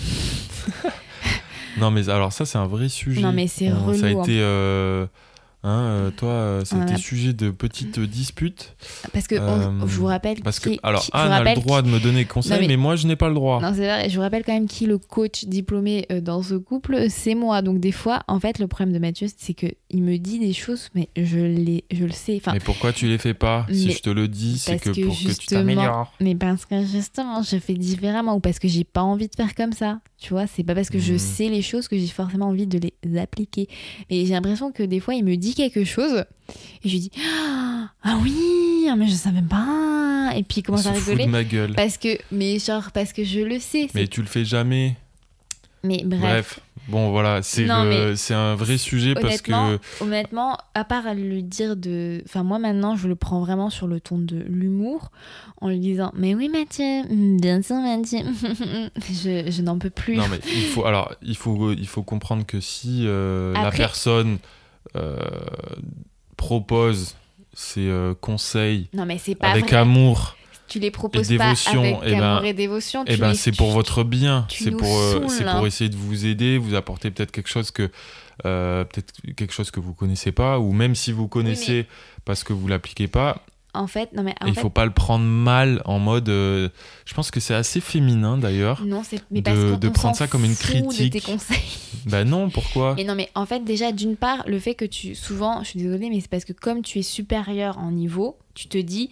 Non, 1.79 1.91
mais 1.91 2.09
alors 2.09 2.33
ça, 2.33 2.45
c'est 2.45 2.59
un 2.59 2.67
vrai 2.67 2.89
sujet. 2.89 3.21
Non, 3.23 3.33
mais 3.33 3.47
c'est 3.47 3.71
On- 3.73 3.95
Ça 3.95 4.07
a 4.07 4.09
relou, 4.11 4.23
été. 4.23 4.41
euh, 4.41 5.07
hein, 5.63 5.83
euh, 5.83 6.11
toi, 6.11 6.29
euh, 6.31 6.63
a 6.73 6.93
a- 6.93 6.97
sujet 6.97 7.33
de 7.33 7.51
petites 7.51 7.99
disputes. 8.01 8.75
Parce 9.13 9.27
que, 9.27 9.35
on- 9.37 9.83
Euh, 9.83 9.87
je 9.87 9.97
vous 9.97 10.07
rappelle. 10.07 10.41
Parce 10.43 10.59
que, 10.61 10.71
qui- 10.71 10.81
alors, 10.83 11.03
qui- 11.03 11.11
Anne 11.13 11.33
a 11.33 11.45
le 11.45 11.61
droit 11.61 11.83
de 11.83 11.89
me 11.89 11.99
donner 12.01 12.25
conseil, 12.25 12.53
Non, 12.53 12.59
mais- 12.61 12.69
mais... 12.69 12.77
moi, 12.77 12.97
je 12.97 13.07
n'ai 13.07 13.17
pas 13.17 13.29
le 13.29 13.35
droit. 13.35 13.61
Non, 13.61 13.73
c'est 13.75 13.85
vrai, 13.87 14.09
je 14.09 14.15
vous 14.17 14.23
rappelle 14.23 14.45
quand 14.45 14.53
même 14.55 14.67
qui 14.69 14.87
le 14.87 14.99
coach 14.99 15.45
diplômé 15.45 16.07
dans 16.23 16.43
ce 16.43 16.55
couple, 16.55 17.07
c'est 17.09 17.35
moi. 17.35 17.63
Donc 17.63 17.81
des 17.81 17.93
fois, 17.93 18.23
en 18.29 18.41
fait, 18.41 18.59
le 18.59 18.67
problème 18.69 18.93
de 18.95 18.99
Mathieu, 18.99 19.27
c'est 19.37 19.55
que 19.55 19.67
il 19.91 20.03
me 20.03 20.17
dit 20.19 20.39
des 20.39 20.53
choses, 20.53 20.89
mais 20.95 21.09
je, 21.17 21.39
les, 21.39 21.85
je 21.91 22.05
le 22.05 22.13
sais. 22.13 22.37
Enfin, 22.37 22.53
Mais 22.53 22.61
pourquoi 22.61 22.93
tu 22.93 23.07
les 23.09 23.19
fais 23.19 23.35
pas 23.35 23.67
Si 23.71 23.91
je 23.93 23.99
te 24.01 24.11
le 24.11 24.29
dis, 24.29 24.59
c'est 24.59 24.79
que, 24.79 24.91
que 24.91 25.05
pour 25.05 25.17
que 25.19 25.33
tu 25.33 25.47
t'améliores. 25.47 26.13
mais 26.21 26.35
parce 26.35 26.65
que 26.67 26.85
justement, 26.87 27.43
je 27.43 27.57
fais 27.59 27.75
différemment 27.75 28.35
ou 28.37 28.41
parce 28.41 28.59
que 28.59 28.69
j'ai 28.69 28.85
pas 28.85 29.03
envie 29.03 29.29
de 29.29 29.35
faire 29.35 29.55
comme 29.55 29.73
ça. 29.73 30.01
Tu 30.19 30.31
vois, 30.31 30.47
c'est 30.47 30.65
pas 30.65 30.75
parce 30.75 30.91
que 30.91 30.99
je 30.99 31.13
Mhm. 31.15 31.19
sais 31.19 31.49
les 31.49 31.63
choses 31.63 31.89
que 31.89 31.97
j'ai 31.99 32.07
forcément 32.07 32.47
envie 32.49 32.67
de 32.67 32.79
les 33.05 33.19
appliquer. 33.19 33.69
Mais 34.11 34.25
j'ai 34.27 34.33
l'impression 34.35 34.71
que 34.73 34.83
des 34.83 35.01
fois, 35.01 35.15
il 35.15 35.25
me 35.25 35.37
dit 35.37 35.55
quelque 35.55 35.85
chose 35.85 36.25
et 36.85 36.89
je 36.89 36.93
lui 36.93 37.01
dis 37.01 37.11
Ah 38.03 38.19
oui, 38.23 38.87
ah, 38.91 38.97
mais 38.97 39.07
je 39.09 39.15
savais 39.15 39.43
pas. 39.43 40.33
Et 40.37 40.43
puis 40.45 40.59
il 40.59 40.63
commence 40.63 40.85
Il 40.85 40.89
à 40.89 40.95
fout 40.95 41.09
rigoler. 41.09 41.27
de 41.27 41.31
ma 41.31 41.45
gueule. 41.45 41.75
Parce 41.75 41.97
que, 41.99 42.17
mais 42.31 42.59
genre, 42.59 42.93
parce 42.93 43.13
que 43.13 43.25
je 43.25 43.41
le 43.41 43.59
sais. 43.59 43.89
Mais 43.95 44.07
tu 44.07 44.21
le 44.21 44.29
fais 44.29 44.45
jamais. 44.45 44.97
Mais 45.83 46.03
bref. 46.05 46.21
Bref. 46.21 46.61
Bon, 46.89 47.11
voilà, 47.11 47.43
c'est 47.43 47.67
le- 47.67 48.33
un 48.35 48.55
vrai 48.57 48.77
sujet 48.77 49.15
parce 49.15 49.41
que. 49.43 49.79
honnêtement, 50.01 50.59
à 50.75 50.85
part 50.85 51.07
à 51.07 51.15
lui 51.15 51.43
dire 51.43 51.77
de. 51.77 52.23
Enfin, 52.25 52.43
moi 52.43 52.59
maintenant, 52.59 52.97
je 52.97 53.07
le 53.07 53.15
prends 53.15 53.41
vraiment 53.41 53.71
sur 53.71 53.87
le 53.87 54.01
ton 54.01 54.19
de 54.19 54.37
l'humour 54.49 55.11
en 55.61 55.69
lui 55.69 55.79
disant 55.79 56.11
Mais 56.17 56.35
oui, 56.35 56.49
Mathieu, 56.49 57.03
bien 57.39 57.63
sûr, 57.63 57.77
Mathieu. 57.77 58.21
je 59.09 59.51
je 59.51 59.63
n'en 59.63 59.79
peux 59.79 59.91
plus. 59.91 60.17
Non, 60.17 60.27
mais 60.29 60.41
il 60.47 60.63
faut, 60.65 60.85
alors, 60.85 61.15
il 61.23 61.37
faut, 61.37 61.73
il 61.73 61.87
faut 61.87 62.03
comprendre 62.03 62.45
que 62.45 62.61
si 62.61 63.05
euh, 63.07 63.53
la 63.53 63.71
personne 63.71 64.39
euh, 64.97 65.17
propose 66.37 67.15
ses 67.53 67.89
euh, 67.89 68.15
conseils 68.21 68.89
Non, 68.95 69.05
mais 69.07 69.19
pas 69.39 69.49
avec 69.49 69.69
vrai. 69.69 69.77
amour, 69.77 70.37
Tu 70.71 70.79
les 70.79 70.91
proposes 70.91 71.31
et 71.31 71.37
pas 71.37 71.47
avec 71.49 71.59
eh 72.05 72.11
ben- 72.13 72.23
amour 72.23 72.45
et 72.45 72.55
dévotion. 72.55 73.05
eh 73.07 73.15
tu 73.15 73.21
ben, 73.21 73.35
c'est 73.35 73.53
pour 73.55 73.73
votre 73.73 74.05
bien. 74.05 74.47
C'est 74.49 74.71
pour, 74.71 74.89
euh, 74.99 75.27
c'est 75.29 75.45
là. 75.45 75.57
pour 75.57 75.67
essayer 75.67 75.91
de 75.91 75.97
vous 75.97 76.25
aider, 76.25 76.57
vous 76.59 76.75
apporter 76.75 77.11
peut-être 77.11 77.33
quelque 77.33 77.49
chose 77.51 77.71
que. 77.71 77.91
euh, 78.47 78.85
peut-être 78.85 79.13
quelque 79.37 79.53
chose 79.53 79.71
que 79.71 79.81
vous 79.81 79.93
connaissez 79.93 80.33
pas 80.33 80.59
ou 80.59 80.73
même 80.73 80.95
si 80.95 81.13
vous 81.13 81.29
connaissez 81.29 81.87
parce 82.25 82.43
que 82.45 82.53
vous 82.55 82.69
l'appliquez 82.69 83.07
pas 83.09 83.45
En 83.75 83.87
fait, 83.87 84.13
non, 84.15 84.23
mais 84.23 84.35
en 84.41 84.47
il 84.47 84.55
fait, 84.55 84.63
faut 84.63 84.71
pas 84.71 84.87
le 84.87 84.93
prendre 84.93 85.25
mal 85.25 85.83
en 85.85 85.99
mode 85.99 86.29
euh, 86.31 86.69
je 87.05 87.13
pense 87.15 87.31
que 87.31 87.39
c'est 87.41 87.55
assez 87.55 87.81
féminin 87.81 88.39
d'ailleurs 88.39 88.83
non, 88.87 89.03
c'est 89.05 89.23
mais 89.31 89.41
de- 89.43 89.45
parce 89.45 89.81
de 89.81 89.89
prendre 89.91 90.17
ça 90.17 90.27
comme 90.27 90.45
une 90.45 90.53
de 90.53 90.57
critique. 90.57 91.13
tes 91.13 91.21
conseils. 91.21 91.59
bah 92.07 92.25
non 92.25 92.49
pourquoi? 92.49 92.95
Mais 92.97 93.05
non, 93.05 93.15
mais 93.15 93.29
en 93.35 93.45
fait, 93.45 93.61
déjà, 93.63 93.93
d'une 93.93 94.17
part, 94.17 94.43
le 94.47 94.59
fait 94.59 94.75
que 94.75 94.87
tu. 94.87 95.15
Souvent, 95.15 95.63
je 95.63 95.69
suis 95.71 95.81
désolée, 95.83 96.09
mais 96.09 96.21
c'est 96.21 96.31
parce 96.31 96.45
que 96.47 96.53
comme 96.55 96.81
tu 96.83 96.99
es 96.99 97.03
supérieur 97.03 97.77
en 97.79 97.91
niveau, 97.91 98.39
tu 98.55 98.69
te 98.69 98.79
dis 98.79 99.11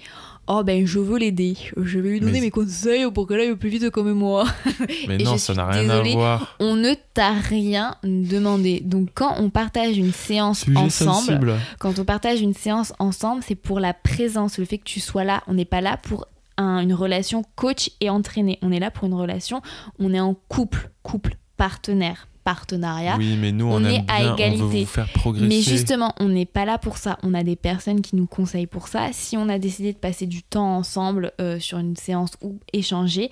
oh 0.49 0.63
ben 0.65 0.87
je 0.87 0.99
veux 0.99 1.19
l'aider, 1.19 1.57
je 1.77 1.99
vais 1.99 2.11
lui 2.11 2.21
donner 2.21 2.33
Mais- 2.33 2.41
mes 2.41 2.51
conseils 2.51 3.11
pour 3.13 3.27
qu'elle 3.29 3.41
aille 3.41 3.55
plus 3.57 3.69
vite 3.69 3.91
comme 3.91 4.13
moi. 4.13 4.47
Mais 5.09 5.17
Et 5.21 5.23
non, 5.25 5.35
je 5.35 5.39
ça 5.39 5.55
n'a 5.55 5.67
rien 5.67 5.83
désolée, 5.83 6.13
à 6.13 6.17
voir. 6.17 6.57
On 6.59 6.75
ne 6.75 6.95
t'a 7.15 7.33
rien 7.33 7.95
demandé. 8.03 8.81
Donc 8.85 9.11
quand 9.15 9.35
on 9.39 9.51
partage 9.51 9.97
une 9.99 10.13
séance 10.13 10.61
Sujet 10.65 10.77
ensemble, 10.79 11.11
sensible. 11.13 11.55
quand 11.79 11.99
on 11.99 12.05
partage 12.05 12.41
une 12.41 12.55
séance 12.55 12.93
ensemble, 12.99 13.43
c'est 13.47 13.55
pour 13.55 13.79
la 13.81 13.95
présence, 13.95 14.59
le 14.59 14.65
fait 14.65 14.79
que 14.79 14.85
tu 14.85 15.01
sois 15.01 15.25
là. 15.25 15.43
On 15.47 15.55
n'est 15.55 15.65
pas 15.65 15.81
là 15.81 15.97
pour 16.03 16.27
un- 16.57 16.81
une 16.81 16.95
relation 16.95 17.45
coach 17.55 17.91
et 18.01 18.11
entraîné. 18.11 18.59
On 18.63 18.73
est 18.73 18.81
là 18.81 18.91
pour 18.91 19.05
une 19.07 19.15
relation, 19.15 19.63
on 19.99 20.13
est 20.13 20.21
en 20.21 20.35
couple, 20.49 20.91
couple, 21.03 21.37
partenaire, 21.57 22.27
partenariat. 22.49 23.17
Oui, 23.19 23.37
mais 23.39 23.53
nous, 23.53 23.67
on, 23.67 23.85
est 23.85 23.99
à 24.09 24.21
bien, 24.21 24.21
on 24.21 24.29
veut 24.29 24.33
égalité. 24.33 24.81
vous 24.81 24.87
faire 24.87 25.13
progresser. 25.13 25.49
Mais 25.49 25.61
justement, 25.61 26.15
on 26.19 26.29
n'est 26.29 26.47
pas 26.47 26.65
là 26.65 26.79
pour 26.79 26.97
ça. 26.97 27.19
On 27.23 27.35
a 27.35 27.43
des 27.43 27.57
personnes 27.57 28.01
qui 28.01 28.17
nous 28.17 28.25
conseillent 28.25 28.67
pour 28.67 28.89
ça. 28.89 29.09
Si 29.13 29.37
on 29.37 29.51
a 29.51 29.59
décidé 29.59 29.93
de 29.93 29.99
passer 29.99 30.25
du 30.25 30.43
temps 30.43 30.79
ensemble 30.79 31.33
euh, 31.43 31.61
sur 31.61 31.77
une 31.77 31.95
séance 31.95 32.31
ou 32.41 32.59
échanger, 32.73 33.31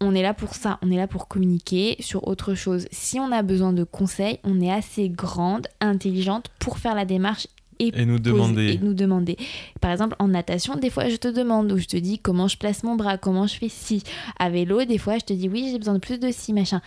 on 0.00 0.14
est 0.14 0.22
là 0.22 0.32
pour 0.32 0.54
ça. 0.54 0.78
On 0.80 0.92
est 0.92 0.96
là 0.96 1.08
pour 1.08 1.26
communiquer 1.26 1.96
sur 1.98 2.28
autre 2.28 2.54
chose. 2.54 2.86
Si 2.92 3.18
on 3.18 3.32
a 3.32 3.42
besoin 3.42 3.72
de 3.72 3.82
conseils, 3.82 4.38
on 4.44 4.60
est 4.60 4.70
assez 4.70 5.08
grande, 5.08 5.66
intelligente 5.80 6.46
pour 6.60 6.78
faire 6.78 6.94
la 6.94 7.04
démarche 7.04 7.48
et, 7.80 7.90
Et 8.00 8.06
nous 8.06 8.20
demander. 8.20 8.74
et 8.74 8.78
nous 8.78 8.94
demander. 8.94 9.36
Par 9.80 9.90
exemple, 9.90 10.14
en 10.20 10.28
natation, 10.28 10.76
des 10.76 10.88
fois, 10.88 11.08
je 11.08 11.16
te 11.16 11.26
demande 11.26 11.72
ou 11.72 11.78
je 11.78 11.86
te 11.86 11.96
dis 11.96 12.20
comment 12.20 12.46
je 12.46 12.56
place 12.56 12.84
mon 12.84 12.94
bras, 12.94 13.18
comment 13.18 13.48
je 13.48 13.56
fais 13.56 13.68
ci. 13.68 14.04
À 14.38 14.50
vélo, 14.50 14.84
des 14.84 14.98
fois, 14.98 15.18
je 15.18 15.24
te 15.24 15.32
dis 15.32 15.48
oui, 15.48 15.68
j'ai 15.72 15.78
besoin 15.78 15.94
de 15.94 15.98
plus 15.98 16.20
de 16.20 16.30
ci, 16.30 16.52
machin. 16.52 16.80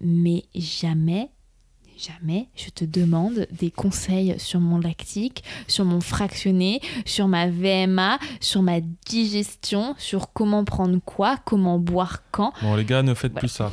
Mais 0.00 0.44
jamais, 0.54 1.30
jamais, 1.98 2.48
je 2.54 2.70
te 2.70 2.84
demande 2.84 3.46
des 3.50 3.70
conseils 3.70 4.34
sur 4.38 4.60
mon 4.60 4.78
lactique, 4.78 5.42
sur 5.66 5.84
mon 5.84 6.00
fractionné, 6.00 6.80
sur 7.04 7.26
ma 7.28 7.48
VMA, 7.48 8.18
sur 8.40 8.62
ma 8.62 8.80
digestion, 9.06 9.94
sur 9.98 10.32
comment 10.32 10.64
prendre 10.64 10.98
quoi, 11.04 11.36
comment 11.44 11.78
boire 11.78 12.22
quand. 12.30 12.52
Bon, 12.62 12.76
les 12.76 12.84
gars, 12.84 13.02
ne 13.02 13.14
faites 13.14 13.32
Voilà. 13.32 13.40
plus 13.40 13.48
ça. 13.48 13.72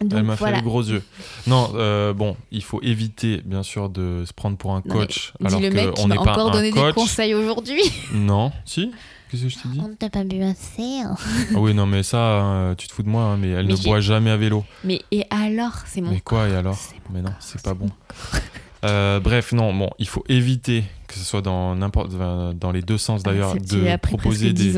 Donc 0.00 0.14
Elle 0.18 0.24
m'a 0.24 0.34
voilà. 0.34 0.56
fait 0.56 0.62
les 0.62 0.68
gros 0.68 0.82
yeux. 0.82 1.02
Non, 1.46 1.70
euh, 1.74 2.12
bon, 2.12 2.36
il 2.50 2.64
faut 2.64 2.80
éviter, 2.82 3.40
bien 3.44 3.62
sûr, 3.62 3.88
de 3.88 4.24
se 4.26 4.32
prendre 4.32 4.56
pour 4.56 4.72
un 4.72 4.82
Non, 4.84 4.94
coach. 4.94 5.32
Dis 5.38 5.46
alors 5.46 5.60
le 5.60 5.70
mec 5.70 5.90
que 5.90 5.94
qui 5.94 6.02
on 6.02 6.08
m'a 6.08 6.16
n'est 6.16 6.24
pas 6.24 6.32
encore 6.32 6.50
donné 6.50 6.72
des 6.72 6.92
conseils 6.92 7.34
aujourd'hui. 7.34 7.82
Non, 8.12 8.50
si 8.64 8.90
Qu'est-ce 9.32 9.44
que 9.44 9.48
je 9.48 9.56
t'ai 9.56 9.68
dit 9.70 9.80
On 9.82 9.88
ne 9.88 9.94
t'a 9.94 10.10
pas 10.10 10.24
bu 10.24 10.42
assez. 10.42 11.00
hein. 11.00 11.16
Ah 11.54 11.58
oui, 11.58 11.72
non, 11.74 11.86
mais 11.86 12.02
ça, 12.02 12.18
hein, 12.42 12.74
tu 12.76 12.86
te 12.86 12.92
fous 12.92 13.02
de 13.02 13.08
moi, 13.08 13.22
hein, 13.24 13.36
mais 13.38 13.48
elle 13.48 13.66
Mais 13.66 13.72
ne 13.72 13.82
boit 13.82 14.00
jamais 14.00 14.30
à 14.30 14.36
vélo. 14.36 14.62
Mais 14.84 15.00
et 15.10 15.24
alors, 15.30 15.72
c'est 15.86 16.02
mon 16.02 16.10
Mais 16.10 16.20
quoi, 16.20 16.48
et 16.50 16.54
alors 16.54 16.74
C'est 16.76 16.96
Mais 17.10 17.22
non, 17.22 17.32
c'est 17.40 17.62
pas 17.62 17.72
bon. 17.74 17.88
Euh, 18.84 19.20
bref, 19.20 19.52
non, 19.52 19.72
bon, 19.72 19.90
il 20.00 20.08
faut 20.08 20.24
éviter 20.28 20.82
que 21.06 21.14
ce 21.14 21.24
soit 21.24 21.40
dans 21.40 21.76
n'importe 21.76 22.10
dans 22.16 22.72
les 22.72 22.82
deux 22.82 22.98
sens 22.98 23.22
d'ailleurs 23.22 23.52
C'est- 23.52 23.60
tu 23.60 23.76
de 23.76 23.96
proposer 23.96 24.52
presque 24.52 24.54
10 24.54 24.74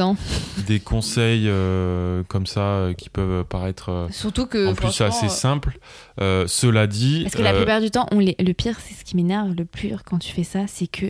des, 0.59 0.63
des 0.75 0.81
conseils 0.81 1.45
euh, 1.49 2.23
comme 2.29 2.45
ça 2.47 2.61
euh, 2.61 2.93
qui 2.93 3.09
peuvent 3.09 3.45
paraître 3.45 4.09
Surtout 4.11 4.47
que. 4.47 4.69
en 4.69 4.75
plus 4.75 4.89
franchement, 4.89 5.07
assez 5.07 5.29
simples. 5.31 5.79
Euh, 6.21 6.45
cela 6.47 6.87
dit, 6.87 7.23
Parce 7.23 7.35
que 7.37 7.43
la 7.43 7.55
plupart 7.55 7.81
du 7.81 7.91
temps, 7.91 8.07
on 8.13 8.19
les... 8.19 8.37
le 8.39 8.53
pire, 8.53 8.77
c'est 8.87 8.95
ce 8.95 9.05
qui 9.05 9.17
m'énerve 9.17 9.55
le 9.55 9.65
plus 9.65 9.95
quand 10.05 10.19
tu 10.19 10.33
fais 10.33 10.45
ça, 10.45 10.67
c'est 10.67 10.87
que 10.87 11.07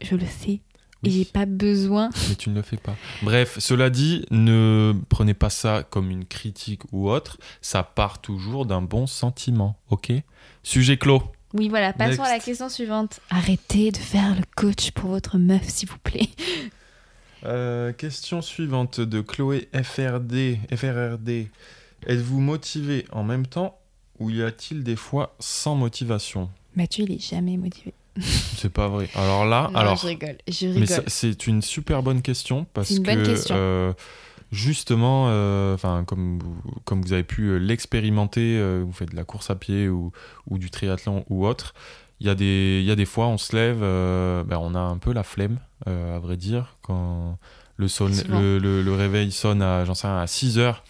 je 0.00 0.14
le 0.14 0.26
sais 0.26 0.60
oui, 1.06 1.12
j'ai 1.12 1.24
pas 1.24 1.46
besoin. 1.46 2.10
mais 2.28 2.34
tu 2.34 2.50
ne 2.50 2.54
le 2.54 2.62
fais 2.62 2.76
pas. 2.76 2.96
Bref, 3.22 3.58
cela 3.58 3.90
dit, 3.90 4.24
ne 4.30 4.94
prenez 5.08 5.34
pas 5.34 5.50
ça 5.50 5.84
comme 5.88 6.10
une 6.10 6.24
critique 6.24 6.82
ou 6.92 7.08
autre. 7.10 7.38
Ça 7.60 7.82
part 7.82 8.20
toujours 8.20 8.66
d'un 8.66 8.82
bon 8.82 9.06
sentiment, 9.06 9.76
ok? 9.90 10.12
Sujet 10.62 10.96
clos. 10.96 11.22
Oui, 11.54 11.68
voilà, 11.68 11.92
passons 11.92 12.22
à 12.22 12.28
la 12.28 12.38
question 12.38 12.68
suivante. 12.68 13.20
Arrêtez 13.30 13.90
de 13.90 13.96
faire 13.96 14.34
le 14.34 14.42
coach 14.56 14.90
pour 14.90 15.10
votre 15.10 15.38
meuf, 15.38 15.66
s'il 15.68 15.88
vous 15.88 15.98
plaît. 15.98 16.28
Euh, 17.44 17.92
question 17.92 18.42
suivante 18.42 19.00
de 19.00 19.20
Chloé 19.20 19.68
FRD. 19.72 20.58
FRRD. 20.74 21.48
Êtes-vous 22.06 22.40
motivé 22.40 23.04
en 23.12 23.22
même 23.22 23.46
temps 23.46 23.78
ou 24.18 24.30
y 24.30 24.42
a-t-il 24.42 24.82
des 24.82 24.96
fois 24.96 25.36
sans 25.38 25.74
motivation? 25.74 26.50
Mathieu, 26.74 27.04
il 27.08 27.12
est 27.12 27.30
jamais 27.30 27.56
motivé. 27.56 27.94
C'est 28.56 28.72
pas 28.72 28.88
vrai. 28.88 29.08
Alors 29.14 29.44
là, 29.44 29.68
non, 29.72 29.78
alors, 29.78 29.96
je 29.96 30.06
rigole, 30.06 30.36
je 30.48 30.66
mais 30.66 30.72
rigole. 30.74 30.86
ça- 30.88 31.02
c'est 31.06 31.46
une 31.46 31.62
super 31.62 32.02
bonne 32.02 32.22
question 32.22 32.66
parce 32.74 32.98
que 32.98 33.24
question. 33.26 33.54
euh, 33.56 33.92
justement, 34.52 35.26
euh, 35.28 35.74
enfin 35.74 36.04
comme 36.06 36.38
vous, 36.38 36.56
comme 36.84 37.02
vous 37.02 37.12
avez 37.12 37.24
pu 37.24 37.48
euh, 37.50 37.56
l'expérimenter, 37.58 38.56
euh, 38.58 38.82
vous 38.86 38.92
faites 38.92 39.10
de 39.10 39.16
la 39.16 39.24
course 39.24 39.50
à 39.50 39.54
pied 39.54 39.88
ou, 39.88 40.12
ou 40.48 40.58
du 40.58 40.70
triathlon 40.70 41.24
ou 41.28 41.46
autre. 41.46 41.74
Il 42.20 42.26
y, 42.26 42.30
a 42.30 42.34
des, 42.34 42.78
il 42.80 42.86
y 42.86 42.90
a 42.90 42.96
des 42.96 43.04
fois, 43.04 43.26
on 43.26 43.36
se 43.36 43.54
lève, 43.54 43.80
ben, 43.80 44.56
on 44.58 44.74
a 44.74 44.78
un 44.80 44.96
peu 44.96 45.12
la 45.12 45.22
flemme, 45.22 45.58
à 45.84 46.18
vrai 46.18 46.38
dire, 46.38 46.78
quand 46.80 47.38
le, 47.76 47.88
Souvent. 47.88 48.38
le, 48.40 48.56
le- 48.58 48.80
le 48.82 48.94
réveil 48.94 49.30
sonne 49.30 49.60
à, 49.60 49.84
j'en 49.84 49.92
sais 49.92 50.06
rien, 50.06 50.16
à 50.20 50.26
6 50.26 50.58
heures 50.58 50.82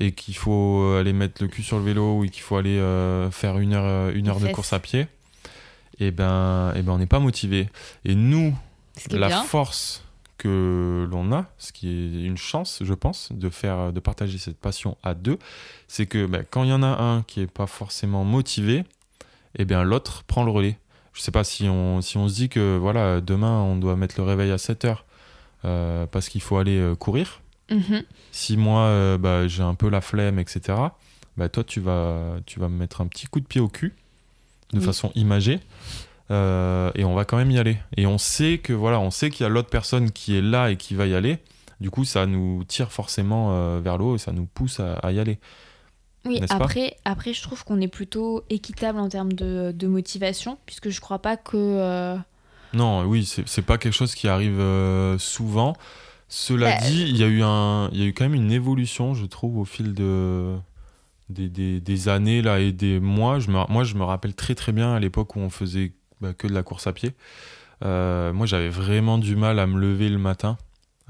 et 0.00 0.12
qu'il 0.12 0.34
faut 0.34 0.94
aller 0.98 1.12
mettre 1.12 1.42
le 1.42 1.48
cul 1.48 1.62
sur 1.62 1.76
le 1.78 1.84
vélo 1.84 2.20
ou 2.20 2.26
qu'il 2.26 2.40
faut 2.40 2.56
aller 2.56 2.78
euh, 2.78 3.30
faire 3.30 3.58
une 3.58 3.74
heure, 3.74 4.08
une 4.14 4.28
heure 4.28 4.40
de 4.40 4.46
course 4.54 4.72
à 4.72 4.78
pied, 4.78 5.08
et 5.98 6.10
ben, 6.10 6.72
et 6.74 6.82
ben 6.82 6.92
on 6.92 6.98
n'est 6.98 7.06
pas 7.06 7.20
motivé. 7.20 7.68
Et 8.04 8.14
nous, 8.14 8.56
la 9.10 9.28
bien. 9.28 9.42
force 9.42 10.04
que 10.38 11.08
l'on 11.10 11.32
a, 11.32 11.46
ce 11.58 11.72
qui 11.72 11.88
est 11.88 12.24
une 12.24 12.36
chance, 12.36 12.82
je 12.84 12.94
pense, 12.94 13.32
de 13.32 13.48
faire, 13.48 13.92
de 13.92 14.00
partager 14.00 14.38
cette 14.38 14.58
passion 14.58 14.96
à 15.02 15.14
deux, 15.14 15.38
c'est 15.88 16.06
que 16.06 16.26
ben, 16.26 16.44
quand 16.48 16.64
il 16.64 16.70
y 16.70 16.72
en 16.72 16.82
a 16.82 17.02
un 17.02 17.22
qui 17.22 17.40
est 17.40 17.50
pas 17.50 17.66
forcément 17.66 18.24
motivé, 18.24 18.84
et 19.58 19.64
bien 19.64 19.82
l'autre 19.82 20.22
prend 20.24 20.44
le 20.44 20.50
relais. 20.50 20.78
Je 21.12 21.22
sais 21.22 21.30
pas 21.30 21.44
si 21.44 21.68
on, 21.68 22.02
si 22.02 22.18
on 22.18 22.28
se 22.28 22.34
dit 22.34 22.48
que 22.50 22.76
voilà 22.76 23.22
demain 23.22 23.62
on 23.62 23.76
doit 23.76 23.96
mettre 23.96 24.16
le 24.18 24.24
réveil 24.24 24.50
à 24.50 24.58
7 24.58 24.84
heures 24.84 25.06
euh, 25.64 26.06
parce 26.06 26.28
qu'il 26.28 26.42
faut 26.42 26.58
aller 26.58 26.78
euh, 26.78 26.94
courir. 26.94 27.40
Mhm. 27.70 28.02
Si 28.32 28.56
moi 28.56 28.82
euh, 28.82 29.18
bah, 29.18 29.48
j'ai 29.48 29.62
un 29.62 29.74
peu 29.74 29.88
la 29.88 30.02
flemme, 30.02 30.38
etc. 30.38 30.78
Bah, 31.38 31.48
toi 31.48 31.64
tu 31.64 31.80
vas, 31.80 32.36
tu 32.44 32.60
vas 32.60 32.68
me 32.68 32.76
mettre 32.76 33.00
un 33.00 33.06
petit 33.06 33.26
coup 33.26 33.40
de 33.40 33.46
pied 33.46 33.60
au 33.60 33.68
cul 33.68 33.94
de 34.72 34.78
Oui. 34.78 34.84
façon 34.84 35.12
imagée. 35.14 35.60
Euh, 36.30 36.90
et 36.96 37.04
on 37.04 37.14
va 37.14 37.24
quand 37.24 37.36
même 37.36 37.50
y 37.52 37.58
aller. 37.58 37.78
Et 37.96 38.06
on 38.06 38.18
sait 38.18 38.58
que 38.58 38.72
voilà, 38.72 38.98
on 38.98 39.10
sait 39.12 39.30
qu'il 39.30 39.44
y 39.44 39.46
a 39.46 39.48
l'autre 39.48 39.68
personne 39.70 40.10
qui 40.10 40.36
est 40.36 40.42
là 40.42 40.70
et 40.70 40.76
qui 40.76 40.94
va 40.94 41.06
y 41.06 41.14
aller. 41.14 41.38
Du 41.80 41.90
coup, 41.90 42.04
ça 42.04 42.26
nous 42.26 42.64
tire 42.64 42.90
forcément 42.90 43.50
euh, 43.52 43.80
vers 43.80 43.96
le 43.98 44.04
haut 44.04 44.14
et 44.16 44.18
ça 44.18 44.32
nous 44.32 44.46
pousse 44.46 44.80
à, 44.80 44.94
à 44.94 45.12
y 45.12 45.20
aller. 45.20 45.38
Oui, 46.24 46.40
après, 46.48 46.96
après, 47.04 47.32
je 47.32 47.42
trouve 47.42 47.62
qu'on 47.64 47.80
est 47.80 47.86
plutôt 47.86 48.42
équitable 48.50 48.98
en 48.98 49.08
termes 49.08 49.32
de, 49.34 49.72
de 49.72 49.86
motivation, 49.86 50.58
puisque 50.66 50.88
je 50.90 51.00
crois 51.00 51.20
pas 51.20 51.36
que. 51.36 51.56
euh, 51.56 52.16
Non, 52.72 53.04
oui, 53.04 53.24
c'est 53.46 53.62
pas 53.62 53.78
quelque 53.78 53.92
chose 53.94 54.14
qui 54.16 54.26
arrive 54.26 54.60
souvent. 55.18 55.76
Cela 56.28 56.72
Bah, 56.72 56.80
dit, 56.88 57.02
il 57.08 57.16
y, 57.16 57.22
a 57.22 57.28
eu 57.28 57.42
un, 57.42 57.88
il 57.92 58.00
y 58.00 58.02
a 58.02 58.06
eu 58.06 58.12
quand 58.12 58.24
même 58.24 58.34
une 58.34 58.50
évolution, 58.50 59.14
je 59.14 59.26
trouve, 59.26 59.58
au 59.58 59.64
fil 59.64 59.94
de, 59.94 60.56
des, 61.28 61.48
des- 61.48 61.80
des 61.80 62.08
années 62.08 62.42
là, 62.42 62.60
et 62.60 62.72
des 62.72 63.00
mois. 63.00 63.38
Je 63.38 63.50
me, 63.50 63.72
moi, 63.72 63.84
je 63.84 63.94
me 63.94 64.04
rappelle 64.04 64.34
très 64.34 64.54
très 64.54 64.72
bien 64.72 64.94
à 64.94 65.00
l'époque 65.00 65.36
où 65.36 65.40
on 65.40 65.50
faisait 65.50 65.92
bah, 66.20 66.32
que 66.34 66.46
de 66.46 66.52
la 66.54 66.62
course 66.62 66.86
à 66.86 66.92
pied. 66.92 67.12
Euh, 67.84 68.32
moi, 68.32 68.46
j'avais 68.46 68.68
vraiment 68.70 69.18
du 69.18 69.36
mal 69.36 69.58
à 69.58 69.66
me 69.66 69.78
lever 69.78 70.08
le 70.08 70.18
matin. 70.18 70.56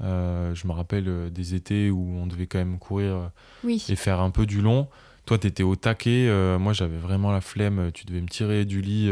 Euh, 0.01 0.53
je 0.53 0.67
me 0.67 0.73
rappelle 0.73 1.05
euh, 1.07 1.29
des 1.29 1.55
étés 1.55 1.89
où 1.89 2.17
on 2.17 2.27
devait 2.27 2.45
quand 2.47 2.59
même 2.59 2.77
courir 2.77 3.31
Oui. 3.63 3.83
et 3.89 3.95
faire 3.95 4.19
un 4.19 4.29
peu 4.31 4.45
du 4.45 4.61
long. 4.61 4.87
Toi, 5.25 5.37
tu 5.37 5.47
étais 5.47 5.63
au 5.63 5.75
taquet. 5.75 6.27
euh, 6.29 6.59
moi, 6.59 6.73
j'avais 6.73 6.97
vraiment 6.97 7.31
la 7.31 7.41
flemme. 7.41 7.91
Tu 7.93 8.05
devais 8.05 8.21
me 8.21 8.27
tirer 8.27 8.65
du 8.65 8.81
lit 8.81 9.11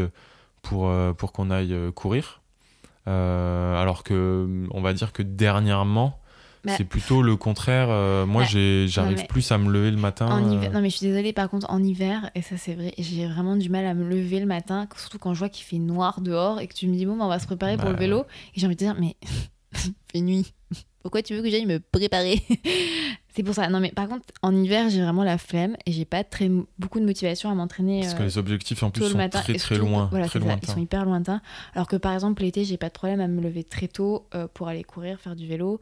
pour, 0.62 0.92
pour 1.16 1.32
qu'on 1.32 1.50
aille 1.50 1.74
courir. 1.94 2.40
Alors 3.06 4.02
que, 4.02 4.66
on 4.72 4.80
va 4.80 4.92
dire 4.92 5.12
que 5.12 5.22
dernièrement, 5.22 6.18
Bah. 6.66 6.72
c'est 6.76 6.84
plutôt 6.84 7.22
le 7.22 7.36
contraire. 7.36 7.86
Euh, 7.90 8.26
moi, 8.26 8.42
Bah, 8.42 8.48
j'arrive 8.86 9.26
plus 9.28 9.50
à 9.52 9.58
me 9.58 9.70
lever 9.70 9.90
le 9.92 9.96
matin. 9.96 10.26
En 10.26 10.42
euh, 10.42 10.68
non 10.70 10.80
mais 10.80 10.90
je 10.90 10.96
suis 10.96 11.06
désolée, 11.06 11.32
par 11.32 11.48
contre 11.48 11.70
en 11.70 11.82
hiver, 11.82 12.30
et 12.34 12.42
ça 12.42 12.56
c'est 12.56 12.74
vrai, 12.74 12.92
j'ai 12.98 13.26
vraiment 13.26 13.56
du 13.56 13.68
mal 13.70 13.86
à 13.86 13.94
me 13.94 14.04
lever 14.08 14.40
le 14.40 14.46
matin, 14.46 14.88
surtout 14.96 15.18
quand 15.18 15.32
je 15.32 15.38
vois 15.38 15.48
qu'il 15.48 15.64
fait 15.64 15.78
noir 15.78 16.20
dehors 16.20 16.60
et 16.60 16.66
que 16.66 16.74
tu 16.74 16.88
me 16.88 16.94
dis 16.96 17.06
bon 17.06 17.16
bah, 17.16 17.24
on 17.24 17.28
va 17.28 17.38
se 17.38 17.46
préparer 17.46 17.76
pour 17.76 17.86
Bah, 17.86 17.92
le 17.92 17.98
vélo, 17.98 18.24
et 18.54 18.60
j'ai 18.60 18.66
envie 18.66 18.74
de 18.76 18.80
te 18.80 18.84
dire 18.84 18.96
mais 18.98 19.16
il 19.22 19.92
fait 20.12 20.20
nuit, 20.20 20.52
pourquoi 21.02 21.22
tu 21.22 21.34
veux 21.34 21.42
que 21.42 21.50
j'aille 21.50 21.66
me 21.66 21.78
préparer? 21.78 22.42
C'est 23.36 23.42
pour 23.42 23.54
ça, 23.54 23.68
non 23.68 23.80
mais 23.80 23.90
par 23.90 24.08
contre 24.08 24.24
en 24.40 24.54
hiver 24.56 24.88
j'ai 24.88 25.02
vraiment 25.02 25.22
la 25.22 25.36
flemme 25.36 25.76
et 25.84 25.92
j'ai 25.92 26.06
pas 26.06 26.24
très, 26.24 26.50
beaucoup 26.78 26.98
de 27.00 27.04
motivation 27.04 27.50
à 27.50 27.54
m'entraîner 27.54 28.00
Parce 28.00 28.14
que 28.14 28.22
euh, 28.22 28.24
les 28.24 28.38
objectifs 28.38 28.82
en 28.82 28.90
plus 28.90 29.10
sont 29.10 29.16
matin. 29.18 29.40
très 29.42 29.54
très 29.54 29.76
loin. 29.76 30.08
Voilà, 30.10 30.26
très 30.26 30.40
ils 30.40 30.66
sont 30.68 30.80
hyper 30.80 31.04
lointains. 31.04 31.42
Alors 31.74 31.86
que 31.86 31.96
par 31.96 32.14
exemple 32.14 32.42
l'été 32.42 32.64
j'ai 32.64 32.78
pas 32.78 32.88
de 32.88 32.94
problème 32.94 33.20
à 33.20 33.28
me 33.28 33.42
lever 33.42 33.62
très 33.62 33.88
tôt 33.88 34.26
euh, 34.34 34.48
pour 34.54 34.68
aller 34.68 34.84
courir, 34.84 35.20
faire 35.20 35.36
du 35.36 35.46
vélo. 35.46 35.80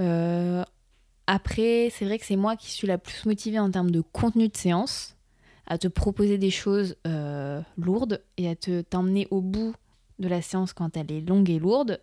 Euh, 0.00 0.64
après, 1.26 1.90
c'est 1.92 2.04
vrai 2.04 2.18
que 2.18 2.24
c'est 2.24 2.36
moi 2.36 2.56
qui 2.56 2.70
suis 2.70 2.86
la 2.86 2.98
plus 2.98 3.26
motivée 3.26 3.58
en 3.58 3.70
termes 3.70 3.90
de 3.90 4.00
contenu 4.00 4.48
de 4.48 4.56
séance, 4.56 5.16
à 5.66 5.78
te 5.78 5.88
proposer 5.88 6.38
des 6.38 6.50
choses 6.50 6.96
euh, 7.06 7.60
lourdes 7.76 8.22
et 8.36 8.48
à 8.48 8.54
te 8.54 8.82
t'emmener 8.82 9.26
au 9.30 9.40
bout 9.40 9.74
de 10.18 10.28
la 10.28 10.42
séance 10.42 10.72
quand 10.72 10.96
elle 10.96 11.10
est 11.10 11.20
longue 11.20 11.50
et 11.50 11.58
lourde. 11.58 12.00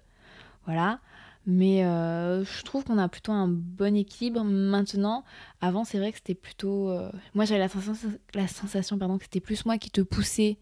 Voilà. 0.65 0.99
Mais 1.45 1.85
euh, 1.85 2.45
je 2.45 2.63
trouve 2.63 2.85
qu'on 2.85 2.97
a 2.97 3.09
plutôt 3.09 3.33
un 3.33 3.47
bon 3.49 3.95
équilibre 3.95 4.43
maintenant. 4.43 5.23
Avant, 5.61 5.83
c'est 5.83 5.97
vrai 5.97 6.11
que 6.11 6.17
c'était 6.17 6.35
plutôt. 6.35 6.93
Moi, 7.33 7.45
j'avais 7.45 7.59
la 7.59 7.69
sensation, 7.69 8.11
la 8.33 8.47
sensation 8.47 8.97
pardon, 8.97 9.17
que 9.17 9.25
c'était 9.25 9.41
plus 9.41 9.65
moi 9.65 9.77
qui 9.77 9.91
te 9.91 10.01
poussais 10.01 10.57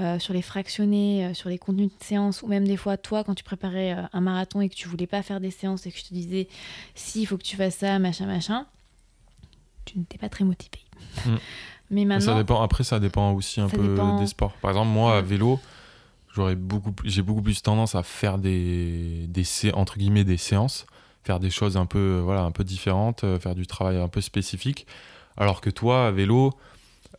euh, 0.00 0.18
sur 0.18 0.34
les 0.34 0.42
fractionnés, 0.42 1.26
euh, 1.26 1.34
sur 1.34 1.48
les 1.48 1.58
contenus 1.58 1.88
de 1.88 2.04
séance, 2.04 2.42
ou 2.42 2.48
même 2.48 2.66
des 2.66 2.76
fois, 2.76 2.96
toi, 2.96 3.22
quand 3.22 3.34
tu 3.34 3.44
préparais 3.44 3.92
euh, 3.92 4.02
un 4.12 4.20
marathon 4.20 4.60
et 4.60 4.68
que 4.68 4.74
tu 4.74 4.88
voulais 4.88 5.06
pas 5.06 5.22
faire 5.22 5.40
des 5.40 5.52
séances 5.52 5.86
et 5.86 5.92
que 5.92 5.98
je 5.98 6.04
te 6.04 6.12
disais, 6.14 6.48
si, 6.96 7.22
il 7.22 7.26
faut 7.26 7.36
que 7.36 7.44
tu 7.44 7.56
fasses 7.56 7.76
ça, 7.76 7.98
machin, 8.00 8.26
machin, 8.26 8.66
tu 9.84 9.98
n'étais 9.98 10.18
pas 10.18 10.28
très 10.28 10.44
motivé. 10.44 10.78
Mm. 11.26 11.36
Mais 11.90 12.20
Ça 12.20 12.34
dépend, 12.34 12.60
après, 12.62 12.82
ça 12.82 12.98
dépend 12.98 13.32
aussi 13.32 13.60
un 13.60 13.68
peu 13.68 13.94
dépend. 13.94 14.18
des 14.18 14.26
sports. 14.26 14.52
Par 14.54 14.70
exemple, 14.70 14.88
moi, 14.88 15.18
à 15.18 15.20
vélo, 15.20 15.60
j'aurais 16.34 16.56
beaucoup, 16.56 16.90
plus- 16.90 17.08
j'ai 17.10 17.22
beaucoup 17.22 17.42
plus 17.42 17.62
tendance 17.62 17.94
à 17.94 18.02
faire 18.02 18.38
des, 18.38 19.26
des 19.28 19.44
entre 19.74 19.98
guillemets 19.98 20.24
des 20.24 20.38
séances, 20.38 20.86
faire 21.22 21.38
des 21.38 21.50
choses 21.50 21.76
un 21.76 21.86
peu, 21.86 22.18
voilà, 22.24 22.42
un 22.42 22.50
peu 22.50 22.64
différentes, 22.64 23.24
faire 23.38 23.54
du 23.54 23.66
travail 23.66 23.98
un 23.98 24.08
peu 24.08 24.22
spécifique. 24.22 24.86
Alors 25.36 25.60
que 25.60 25.70
toi, 25.70 26.06
à 26.06 26.10
vélo, 26.10 26.54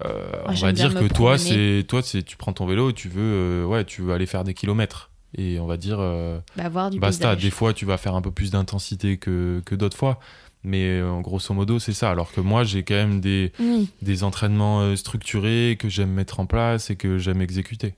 euh, 0.04 0.44
on 0.46 0.54
va 0.54 0.72
dire 0.74 0.94
que 0.94 1.08
toi, 1.08 1.38
c'est, 1.38 1.86
toi, 1.88 2.02
c'est, 2.02 2.24
tu 2.24 2.36
prends 2.38 2.54
ton 2.54 2.66
vélo 2.66 2.90
et 2.90 2.94
tu 2.94 3.08
veux, 3.08 3.22
euh, 3.22 3.66
ouais, 3.66 3.86
tu 3.86 4.02
veux 4.02 4.14
aller 4.14 4.26
faire 4.26 4.44
des 4.44 4.54
kilomètres. 4.54 5.12
Et 5.38 5.60
on 5.60 5.66
va 5.66 5.78
dire, 5.78 5.98
euh, 6.00 6.40
bah, 6.56 6.70
voir 6.70 6.90
du 6.90 7.00
basta. 7.00 7.30
paysage. 7.30 7.44
Des 7.44 7.50
fois, 7.52 7.74
tu 7.74 7.86
vas 7.86 7.98
faire 7.98 8.16
un 8.16 8.22
peu 8.22 8.32
plus 8.32 8.52
d'intensité 8.52 9.18
que, 9.18 9.62
que 9.66 9.76
d'autres 9.76 9.98
fois. 9.98 10.20
Mais 10.64 11.00
euh, 11.00 11.20
grosso 11.22 11.54
modo, 11.54 11.78
c'est 11.80 11.94
ça. 11.94 12.10
Alors 12.10 12.32
que 12.32 12.42
moi, 12.42 12.64
j'ai 12.64 12.84
quand 12.84 12.96
même 12.96 13.22
des, 13.22 13.52
Oui. 13.60 13.90
des 14.02 14.24
entraînements 14.24 14.96
structurés 14.96 15.78
que 15.80 15.90
j'aime 15.90 16.10
mettre 16.12 16.40
en 16.40 16.46
place 16.46 16.90
et 16.90 16.96
que 16.96 17.18
j'aime 17.18 17.42
exécuter. 17.42 17.94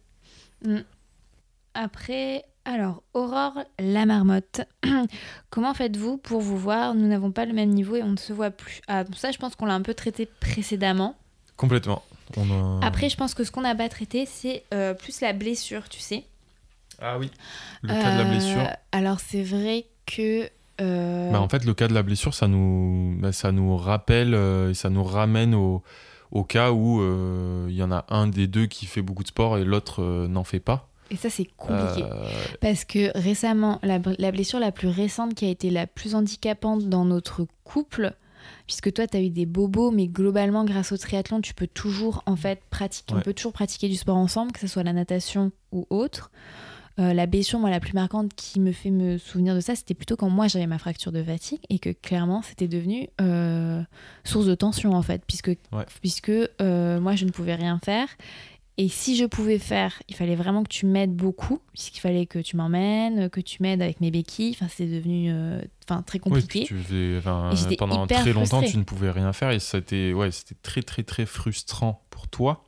Après, 1.74 2.44
alors, 2.66 3.04
Aurore 3.14 3.64
la 3.80 4.06
marmotte. 4.06 4.62
Comment 5.50 5.74
faites-vous 5.74 6.18
pour 6.18 6.42
vous 6.42 6.58
voir? 6.58 6.96
Nous 6.96 7.08
n'avons 7.08 7.32
pas 7.32 7.46
le 7.46 7.54
même 7.54 7.70
niveau 7.70 7.96
et 7.96 8.04
on 8.04 8.10
ne 8.12 8.18
se 8.18 8.34
voit 8.34 8.50
plus. 8.52 8.82
Ah, 8.88 9.04
ça, 9.16 9.32
je 9.32 9.38
pense 9.38 9.56
qu'on 9.56 9.66
l'a 9.68 9.74
un 9.76 9.82
peu 9.82 9.94
traité 9.94 10.28
précédemment. 10.40 11.16
Complètement. 11.58 12.04
On 12.38 12.80
a- 12.82 12.86
Après, 12.86 13.10
je 13.10 13.18
pense 13.18 13.34
que 13.34 13.44
ce 13.44 13.52
qu'on 13.52 13.62
n'a 13.62 13.76
pas 13.76 13.90
traité, 13.90 14.26
c'est 14.26 14.64
euh, 14.74 14.94
plus 14.94 15.22
la 15.22 15.34
blessure, 15.34 15.90
tu 15.90 16.00
sais. 16.00 16.24
Ah 17.02 17.18
oui. 17.18 17.32
Le 17.82 17.90
cas 17.94 18.12
de 18.14 18.18
la 18.18 18.26
Euh, 18.26 18.30
blessure. 18.32 18.68
Alors, 18.92 19.20
c'est 19.20 19.44
vrai 19.44 19.86
que. 20.06 20.50
euh, 20.82 21.32
Bah, 21.32 21.42
en 21.42 21.50
fait, 21.50 21.64
le 21.66 21.74
cas 21.74 21.88
de 21.88 21.94
la 21.94 22.04
blessure, 22.04 22.34
ça 22.34 22.48
nous, 22.48 23.16
bah, 23.20 23.32
ça 23.32 23.52
nous 23.52 23.76
rappelle 23.78 24.34
euh, 24.34 24.72
et 24.72 24.74
ça 24.74 24.90
nous 24.90 25.04
ramène 25.04 25.56
au, 25.56 25.84
au 26.32 26.44
cas 26.44 26.72
où 26.72 27.02
euh, 27.02 27.68
il 27.70 27.76
y 27.76 27.84
en 27.84 27.92
a 27.92 28.06
un 28.10 28.28
des 28.28 28.48
deux 28.48 28.66
qui 28.68 28.86
fait 28.86 29.02
beaucoup 29.02 29.24
de 29.24 29.30
sport 29.30 29.58
et 29.58 29.64
l'autre 29.64 30.04
euh, 30.04 30.28
n'en 30.28 30.44
fait 30.44 30.60
pas. 30.60 30.90
Et 31.10 31.16
ça, 31.16 31.30
c'est 31.30 31.46
compliqué. 31.56 32.04
Euh, 32.04 32.30
Parce 32.60 32.84
que 32.84 33.18
récemment, 33.18 33.80
la, 33.84 34.00
la 34.20 34.32
blessure 34.32 34.60
la 34.60 34.74
plus 34.74 34.90
récente 34.90 35.36
qui 35.36 35.46
a 35.46 35.50
été 35.50 35.70
la 35.70 35.88
plus 35.88 36.16
handicapante 36.16 36.90
dans 36.90 37.06
notre 37.06 37.48
couple, 37.64 38.14
puisque 38.68 38.94
toi, 38.94 39.08
tu 39.08 39.18
as 39.18 39.22
eu 39.22 39.30
des 39.30 39.46
bobos, 39.46 39.90
mais 39.92 40.08
globalement, 40.08 40.64
grâce 40.66 40.92
au 40.92 40.98
triathlon, 40.98 41.42
tu 41.42 41.54
peux 41.54 41.68
toujours, 41.68 42.22
en 42.26 42.36
fait, 42.36 42.62
pratiquer. 42.70 43.16
On 43.16 43.22
peut 43.22 43.34
toujours 43.34 43.54
pratiquer 43.54 43.88
du 43.90 43.96
sport 43.96 44.18
ensemble, 44.18 44.52
que 44.52 44.60
ce 44.60 44.68
soit 44.68 44.84
la 44.84 44.94
natation 44.94 45.52
ou 45.72 45.88
autre. 45.90 46.30
Euh, 47.00 47.14
la 47.14 47.28
blessure, 47.28 47.60
moi, 47.60 47.70
la 47.70 47.80
plus 47.80 47.94
marquante 47.94 48.34
qui 48.36 48.60
me 48.60 48.72
fait 48.72 48.90
me 48.90 49.18
souvenir 49.20 49.54
de 49.54 49.60
ça, 49.60 49.76
c'était 49.76 49.94
plutôt 49.94 50.16
quand 50.16 50.30
moi 50.32 50.48
j'avais 50.48 50.66
ma 50.66 50.80
fracture 50.80 51.12
de 51.12 51.24
fatigue 51.24 51.60
et 51.70 51.78
que 51.78 51.92
clairement 51.92 52.42
c'était 52.42 52.68
devenu 52.68 53.08
euh, 53.22 53.84
source 54.24 54.48
de 54.48 54.56
tension 54.56 54.94
en 54.94 55.04
fait, 55.04 55.22
puisque, 55.28 55.50
Ouais. 55.72 55.86
puisque 56.02 56.30
euh, 56.32 57.00
moi 57.00 57.16
je 57.16 57.26
ne 57.26 57.30
pouvais 57.30 57.54
rien 57.54 57.80
faire. 57.86 58.08
Et 58.80 58.90
si 58.90 59.16
je 59.18 59.26
pouvais 59.26 59.58
faire, 59.58 59.94
il 60.08 60.16
fallait 60.16 60.36
vraiment 60.36 60.62
que 60.62 60.70
tu 60.70 60.86
m'aides 60.86 61.16
beaucoup, 61.16 61.60
puisqu'il 61.74 62.00
fallait 62.00 62.28
que 62.28 62.38
tu 62.38 62.56
m'emmènes, 62.58 63.28
que 63.32 63.42
tu 63.42 63.64
m'aides 63.64 63.82
avec 63.82 64.02
mes 64.02 64.12
béquilles. 64.12 64.52
Enfin, 64.52 64.68
c'est 64.70 64.86
devenu 64.86 65.32
euh, 65.32 65.60
enfin, 65.90 66.04
très 66.04 66.20
compliqué. 66.20 66.60
puis 66.60 66.68
tu 66.68 66.78
faisais- 66.78 67.18
enfin, 67.18 67.50
Et 67.52 67.56
j'étais 67.56 67.76
pendant 67.76 68.06
très 68.06 68.34
longtemps, 68.34 68.58
frustrée. 68.58 68.70
tu 68.70 68.78
ne 68.78 68.84
pouvais 68.84 69.10
rien 69.10 69.34
faire 69.34 69.50
et 69.50 69.60
c'était 69.60 70.14
ouais, 70.14 70.30
très 70.62 70.84
très 70.84 71.02
très 71.02 71.26
frustrant 71.26 72.04
pour 72.12 72.28
toi. 72.28 72.64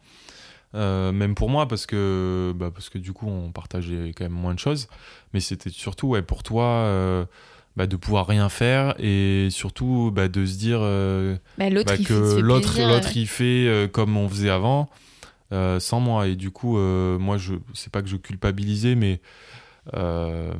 Euh, 0.76 1.12
même 1.12 1.34
pour 1.34 1.50
moi 1.50 1.68
parce 1.68 1.88
que 1.88 2.54
bah, 2.56 2.70
parce 2.72 2.90
que 2.90 3.00
du 3.00 3.12
coup 3.12 3.28
on 3.28 3.52
partageait 3.52 4.12
quand 4.16 4.24
même 4.26 4.34
moins 4.34 4.54
de 4.54 4.60
choses 4.60 4.88
mais 5.34 5.40
c'était 5.40 5.72
surtout 5.72 6.10
ouais, 6.10 6.22
pour 6.22 6.44
toi 6.44 6.66
euh, 6.66 7.26
bah, 7.76 7.88
de 7.88 7.96
pouvoir 7.96 8.28
rien 8.28 8.50
faire 8.50 8.94
et 9.00 9.48
surtout 9.50 10.12
bah, 10.14 10.28
de 10.28 10.46
se 10.46 10.60
dire 10.60 10.78
euh, 10.84 11.38
Bah, 11.58 11.70
que 11.72 12.40
l'autre 12.40 12.80
l'autre 12.88 13.18
il 13.18 13.26
fait 13.26 13.90
comme 13.92 14.16
on 14.16 14.30
faisait 14.30 14.52
avant 14.52 14.90
euh, 15.52 15.80
sans 15.80 16.00
moi 16.00 16.28
et 16.28 16.36
du 16.36 16.52
coup 16.52 16.78
euh, 16.78 17.18
moi 17.20 17.38
je 17.38 17.56
c'est 17.74 17.92
pas 17.92 18.02
que 18.02 18.08
je 18.08 18.18
culpabilisais 18.18 18.96
mais 18.96 19.20
euh, 19.96 20.54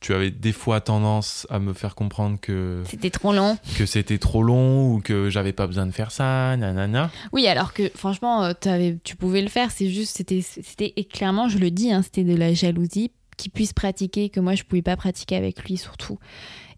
tu 0.00 0.12
avais 0.12 0.30
des 0.30 0.52
fois 0.52 0.80
tendance 0.80 1.46
à 1.48 1.58
me 1.58 1.72
faire 1.72 1.94
comprendre 1.94 2.38
que 2.40 2.82
C'était 2.86 3.08
trop 3.10 3.32
long. 3.32 3.56
que 3.78 3.86
c'était 3.86 4.18
trop 4.18 4.42
long 4.42 4.92
ou 4.92 5.00
que 5.00 5.30
j'avais 5.30 5.52
pas 5.54 5.66
besoin 5.66 5.86
de 5.86 5.90
faire 5.92 6.10
ça 6.10 6.54
nanana 6.56 7.10
Oui, 7.32 7.46
alors 7.46 7.72
que 7.72 7.90
franchement, 7.94 8.52
t'avais- 8.52 8.98
tu 9.02 9.16
pouvais 9.16 9.40
le 9.40 9.48
faire. 9.48 9.70
C'est 9.70 9.88
juste, 9.88 10.16
c'était, 10.16 10.42
c'était 10.42 10.92
et 10.96 11.04
clairement, 11.04 11.48
je 11.48 11.56
le 11.58 11.70
dis, 11.70 11.92
hein, 11.92 12.02
c'était 12.02 12.24
de 12.24 12.36
la 12.36 12.52
jalousie 12.52 13.10
qu'il 13.38 13.52
puisse 13.52 13.72
pratiquer 13.72 14.28
que 14.28 14.40
moi 14.40 14.54
je 14.54 14.64
pouvais 14.64 14.82
pas 14.82 14.96
pratiquer 14.96 15.36
avec 15.36 15.64
lui 15.64 15.78
surtout. 15.78 16.18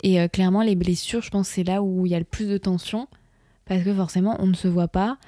Et 0.04 0.28
clairement, 0.28 0.62
les 0.62 0.76
blessures, 0.76 1.22
je 1.22 1.30
pense, 1.30 1.48
c'est 1.48 1.64
là 1.64 1.82
où 1.82 2.06
il 2.06 2.12
y 2.12 2.14
a 2.14 2.18
le 2.18 2.24
plus 2.24 2.46
de 2.46 2.58
tension 2.58 3.08
parce 3.64 3.82
que 3.82 3.92
forcément, 3.92 4.36
on 4.38 4.46
ne 4.46 4.54
se 4.54 4.68
voit 4.68 4.86
pas 4.86 5.18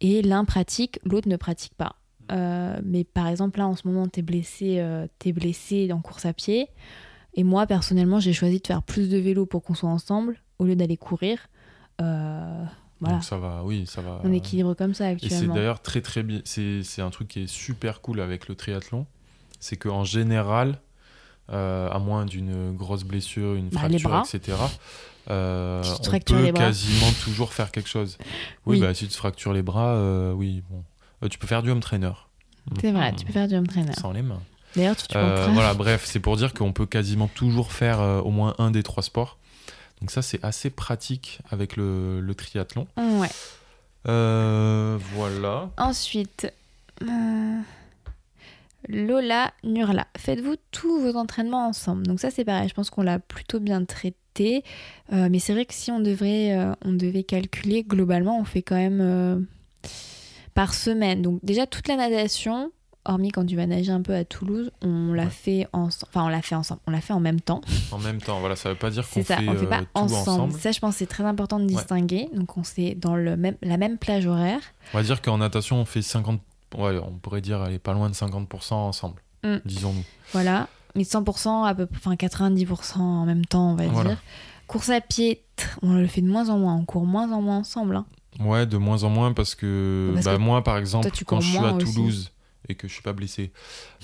et 0.00 0.22
l'un 0.22 0.44
pratique, 0.44 0.98
l'autre 1.04 1.28
ne 1.28 1.36
pratique 1.36 1.74
pas. 1.74 1.96
Euh, 2.30 2.78
mais 2.84 3.04
par 3.04 3.26
exemple, 3.28 3.58
là, 3.58 3.66
en 3.66 3.74
ce 3.74 3.86
moment, 3.88 4.06
t'es 4.06 4.22
blessé, 4.22 4.78
euh, 4.78 5.06
t'es 5.18 5.32
blessé 5.32 5.90
en 5.92 6.00
course 6.00 6.26
à 6.26 6.32
pied. 6.32 6.68
Et 7.34 7.44
moi, 7.44 7.66
personnellement, 7.66 8.20
j'ai 8.20 8.32
choisi 8.32 8.60
de 8.60 8.66
faire 8.66 8.82
plus 8.82 9.08
de 9.08 9.16
vélo 9.18 9.46
pour 9.46 9.62
qu'on 9.62 9.74
soit 9.74 9.88
ensemble 9.88 10.36
au 10.58 10.64
lieu 10.64 10.76
d'aller 10.76 10.96
courir. 10.96 11.38
Euh, 12.00 12.64
voilà, 13.00 13.16
donc 13.16 13.24
ça 13.24 13.38
va 13.38 13.62
oui 13.64 13.86
ça 13.86 14.02
va 14.02 14.20
on 14.24 14.32
équilibre 14.32 14.74
comme 14.74 14.92
ça 14.94 15.10
et 15.12 15.16
c'est 15.20 15.26
actuellement. 15.26 15.54
d'ailleurs 15.54 15.82
très 15.82 16.00
très 16.00 16.22
bien 16.24 16.40
c'est 16.44 17.00
un 17.00 17.10
truc 17.10 17.28
qui 17.28 17.42
est 17.44 17.46
super 17.48 18.00
cool 18.00 18.20
avec 18.20 18.48
le 18.48 18.54
triathlon 18.56 19.06
c'est 19.60 19.76
que 19.76 19.88
en 19.88 20.02
général 20.04 20.80
à 21.48 21.98
moins 22.00 22.24
d'une 22.24 22.72
grosse 22.76 23.02
blessure 23.04 23.54
une 23.54 23.68
Bah, 23.68 23.78
fracture 23.80 24.22
etc 24.32 24.56
euh, 25.30 25.82
Si 25.82 25.90
tu 25.92 25.96
te 25.96 26.00
on 26.02 26.04
fractures 26.10 26.36
peut 26.36 26.42
les 26.44 26.52
bras. 26.52 26.64
quasiment 26.64 27.10
toujours 27.24 27.52
faire 27.52 27.70
quelque 27.70 27.88
chose 27.88 28.16
oui, 28.66 28.76
Oui. 28.76 28.80
bah 28.80 28.94
si 28.94 29.04
tu 29.06 29.10
te 29.12 29.16
fractures 29.16 29.52
les 29.52 29.62
bras 29.62 29.94
euh, 29.94 30.32
oui 30.32 30.62
bon 30.70 30.82
Euh, 31.22 31.28
tu 31.28 31.38
peux 31.38 31.46
faire 31.46 31.62
du 31.62 31.70
home 31.70 31.80
trainer 31.80 32.12
C'est 32.80 32.92
vrai, 32.92 33.10
Mhm. 33.12 33.16
tu 33.18 33.24
peux 33.26 33.32
faire 33.32 33.48
du 33.48 33.56
home 33.56 33.66
trainer. 33.66 33.92
sans 33.94 34.12
les 34.12 34.22
mains 34.22 34.40
D'ailleurs, 34.76 34.96
tu, 34.96 35.06
tu 35.08 35.16
Euh, 35.16 35.48
voilà, 35.52 35.72
bref, 35.74 36.04
c'est 36.04 36.20
pour 36.20 36.36
dire 36.36 36.52
qu'on 36.54 36.72
peut 36.72 36.86
quasiment 36.86 37.26
toujours 37.26 37.72
faire 37.72 38.00
au 38.24 38.30
moins 38.30 38.54
un 38.58 38.70
des 38.70 38.82
trois 38.82 39.02
sports. 39.02 39.38
Donc 40.00 40.10
ça, 40.12 40.20
c'est 40.22 40.44
assez 40.44 40.68
pratique 40.70 41.40
avec 41.50 41.76
le, 41.76 42.20
le 42.20 42.34
triathlon. 42.34 42.86
Ouais. 42.98 43.30
Voilà. 44.04 45.70
Ensuite, 45.78 46.52
Lola 48.88 49.52
Nurla. 49.64 50.06
Faites-vous 50.16 50.56
tous 50.70 51.00
vos 51.00 51.16
entraînements 51.16 51.66
ensemble 51.68 52.06
Donc 52.06 52.20
ça, 52.20 52.30
c'est 52.30 52.44
pareil. 52.44 52.68
Je 52.68 52.74
pense 52.74 52.90
qu'on 52.90 53.02
l'a 53.02 53.18
plutôt 53.18 53.60
bien 53.60 53.84
traité. 53.84 54.16
Euh, 55.12 55.28
mais 55.30 55.38
c'est 55.38 55.52
vrai 55.52 55.64
que 55.66 55.74
si 55.74 55.90
on 55.90 56.00
devrait, 56.00 56.56
euh, 56.56 56.72
on 56.84 56.92
devait 56.92 57.22
calculer 57.22 57.82
globalement, 57.82 58.38
on 58.38 58.44
fait 58.44 58.62
quand 58.62 58.76
même 58.76 59.00
euh, 59.00 59.38
par 60.54 60.74
semaine. 60.74 61.22
Donc 61.22 61.40
déjà 61.42 61.66
toute 61.66 61.88
la 61.88 61.96
natation. 61.96 62.70
Hormis 63.04 63.30
quand 63.30 63.46
tu 63.46 63.56
vas 63.56 63.66
nager 63.66 63.90
un 63.90 64.02
peu 64.02 64.14
à 64.14 64.24
Toulouse, 64.26 64.70
on 64.82 65.14
l'a 65.14 65.24
Ouais. 65.24 65.30
fait 65.30 65.66
ensemble. 65.72 66.10
Enfin, 66.10 66.24
on 66.26 66.28
l'a 66.28 66.42
fait 66.42 66.54
ensemble. 66.56 66.80
On 66.86 66.90
l'a 66.90 67.00
fait 67.00 67.14
en 67.14 67.20
même 67.20 67.40
temps. 67.40 67.62
En 67.90 67.96
même 67.98 68.20
temps, 68.20 68.38
voilà, 68.40 68.54
ça 68.54 68.68
veut 68.68 68.74
pas 68.74 68.90
dire 68.90 69.08
qu'on 69.08 69.24
fait, 69.24 69.34
on 69.48 69.54
fait 69.56 69.64
euh, 69.64 69.66
pas 69.66 69.78
tout 69.80 69.86
ensemble. 69.94 70.28
ensemble. 70.42 70.52
Ça, 70.60 70.72
je 70.72 70.78
pense, 70.80 70.96
c'est 70.96 71.06
très 71.06 71.24
important 71.24 71.58
de 71.58 71.64
distinguer. 71.64 72.28
Donc, 72.34 72.58
on 72.58 72.64
s'est 72.64 72.94
dans 72.96 73.16
le 73.16 73.34
même, 73.38 73.56
la 73.62 73.78
même 73.78 73.96
plage 73.96 74.26
horaire. 74.26 74.60
On 74.92 74.98
va 74.98 75.02
dire 75.04 75.22
qu'en 75.22 75.38
natation, 75.38 75.76
on 75.80 75.84
fait 75.86 76.02
50... 76.02 76.42
Ouais, 76.76 76.98
on 77.02 77.12
pourrait 77.12 77.40
dire, 77.40 77.62
aller 77.62 77.78
pas 77.78 77.94
loin 77.94 78.10
de 78.10 78.14
50% 78.14 78.74
ensemble, 78.74 79.22
Mm. 79.42 79.56
disons-nous. 79.64 80.04
Voilà. 80.32 80.68
Mais 80.98 81.04
100% 81.04 81.64
à 81.64 81.74
peu 81.74 81.86
près, 81.86 81.96
enfin 81.98 82.14
90% 82.16 82.98
en 82.98 83.24
même 83.24 83.46
temps, 83.46 83.70
on 83.70 83.74
va 83.76 83.86
Voilà. 83.86 84.10
dire. 84.10 84.18
Course 84.66 84.90
à 84.90 85.00
pied, 85.00 85.44
on 85.80 85.94
le 85.94 86.06
fait 86.08 86.20
de 86.20 86.26
moins 86.28 86.48
en 86.50 86.58
moins. 86.58 86.74
On 86.74 86.84
court 86.84 87.06
moins 87.06 87.30
en 87.32 87.40
moins 87.40 87.58
ensemble. 87.58 87.96
hein. 87.96 88.04
Ouais, 88.40 88.66
de 88.66 88.76
moins 88.76 89.04
en 89.04 89.08
moins 89.10 89.32
parce 89.32 89.54
que, 89.54 90.10
Parce 90.14 90.26
bah, 90.26 90.34
que 90.36 90.40
moi, 90.40 90.62
par 90.64 90.76
exemple, 90.76 91.08
toi, 91.10 91.20
quand 91.26 91.40
je 91.40 91.48
suis 91.48 91.58
à 91.58 91.72
aussi. 91.72 91.94
Toulouse 91.94 92.32
et 92.68 92.74
que 92.74 92.86
je 92.88 92.92
suis 92.92 93.02
pas 93.02 93.12
blessé, 93.14 93.52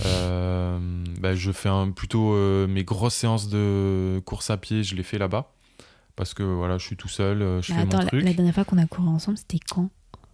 euh, 0.06 0.78
bah, 1.20 1.34
je 1.34 1.52
fais 1.52 1.68
un, 1.68 1.90
plutôt 1.90 2.32
euh, 2.34 2.66
mes 2.66 2.84
grosses 2.84 3.14
séances 3.14 3.48
de 3.48 4.22
course 4.24 4.50
à 4.50 4.56
pied, 4.56 4.82
je 4.82 4.94
les 4.94 5.02
fais 5.02 5.18
là-bas. 5.18 5.52
Parce 6.16 6.32
que 6.32 6.42
voilà, 6.44 6.78
je 6.78 6.86
suis 6.86 6.96
tout 6.96 7.08
seul, 7.08 7.42
euh, 7.42 7.60
je 7.60 7.72
Mais 7.72 7.78
fais 7.80 7.84
attends, 7.86 7.96
mon 7.98 8.02
la, 8.04 8.08
truc. 8.08 8.24
la 8.24 8.32
dernière 8.32 8.54
fois 8.54 8.64
qu'on 8.64 8.78
a 8.78 8.86
couru 8.86 9.08
ensemble, 9.08 9.36
c'était 9.36 9.58
quand? 9.58 9.90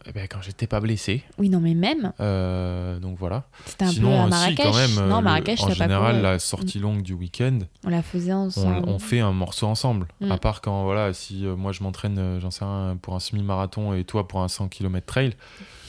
Eh 0.06 0.12
ben, 0.12 0.26
quand 0.28 0.40
j'étais 0.40 0.66
pas 0.66 0.80
blessé. 0.80 1.22
Oui, 1.38 1.50
non, 1.50 1.60
mais 1.60 1.74
même, 1.74 2.12
Euh, 2.20 2.98
donc 2.98 3.18
voilà. 3.18 3.44
c'était 3.66 3.84
un 3.84 3.90
Sinon, 3.90 4.08
peu 4.08 4.14
à 4.16 4.24
si, 4.24 4.30
Marrakech. 4.30 4.66
quand 4.66 4.74
même. 4.74 4.98
euh, 4.98 5.08
non, 5.08 5.18
le- 5.18 5.24
Marrakech, 5.24 5.60
en 5.62 5.66
pas 5.68 5.74
général, 5.74 6.22
la 6.22 6.38
sortie 6.38 6.78
longue 6.78 7.02
du 7.02 7.12
week-end, 7.12 7.58
On 7.84 7.90
la 7.90 8.02
faisait 8.02 8.32
ensemble. 8.32 8.88
on 8.88 8.98
fait 8.98 9.20
un 9.20 9.32
morceau 9.32 9.66
ensemble. 9.66 10.06
Mm. 10.20 10.32
À 10.32 10.38
part 10.38 10.62
quand, 10.62 10.84
voilà, 10.84 11.12
si 11.12 11.44
euh, 11.44 11.54
moi 11.54 11.72
je 11.72 11.82
m'entraîne, 11.82 12.38
j'en 12.40 12.50
sais 12.50 12.64
rien, 12.64 12.96
pour 13.02 13.14
un 13.14 13.20
semi-marathon 13.20 13.92
et 13.92 14.04
toi 14.04 14.26
pour 14.26 14.40
un 14.40 14.48
100 14.48 14.68
km 14.68 15.04
trail, 15.06 15.34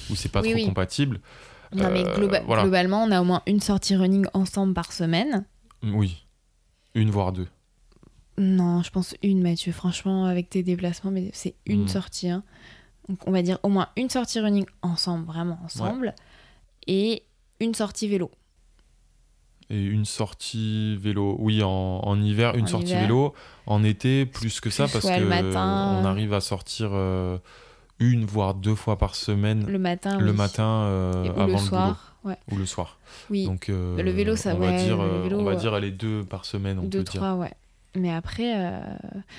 où 0.10 0.16
c'est 0.16 0.30
pas 0.30 0.42
Oui, 0.42 0.50
trop 0.50 0.60
oui. 0.60 0.66
compatible. 0.66 1.22
Non, 1.74 1.90
mais 1.90 2.04
globa- 2.04 2.44
voilà. 2.46 2.64
globalement, 2.64 3.04
on 3.04 3.12
a 3.12 3.22
au 3.22 3.24
moins 3.24 3.44
une 3.48 3.62
sortie 3.62 3.96
running 3.96 4.26
ensemble 4.34 4.74
par 4.74 4.92
semaine. 4.92 5.46
Oui. 5.84 6.26
Une 6.96 7.10
voire 7.10 7.32
deux. 7.32 7.48
Non, 8.38 8.82
je 8.84 8.90
pense 8.92 9.16
une, 9.24 9.42
Mathieu. 9.42 9.72
Franchement, 9.72 10.26
avec 10.26 10.50
tes 10.50 10.64
déplacements, 10.64 11.12
mais 11.12 11.30
c'est 11.34 11.56
une 11.66 11.84
Mm. 11.84 11.88
sortie. 11.88 12.30
hein. 12.30 12.44
Donc, 13.10 13.20
on 13.28 13.32
va 13.32 13.42
dire 13.42 13.58
au 13.64 13.70
moins 13.70 13.88
une 13.98 14.10
sortie 14.10 14.40
running 14.40 14.66
ensemble, 14.82 15.26
vraiment 15.26 15.60
ensemble. 15.64 16.14
Et 16.88 17.24
une 17.60 17.74
sortie 17.76 18.08
vélo. 18.08 18.32
Et 19.70 19.82
une 19.84 20.06
sortie 20.06 20.98
vélo, 20.98 21.38
oui, 21.40 21.64
en, 21.64 21.70
en 21.70 22.22
hiver, 22.22 22.56
une 22.56 22.64
En 22.66 22.68
sortie 22.68 22.90
hiver. 22.92 23.02
vélo. 23.04 23.34
En 23.68 23.84
été, 23.84 24.26
plus 24.26 24.60
que 24.60 24.70
ça, 24.70 24.88
parce 24.88 25.06
que 25.06 25.24
matin. 25.24 26.00
on 26.02 26.06
arrive 26.06 26.34
à 26.34 26.42
sortir 26.42 26.90
euh, 26.92 27.38
une 28.00 28.26
voire 28.26 28.54
deux 28.54 28.76
fois 28.76 28.98
par 28.98 29.16
semaine 29.16 29.66
Le 29.68 29.80
matin. 29.80 30.20
le 30.20 30.32
oui. 30.32 30.38
matin 30.38 30.64
euh, 30.84 31.26
ou 31.28 31.40
avant 31.40 31.46
le 31.48 31.52
le, 31.54 31.58
soir. 31.60 32.16
Ouais. 32.26 32.38
ou 32.52 32.56
le 32.58 32.66
soir. 32.66 33.00
Oui. 33.30 33.46
Donc 33.46 33.70
euh, 33.70 34.02
Le 34.02 34.12
vélo, 34.12 34.36
ça, 34.36 34.56
on 34.56 34.60
va 34.60 34.74
dire, 34.78 35.02
le 35.02 35.22
vélo, 35.22 35.40
on 35.40 35.44
va 35.44 35.56
dire 35.56 35.80
les 35.80 35.92
deux 35.92 36.24
par 36.26 36.44
semaine, 36.46 36.78
on 36.80 36.84
Deux, 36.84 37.00
peut 37.00 37.12
dire. 37.12 37.22
trois, 37.22 37.36
ouais. 37.36 37.54
Mais 37.96 38.12
après, 38.12 38.54
euh, 38.56 38.80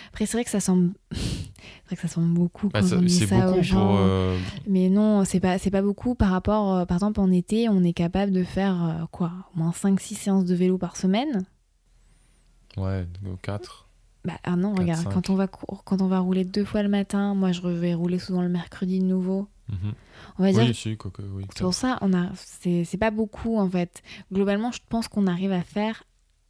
après 0.08 0.26
c'est 0.26 0.36
vrai 0.36 0.44
que 0.44 0.50
ça 0.50 0.60
semble, 0.60 0.92
vrai 1.10 1.96
que 1.96 2.02
ça 2.02 2.08
semble 2.08 2.34
beaucoup 2.34 2.68
Bah, 2.68 2.80
quand 2.80 2.86
ça- 2.88 2.96
on 2.98 3.02
dit 3.02 3.08
c'est 3.18 3.26
ça 3.26 3.50
aux 3.50 3.62
gens. 3.62 3.96
euh, 3.98 4.38
Mais 4.66 4.88
non, 4.90 5.24
c'est 5.24 5.40
pas, 5.40 5.58
c'est 5.58 5.70
pas 5.70 5.82
beaucoup 5.82 6.14
par 6.14 6.30
rapport, 6.30 6.74
euh, 6.74 6.84
par 6.84 6.96
exemple 6.98 7.20
en 7.20 7.30
été, 7.30 7.68
on 7.68 7.82
est 7.82 7.94
capable 7.94 8.32
de 8.32 8.44
faire 8.44 9.06
quoi, 9.10 9.32
au 9.54 9.58
moins 9.58 9.72
5-6 9.72 10.14
séances 10.16 10.44
de 10.44 10.54
vélo 10.54 10.76
par 10.78 10.96
semaine? 10.96 11.44
ouais, 12.76 13.06
4. 13.42 13.88
Bah 14.24 14.34
ah 14.44 14.54
non, 14.54 14.74
regarde, 14.74 15.04
quand 15.12 15.30
on 15.30 15.34
va 15.34 15.48
cour- 15.48 15.82
quand 15.84 16.00
on 16.00 16.06
va 16.06 16.20
rouler 16.20 16.44
deux 16.44 16.64
fois 16.64 16.82
le 16.82 16.88
matin, 16.88 17.34
moi 17.34 17.50
je 17.52 17.60
vais 17.66 17.94
rouler 17.94 18.18
souvent 18.20 18.42
le 18.42 18.48
mercredi 18.48 19.00
de 19.00 19.04
nouveau. 19.04 19.48
On 20.38 20.42
va 20.44 20.52
dire, 20.52 20.74
si, 20.74 20.96
oui. 21.34 21.46
pour 21.56 21.74
ça, 21.74 21.98
on 22.02 22.12
a, 22.12 22.30
c'est, 22.34 22.84
c'est 22.84 22.98
pas 22.98 23.10
beaucoup 23.10 23.58
en 23.58 23.68
fait. 23.68 24.02
Globalement, 24.32 24.70
je 24.70 24.80
pense 24.88 25.08
qu'on 25.08 25.26
arrive 25.26 25.52
à 25.52 25.62
faire 25.62 26.04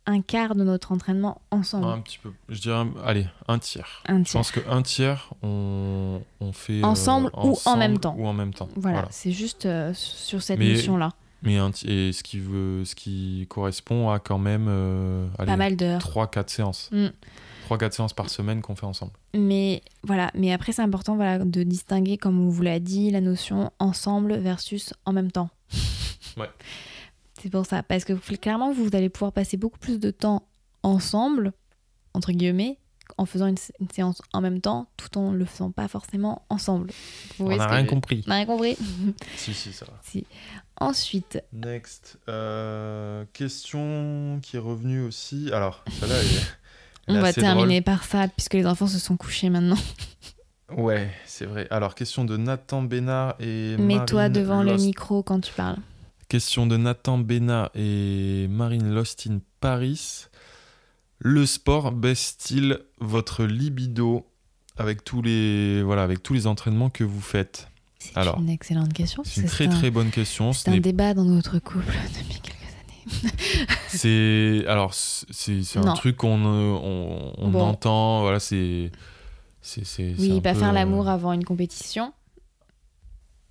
un 0.06 0.20
quart 0.20 0.54
de 0.54 0.64
notre 0.64 0.92
entraînement 0.92 1.40
ensemble. 1.50 1.86
Un 1.86 2.00
petit 2.00 2.18
peu. 2.18 2.32
Je 2.48 2.60
dirais, 2.60 2.84
allez, 3.04 3.26
un 3.48 3.58
tiers. 3.58 4.02
un 4.08 4.24
Je 4.24 4.32
pense 4.32 4.50
qu'un 4.50 4.82
tiers, 4.82 5.30
on, 5.42 6.20
on 6.40 6.52
fait. 6.52 6.80
euh, 6.80 6.84
Ensemble 6.86 7.30
ou 7.42 7.56
en 7.64 7.76
même 7.76 7.98
temps. 7.98 8.14
Ou 8.18 8.26
en 8.26 8.32
même 8.32 8.52
temps. 8.52 8.68
Voilà, 8.76 8.98
Voilà. 8.98 9.08
c'est 9.12 9.32
juste 9.32 9.66
euh, 9.66 9.92
sur 9.94 10.42
cette 10.42 10.58
notion-là. 10.60 11.10
Mais 11.44 11.58
un 11.58 11.70
et 11.86 12.12
ce 12.12 12.22
qui, 12.22 12.38
veut, 12.38 12.84
ce 12.84 12.94
qui 12.94 13.46
correspond 13.48 14.10
à 14.10 14.18
quand 14.20 14.38
même 14.38 14.66
euh, 14.68 15.26
Pas 15.38 15.56
mal 15.56 15.76
d'heures. 15.76 16.00
3-4 16.00 16.48
séances. 16.48 16.88
Mm. 16.92 17.08
3-4 17.68 17.92
séances 17.92 18.12
par 18.12 18.28
semaine 18.30 18.60
qu'on 18.62 18.76
fait 18.76 18.86
ensemble. 18.86 19.12
Mais 19.34 19.82
voilà, 20.04 20.30
mais 20.34 20.52
après 20.52 20.72
c'est 20.72 20.82
important 20.82 21.16
voilà, 21.16 21.38
de 21.40 21.62
distinguer, 21.64 22.16
comme 22.18 22.38
on 22.44 22.48
vous 22.48 22.62
l'a 22.62 22.78
dit, 22.78 23.10
la 23.10 23.20
notion 23.20 23.72
ensemble 23.80 24.36
versus 24.36 24.94
en 25.04 25.12
même 25.12 25.32
temps. 25.32 25.48
Ouais. 26.36 26.50
C'est 27.42 27.50
pour 27.50 27.66
ça, 27.66 27.82
parce 27.82 28.04
que 28.04 28.12
clairement 28.36 28.72
vous 28.72 28.88
allez 28.92 29.08
pouvoir 29.08 29.32
passer 29.32 29.56
beaucoup 29.56 29.78
plus 29.78 29.98
de 29.98 30.10
temps 30.10 30.46
ensemble, 30.84 31.52
entre 32.14 32.30
guillemets, 32.32 32.78
en 33.18 33.26
faisant 33.26 33.46
une, 33.46 33.56
sé- 33.56 33.72
une 33.80 33.90
séance 33.90 34.22
en 34.32 34.40
même 34.40 34.60
temps, 34.60 34.88
tout 34.96 35.18
en 35.18 35.32
le 35.32 35.44
faisant 35.44 35.70
pas 35.70 35.88
forcément 35.88 36.46
ensemble. 36.48 36.90
Vous 37.36 37.42
on 37.42 37.44
voyez 37.46 37.58
n'a 37.58 37.66
rien 37.66 37.84
je- 37.84 37.90
compris. 37.90 38.22
On 38.26 38.30
n'a 38.30 38.36
rien 38.36 38.46
compris. 38.46 38.76
Si, 39.36 39.52
si, 39.54 39.72
ça 39.72 39.84
va. 39.86 39.92
si. 40.02 40.24
Ensuite, 40.80 41.42
Next. 41.52 42.18
Euh, 42.28 43.24
question 43.32 44.38
qui 44.42 44.56
est 44.56 44.60
revenue 44.60 45.02
aussi. 45.02 45.50
Alors, 45.52 45.84
celle-là, 46.00 46.14
elle 47.08 47.16
on 47.16 47.20
va 47.20 47.32
terminer 47.32 47.82
par 47.82 48.04
ça, 48.04 48.28
puisque 48.28 48.54
les 48.54 48.66
enfants 48.66 48.86
se 48.86 48.98
sont 48.98 49.16
couchés 49.16 49.50
maintenant. 49.50 49.76
Ouais, 50.76 51.10
c'est 51.26 51.44
vrai. 51.44 51.66
Alors, 51.70 51.94
question 51.94 52.24
de 52.24 52.36
Nathan 52.36 52.82
Bénard 52.82 53.34
et 53.40 53.76
Mets-toi 53.76 54.28
devant 54.30 54.62
le 54.62 54.76
micro 54.76 55.22
quand 55.22 55.40
tu 55.40 55.52
parles. 55.52 55.76
Question 56.32 56.66
de 56.66 56.78
Nathan 56.78 57.18
Bénard 57.18 57.68
et 57.74 58.46
Marine 58.48 58.94
Lost 58.94 59.26
in 59.28 59.40
Paris. 59.60 60.28
Le 61.18 61.44
sport 61.44 61.92
baisse-t-il 61.92 62.78
votre 63.00 63.44
libido 63.44 64.24
avec 64.78 65.04
tous 65.04 65.20
les 65.20 65.82
voilà 65.82 66.02
avec 66.04 66.22
tous 66.22 66.32
les 66.32 66.46
entraînements 66.46 66.88
que 66.88 67.04
vous 67.04 67.20
faites? 67.20 67.68
C'est 67.98 68.16
Alors, 68.16 68.38
une 68.40 68.48
excellente 68.48 68.94
question. 68.94 69.22
C'est 69.26 69.42
une 69.42 69.46
très 69.46 69.66
un- 69.66 69.68
très 69.68 69.90
bonne 69.90 70.08
question. 70.10 70.54
Ce 70.54 70.62
C'est 70.62 70.70
un 70.70 70.72
n'est- 70.72 70.80
débat 70.80 71.12
dans 71.12 71.26
notre 71.26 71.58
couple 71.58 71.84
depuis 72.14 72.40
quelques 72.40 73.20
années. 73.26 73.32
C'est 73.88 74.64
alors 74.68 74.94
c'est 74.94 75.62
c'est 75.62 75.78
un 75.80 75.82
Non. 75.84 75.92
truc 75.92 76.16
qu'on 76.16 76.46
euh, 76.46 76.78
on, 76.82 77.34
on 77.36 77.48
Bon. 77.50 77.60
entend 77.60 78.22
voilà 78.22 78.40
c'est 78.40 78.90
c'est 79.60 79.84
c'est 79.84 80.14
Oui, 80.18 80.38
un 80.38 80.40
pas 80.40 80.54
peu, 80.54 80.60
faire 80.60 80.70
euh, 80.70 80.72
l'amour 80.72 81.08
avant 81.10 81.34
une 81.34 81.44
compétition. 81.44 82.14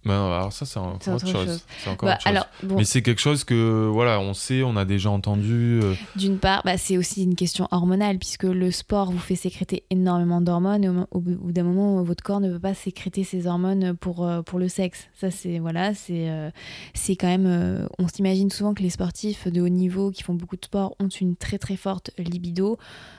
Bah 0.04 0.18
non, 0.18 0.34
alors 0.34 0.52
ça 0.52 0.66
c'est 0.66 0.80
encore 0.80 0.98
C'est 1.02 1.12
autre 1.12 1.26
autre 1.28 1.32
chose. 1.38 1.46
chose. 1.48 1.64
C'est 1.84 1.90
encore 1.90 2.08
Bah, 2.10 2.14
autre 2.16 2.22
chose. 2.24 2.30
alors, 2.32 2.48
bon, 2.64 2.76
Mais 2.78 2.86
c'est 2.86 3.02
quelque 3.02 3.22
chose 3.22 3.44
que 3.44 3.88
voilà 3.92 4.20
on 4.20 4.34
sait 4.34 4.64
on 4.64 4.76
a 4.76 4.84
déjà 4.86 5.12
entendu 5.12 5.80
euh, 5.84 5.94
d'une 6.16 6.40
part, 6.40 6.62
bah, 6.66 6.78
c'est 6.78 6.98
aussi 6.98 7.24
une 7.24 7.36
question 7.36 7.68
hormonale, 7.72 8.18
puisque 8.18 8.44
le 8.44 8.72
sport 8.72 9.12
vous 9.12 9.20
fait 9.20 9.36
sécréter 9.36 9.84
énormément 9.92 10.42
d'hormones, 10.42 10.84
et 10.84 10.90
au, 10.90 11.08
au 11.12 11.20
bout 11.20 11.52
d'un 11.52 11.64
moment, 11.64 12.02
votre 12.04 12.24
corps 12.24 12.40
ne 12.40 12.52
peut 12.52 12.60
pas 12.60 12.74
sécréter 12.74 13.24
ces 13.24 13.46
hormones 13.48 13.96
pour, 13.96 14.26
euh, 14.26 14.42
pour 14.42 14.58
le 14.60 14.68
sexe. 14.70 15.08
Ça, 15.20 15.30
c'est 15.32 15.60
voilà, 15.60 15.94
c'est 15.94 16.30
euh, 16.30 16.50
c'est 16.94 17.16
quand 17.16 17.28
même. 17.28 17.46
euh, 17.46 17.86
on 18.00 18.08
s'imagine 18.08 18.50
souvent 18.50 18.74
que 18.74 18.82
les 18.84 18.90
sportifs 18.90 19.48
de 19.48 19.62
haut 19.62 19.70
niveau 19.70 20.10
qui 20.12 20.24
font 20.24 20.34
beaucoup 20.34 20.56
de 20.58 20.66
sport 20.66 20.96
ont 21.00 21.08
une 21.10 21.36
très 21.36 21.58
très 21.60 21.76
forte 21.78 22.12
libido. 22.18 22.78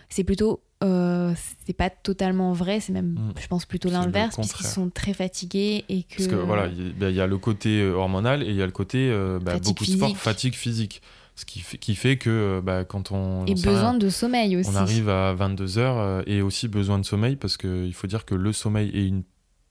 C'est 0.09 0.25
plutôt. 0.25 0.61
Euh, 0.83 1.33
c'est 1.67 1.73
pas 1.73 1.91
totalement 1.91 2.53
vrai, 2.53 2.81
c'est 2.81 2.93
même, 2.93 3.13
Mm. 3.13 3.33
je 3.41 3.47
pense, 3.47 3.65
plutôt 3.65 3.89
l'inverse, 3.91 4.37
puisqu'ils 4.37 4.67
sont 4.67 4.91
très 4.91 5.13
fatigués 5.15 5.85
et 5.89 6.03
que. 6.03 6.17
parce 6.17 6.29
que 6.29 6.35
voilà 6.35 6.67
il 6.67 6.87
y, 6.87 6.91
a- 6.91 6.93
bah, 6.99 7.11
il 7.11 7.17
y 7.17 7.21
a 7.21 7.27
le 7.27 7.39
côté 7.39 7.81
euh, 7.81 7.93
hormonal 7.95 8.43
et 8.43 8.47
il 8.51 8.57
y 8.57 8.63
a 8.63 8.67
le 8.67 8.73
côté 8.73 9.09
euh, 9.11 9.39
bah, 9.41 9.59
beaucoup 9.59 9.85
de 9.85 9.91
sport 9.91 10.17
fatigue 10.17 10.55
physique 10.55 11.01
ce 11.35 11.47
qui 11.47 11.61
fait, 11.61 11.79
qui 11.79 11.95
fait 11.95 12.17
que 12.19 12.29
euh, 12.31 12.61
bah, 12.61 12.85
quand 12.85 13.11
on 13.11 13.47
et 13.47 13.55
rien, 13.55 13.63
besoin 13.73 13.95
de 13.95 14.09
sommeil 14.11 14.57
aussi. 14.59 14.69
on 14.71 14.75
arrive 14.77 15.09
à 15.09 15.33
22 15.33 15.79
heures 15.79 16.23
et 16.27 16.43
aussi 16.43 16.69
besoin 16.69 16.99
de 16.99 17.05
sommeil 17.07 17.37
parce 17.37 17.57
qu'il 17.57 17.95
faut 17.95 18.07
dire 18.07 18.25
que 18.27 18.35
le 18.35 18.53
sommeil 18.53 18.91
est 18.95 19.07
une 19.07 19.23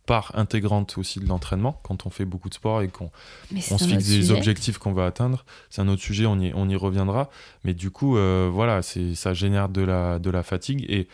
part 0.06 0.32
intégrante 0.36 0.98
aussi 0.98 1.20
de 1.20 1.28
l'entraînement 1.28 1.80
quand 1.84 2.06
on 2.06 2.10
fait 2.10 2.26
beaucoup 2.26 2.50
de 2.50 2.54
sport 2.54 2.82
et 2.82 2.88
qu'on 2.88 3.12
on 3.54 3.78
se 3.78 3.86
fixe 3.86 4.08
des 4.08 4.32
objectifs 4.32 4.78
qu'on 4.78 4.94
va 4.94 5.06
atteindre. 5.06 5.46
C'est 5.70 5.82
un 5.82 5.88
autre 5.88 6.02
sujet, 6.02 6.26
on 6.26 6.40
y, 6.40 6.52
on 6.54 6.68
y 6.68 6.76
reviendra. 6.76 7.30
Mais 7.64 7.74
du 7.74 7.92
coup, 7.92 8.18
euh, 8.18 8.50
voilà, 8.52 8.82
c'est, 8.82 9.16
ça 9.16 9.34
génère 9.34 9.70
de 9.70 9.82
la, 9.82 10.20
de 10.20 10.30
la 10.30 10.44
fatigue 10.44 10.86
et 10.90 11.08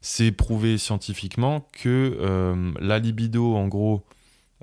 c'est 0.00 0.32
prouvé 0.32 0.78
scientifiquement 0.78 1.68
que 1.72 2.16
euh, 2.20 2.72
la 2.80 2.98
libido, 2.98 3.54
en 3.54 3.68
gros, 3.68 4.02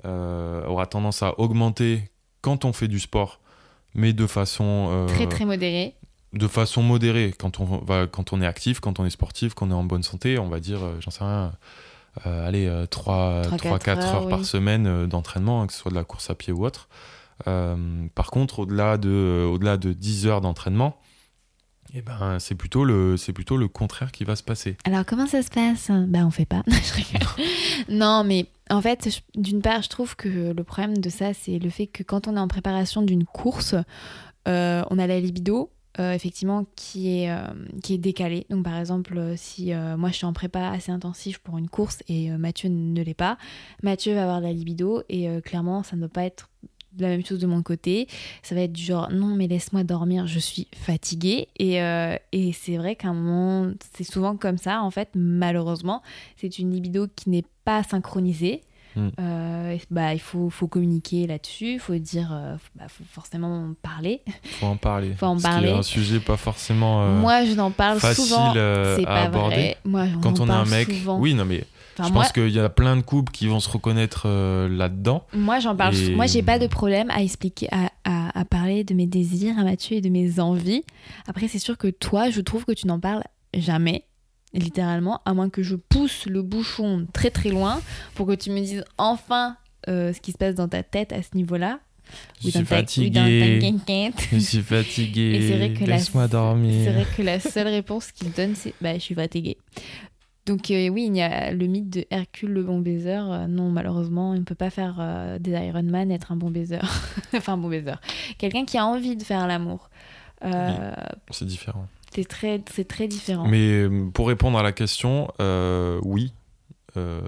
euh, 0.04 0.64
aura 0.66 0.86
tendance 0.86 1.22
à 1.22 1.38
augmenter 1.38 2.10
quand 2.40 2.64
on 2.64 2.72
fait 2.72 2.88
du 2.88 2.98
sport, 2.98 3.40
mais 3.94 4.12
de 4.12 4.26
façon, 4.26 4.88
euh, 4.90 5.06
Très 5.06 5.28
très 5.28 5.44
modéré. 5.44 5.94
de 6.32 6.48
façon 6.48 6.82
modérée. 6.82 7.32
Quand 7.38 7.60
on, 7.60 7.64
va, 7.64 8.06
quand 8.06 8.32
on 8.32 8.40
est 8.40 8.46
actif, 8.46 8.80
quand 8.80 8.98
on 8.98 9.06
est 9.06 9.10
sportif, 9.10 9.54
qu'on 9.54 9.70
est 9.70 9.74
en 9.74 9.84
bonne 9.84 10.02
santé, 10.02 10.38
on 10.38 10.48
va 10.48 10.60
dire, 10.60 10.80
j'en 11.00 11.10
sais 11.10 11.24
rien, 11.24 11.52
allez, 12.24 12.68
3-4 12.68 12.88
Trois, 12.88 13.78
quatre 13.78 14.06
heures, 14.06 14.22
heures, 14.22 14.28
par 14.28 14.44
semaine 14.44 14.86
euh, 14.86 15.06
d'entraînement, 15.06 15.62
hein, 15.62 15.66
que 15.66 15.72
ce 15.72 15.78
soit 15.78 15.90
de 15.90 15.96
la 15.96 16.04
course 16.04 16.30
à 16.30 16.34
pied 16.34 16.52
ou 16.52 16.64
autre. 16.64 16.88
Euh, 17.46 18.06
par 18.14 18.30
contre, 18.30 18.60
au-delà 18.60 18.98
de, 18.98 19.08
euh, 19.08 19.46
au-delà 19.46 19.76
de 19.76 19.92
10 19.92 20.26
heures 20.26 20.40
d'entraînement, 20.40 20.96
eh 21.94 22.02
ben, 22.02 22.38
c'est 22.38 22.54
plutôt, 22.54 22.84
le, 22.84 23.16
c'est 23.16 23.32
plutôt 23.32 23.56
le 23.56 23.68
contraire 23.68 24.12
qui 24.12 24.24
va 24.24 24.36
se 24.36 24.42
passer. 24.42 24.76
Alors 24.84 25.06
comment 25.06 25.26
ça 25.26 25.42
se 25.42 25.48
passe? 25.48 25.90
Bah 26.08 26.20
on 26.26 26.30
fait 26.30 26.44
pas. 26.44 26.62
Non 27.88 28.24
mais 28.24 28.46
en 28.70 28.82
fait, 28.82 29.22
d'une 29.34 29.62
part, 29.62 29.82
je 29.82 29.88
trouve 29.88 30.14
que 30.16 30.52
le 30.52 30.64
problème 30.64 30.98
de 30.98 31.08
ça, 31.08 31.32
c'est 31.32 31.58
le 31.58 31.70
fait 31.70 31.86
que 31.86 32.02
quand 32.02 32.28
on 32.28 32.36
est 32.36 32.40
en 32.40 32.48
préparation 32.48 33.00
d'une 33.00 33.24
course, 33.24 33.74
euh, 34.46 34.82
on 34.90 34.98
a 34.98 35.06
la 35.06 35.20
libido. 35.20 35.70
Euh, 36.00 36.12
effectivement 36.12 36.66
qui 36.76 37.18
est 37.18 37.30
euh, 37.30 37.46
qui 37.82 37.94
est 37.94 37.98
décalée 37.98 38.46
donc 38.50 38.64
par 38.64 38.78
exemple 38.78 39.16
euh, 39.16 39.34
si 39.36 39.72
euh, 39.72 39.96
moi 39.96 40.10
je 40.10 40.16
suis 40.16 40.26
en 40.26 40.32
prépa 40.32 40.68
assez 40.68 40.92
intensif 40.92 41.38
pour 41.38 41.58
une 41.58 41.68
course 41.68 42.02
et 42.08 42.30
Mathieu 42.30 42.68
ne 42.68 43.02
l'est 43.02 43.14
pas 43.14 43.38
Mathieu 43.82 44.14
va 44.14 44.22
avoir 44.22 44.40
de 44.40 44.46
la 44.46 44.52
libido 44.52 45.02
et 45.08 45.28
clairement 45.42 45.82
ça 45.82 45.96
ne 45.96 46.00
doit 46.02 46.08
pas 46.08 46.24
être 46.24 46.48
la 46.98 47.08
même 47.08 47.24
chose 47.24 47.38
de 47.38 47.46
mon 47.46 47.62
côté. 47.62 48.08
Ça 48.42 48.54
va 48.54 48.62
être 48.62 48.72
du 48.72 48.82
genre 48.82 49.12
non 49.12 49.36
mais 49.36 49.46
laisse-moi 49.46 49.84
dormir 49.84 50.26
je 50.26 50.38
suis 50.38 50.66
fatiguée. 50.74 51.48
Et, 51.58 51.76
et 52.32 52.52
c'est 52.52 52.76
vrai 52.76 52.96
qu'à 52.96 53.08
un 53.08 53.14
moment 53.14 53.72
c'est 53.94 54.04
souvent 54.04 54.36
comme 54.36 54.58
ça 54.58 54.82
en 54.82 54.90
fait 54.90 55.10
malheureusement. 55.14 56.02
C'est 56.36 56.58
une 56.58 56.72
libido 56.72 57.06
qui 57.14 57.30
n'est 57.30 57.44
pas 57.64 57.82
synchronisée 57.82 58.62
Mm. 58.96 59.08
Euh, 59.20 59.76
bah, 59.90 60.14
il 60.14 60.20
faut, 60.20 60.50
faut 60.50 60.66
communiquer 60.66 61.26
là-dessus 61.26 61.74
il 61.74 61.78
faut 61.78 61.94
dire 61.96 62.30
euh, 62.32 62.56
faut, 62.56 62.70
bah, 62.74 62.84
faut 62.88 63.04
forcément 63.12 63.74
parler 63.82 64.22
faut 64.60 64.66
en 64.66 64.76
parler. 64.76 65.14
Faut 65.16 65.26
en 65.26 65.38
parler. 65.38 65.70
un 65.70 65.82
sujet 65.82 66.20
pas 66.20 66.36
forcément 66.38 67.02
euh, 67.02 67.14
moi 67.20 67.44
je 67.44 67.52
n'en 67.52 67.70
parle 67.70 68.00
facile 68.00 68.24
souvent 68.24 68.54
euh, 68.56 68.96
c'est 68.96 69.02
à 69.04 69.06
pas 69.06 69.22
aborder. 69.24 69.54
vrai 69.56 69.76
moi 69.84 70.06
j'en 70.06 70.20
Quand 70.20 70.40
on 70.40 70.46
est 70.48 70.50
un 70.50 70.64
parle 70.64 70.70
mec, 70.70 70.90
souvent. 70.90 71.18
oui, 71.20 71.34
non 71.34 71.44
mais 71.44 71.64
Enfin, 72.00 72.08
je 72.08 72.12
moi, 72.12 72.22
pense 72.22 72.32
qu'il 72.32 72.50
y 72.50 72.60
a 72.60 72.68
plein 72.68 72.96
de 72.96 73.00
couples 73.02 73.32
qui 73.32 73.48
vont 73.48 73.58
se 73.58 73.68
reconnaître 73.68 74.22
euh, 74.26 74.68
là-dedans. 74.68 75.24
Moi, 75.32 75.58
j'en 75.58 75.74
parle. 75.74 75.96
Et- 75.96 76.14
Moi, 76.14 76.26
j'ai 76.26 76.44
pas 76.44 76.60
de 76.60 76.68
problème 76.68 77.10
à 77.10 77.24
expliquer, 77.24 77.66
à, 77.72 77.90
à- 78.04 78.38
à 78.38 78.44
parler 78.44 78.84
de 78.84 78.94
mes 78.94 79.06
désirs 79.08 79.58
à 79.58 79.64
Mathieu 79.64 79.96
et 79.96 80.00
de 80.00 80.08
mes 80.08 80.38
envies. 80.38 80.84
Après, 81.26 81.48
c'est 81.48 81.58
sûr 81.58 81.76
que 81.76 81.88
toi, 81.88 82.30
je 82.30 82.40
trouve 82.40 82.64
que 82.64 82.70
tu 82.70 82.86
n'en 82.86 83.00
parles 83.00 83.24
jamais, 83.52 84.04
littéralement, 84.54 85.20
à 85.24 85.34
moins 85.34 85.50
que 85.50 85.62
je 85.62 85.74
pousse 85.76 86.26
le 86.26 86.42
bouchon 86.42 87.06
très 87.12 87.30
très 87.30 87.50
loin 87.50 87.80
pour 88.14 88.26
que 88.26 88.34
tu 88.34 88.50
me 88.50 88.60
dises 88.60 88.84
enfin 88.96 89.56
euh, 89.88 90.12
ce 90.12 90.20
qui 90.20 90.32
se 90.32 90.38
passe 90.38 90.54
dans 90.54 90.68
ta 90.68 90.82
tête 90.82 91.12
à 91.12 91.22
ce 91.22 91.28
niveau-là. 91.34 91.80
Je 92.40 92.48
suis 92.50 92.64
fatigué. 92.64 93.58
Je 94.32 94.38
suis 94.38 94.62
fatigué. 94.62 95.38
La- 95.86 95.96
Laisse-moi 95.96 96.28
dormir. 96.28 96.72
C'est 96.84 96.92
vrai 96.92 97.06
que 97.16 97.22
la 97.22 97.38
seule 97.40 97.68
réponse 97.68 98.10
qu'il 98.12 98.32
donne, 98.32 98.54
c'est 98.54 98.72
bah, 98.80 98.94
je 98.94 99.00
suis 99.00 99.14
fatiguée. 99.14 99.58
Donc 100.46 100.70
euh, 100.70 100.88
oui, 100.88 101.04
il 101.08 101.16
y 101.16 101.20
a 101.20 101.50
le 101.52 101.66
mythe 101.66 101.90
de 101.90 102.06
Hercule 102.10 102.50
le 102.52 102.62
bon 102.62 102.78
baiser. 102.78 103.18
Euh, 103.18 103.46
non, 103.46 103.68
malheureusement, 103.70 104.30
on 104.30 104.34
ne 104.34 104.40
peut 104.44 104.54
pas 104.54 104.70
faire 104.70 104.96
euh, 104.98 105.38
des 105.38 105.50
Ironman 105.50 106.10
être 106.10 106.32
un 106.32 106.36
bon 106.36 106.50
baiser. 106.50 106.78
enfin, 107.36 107.52
un 107.52 107.58
bon 107.58 107.68
baiser. 107.68 107.92
Quelqu'un 108.38 108.64
qui 108.64 108.78
a 108.78 108.86
envie 108.86 109.14
de 109.16 109.22
faire 109.22 109.46
l'amour. 109.46 109.90
C'est 111.30 111.44
différent. 111.44 111.86
C'est 112.14 112.26
très, 112.26 112.62
c'est 112.72 112.86
très 112.88 113.08
différent. 113.08 113.46
Mais 113.46 113.82
euh, 113.82 114.08
pour 114.12 114.28
répondre 114.28 114.58
à 114.58 114.62
la 114.62 114.72
question, 114.72 115.28
euh, 115.40 116.00
oui, 116.02 116.32
euh, 116.96 117.20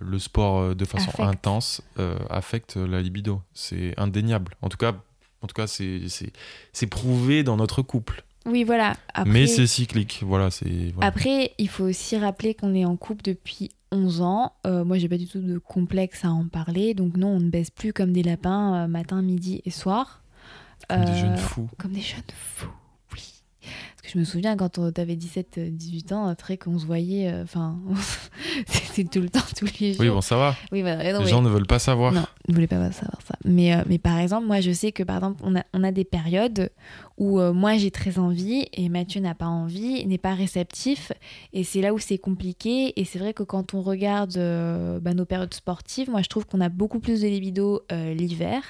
le 0.00 0.18
sport 0.18 0.74
de 0.74 0.84
façon 0.84 1.22
intense 1.22 1.82
euh, 1.98 2.16
affecte 2.30 2.76
la 2.76 3.02
libido. 3.02 3.42
C'est 3.52 3.94
indéniable. 3.98 4.54
En 4.62 4.68
tout 4.68 4.76
cas, 4.76 4.94
en 5.42 5.46
tout 5.46 5.54
cas, 5.54 5.66
c'est 5.66 6.02
c'est 6.08 6.32
c'est 6.72 6.86
prouvé 6.86 7.42
dans 7.42 7.56
notre 7.56 7.82
couple. 7.82 8.24
Oui, 8.46 8.64
voilà. 8.64 8.94
Après, 9.14 9.30
Mais 9.30 9.46
c'est 9.46 9.66
cyclique. 9.66 10.22
Voilà, 10.24 10.50
c'est. 10.50 10.92
voilà. 10.94 11.06
après, 11.06 11.52
il 11.58 11.68
faut 11.68 11.84
aussi 11.84 12.16
rappeler 12.16 12.54
qu'on 12.54 12.74
est 12.74 12.84
en 12.84 12.96
couple 12.96 13.22
depuis 13.22 13.70
11 13.92 14.20
ans. 14.20 14.52
Euh, 14.66 14.84
moi, 14.84 14.98
j'ai 14.98 15.08
pas 15.08 15.18
du 15.18 15.26
tout 15.26 15.40
de 15.40 15.58
complexe 15.58 16.24
à 16.24 16.30
en 16.30 16.46
parler. 16.46 16.94
Donc 16.94 17.16
non, 17.16 17.28
on 17.28 17.40
ne 17.40 17.50
baisse 17.50 17.70
plus 17.70 17.92
comme 17.92 18.12
des 18.12 18.22
lapins 18.22 18.86
matin, 18.88 19.22
midi 19.22 19.62
et 19.64 19.70
soir. 19.70 20.22
Comme 20.88 21.04
des 21.04 21.14
jeunes 21.14 21.36
fous. 21.36 21.68
Comme 21.78 21.92
des 21.92 22.00
jeunes 22.00 22.20
fous, 22.34 22.68
que 24.02 24.08
je 24.10 24.18
me 24.18 24.24
souviens 24.24 24.56
quand 24.56 24.80
t'avais 24.92 25.14
17, 25.16 25.58
euh, 25.58 25.68
18 25.70 26.12
ans, 26.12 26.34
très 26.34 26.56
qu'on 26.58 26.78
se 26.78 26.84
voyait, 26.86 27.30
euh, 27.32 27.44
enfin, 27.44 27.78
c'était 28.66 29.04
tout 29.08 29.20
le 29.20 29.28
temps, 29.30 29.40
tous 29.56 29.68
les 29.80 29.92
jours. 29.92 30.00
Oui, 30.02 30.08
bon, 30.08 30.20
ça 30.20 30.36
va. 30.36 30.56
Oui, 30.72 30.82
voilà, 30.82 31.12
non, 31.12 31.18
Les 31.20 31.24
mais- 31.26 31.30
gens 31.30 31.42
ne 31.42 31.48
veulent 31.48 31.66
pas 31.66 31.78
savoir. 31.78 32.12
non, 32.12 32.24
je 32.48 32.54
voulais 32.54 32.66
pas 32.66 32.90
savoir 32.90 33.20
ça. 33.24 33.36
Mais, 33.44 33.74
euh, 33.74 33.82
mais 33.86 33.98
par 33.98 34.18
exemple, 34.18 34.46
moi, 34.46 34.60
je 34.60 34.72
sais 34.72 34.90
que 34.92 35.02
par 35.04 35.16
exemple, 35.16 35.40
on 35.44 35.54
a, 35.56 35.62
on 35.72 35.84
a 35.84 35.92
des 35.92 36.04
périodes 36.04 36.70
où 37.16 37.38
euh, 37.38 37.52
moi 37.52 37.76
j'ai 37.76 37.90
très 37.92 38.18
envie 38.18 38.66
et 38.72 38.88
Mathieu 38.88 39.20
n'a 39.20 39.34
pas 39.34 39.46
envie, 39.46 40.04
n'est 40.06 40.18
pas 40.18 40.34
réceptif. 40.34 41.12
Et 41.52 41.62
c'est 41.62 41.80
là 41.80 41.94
où 41.94 41.98
c'est 41.98 42.18
compliqué. 42.18 42.98
Et 43.00 43.04
c'est 43.04 43.18
vrai 43.20 43.32
que 43.34 43.44
quand 43.44 43.74
on 43.74 43.82
regarde 43.82 44.32
bah, 45.00 45.14
nos 45.14 45.24
périodes 45.24 45.54
sportives, 45.54 46.10
moi 46.10 46.22
je 46.22 46.28
trouve 46.28 46.46
qu'on 46.46 46.60
a 46.60 46.68
beaucoup 46.68 46.98
plus 46.98 47.20
de 47.20 47.28
libido 47.28 47.82
l'hiver. 47.90 48.62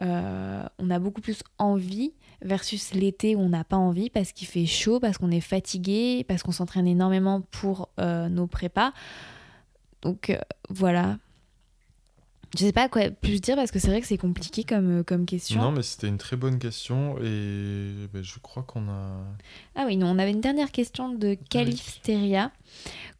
On 0.00 0.90
a 0.90 0.98
beaucoup 0.98 1.20
plus 1.20 1.42
envie 1.58 2.12
versus 2.42 2.94
l'été 2.94 3.34
où 3.34 3.40
on 3.40 3.48
n'a 3.48 3.64
pas 3.64 3.76
envie 3.76 4.10
parce 4.10 4.32
qu'il 4.32 4.46
fait 4.46 4.66
chaud, 4.66 5.00
parce 5.00 5.18
qu'on 5.18 5.30
est 5.30 5.40
fatigué, 5.40 6.24
parce 6.28 6.42
qu'on 6.42 6.52
s'entraîne 6.52 6.86
énormément 6.86 7.40
pour 7.50 7.88
euh, 7.98 8.28
nos 8.28 8.46
prépas. 8.46 8.92
Donc 10.02 10.30
euh, 10.30 10.38
voilà. 10.68 11.18
Je 12.56 12.64
sais 12.64 12.72
pas 12.72 12.88
quoi 12.88 13.10
plus 13.10 13.42
dire 13.42 13.56
parce 13.56 13.70
que 13.70 13.78
c'est 13.78 13.88
vrai 13.88 14.00
que 14.00 14.06
c'est 14.06 14.16
compliqué 14.16 14.64
comme, 14.64 15.00
euh, 15.00 15.02
comme 15.02 15.26
question. 15.26 15.60
Non, 15.60 15.70
mais 15.70 15.82
c'était 15.82 16.08
une 16.08 16.16
très 16.16 16.36
bonne 16.36 16.58
question 16.58 17.18
et 17.18 17.92
ben, 18.12 18.22
je 18.22 18.38
crois 18.38 18.62
qu'on 18.62 18.88
a. 18.88 19.22
Ah 19.74 19.84
oui, 19.86 19.96
non, 19.96 20.08
on 20.08 20.18
avait 20.18 20.30
une 20.30 20.40
dernière 20.40 20.72
question 20.72 21.10
de 21.10 21.36
Califsteria. 21.50 22.50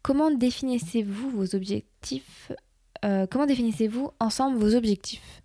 Comment 0.01 0.31
définissez-vous 0.31 1.29
vos 1.29 1.55
objectifs 1.55 2.51
euh, 3.05 3.27
Comment 3.29 3.45
définissez-vous 3.45 4.11
ensemble 4.19 4.57
vos 4.57 4.75
objectifs? 4.75 5.43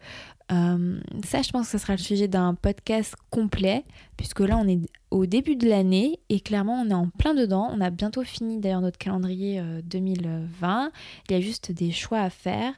Euh, 0.54 1.00
Ça, 1.24 1.42
je 1.42 1.50
pense 1.50 1.66
que 1.66 1.72
ce 1.72 1.78
sera 1.78 1.94
le 1.94 1.98
sujet 1.98 2.28
d'un 2.28 2.54
podcast 2.54 3.14
complet, 3.30 3.84
puisque 4.16 4.40
là, 4.40 4.56
on 4.56 4.68
est 4.68 4.80
au 5.10 5.26
début 5.26 5.56
de 5.56 5.68
l'année 5.68 6.20
et 6.28 6.40
clairement, 6.40 6.80
on 6.80 6.90
est 6.90 6.94
en 6.94 7.08
plein 7.08 7.34
dedans. 7.34 7.70
On 7.72 7.80
a 7.80 7.90
bientôt 7.90 8.22
fini 8.22 8.60
d'ailleurs 8.60 8.80
notre 8.80 8.98
calendrier 8.98 9.60
euh, 9.60 9.80
2020. 9.84 10.90
Il 11.28 11.32
y 11.32 11.36
a 11.36 11.40
juste 11.40 11.72
des 11.72 11.90
choix 11.90 12.20
à 12.20 12.30
faire. 12.30 12.72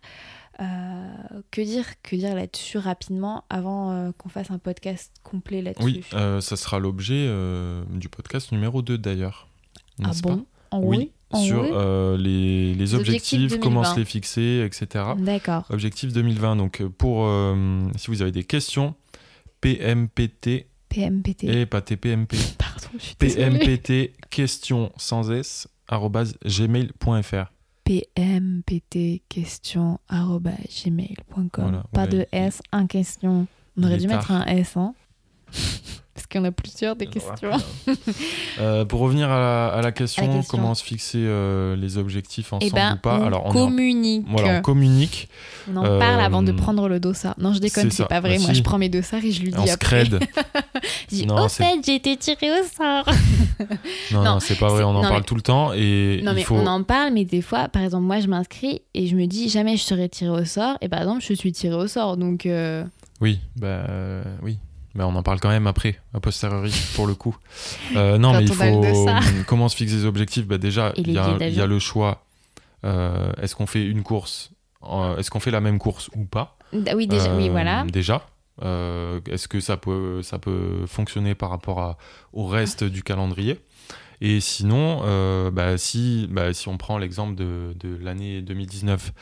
Euh, 0.58 1.08
que 1.50 1.60
dire, 1.60 1.84
que 2.02 2.16
dire 2.16 2.34
là-dessus 2.34 2.78
rapidement 2.78 3.44
avant 3.50 3.90
euh, 3.90 4.10
qu'on 4.16 4.30
fasse 4.30 4.50
un 4.50 4.58
podcast 4.58 5.12
complet 5.22 5.60
là-dessus? 5.60 5.84
Oui, 5.84 6.04
euh, 6.14 6.40
ça 6.40 6.56
sera 6.56 6.78
l'objet 6.78 7.26
euh, 7.28 7.84
du 7.90 8.08
podcast 8.08 8.52
numéro 8.52 8.80
2 8.80 8.96
d'ailleurs. 8.96 9.48
Ah 10.02 10.12
bon? 10.22 10.46
En 10.70 10.82
Oui, 10.82 11.12
En 11.30 11.42
sur 11.42 11.60
euh, 11.60 12.16
les, 12.16 12.74
les 12.74 12.94
objectifs 12.94 13.32
objectifs, 13.40 13.60
comment 13.60 13.82
2020. 13.82 13.94
se 13.94 13.98
les 13.98 14.04
fixer, 14.04 14.62
etc. 14.64 15.04
D'accord. 15.18 15.64
Objectif 15.70 16.12
2020. 16.12 16.56
Donc, 16.56 16.80
euh, 16.80 16.88
pour 16.88 17.26
euh, 17.26 17.80
si 17.96 18.08
vous 18.08 18.22
avez 18.22 18.30
des 18.30 18.44
questions, 18.44 18.94
PMPT 19.60 20.66
PMPT. 20.88 21.44
et 21.44 21.66
pas 21.66 21.80
TPMP, 21.80 22.36
Pardon, 22.58 22.88
je 22.96 23.02
suis 23.02 23.16
désolée. 23.18 23.58
PMPT 23.58 24.12
question 24.30 24.92
sans 24.96 25.30
S 25.32 25.68
arobase 25.88 26.36
gmail.fr. 26.44 27.52
PMPT 27.84 29.22
question 29.28 29.98
gmail.com. 30.10 31.48
Voilà, 31.56 31.84
Pas 31.92 32.02
ouais, 32.02 32.08
de 32.08 32.26
S, 32.32 32.62
un 32.72 32.86
question. 32.86 33.46
On 33.76 33.82
aurait 33.82 33.98
dû 33.98 34.08
mettre 34.08 34.30
un 34.30 34.44
S, 34.46 34.76
hein. 34.76 34.94
Parce 36.16 36.26
qu'il 36.26 36.40
y 36.40 36.44
en 36.44 36.46
a 36.46 36.50
plusieurs 36.52 36.96
des 36.96 37.06
questions. 37.06 37.50
Euh, 38.58 38.86
pour 38.86 39.00
revenir 39.00 39.30
à 39.30 39.38
la, 39.38 39.66
à 39.68 39.82
la 39.82 39.92
question, 39.92 40.24
À 40.24 40.26
la 40.28 40.34
question. 40.36 40.56
comment 40.56 40.74
se 40.74 40.82
fixer 40.82 41.18
euh, 41.20 41.76
les 41.76 41.98
objectifs 41.98 42.54
ensemble 42.54 42.70
Eh 42.72 42.74
ben, 42.74 42.94
ou 42.94 42.96
pas 42.96 43.18
on 43.20 43.26
Alors, 43.26 43.44
on, 43.44 43.50
en- 43.50 43.52
communique. 43.52 44.24
voilà, 44.30 44.58
on 44.58 44.62
communique, 44.62 45.28
On 45.70 45.76
en 45.76 45.84
Euh, 45.84 45.98
parle 45.98 46.20
avant 46.20 46.42
de 46.42 46.52
prendre 46.52 46.88
le 46.88 46.98
dossard. 46.98 47.34
Non, 47.38 47.52
je 47.52 47.58
déconne, 47.58 47.90
c'est 47.90 48.06
pas 48.08 48.20
vrai. 48.20 48.36
Bah, 48.36 48.40
Moi, 48.44 48.48
si. 48.50 48.54
je 48.54 48.62
prends 48.62 48.78
mes 48.78 48.88
dossards 48.88 49.22
et 49.24 49.30
je 49.30 49.42
lui 49.42 49.50
dis 49.50 49.58
on 49.58 49.66
se 49.66 49.72
après. 49.72 50.04
crède. 50.04 50.20
Je 51.10 51.16
dis, 51.16 51.26
Non, 51.26 51.44
au 51.44 51.48
fait, 51.48 51.78
j'ai 51.84 51.96
été 51.96 52.16
tirée 52.16 52.50
au 52.50 52.64
sort. 52.64 53.04
Non, 54.12 54.22
Non, 54.22 54.24
non, 54.34 54.40
c'est 54.40 54.58
pas 54.58 54.68
vrai, 54.68 54.82
on 54.84 54.88
en 54.90 54.92
non, 54.94 55.02
parle 55.02 55.16
mais- 55.16 55.22
tout 55.22 55.34
le 55.34 55.40
temps 55.42 55.72
et 55.74 56.20
Non, 56.24 56.32
il 56.32 56.36
mais 56.36 56.42
faut. 56.44 56.54
on 56.54 56.66
en 56.66 56.82
parle, 56.82 57.12
mais 57.12 57.24
des 57.24 57.42
fois, 57.42 57.68
par 57.68 57.82
exemple, 57.82 58.04
moi, 58.04 58.20
je 58.20 58.26
m'inscris 58.28 58.82
et 58.94 59.06
je 59.06 59.16
me 59.16 59.26
dis, 59.26 59.48
jamais 59.48 59.76
je 59.76 59.82
serai 59.82 60.08
tirée 60.08 60.30
au 60.40 60.44
sort. 60.44 60.76
Et 60.80 60.88
par 60.88 61.00
exemple, 61.00 61.22
je 61.26 61.32
suis 61.34 61.52
tirée 61.52 61.74
au 61.76 61.86
sort. 61.86 62.16
Donc, 62.16 62.46
euh, 62.46 62.84
Oui, 63.20 63.38
bah 63.56 63.66
euh, 63.88 64.22
oui. 64.42 64.58
Mais 64.96 65.04
on 65.04 65.14
en 65.14 65.22
parle 65.22 65.38
quand 65.40 65.48
même 65.50 65.66
après, 65.66 66.00
a 66.14 66.20
posteriori, 66.20 66.72
pour 66.94 67.06
le 67.06 67.14
coup. 67.14 67.36
Euh, 67.94 68.16
non, 68.18 68.32
Quand 68.32 68.38
mais 68.38 68.44
il 68.46 68.54
faut. 68.54 69.06
Comment 69.46 69.68
se 69.68 69.76
fixer 69.76 69.96
les 69.96 70.04
objectifs? 70.06 70.46
Bah, 70.46 70.58
Déjà, 70.58 70.92
il 70.96 71.12
y, 71.12 71.18
a- 71.18 71.36
y 71.48 71.66
le 71.68 71.78
choix. 71.78 72.24
euh, 72.84 73.30
Est-ce 73.40 73.54
qu'on 73.54 73.66
fait 73.66 73.84
une 73.86 74.02
course 74.02 74.50
Est-ce 75.18 75.30
qu'on 75.30 75.40
fait 75.40 75.50
la 75.50 75.60
même 75.60 75.78
course 75.78 76.08
ou 76.16 76.24
pas? 76.24 76.56
Oui, 76.72 77.06
déjà, 77.06 77.34
oui, 77.36 77.48
Euh, 77.48 77.52
voilà. 77.52 77.84
Déjà. 77.84 78.26
Est-ce 78.62 79.48
que 79.48 79.60
ça 79.60 79.76
peut, 79.76 80.22
ça 80.22 80.38
peut 80.38 80.86
fonctionner 80.86 81.34
par 81.34 81.50
rapport 81.50 81.80
à, 81.80 81.98
au 82.32 82.46
reste 82.46 82.84
du 82.84 83.02
calendrier? 83.02 83.60
Et 84.22 84.40
sinon, 84.40 85.02
bah, 85.50 85.76
si, 85.76 86.26
bah, 86.30 86.54
si 86.54 86.68
on 86.68 86.78
prend 86.78 86.96
l'exemple 86.96 87.34
de, 87.34 87.74
de 87.78 87.98
l'année 88.02 88.40
2019, 88.40 89.12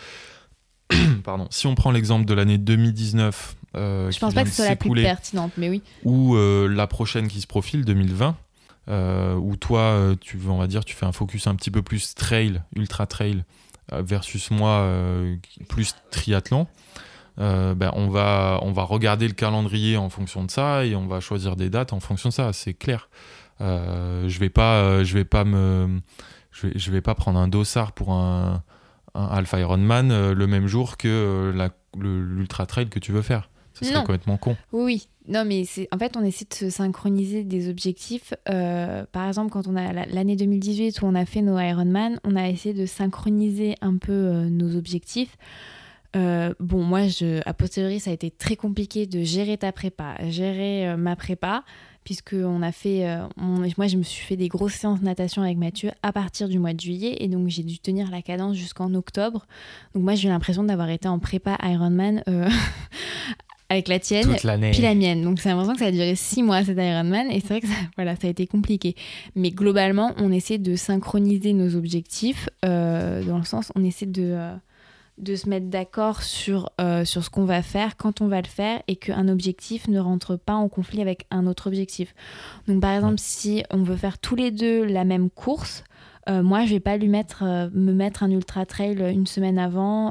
pardon, 1.25 1.47
si 1.51 1.67
on 1.67 1.75
prend 1.75 1.91
l'exemple 1.91 2.25
de 2.25 2.35
l'année 2.35 2.59
2019, 2.59 3.57
euh, 3.77 4.11
Je 4.11 4.19
pense 4.19 4.35
pas 4.35 4.45
que 4.45 4.51
ce 4.51 4.57
soit 4.57 4.69
la 4.69 4.77
plus 4.77 4.93
pertinente, 4.95 5.53
mais 5.57 5.69
oui. 5.69 5.83
ou 6.05 6.37
euh, 6.37 6.69
la 6.69 6.87
prochaine 6.87 7.29
qui 7.29 7.41
se 7.41 7.47
profile, 7.47 7.85
2020, 7.85 8.37
euh, 8.89 9.35
où 9.35 9.57
toi, 9.57 10.15
tu 10.21 10.39
on 10.49 10.59
va 10.59 10.67
dire, 10.67 10.85
tu 10.85 10.95
fais 10.95 11.07
un 11.07 11.13
focus 11.13 11.47
un 11.47 11.55
petit 11.55 11.71
peu 11.71 11.83
plus 11.83 12.15
trail, 12.15 12.63
ultra 12.77 13.07
trail, 13.07 13.45
versus 13.93 14.51
moi, 14.51 14.89
plus 15.69 15.95
triathlon. 16.11 16.67
ben, 17.37 17.91
on, 17.95 18.09
va, 18.09 18.59
on 18.63 18.73
va 18.73 18.83
regarder 18.85 19.29
le 19.29 19.35
calendrier 19.35 19.97
en 19.97 20.09
fonction 20.09 20.45
de 20.45 20.51
ça 20.51 20.87
et 20.87 20.95
on 20.95 21.07
va 21.07 21.21
choisir 21.21 21.57
des 21.57 21.71
dates 21.71 21.93
en 21.93 22.01
fonction 22.01 22.29
de 22.29 22.35
ça, 22.35 22.53
c'est 22.53 22.75
clair. 22.75 23.09
Je 23.61 24.39
vais 24.39 24.51
pas, 24.51 25.03
je 25.05 25.15
vais 25.15 25.25
pas 25.25 25.45
me, 25.45 26.01
je 26.53 26.67
vais, 26.67 26.73
je 26.79 26.91
vais 26.91 27.01
pas 27.01 27.15
prendre 27.15 27.39
un 27.39 27.49
dossard 27.49 27.93
pour 27.93 28.13
un, 28.13 28.63
un 29.15 29.27
Alpha 29.27 29.61
Ironman 29.61 30.11
euh, 30.11 30.35
le 30.35 30.47
même 30.47 30.67
jour 30.67 30.97
que 30.97 31.09
euh, 31.09 31.69
l'ultra 31.99 32.67
trail 32.67 32.89
que 32.89 32.99
tu 32.99 33.13
veux 33.13 33.23
faire. 33.23 33.51
Ce 33.73 33.85
serait 33.85 33.95
Non. 33.97 34.01
complètement 34.03 34.37
con. 34.37 34.57
Oui. 34.73 35.09
Non, 35.27 35.45
mais 35.45 35.65
c'est 35.65 35.89
en 35.93 35.99
fait, 35.99 36.17
on 36.17 36.23
essaie 36.23 36.45
de 36.49 36.55
se 36.55 36.71
synchroniser 36.71 37.43
des 37.45 37.69
objectifs. 37.69 38.35
Euh, 38.49 39.05
par 39.11 39.27
exemple, 39.27 39.51
quand 39.51 39.67
on 39.67 39.75
a 39.75 39.93
la- 39.93 40.07
l'année 40.07 40.37
2018 40.37 41.01
où 41.03 41.07
on 41.07 41.15
a 41.15 41.25
fait 41.25 41.43
nos 41.43 41.59
Ironman, 41.59 42.21
on 42.25 42.37
a 42.37 42.49
essayé 42.49 42.75
de 42.75 42.87
synchroniser 42.87 43.75
un 43.81 43.97
peu 43.97 44.13
euh, 44.13 44.49
nos 44.49 44.77
objectifs. 44.77 45.37
Euh, 46.15 46.55
bon, 46.61 46.85
moi, 46.85 47.09
je, 47.09 47.41
a 47.45 47.55
posteriori, 47.55 47.99
ça 47.99 48.11
a 48.11 48.15
été 48.15 48.31
très 48.31 48.55
compliqué 48.55 49.07
de 49.07 49.25
gérer 49.25 49.57
ta 49.59 49.73
prépa, 49.73 50.15
gérer 50.29 50.97
ma 50.97 51.17
prépa, 51.17 51.65
puisque 52.05 52.35
on 52.39 52.63
a 52.63 52.71
fait, 52.71 53.07
euh, 53.09 53.27
on- 53.39 53.61
moi, 53.79 53.87
je 53.87 53.97
me 53.97 54.03
suis 54.03 54.25
fait 54.25 54.37
des 54.37 54.49
grosses 54.49 54.75
séances 54.75 55.01
de 55.01 55.05
natation 55.05 55.43
avec 55.43 55.57
Mathieu 55.57 55.91
à 56.03 56.13
partir 56.13 56.49
du 56.49 56.59
mois 56.59 56.75
de 56.75 56.81
juillet, 56.81 57.17
et 57.21 57.29
donc 57.29 57.49
j'ai 57.49 57.63
dû 57.63 57.79
tenir 57.79 58.11
la 58.11 58.21
cadence 58.23 58.57
jusqu'en 58.57 58.93
octobre. 58.95 59.47
Donc 59.95 60.05
moi, 60.05 60.15
j'ai 60.15 60.29
l'impression 60.29 60.65
d'avoir 60.65 60.91
été 60.91 61.09
en 61.09 61.19
prépa 61.19 61.57
Ironman 61.63 62.23
euh, 62.29 62.49
avec 63.71 63.89
la 63.89 63.99
tienne, 63.99 64.27
puis 64.73 64.83
la 64.83 64.95
mienne. 64.95 65.23
Donc 65.23 65.41
j'ai 65.43 65.49
l'impression 65.49 65.73
que 65.73 65.79
ça 65.81 65.87
a 65.87 65.91
duré 65.91 66.15
six 66.15 66.43
mois 66.43 66.63
cet 66.65 66.77
Ironman 66.79 67.31
et 67.31 67.41
c'est 67.41 67.49
vrai 67.49 67.61
que 67.61 67.67
ça, 67.67 67.75
voilà, 67.97 68.15
ça 68.17 68.27
a 68.27 68.31
été 68.31 68.47
compliqué. 68.47 68.95
Mais 69.35 69.51
globalement, 69.51 70.13
on 70.19 70.31
essaie 70.31 70.59
de 70.59 70.77
synchroniser 70.77 71.53
nos 71.55 71.75
objectifs 71.75 72.49
euh, 72.65 73.23
dans 73.25 73.39
le 73.39 73.45
sens, 73.45 73.73
on 73.75 73.83
essaie 73.83 74.07
de, 74.07 74.37
de 75.19 75.37
se 75.37 75.49
mettre 75.49 75.67
d'accord 75.67 76.23
sur, 76.23 76.71
euh, 76.81 77.05
sur 77.05 77.23
ce 77.25 77.31
qu'on 77.31 77.45
va 77.45 77.63
faire, 77.63 77.97
quand 77.97 78.21
on 78.21 78.29
va 78.29 78.41
le 78.41 78.49
faire 78.49 78.83
et 78.89 78.97
qu'un 78.97 79.29
objectif 79.29 79.89
ne 79.89 80.01
rentre 80.01 80.37
pas 80.37 80.55
en 80.55 80.69
conflit 80.69 81.01
avec 81.01 81.27
un 81.31 81.47
autre 81.47 81.67
objectif. 81.69 82.15
Donc 82.67 82.81
par 82.81 82.93
exemple, 82.93 83.19
si 83.19 83.63
on 83.71 83.83
veut 83.83 83.97
faire 83.97 84.19
tous 84.19 84.37
les 84.37 84.51
deux 84.51 84.85
la 84.85 85.05
même 85.05 85.31
course, 85.31 85.85
euh, 86.29 86.43
moi 86.43 86.65
je 86.65 86.71
vais 86.71 86.81
pas 86.81 86.97
lui 86.97 87.09
mettre, 87.09 87.43
euh, 87.45 87.69
me 87.73 87.93
mettre 87.93 88.23
un 88.23 88.31
ultra 88.31 88.67
trail 88.67 88.97
une 89.13 89.27
semaine 89.27 89.59
avant. 89.59 90.09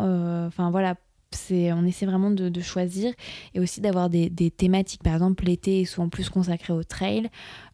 Enfin 0.47 0.71
voilà. 0.71 0.95
C'est, 1.35 1.73
on 1.73 1.83
essaie 1.83 2.05
vraiment 2.05 2.29
de, 2.29 2.47
de 2.47 2.61
choisir 2.61 3.11
et 3.55 3.59
aussi 3.59 3.81
d'avoir 3.81 4.07
des, 4.07 4.29
des 4.29 4.51
thématiques. 4.51 5.01
Par 5.01 5.13
exemple, 5.13 5.45
l'été 5.45 5.81
est 5.81 5.85
souvent 5.85 6.07
plus 6.07 6.29
consacré 6.29 6.73
au 6.73 6.83
trail, 6.83 7.27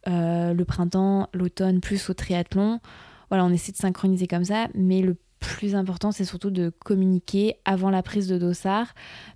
euh, 0.08 0.54
le 0.54 0.64
printemps, 0.64 1.28
l'automne 1.34 1.82
plus 1.82 2.08
au 2.08 2.14
triathlon. 2.14 2.80
voilà, 3.28 3.44
on 3.44 3.50
essaie 3.50 3.72
de 3.72 3.76
synchroniser 3.76 4.26
comme 4.26 4.44
ça, 4.44 4.68
mais 4.74 5.02
le 5.02 5.14
plus 5.40 5.74
important, 5.74 6.12
c'est 6.12 6.24
surtout 6.24 6.50
de 6.50 6.70
communiquer 6.84 7.56
avant 7.64 7.90
la 7.90 8.02
prise 8.02 8.28
de 8.28 8.38
dossard, 8.38 8.94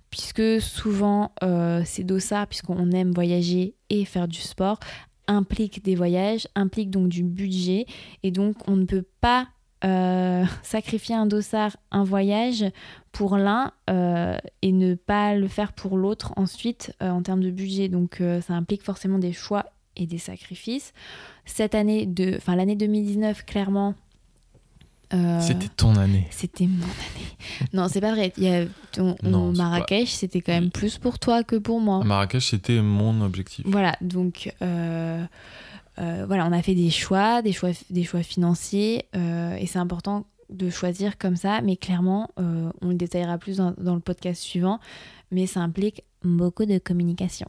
puisque 0.09 0.61
souvent 0.61 1.31
euh, 1.43 1.81
ces 1.83 2.03
dossards, 2.03 2.47
puisqu'on 2.47 2.91
aime 2.91 3.11
voyager 3.11 3.75
et 3.89 4.05
faire 4.05 4.27
du 4.27 4.39
sport, 4.39 4.79
impliquent 5.27 5.83
des 5.83 5.95
voyages, 5.95 6.47
impliquent 6.55 6.91
donc 6.91 7.09
du 7.09 7.23
budget, 7.23 7.85
et 8.23 8.31
donc 8.31 8.55
on 8.67 8.75
ne 8.75 8.85
peut 8.85 9.05
pas 9.19 9.47
euh, 9.83 10.45
sacrifier 10.63 11.15
un 11.15 11.25
dossard, 11.25 11.75
un 11.91 12.03
voyage 12.03 12.65
pour 13.11 13.37
l'un 13.37 13.71
euh, 13.89 14.37
et 14.61 14.71
ne 14.71 14.95
pas 14.95 15.35
le 15.35 15.47
faire 15.47 15.73
pour 15.73 15.97
l'autre 15.97 16.33
ensuite 16.37 16.93
en 17.01 17.21
termes 17.23 17.41
de 17.41 17.51
budget. 17.51 17.89
Donc 17.89 18.21
ça 18.41 18.53
implique 18.53 18.83
forcément 18.83 19.19
des 19.19 19.33
choix 19.33 19.65
et 19.95 20.05
des 20.05 20.17
sacrifices. 20.17 20.93
Cette 21.45 21.75
année, 21.75 22.09
enfin 22.37 22.55
l'année 22.55 22.75
2019, 22.75 23.45
clairement, 23.45 23.95
euh, 25.13 25.39
c'était 25.39 25.67
ton 25.67 25.95
année. 25.95 26.27
C'était 26.31 26.67
mon 26.67 26.83
année. 26.83 27.67
Non, 27.73 27.87
c'est 27.87 28.01
pas 28.01 28.13
vrai. 28.13 28.33
Il 28.37 28.43
y 28.43 28.47
a 28.47 28.65
ton, 28.91 29.15
Marrakech, 29.53 30.09
c'était 30.09 30.41
quand 30.41 30.53
même 30.53 30.71
plus 30.71 30.97
pour 30.97 31.19
toi 31.19 31.43
que 31.43 31.55
pour 31.55 31.79
moi. 31.79 32.03
Marrakech, 32.03 32.49
c'était 32.49 32.81
mon 32.81 33.21
objectif. 33.21 33.65
Voilà, 33.67 33.95
donc 34.01 34.53
euh, 34.61 35.23
euh, 35.99 36.25
voilà, 36.27 36.47
on 36.47 36.51
a 36.51 36.61
fait 36.61 36.75
des 36.75 36.89
choix, 36.89 37.41
des 37.41 37.53
choix, 37.53 37.71
des 37.89 38.03
choix 38.03 38.23
financiers, 38.23 39.05
et 39.13 39.67
c'est 39.67 39.79
important 39.79 40.25
de 40.49 40.69
choisir 40.69 41.17
comme 41.17 41.35
ça. 41.35 41.61
Mais 41.61 41.75
clairement, 41.75 42.31
on 42.37 42.89
le 42.89 42.95
détaillera 42.95 43.37
plus 43.37 43.57
dans, 43.57 43.73
dans 43.77 43.95
le 43.95 44.01
podcast 44.01 44.41
suivant. 44.41 44.79
Mais 45.31 45.47
ça 45.47 45.61
implique 45.61 46.03
beaucoup 46.23 46.65
de 46.65 46.77
communication. 46.77 47.47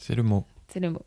C'est 0.00 0.14
le 0.14 0.22
mot. 0.22 0.44
C'est 0.72 0.80
le 0.80 0.90
mot. 0.90 1.02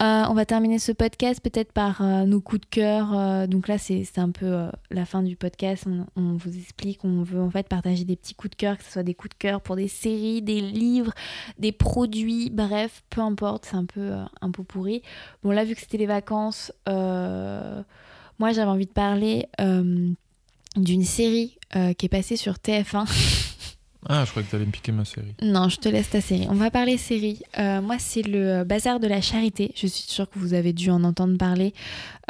Euh, 0.00 0.22
on 0.28 0.34
va 0.34 0.46
terminer 0.46 0.78
ce 0.78 0.92
podcast 0.92 1.40
peut-être 1.40 1.72
par 1.72 2.02
euh, 2.02 2.24
nos 2.24 2.40
coups 2.40 2.60
de 2.60 2.66
cœur. 2.66 3.18
Euh, 3.18 3.46
donc 3.48 3.66
là, 3.66 3.78
c'est 3.78 4.06
un 4.18 4.30
peu 4.30 4.68
la 4.90 5.04
fin 5.04 5.22
du 5.22 5.34
podcast. 5.34 5.86
On, 6.14 6.34
vous 6.34 6.56
explique, 6.56 7.04
on 7.04 7.22
veut 7.22 7.40
en 7.40 7.50
fait 7.50 7.68
partager 7.68 8.04
des 8.04 8.14
petits 8.14 8.34
coups 8.34 8.52
de 8.52 8.56
cœur, 8.56 8.78
que 8.78 8.84
ce 8.84 8.92
soit 8.92 9.02
des 9.02 9.14
coups 9.14 9.30
de 9.30 9.38
cœur 9.38 9.60
pour 9.60 9.74
des 9.74 9.88
séries, 9.88 10.40
des 10.40 10.60
livres, 10.60 11.12
des 11.58 11.72
produits, 11.72 12.50
bref, 12.50 13.02
peu 13.10 13.20
importe, 13.22 13.66
c'est 13.66 13.76
un 13.76 13.86
peu 13.86 14.12
un 14.40 14.50
pourri. 14.50 15.02
Bon 15.42 15.50
là, 15.50 15.64
vu 15.64 15.74
que 15.74 15.80
c'était 15.80 15.98
les 15.98 16.06
vacances, 16.06 16.72
moi 16.86 18.52
j'avais 18.52 18.70
envie 18.70 18.86
de 18.86 18.92
parler 18.92 19.48
d'une 20.76 21.04
série 21.04 21.58
qui 21.72 22.06
est 22.06 22.10
passée 22.10 22.36
sur 22.36 22.54
TF1. 22.54 23.46
Ah, 24.10 24.24
je 24.24 24.30
croyais 24.30 24.46
que 24.46 24.50
tu 24.50 24.56
allais 24.56 24.64
me 24.64 24.70
piquer 24.70 24.90
ma 24.90 25.04
série. 25.04 25.34
Non, 25.42 25.68
je 25.68 25.76
te 25.76 25.88
laisse 25.88 26.08
ta 26.08 26.22
série. 26.22 26.46
On 26.48 26.54
va 26.54 26.70
parler 26.70 26.96
série. 26.96 27.42
Euh, 27.58 27.82
moi, 27.82 27.96
c'est 27.98 28.22
le 28.22 28.64
Bazar 28.64 29.00
de 29.00 29.06
la 29.06 29.20
Charité. 29.20 29.72
Je 29.74 29.86
suis 29.86 30.04
sûre 30.08 30.30
que 30.30 30.38
vous 30.38 30.54
avez 30.54 30.72
dû 30.72 30.88
en 30.90 31.04
entendre 31.04 31.36
parler. 31.36 31.74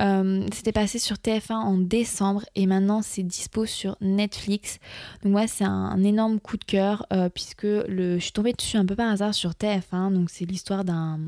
Euh, 0.00 0.44
c'était 0.52 0.72
passé 0.72 0.98
sur 0.98 1.16
TF1 1.16 1.52
en 1.52 1.78
décembre 1.78 2.44
et 2.56 2.66
maintenant 2.66 3.00
c'est 3.00 3.22
dispo 3.22 3.64
sur 3.64 3.96
Netflix. 4.00 4.80
Donc 5.22 5.32
moi, 5.32 5.46
c'est 5.46 5.64
un, 5.64 6.02
énorme 6.02 6.40
coup 6.40 6.56
de 6.56 6.64
cœur 6.64 7.06
euh, 7.12 7.28
puisque 7.28 7.66
je 7.66 8.18
suis 8.18 8.32
tombée 8.32 8.55
dessus 8.55 8.76
un 8.76 8.86
peu 8.86 8.96
par 8.96 9.12
hasard 9.12 9.32
sur 9.32 9.52
TF1. 9.52 10.12
Donc 10.12 10.30
c'est 10.30 10.46
l'histoire 10.46 10.84
d'un 10.84 11.20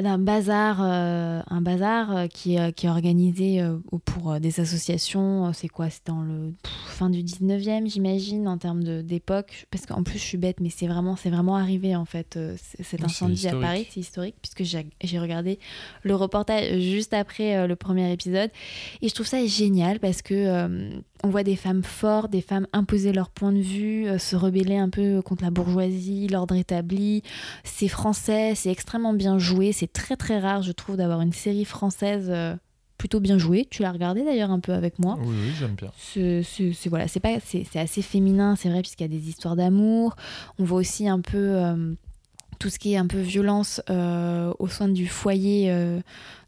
d'un 0.00 0.18
bazar, 0.18 0.78
euh, 0.80 1.42
un 1.48 1.60
bazar 1.60 2.16
euh, 2.16 2.26
qui, 2.26 2.56
est, 2.56 2.72
qui 2.72 2.86
est 2.86 2.88
organisé 2.88 3.60
euh, 3.60 3.76
pour 4.04 4.40
des 4.40 4.60
associations. 4.60 5.52
C'est 5.52 5.68
quoi 5.68 5.90
C'est 5.90 6.06
dans 6.06 6.22
le 6.22 6.54
fin 6.86 7.10
du 7.10 7.22
19e, 7.22 7.90
j'imagine, 7.90 8.48
en 8.48 8.58
termes 8.58 9.02
d'époque. 9.02 9.66
Parce 9.70 9.84
qu'en 9.84 10.02
plus, 10.02 10.18
je 10.18 10.24
suis 10.24 10.38
bête, 10.38 10.60
mais 10.60 10.70
c'est 10.70 10.86
vraiment, 10.86 11.14
vraiment 11.14 11.56
arrivé, 11.56 11.94
en 11.94 12.04
fait, 12.04 12.38
cet 12.80 13.04
incendie 13.04 13.48
à 13.48 13.56
Paris. 13.56 13.86
C'est 13.90 14.00
historique, 14.00 14.36
puisque 14.40 14.62
j'ai 14.64 15.18
regardé 15.18 15.58
le 16.02 16.14
reportage 16.14 16.80
juste 16.80 17.12
après 17.12 17.66
le 17.66 17.76
premier 17.76 18.12
épisode. 18.12 18.50
Et 19.02 19.08
je 19.08 19.14
trouve 19.14 19.26
ça 19.26 19.44
génial 19.46 20.00
parce 20.00 20.22
que 20.22 21.02
on 21.24 21.30
voit 21.30 21.44
des 21.44 21.56
femmes 21.56 21.82
fortes, 21.82 22.30
des 22.30 22.40
femmes 22.40 22.66
imposer 22.72 23.12
leur 23.12 23.30
point 23.30 23.52
de 23.52 23.60
vue, 23.60 24.08
euh, 24.08 24.18
se 24.18 24.34
rebeller 24.34 24.76
un 24.76 24.88
peu 24.88 25.22
contre 25.22 25.44
la 25.44 25.50
bourgeoisie, 25.50 26.26
l'ordre 26.28 26.56
établi. 26.56 27.22
C'est 27.64 27.88
français, 27.88 28.54
c'est 28.56 28.70
extrêmement 28.70 29.14
bien 29.14 29.38
joué. 29.38 29.72
C'est 29.82 29.92
très 29.92 30.14
très 30.14 30.38
rare, 30.38 30.62
je 30.62 30.70
trouve, 30.70 30.96
d'avoir 30.96 31.22
une 31.22 31.32
série 31.32 31.64
française 31.64 32.26
euh, 32.28 32.54
plutôt 32.98 33.18
bien 33.18 33.36
jouée. 33.36 33.66
Tu 33.68 33.82
l'as 33.82 33.90
regardé 33.90 34.22
d'ailleurs 34.22 34.52
un 34.52 34.60
peu 34.60 34.72
avec 34.72 35.00
moi. 35.00 35.18
Oui, 35.20 35.34
oui, 35.42 35.52
j'aime 35.58 35.74
bien. 35.74 35.90
C'est 35.98 36.88
voilà, 36.88 37.08
c'est 37.08 37.18
pas, 37.18 37.40
c'est 37.40 37.66
assez 37.74 38.00
féminin, 38.00 38.54
c'est 38.54 38.68
vrai, 38.68 38.82
puisqu'il 38.82 39.02
y 39.02 39.06
a 39.06 39.08
des 39.08 39.28
histoires 39.28 39.56
d'amour. 39.56 40.14
On 40.60 40.64
voit 40.64 40.78
aussi 40.78 41.08
un 41.08 41.20
peu 41.20 41.36
euh, 41.36 41.94
tout 42.60 42.70
ce 42.70 42.78
qui 42.78 42.92
est 42.92 42.96
un 42.96 43.08
peu 43.08 43.18
violence 43.18 43.82
au 43.88 44.68
sein 44.68 44.86
du 44.86 45.08
foyer 45.08 45.68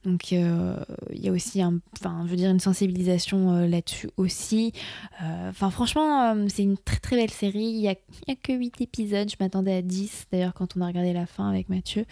donc 0.05 0.33
euh, 0.33 0.77
il 1.13 1.25
y 1.25 1.29
a 1.29 1.33
aussi 1.33 1.63
un, 1.63 1.81
enfin, 1.99 2.23
je 2.25 2.31
veux 2.31 2.37
dire 2.37 2.51
une 2.51 2.61
sensibilisation 2.61 3.55
euh, 3.55 3.67
là-dessus 3.67 4.11
aussi. 4.17 4.73
Euh, 5.23 5.49
enfin 5.49 5.71
franchement, 5.71 6.37
c'est 6.49 6.63
une 6.63 6.77
très 6.77 6.99
très 6.99 7.17
belle 7.17 7.31
série. 7.31 7.65
Il 7.65 7.81
n'y 7.81 7.89
a, 7.89 7.95
a, 8.29 8.35
que 8.35 8.53
8 8.53 8.83
épisodes, 8.83 9.31
je 9.31 9.37
m'attendais 9.41 9.75
à 9.75 9.83
10 9.83 10.27
d'ailleurs 10.31 10.53
quand 10.53 10.77
on 10.77 10.83
a 10.83 10.87
regardé 10.87 11.13
la 11.13 11.27
fin 11.27 11.49
avec 11.49 11.69
Mathieu. 11.71 12.05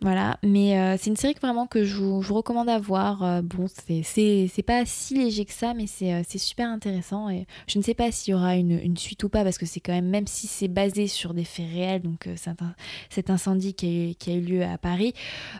Voilà, 0.00 0.38
mais 0.42 0.78
euh, 0.78 0.96
c'est 0.98 1.10
une 1.10 1.16
série 1.16 1.34
que 1.34 1.40
vraiment 1.40 1.66
que 1.66 1.84
je 1.84 1.96
vous, 1.96 2.20
recommande 2.34 2.68
à 2.68 2.78
voir. 2.78 3.22
Euh, 3.22 3.42
bon, 3.42 3.66
c'est 3.68 4.62
pas 4.66 4.84
si 4.84 5.14
léger 5.14 5.44
que 5.44 5.52
ça, 5.52 5.72
mais 5.74 5.86
euh, 6.02 6.22
c'est 6.26 6.38
super 6.38 6.68
intéressant. 6.68 7.30
Et 7.30 7.46
je 7.66 7.78
ne 7.78 7.82
sais 7.82 7.94
pas 7.94 8.10
s'il 8.10 8.32
y 8.32 8.34
aura 8.34 8.56
une, 8.56 8.96
suite 8.96 9.22
ou 9.24 9.28
pas, 9.28 9.44
parce 9.44 9.58
que 9.58 9.66
c'est 9.66 9.80
quand 9.80 9.92
même, 9.92 10.08
même 10.08 10.26
si 10.26 10.46
c'est 10.46 10.68
basé 10.68 11.06
sur 11.06 11.34
des 11.34 11.44
faits 11.44 11.70
réels, 11.72 12.02
donc 12.02 12.28
cet 13.08 13.30
incendie 13.30 13.74
qui 13.74 13.86
a, 13.86 14.10
eu, 14.10 14.14
qui 14.14 14.30
a, 14.30 14.34
eu, 14.34 14.40
lieu 14.40 14.62
à 14.64 14.78
Paris, 14.78 15.14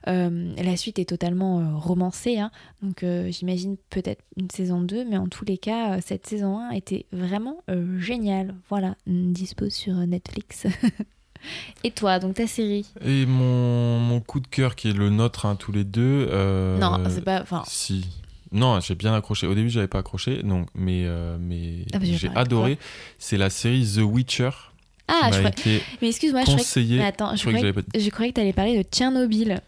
la 0.07 0.77
suite 0.77 0.99
est 0.99 1.09
totalement 1.09 1.79
romancée. 1.79 2.39
Hein. 2.39 2.51
donc 2.83 3.05
j'imagine 3.31 3.77
peut-être 3.91 4.23
une 4.37 4.51
saison 4.51 4.81
2, 4.81 5.05
mais 5.05 5.17
en 5.17 5.29
tous 5.29 5.45
les 5.45 5.59
cas, 5.59 6.01
cette 6.01 6.27
saison 6.27 6.59
1 6.59 6.71
était 6.71 7.07
vraiment 7.13 7.63
géniale. 7.99 8.55
Voilà, 8.69 8.97
dispose 9.07 9.73
sur 9.73 9.95
Netflix. 9.95 10.67
Et 11.83 11.91
toi, 11.91 12.19
donc 12.19 12.35
ta 12.35 12.47
série 12.47 12.87
Et 13.05 13.27
mon, 13.27 13.99
mon, 13.99 14.21
coup 14.21 14.41
de 14.41 14.47
cœur 14.47 14.75
qui 14.75 14.91
est 14.91 14.93
le 14.93 15.11
nôtre, 15.11 15.47
hein, 15.47 15.57
tous 15.57 15.73
les 15.73 15.85
deux. 15.85 16.29
Euh, 16.31 16.79
non, 16.79 17.03
c'est 17.09 17.25
pas. 17.25 17.41
Enfin. 17.43 17.63
Si. 17.67 18.07
Non, 18.53 18.79
j'ai 18.81 18.95
bien 18.95 19.15
accroché. 19.15 19.47
Au 19.47 19.55
début, 19.55 19.69
j'avais 19.69 19.89
pas 19.89 19.99
accroché, 19.99 20.43
donc, 20.43 20.69
mais, 20.75 21.03
euh, 21.05 21.37
mais 21.41 21.85
ah, 21.93 21.99
j'ai 22.01 22.31
adoré. 22.37 22.79
C'est 23.19 23.37
la 23.37 23.51
série 23.51 23.85
The 23.97 24.03
Witcher. 24.03 24.51
Ah, 25.09 25.31
je 25.33 25.39
crois... 25.39 25.51
mais 26.01 26.09
excuse-moi, 26.09 26.43
je 26.47 26.57
croyais... 26.57 26.97
Mais 26.97 27.05
attends, 27.05 27.37
je, 27.37 27.41
croyais... 27.43 27.73
Que... 27.73 27.81
je 27.99 28.11
croyais 28.11 28.31
que 28.31 28.37
tu 28.37 28.41
allais 28.41 28.53
parler 28.53 28.79
de 28.79 28.83
Tchernobyl. 28.89 29.61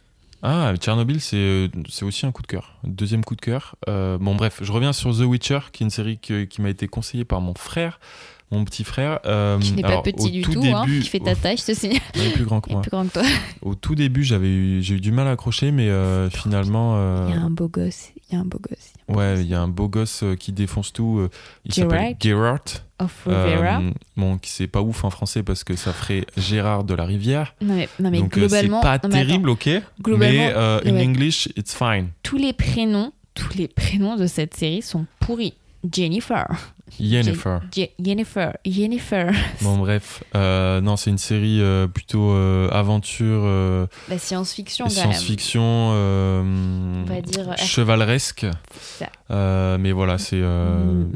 Ah, 0.43 0.73
Tchernobyl, 0.77 1.21
c'est 1.21 1.69
aussi 2.03 2.25
un 2.25 2.33
coup 2.33 2.43
de 2.43 2.47
cœur. 2.47 2.79
Deuxième 2.85 3.25
coup 3.25 3.35
de 3.35 3.41
cœur. 3.41 3.75
Euh, 3.89 4.19
bon, 4.19 4.35
bref, 4.37 4.61
je 4.63 4.71
reviens 4.71 4.93
sur 4.93 5.13
The 5.15 5.23
Witcher, 5.23 5.59
qui 5.73 5.83
est 5.83 5.87
une 5.87 5.91
série 5.91 6.19
qui 6.19 6.63
m'a 6.63 6.71
été 6.71 6.87
conseillée 6.87 7.25
par 7.25 7.41
mon 7.41 7.55
frère 7.55 7.99
mon 8.51 8.65
petit 8.65 8.85
frère. 8.85 9.21
Euh, 9.27 9.59
qui 9.59 9.73
n'est 9.73 9.83
pas 9.83 10.03
petit 10.03 10.31
du 10.31 10.43
tout, 10.43 10.63
hein, 10.65 10.85
qui 10.87 11.09
fait 11.09 11.21
ta 11.21 11.35
taille, 11.35 11.57
je 11.57 11.65
te 11.65 11.75
signale. 11.75 12.01
Il 12.15 12.23
est 12.23 12.31
plus 12.31 12.45
grand 12.45 12.61
que 12.61 12.71
moi. 12.71 12.81
plus 12.81 12.91
grand 12.91 13.07
que 13.07 13.13
toi. 13.15 13.23
Au 13.63 13.75
tout 13.75 13.95
début, 13.95 14.25
j'avais 14.25 14.49
eu, 14.49 14.83
j'ai 14.83 14.95
eu 14.97 15.01
du 15.01 15.13
mal 15.13 15.27
à 15.27 15.33
accrocher, 15.33 15.73
mais 15.73 15.89
euh, 15.89 16.31
finalement. 16.31 16.95
Euh, 16.97 17.27
il 17.29 17.35
y 17.35 17.39
a 17.39 17.43
un 17.43 17.51
beau 17.51 17.69
gosse. 17.69 18.11
Il 18.29 18.35
y 18.35 18.39
a 18.39 18.41
un 18.41 18.45
beau 18.45 18.59
gosse. 18.59 18.93
Ouais, 19.09 19.41
il 19.41 19.47
y 19.47 19.55
a 19.55 19.61
un 19.61 19.69
beau 19.69 19.89
gosse 19.89 20.25
qui 20.39 20.53
défonce 20.53 20.93
tout. 20.93 21.29
il 21.65 21.75
s'appelle 21.75 22.17
Gerard. 22.21 22.61
Of 22.99 23.25
Rivera. 23.27 23.83
bon, 24.17 24.39
c'est 24.43 24.69
pas 24.69 24.81
ouf 24.81 25.05
en 25.05 25.11
français 25.11 25.43
parce 25.43 25.65
que 25.65 25.77
ça 25.77 25.93
ferait 25.93 26.25
Gérard 26.39 26.83
de 26.83 26.95
la 26.95 27.05
Rivière. 27.05 27.55
Non 27.61 27.75
mais, 27.75 27.91
non 28.01 28.11
mais 28.11 28.21
Donc, 28.21 28.33
globalement. 28.33 28.81
c'est 28.81 28.87
pas 28.87 28.99
terrible, 28.99 29.51
ok. 29.51 29.69
Mais 30.07 30.53
in 30.55 30.97
English, 30.99 31.49
it's 31.57 31.75
fine. 31.75 32.09
Tous 32.23 32.39
les 32.39 32.55
prénoms, 32.55 33.13
tous 33.35 33.55
les 33.55 33.69
prénoms 33.69 34.17
de 34.17 34.27
cette 34.27 34.55
série 34.55 34.83
sont 34.83 35.05
pourris. 35.21 35.55
Jennifer. 35.93 36.47
Jennifer. 37.01 37.61
Jennifer. 37.99 38.57
Jennifer. 38.65 39.33
Bon, 39.63 39.79
bref. 39.79 40.23
Euh, 40.35 40.81
non, 40.81 40.97
c'est 40.97 41.11
une 41.11 41.19
série 41.19 41.61
euh, 41.61 41.87
plutôt 41.87 42.31
euh, 42.31 42.69
aventure. 42.71 43.89
La 44.09 44.19
science-fiction, 44.19 44.89
Science-fiction. 44.89 45.63
On 45.63 47.05
va 47.07 47.21
dire. 47.21 47.57
Chevaleresque. 47.59 48.47
mais 49.31 49.93
voilà, 49.93 50.19
c'est. 50.19 50.43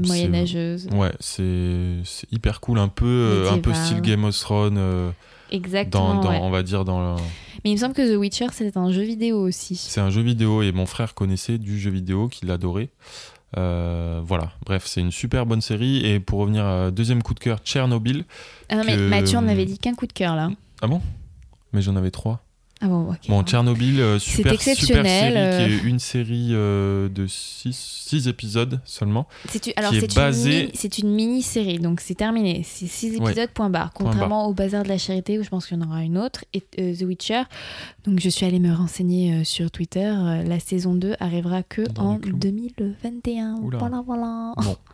Moyenâgeuse. 0.06 0.88
Ouais, 0.92 1.12
c'est 1.20 2.02
hyper 2.30 2.60
cool. 2.60 2.78
Un 2.78 2.88
peu, 2.88 3.46
un 3.50 3.58
peu 3.58 3.74
style 3.74 4.00
Game 4.00 4.24
of 4.24 4.38
Thrones. 4.38 5.12
Exactement. 5.52 6.20
Dans, 6.20 6.32
On 6.42 6.50
va 6.50 6.62
dire 6.62 6.84
dans. 6.84 7.16
Mais 7.64 7.70
il 7.70 7.74
me 7.74 7.78
semble 7.78 7.94
que 7.94 8.14
The 8.14 8.16
Witcher, 8.16 8.46
c'était 8.52 8.78
un 8.78 8.90
jeu 8.90 9.02
vidéo 9.02 9.42
aussi. 9.42 9.76
C'est 9.76 10.00
un 10.00 10.10
jeu 10.10 10.22
vidéo 10.22 10.62
et 10.62 10.72
mon 10.72 10.86
frère 10.86 11.14
connaissait 11.14 11.58
du 11.58 11.78
jeu 11.78 11.90
vidéo 11.90 12.28
qu'il 12.28 12.50
adorait. 12.50 12.88
Euh, 13.56 14.20
voilà, 14.24 14.52
bref, 14.64 14.84
c'est 14.86 15.00
une 15.00 15.10
super 15.10 15.46
bonne 15.46 15.60
série. 15.60 16.04
Et 16.06 16.20
pour 16.20 16.40
revenir 16.40 16.64
à 16.64 16.90
deuxième 16.90 17.22
coup 17.22 17.34
de 17.34 17.40
cœur, 17.40 17.58
Tchernobyl. 17.58 18.24
Ah 18.68 18.76
non, 18.76 18.82
mais 18.86 18.96
Mathieu, 18.96 19.38
on 19.38 19.48
avait 19.48 19.66
dit 19.66 19.78
qu'un 19.78 19.94
coup 19.94 20.06
de 20.06 20.12
cœur 20.12 20.36
là. 20.36 20.50
Ah 20.82 20.86
bon? 20.86 21.00
Mais 21.72 21.82
j'en 21.82 21.96
avais 21.96 22.10
trois. 22.10 22.42
Ah 22.82 22.86
bon. 22.88 23.14
Bon, 23.28 23.42
Tchernobyl, 23.42 24.00
euh, 24.00 24.18
C'est 24.18 24.36
super, 24.36 24.52
super 24.58 24.72
exceptionnel, 24.72 25.32
série, 25.34 25.68
qui 25.68 25.74
euh. 25.74 25.76
est 25.76 25.88
une 25.88 25.98
série 25.98 26.48
euh, 26.52 27.08
de 27.10 27.26
6 27.26 28.26
épisodes 28.26 28.80
seulement. 28.86 29.28
C'est 29.50 29.66
une- 29.66 29.72
alors 29.76 29.92
c'est 29.92 31.02
mini-série, 31.04 31.78
donc 31.78 32.00
c'est 32.00 32.14
terminé. 32.14 32.62
C'est 32.64 32.86
six 32.86 33.18
Ouais. 33.18 33.32
épisodes, 33.32 33.50
point 33.50 33.68
barre. 33.68 33.90
Point 33.92 34.06
Contrairement 34.06 34.46
au 34.48 34.54
Bazar 34.54 34.82
de 34.82 34.88
la 34.88 34.96
Charité, 34.98 35.38
où 35.38 35.42
je 35.42 35.50
pense 35.50 35.66
qu'il 35.66 35.78
y 35.78 35.82
en 35.82 35.86
aura 35.86 36.02
une 36.02 36.16
autre, 36.16 36.44
et 36.54 36.62
euh, 36.78 36.94
The 36.96 37.02
Witcher. 37.02 37.42
Donc 38.06 38.18
je 38.20 38.28
suis 38.30 38.46
allée 38.46 38.60
me 38.60 38.72
renseigner 38.74 39.44
sur 39.44 39.70
Twitter. 39.70 40.10
La 40.46 40.58
saison 40.58 40.94
2 40.94 41.16
arrivera 41.20 41.62
que 41.62 41.82
Dans 41.82 42.02
en 42.02 42.14
les 42.14 42.20
clous. 42.20 42.38
2021. 42.38 43.56
Oula. 43.62 43.76
Voilà, 43.78 44.02
voilà. 44.06 44.52
Bon. 44.56 44.76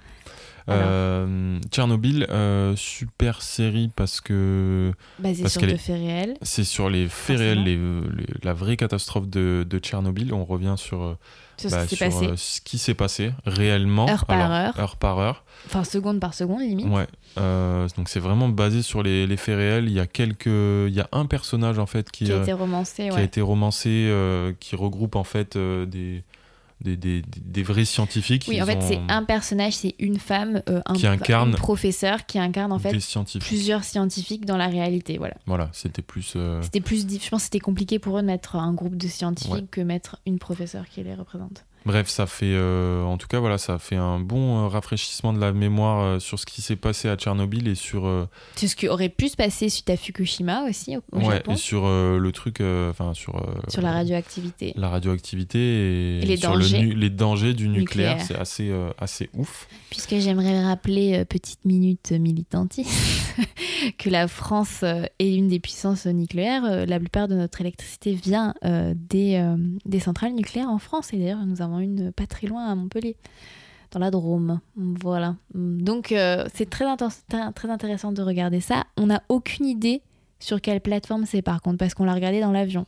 Euh, 0.69 1.59
Tchernobyl, 1.71 2.27
euh, 2.31 2.75
super 2.77 3.41
série 3.43 3.91
parce 3.95 4.21
que 4.21 4.93
Basé 5.19 5.43
Parce 5.43 5.53
sur 5.53 5.61
qu'elle 5.61 5.71
de 5.71 5.75
est- 5.75 5.79
faits 5.79 5.97
réels. 5.99 6.37
c'est 6.43 6.65
sur 6.65 6.91
les 6.91 7.09
faits 7.09 7.39
réels, 7.39 7.63
les- 7.63 7.77
les- 7.77 8.27
la 8.43 8.53
vraie 8.53 8.77
catastrophe 8.77 9.29
de, 9.29 9.65
de 9.69 9.79
Tchernobyl. 9.79 10.33
On 10.35 10.45
revient 10.45 10.75
sur, 10.77 11.03
euh, 11.03 11.19
Sur 11.57 11.71
bah, 11.71 11.85
ce 11.85 11.89
qui 11.91 11.97
s'est 11.97 12.11
sur, 12.11 12.21
passé. 12.21 12.33
ce 12.37 12.61
qui 12.61 12.79
s'est 12.79 12.95
passé 12.95 13.31
réellement. 13.47 14.09
Heure 14.09 14.27
par 14.27 14.39
Alors, 14.39 14.51
heure. 14.53 14.81
Heure 14.81 14.97
par 14.97 15.19
heure. 15.19 15.45
Enfin, 15.67 15.85
seconde 15.85 16.19
par 16.21 16.35
seconde, 16.35 16.61
limite. 16.63 16.87
Ouais. 16.89 17.07
Euh, 17.39 17.87
donc 17.97 18.09
c'est 18.09 18.21
vraiment 18.21 18.49
basé 18.49 18.83
sur 18.83 19.03
les, 19.03 19.27
les 19.27 19.37
faits 19.37 19.57
réels. 19.57 19.85
Il 19.87 19.93
y 19.93 20.01
a 20.01 20.07
quelques, 20.07 20.47
il 20.47 20.93
y 20.95 21.01
a 21.01 21.09
un 21.13 21.27
personnage 21.27 21.79
en 21.79 21.87
fait 21.87 22.11
qui, 22.11 22.25
Qui 22.25 22.33
a 22.33 22.43
été 22.43 22.53
romancé, 22.53 23.09
qui 23.09 23.17
a 23.17 23.23
été 23.23 23.41
romancé, 23.41 24.13
qui 24.59 24.75
regroupe 24.75 25.15
en 25.17 25.25
fait 25.25 25.57
des, 25.57 26.25
des, 26.83 26.97
des, 26.97 27.23
des 27.23 27.63
vrais 27.63 27.85
scientifiques. 27.87 28.45
Oui, 28.49 28.61
en 28.61 28.67
fait, 28.67 28.81
c'est 28.83 29.01
un 29.09 29.25
personnage, 29.25 29.73
c'est 29.75 29.95
une 29.99 30.19
femme, 30.19 30.63
euh, 30.69 30.81
un 30.87 30.95
Qui 30.95 31.07
incarne- 31.07 31.55
professeur 31.55 32.27
qui 32.27 32.39
incarne 32.39 32.71
en 32.73 32.79
fait 32.79 32.99
scientifiques. 33.01 33.49
plusieurs 33.49 33.83
scientifiques 33.85 34.45
dans 34.45 34.57
la 34.59 34.67
réalité. 34.67 35.17
Voilà. 35.19 35.35
Voilà, 35.47 35.71
c'était 35.73 36.03
plus. 36.03 36.35
euh, 36.37 36.61
C'était 36.63 36.81
plus, 36.83 37.07
je 37.09 37.29
pense, 37.31 37.41
que 37.41 37.45
c'était 37.45 37.61
compliqué 37.61 37.99
pour 37.99 38.19
eux 38.19 38.23
de 38.23 38.27
mettre 38.27 38.57
un 38.57 38.73
groupe 38.75 38.97
de 38.97 39.09
scientifiques 39.09 39.53
Ouais. 39.55 39.65
que 39.71 39.81
mettre 39.81 40.21
une 40.27 40.39
professeure 40.39 40.87
qui 40.89 41.03
les 41.03 41.15
représente. 41.15 41.65
Bref, 41.87 42.09
ça 42.09 42.27
fait, 42.27 42.47
euh, 42.53 43.05
en 43.05 43.17
tout 43.17 43.29
cas, 43.29 43.39
voilà, 43.39 43.59
ça 43.59 43.79
fait 43.79 43.95
un 43.95 44.19
bon 44.19 44.65
euh, 44.65 44.67
rafraîchissement 44.67 45.33
de 45.33 45.39
la 45.39 45.53
mémoire 45.53 46.03
euh, 46.03 46.19
sur 46.19 46.37
ce 46.37 46.45
qui 46.45 46.61
s'est 46.61 46.75
passé 46.75 47.09
à 47.09 47.15
Tchernobyl 47.15 47.69
et 47.69 47.77
sur, 47.77 48.27
C'est 48.57 48.67
ce 48.67 48.75
qui 48.75 48.89
aurait 48.89 49.09
pu 49.09 49.29
se 49.29 49.37
passer 49.37 49.69
suite 49.69 49.89
à 49.89 49.97
Fukushima 49.97 50.65
aussi 50.69 50.97
au, 50.97 51.03
au 51.13 51.19
ouais, 51.21 51.37
Japon, 51.37 51.53
et 51.53 51.57
sur 51.57 51.87
le 51.87 52.31
truc, 52.33 52.61
enfin 52.61 53.15
sur, 53.15 53.41
sur 53.69 53.83
la 53.83 53.93
radioactivité. 53.93 54.73
la 54.75 54.89
radioactivité 54.89 55.59
et, 55.59 56.19
Et 56.23 56.27
les 56.27 56.37
sur 56.37 56.55
dangers. 56.55 56.83
le 56.83 56.95
les 56.95 57.11
dangers 57.11 57.55
du 57.55 57.69
nucléaire. 57.69 58.17
Nucléaire. 58.17 58.27
C'est 58.27 58.37
assez, 58.37 58.73
assez 58.99 59.31
ouf. 59.35 59.69
Puisque 59.91 60.17
j'aimerais 60.17 60.65
rappeler, 60.65 61.25
petite 61.25 61.65
minute 61.65 62.11
militantiste, 62.11 62.91
que 63.99 64.11
la 64.11 64.27
France 64.27 64.83
est 64.83 65.35
une 65.35 65.47
des 65.47 65.61
puissances 65.61 66.07
nucléaires. 66.07 66.85
La 66.87 66.99
plupart 66.99 67.29
de 67.29 67.37
notre 67.37 67.61
électricité 67.61 68.15
vient 68.15 68.55
des, 68.65 69.55
des 69.85 70.01
centrales 70.01 70.35
nucléaires 70.35 70.69
en 70.71 70.79
France. 70.79 71.13
Et 71.13 71.19
d'ailleurs, 71.19 71.47
nous 71.47 71.63
avons 71.63 71.76
une 71.81 72.13
pas 72.13 72.27
très 72.27 72.47
loin 72.47 72.67
à 72.67 72.75
Montpellier, 72.75 73.17
dans 73.91 74.01
la 74.01 74.11
Drôme. 74.11 74.61
Voilà. 74.77 75.37
Donc, 75.55 76.13
euh, 76.13 76.45
c'est 76.55 76.69
très, 76.69 76.85
très, 77.55 77.71
intéressant 77.71 78.13
de 78.13 78.23
regarder 78.23 78.61
ça. 78.61 78.85
On 78.97 79.07
n'a 79.07 79.23
aucune 79.29 79.67
idée 79.67 80.03
sur 80.39 80.61
quelle 80.61 80.81
plateforme 80.81 81.25
c'est 81.27 81.43
par 81.43 81.63
contre, 81.63 81.79
parce 81.79 81.95
qu'on 81.95 82.05
l'a 82.05 82.15
regardé 82.15 82.41
dans 82.41 82.53
l'avion. 82.53 82.87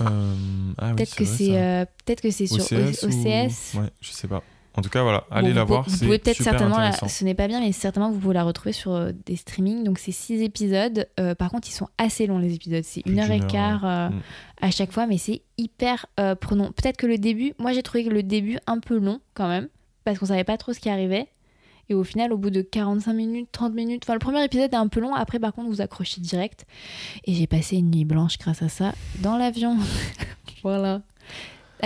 Euh, 0.00 0.34
ah 0.78 0.88
oui, 0.88 0.96
Peut-être 0.96 1.14
que 1.14 1.24
c'est 1.24 1.56
euh, 1.56 1.84
peut-être 2.04 2.20
que 2.20 2.30
c'est 2.30 2.46
sur 2.46 2.64
OCS, 2.64 3.04
ou-. 3.04 3.78
Ouais, 3.78 3.90
je 4.00 4.10
sais 4.10 4.26
pas. 4.26 4.42
En 4.76 4.82
tout 4.82 4.88
cas, 4.90 5.02
voilà, 5.02 5.24
allez 5.30 5.50
Bon, 5.50 5.54
la 5.54 5.62
vous, 5.64 5.68
voir. 5.68 5.88
Vous 5.88 5.98
pouvez 5.98 6.18
peut-être 6.18 6.42
certainement, 6.42 6.78
la- 6.78 6.92
ce 6.92 7.24
n'est 7.24 7.34
pas 7.34 7.46
bien, 7.46 7.60
mais 7.60 7.70
certainement 7.72 8.10
vous 8.10 8.18
pouvez 8.18 8.34
la 8.34 8.42
retrouver 8.42 8.72
sur 8.72 8.92
euh, 8.92 9.12
des 9.24 9.36
streamings. 9.36 9.84
Donc 9.84 9.98
c'est 9.98 10.10
six 10.12 10.42
épisodes. 10.42 11.08
Euh, 11.20 11.34
par 11.36 11.50
contre, 11.50 11.68
ils 11.68 11.72
sont 11.72 11.88
assez 11.96 12.26
longs 12.26 12.38
les 12.38 12.54
épisodes. 12.54 12.82
C'est 12.84 13.02
une 13.06 13.20
heure 13.20 13.30
et 13.30 13.40
quart 13.40 13.84
euh, 13.84 14.08
Mm. 14.08 14.20
à 14.62 14.70
chaque 14.72 14.90
fois, 14.92 15.06
mais 15.06 15.16
c'est 15.18 15.42
hyper 15.58 16.06
prenant. 16.40 16.72
Peut-être 16.72 16.96
que 16.96 17.06
le 17.06 17.18
début, 17.18 17.52
moi 17.58 17.72
j'ai 17.72 17.82
trouvé 17.82 18.04
que 18.04 18.10
le 18.10 18.22
début 18.24 18.58
un 18.66 18.78
peu 18.80 18.98
long 18.98 19.20
quand 19.34 19.48
même, 19.48 19.68
parce 20.04 20.18
qu'on 20.18 20.26
savait 20.26 20.44
pas 20.44 20.56
trop 20.56 20.72
ce 20.72 20.80
qui 20.80 20.88
arrivait. 20.90 21.28
Et 21.90 21.94
au 21.94 22.02
final, 22.02 22.32
au 22.32 22.38
bout 22.38 22.48
de 22.50 22.62
45 22.62 23.12
minutes, 23.12 23.48
30 23.52 23.74
minutes, 23.74 24.02
enfin 24.04 24.14
le 24.14 24.18
premier 24.18 24.42
épisode 24.42 24.72
est 24.72 24.76
un 24.76 24.88
peu 24.88 25.00
long. 25.00 25.14
Après, 25.14 25.38
par 25.38 25.52
contre, 25.52 25.68
vous 25.68 25.82
accrochez 25.82 26.18
direct. 26.20 26.64
Et 27.26 27.34
j'ai 27.34 27.46
passé 27.46 27.76
une 27.76 27.90
nuit 27.90 28.06
blanche 28.06 28.38
grâce 28.38 28.62
à 28.62 28.68
ça 28.70 28.94
dans 29.20 29.36
l'avion. 29.36 29.76
voilà. 30.62 31.02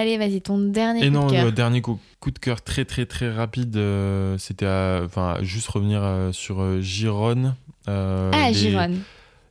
Allez, 0.00 0.16
vas-y, 0.16 0.40
ton 0.40 0.58
dernier 0.58 1.04
Et 1.04 1.08
coup 1.08 1.14
non, 1.14 1.26
de 1.26 1.32
cœur. 1.32 1.44
le 1.44 1.50
dernier 1.52 1.80
coup, 1.82 1.98
coup 2.20 2.30
de 2.30 2.38
cœur 2.38 2.62
très 2.62 2.84
très 2.84 3.04
très 3.04 3.32
rapide, 3.32 3.76
euh, 3.76 4.38
c'était 4.38 4.66
à- 4.66 5.00
enfin 5.04 5.38
juste 5.42 5.66
revenir 5.68 6.00
euh, 6.04 6.30
sur 6.32 6.60
euh, 6.60 6.80
Gironne. 6.80 7.56
euh, 7.88 8.30
Ah, 8.32 8.48
les- 8.48 8.54
Gironne. 8.54 9.00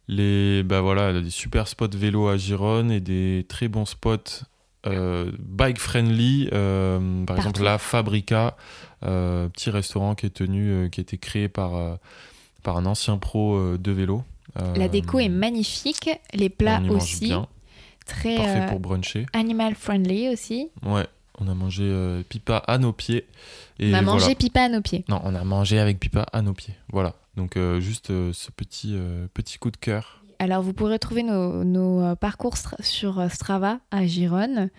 Les 0.07 0.63
bah 0.63 0.79
voilà, 0.79 1.19
des 1.21 1.29
super 1.29 1.67
spots 1.67 1.89
vélo 1.97 2.29
à 2.29 2.37
Gironne 2.37 2.91
et 2.91 3.01
des 3.01 3.45
très 3.49 3.67
bons 3.67 3.85
spots 3.85 4.43
bike 4.85 5.79
friendly. 5.79 6.47
par 6.49 7.01
Partout. 7.25 7.41
exemple, 7.41 7.63
la 7.63 7.77
Fabrica, 7.77 8.55
petit 9.01 9.69
restaurant 9.69 10.15
qui 10.15 10.27
est 10.27 10.29
tenu, 10.29 10.89
qui 10.91 11.01
a 11.01 11.03
été 11.03 11.17
créé 11.17 11.49
par 11.49 11.97
par 12.63 12.77
un 12.77 12.85
ancien 12.85 13.17
pro 13.17 13.75
de 13.77 13.91
vélo. 13.91 14.23
La 14.77 14.87
déco 14.87 15.19
est 15.19 15.27
magnifique, 15.27 16.09
les 16.33 16.49
plats 16.49 16.81
aussi, 16.89 17.25
bien, 17.25 17.47
très 18.07 18.37
parfait 18.37 18.61
euh, 18.61 18.67
pour 18.69 18.79
bruncher. 18.79 19.25
animal 19.33 19.75
friendly 19.75 20.29
aussi. 20.29 20.69
Ouais, 20.83 21.05
on 21.39 21.47
a 21.47 21.53
mangé 21.53 21.83
euh, 21.85 22.23
pipa 22.27 22.57
à 22.57 22.77
nos 22.77 22.93
pieds. 22.93 23.27
Et 23.79 23.91
on 23.91 23.93
a 23.93 24.01
mangé 24.01 24.25
voilà. 24.25 24.35
pipa 24.35 24.61
à 24.61 24.69
nos 24.69 24.81
pieds. 24.81 25.05
Non, 25.07 25.21
on 25.23 25.35
a 25.35 25.43
mangé 25.43 25.79
avec 25.79 25.99
pipa 25.99 26.25
à 26.33 26.41
nos 26.41 26.53
pieds. 26.53 26.75
Voilà. 26.91 27.13
Donc 27.35 27.57
euh, 27.57 27.79
juste 27.79 28.09
euh, 28.09 28.33
ce 28.33 28.51
petit 28.51 28.97
petit 29.33 29.59
coup 29.59 29.69
de 29.69 29.77
cœur. 29.77 30.23
Alors 30.39 30.61
vous 30.61 30.73
pourrez 30.73 30.99
trouver 30.99 31.23
nos, 31.23 31.63
nos, 31.63 32.15
parcours 32.15 32.55
sur 32.79 33.25
Strava 33.31 33.79
à 33.89 34.05
Gironne, 34.05 34.69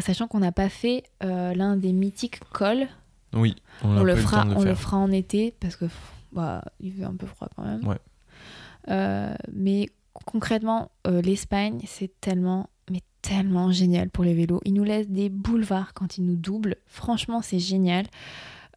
sachant 0.00 0.26
qu'on 0.26 0.38
n'a 0.38 0.52
pas 0.52 0.70
fait 0.70 1.04
l'un 1.20 1.76
des 1.76 1.92
mythiques 1.92 2.40
cols. 2.50 2.88
Oui, 3.34 3.56
on, 3.82 3.98
On, 3.98 4.04
le 4.04 4.16
fera, 4.16 4.46
le 4.46 4.56
on 4.56 4.62
le 4.62 4.74
fera 4.74 4.96
en 4.96 5.10
été 5.10 5.54
parce 5.60 5.76
que 5.76 5.84
bah, 6.32 6.62
il 6.80 6.92
fait 6.92 7.04
un 7.04 7.14
peu 7.14 7.26
froid 7.26 7.48
quand 7.54 7.64
même. 7.64 7.86
Ouais. 7.86 9.36
Mais 9.52 9.90
concrètement, 10.24 10.90
euh, 11.06 11.20
l'Espagne, 11.22 11.80
c'est 11.86 12.10
tellement, 12.20 12.68
mais 12.90 13.02
tellement 13.22 13.70
génial 13.72 14.10
pour 14.10 14.24
les 14.24 14.34
vélos. 14.34 14.60
Ils 14.64 14.74
nous 14.74 14.84
laissent 14.84 15.08
des 15.08 15.28
boulevards 15.28 15.94
quand 15.94 16.18
ils 16.18 16.24
nous 16.24 16.36
doublent. 16.36 16.76
Franchement, 16.86 17.42
c'est 17.42 17.58
génial. 17.58 18.06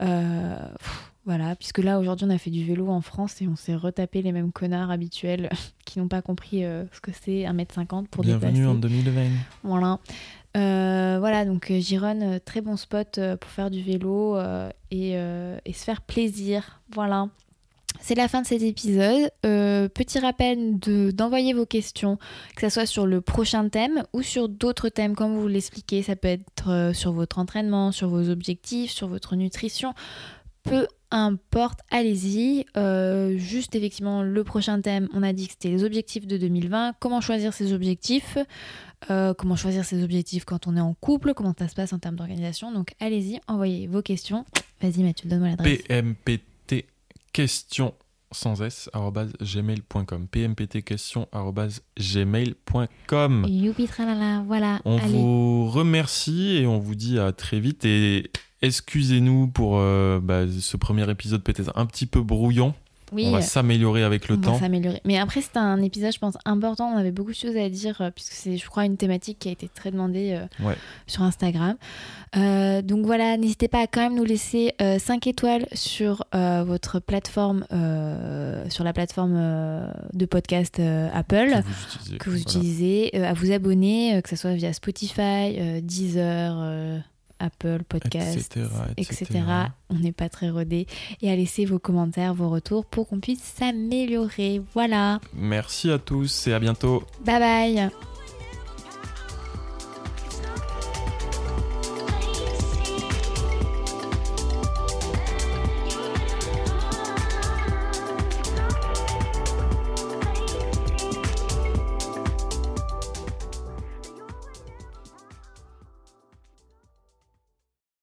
Euh, 0.02 0.58
pff, 0.80 1.12
voilà, 1.26 1.56
puisque 1.56 1.80
là 1.80 2.00
aujourd'hui 2.00 2.26
on 2.26 2.30
a 2.30 2.38
fait 2.38 2.50
du 2.50 2.64
vélo 2.64 2.88
en 2.88 3.02
France 3.02 3.42
et 3.42 3.48
on 3.48 3.56
s'est 3.58 3.76
retapé 3.76 4.22
les 4.22 4.32
mêmes 4.32 4.52
connards 4.52 4.90
habituels 4.90 5.50
qui 5.86 6.00
n'ont 6.00 6.08
pas 6.08 6.22
compris 6.22 6.64
euh, 6.64 6.86
ce 6.94 7.02
que 7.02 7.12
c'est 7.12 7.44
1m50 7.44 8.08
pour 8.08 8.24
Bienvenue 8.24 8.54
dépasser. 8.54 8.66
en 8.66 8.76
2020. 8.76 9.22
Voilà. 9.64 10.00
Euh, 10.58 11.18
voilà, 11.20 11.46
donc 11.46 11.72
Gironne, 11.72 12.40
très 12.44 12.62
bon 12.62 12.78
spot 12.78 13.20
pour 13.40 13.52
faire 13.52 13.70
du 13.70 13.84
vélo 13.84 14.40
et, 14.90 15.12
et 15.12 15.74
se 15.74 15.84
faire 15.84 16.02
plaisir. 16.02 16.82
Voilà. 16.94 17.28
C'est 18.02 18.16
la 18.16 18.28
fin 18.28 18.42
de 18.42 18.48
cet 18.48 18.62
épisode. 18.62 19.30
Euh, 19.46 19.88
petit 19.90 20.20
rappel 20.20 20.80
de- 20.80 21.12
d'envoyer 21.12 21.54
vos 21.54 21.66
questions, 21.66 22.18
que 22.56 22.62
ce 22.62 22.70
soit 22.70 22.86
sur 22.86 23.06
le 23.06 23.22
prochain 23.22 23.68
thème 23.70 24.04
ou 24.14 24.22
sur 24.24 24.50
d'autres 24.50 24.90
thèmes, 24.90 25.16
comme 25.16 25.36
vous 25.36 25.48
l'expliquez. 25.48 26.02
Ça 26.02 26.16
peut 26.16 26.30
être 26.30 26.70
euh, 26.70 26.94
sur 26.94 27.12
votre 27.12 27.40
entraînement, 27.40 27.92
sur 27.92 28.08
vos 28.10 28.30
objectifs, 28.30 28.92
sur 28.92 29.08
votre 29.08 29.36
nutrition. 29.36 29.94
Peu 30.64 30.88
importe, 31.12 31.80
allez-y. 31.90 32.66
Euh, 32.78 33.38
juste 33.38 33.76
effectivement, 33.76 34.22
le 34.24 34.44
prochain 34.44 34.80
thème, 34.82 35.08
on 35.14 35.24
a 35.24 35.34
dit 35.34 35.48
que 35.48 35.54
c'était 35.54 35.70
les 35.70 35.84
objectifs 35.84 36.26
de 36.28 36.38
2020. 36.38 36.94
Comment 37.00 37.22
choisir 37.22 37.54
ces 37.54 37.74
objectifs? 37.74 38.38
Comment 39.08 39.56
choisir 39.56 39.86
ses 39.86 40.04
objectifs 40.04 40.44
quand 40.46 40.68
on 40.68 40.76
est 40.76 40.82
en 40.82 40.94
couple, 40.94 41.34
comment 41.34 41.54
ça 41.58 41.68
se 41.70 41.74
passe 41.76 41.94
en 41.94 42.00
termes 42.00 42.18
d'organisation? 42.18 42.72
Donc 42.74 42.94
allez-y, 43.00 43.40
envoyez 43.48 43.88
vos 43.88 44.02
questions. 44.02 44.46
Vas-y 44.82 45.04
Mathieu, 45.04 45.30
donne-moi 45.30 45.50
l'adresse. 45.50 45.82
PMPT 45.84 46.42
question 47.40 47.94
sans 48.34 48.62
s 48.62 48.90
gmail.com 49.42 50.28
pmpt 50.28 50.84
question 50.84 51.26
gmail.com 51.98 53.46
Youpi 53.48 53.88
tralala, 53.88 54.44
voilà. 54.46 54.82
on 54.84 54.98
allez. 54.98 55.14
vous 55.14 55.70
remercie 55.70 56.58
et 56.58 56.68
on 56.68 56.80
vous 56.80 56.96
dit 56.96 57.18
à 57.18 57.32
très 57.32 57.62
vite 57.62 57.86
et 57.86 58.30
excusez-nous 58.62 59.48
pour 59.48 59.78
euh, 59.78 60.20
bah, 60.22 60.42
ce 60.50 60.76
premier 60.76 61.10
épisode 61.10 61.42
peut-être 61.42 61.72
un 61.76 61.86
petit 61.86 62.08
peu 62.08 62.22
brouillon 62.22 62.74
Oui, 63.12 63.26
on 63.28 63.32
va 63.32 63.42
s'améliorer 63.42 64.04
avec 64.04 64.28
le 64.28 64.36
on 64.36 64.40
va 64.40 64.46
temps 64.48 64.60
s'améliorer. 64.60 65.02
Mais 65.06 65.18
après, 65.18 65.42
c'est 65.42 65.58
un 65.58 65.82
épisode, 65.82 66.14
je 66.14 66.20
pense, 66.20 66.36
important. 66.46 66.92
On 66.94 66.98
avait 66.98 67.12
beaucoup 67.12 67.32
de 67.32 67.36
choses 67.36 67.58
à 67.58 67.70
dire, 67.70 68.00
euh, 68.02 68.12
puisque 68.12 68.34
c'est, 68.34 68.58
je 68.58 68.66
crois, 68.68 68.86
une 68.86 68.98
thématique 68.98 69.40
qui 69.40 69.50
a 69.50 69.52
été 69.52 69.68
très 69.68 69.92
demandée 69.92 70.34
euh, 70.34 70.66
Ouais. 70.68 70.76
sur 71.08 71.24
Instagram. 71.24 71.76
Euh, 72.38 72.82
donc 72.82 73.06
voilà, 73.06 73.38
n'hésitez 73.38 73.68
pas 73.68 73.82
à 73.82 73.88
quand 73.88 74.02
même 74.02 74.16
nous 74.16 74.24
laisser 74.26 74.74
5 74.80 75.26
étoiles 75.28 75.66
sur 75.74 76.24
euh, 76.36 76.64
votre 76.66 77.00
plateforme, 77.00 77.66
euh, 77.72 78.64
sur 78.70 78.84
la 78.84 78.94
plateforme 78.94 79.36
euh, 79.38 79.90
de 80.14 80.26
podcast 80.26 80.80
euh, 80.80 81.10
Apple. 81.14 81.50
que 81.60 81.66
vous 81.66 81.72
utilisez, 81.84 82.18
que 82.18 82.30
vous 82.30 82.32
Voilà. 82.38 82.42
utilisez, 82.42 83.12
euh, 83.16 83.30
à 83.30 83.34
vous 83.34 83.52
abonner, 83.52 84.16
euh, 84.16 84.22
que 84.22 84.30
ce 84.30 84.36
soit 84.36 84.54
via 84.54 84.74
Spotify, 84.74 85.20
euh, 85.58 85.82
Deezer, 85.82 86.56
euh, 86.60 87.00
Apple 87.40 87.84
Podcast, 87.88 88.38
etc., 88.38 88.68
etc. 88.98 89.24
etc. 89.24 89.44
On 89.90 89.96
n'est 89.96 90.12
pas 90.12 90.30
très 90.30 90.50
rodé. 90.50 90.88
Et 91.22 91.32
à 91.32 91.36
laisser 91.36 91.66
vos 91.66 91.80
commentaires, 91.80 92.34
vos 92.34 92.50
retours 92.50 92.86
pour 92.86 93.08
qu'on 93.08 93.20
puisse 93.20 93.44
s'améliorer. 93.44 94.62
Voilà. 94.74 95.20
merci 95.34 95.92
à 95.92 96.00
tous 96.00 96.48
et 96.48 96.54
à 96.54 96.60
bientôt 96.60 97.04
Bye 97.26 97.40
bye 97.40 98.09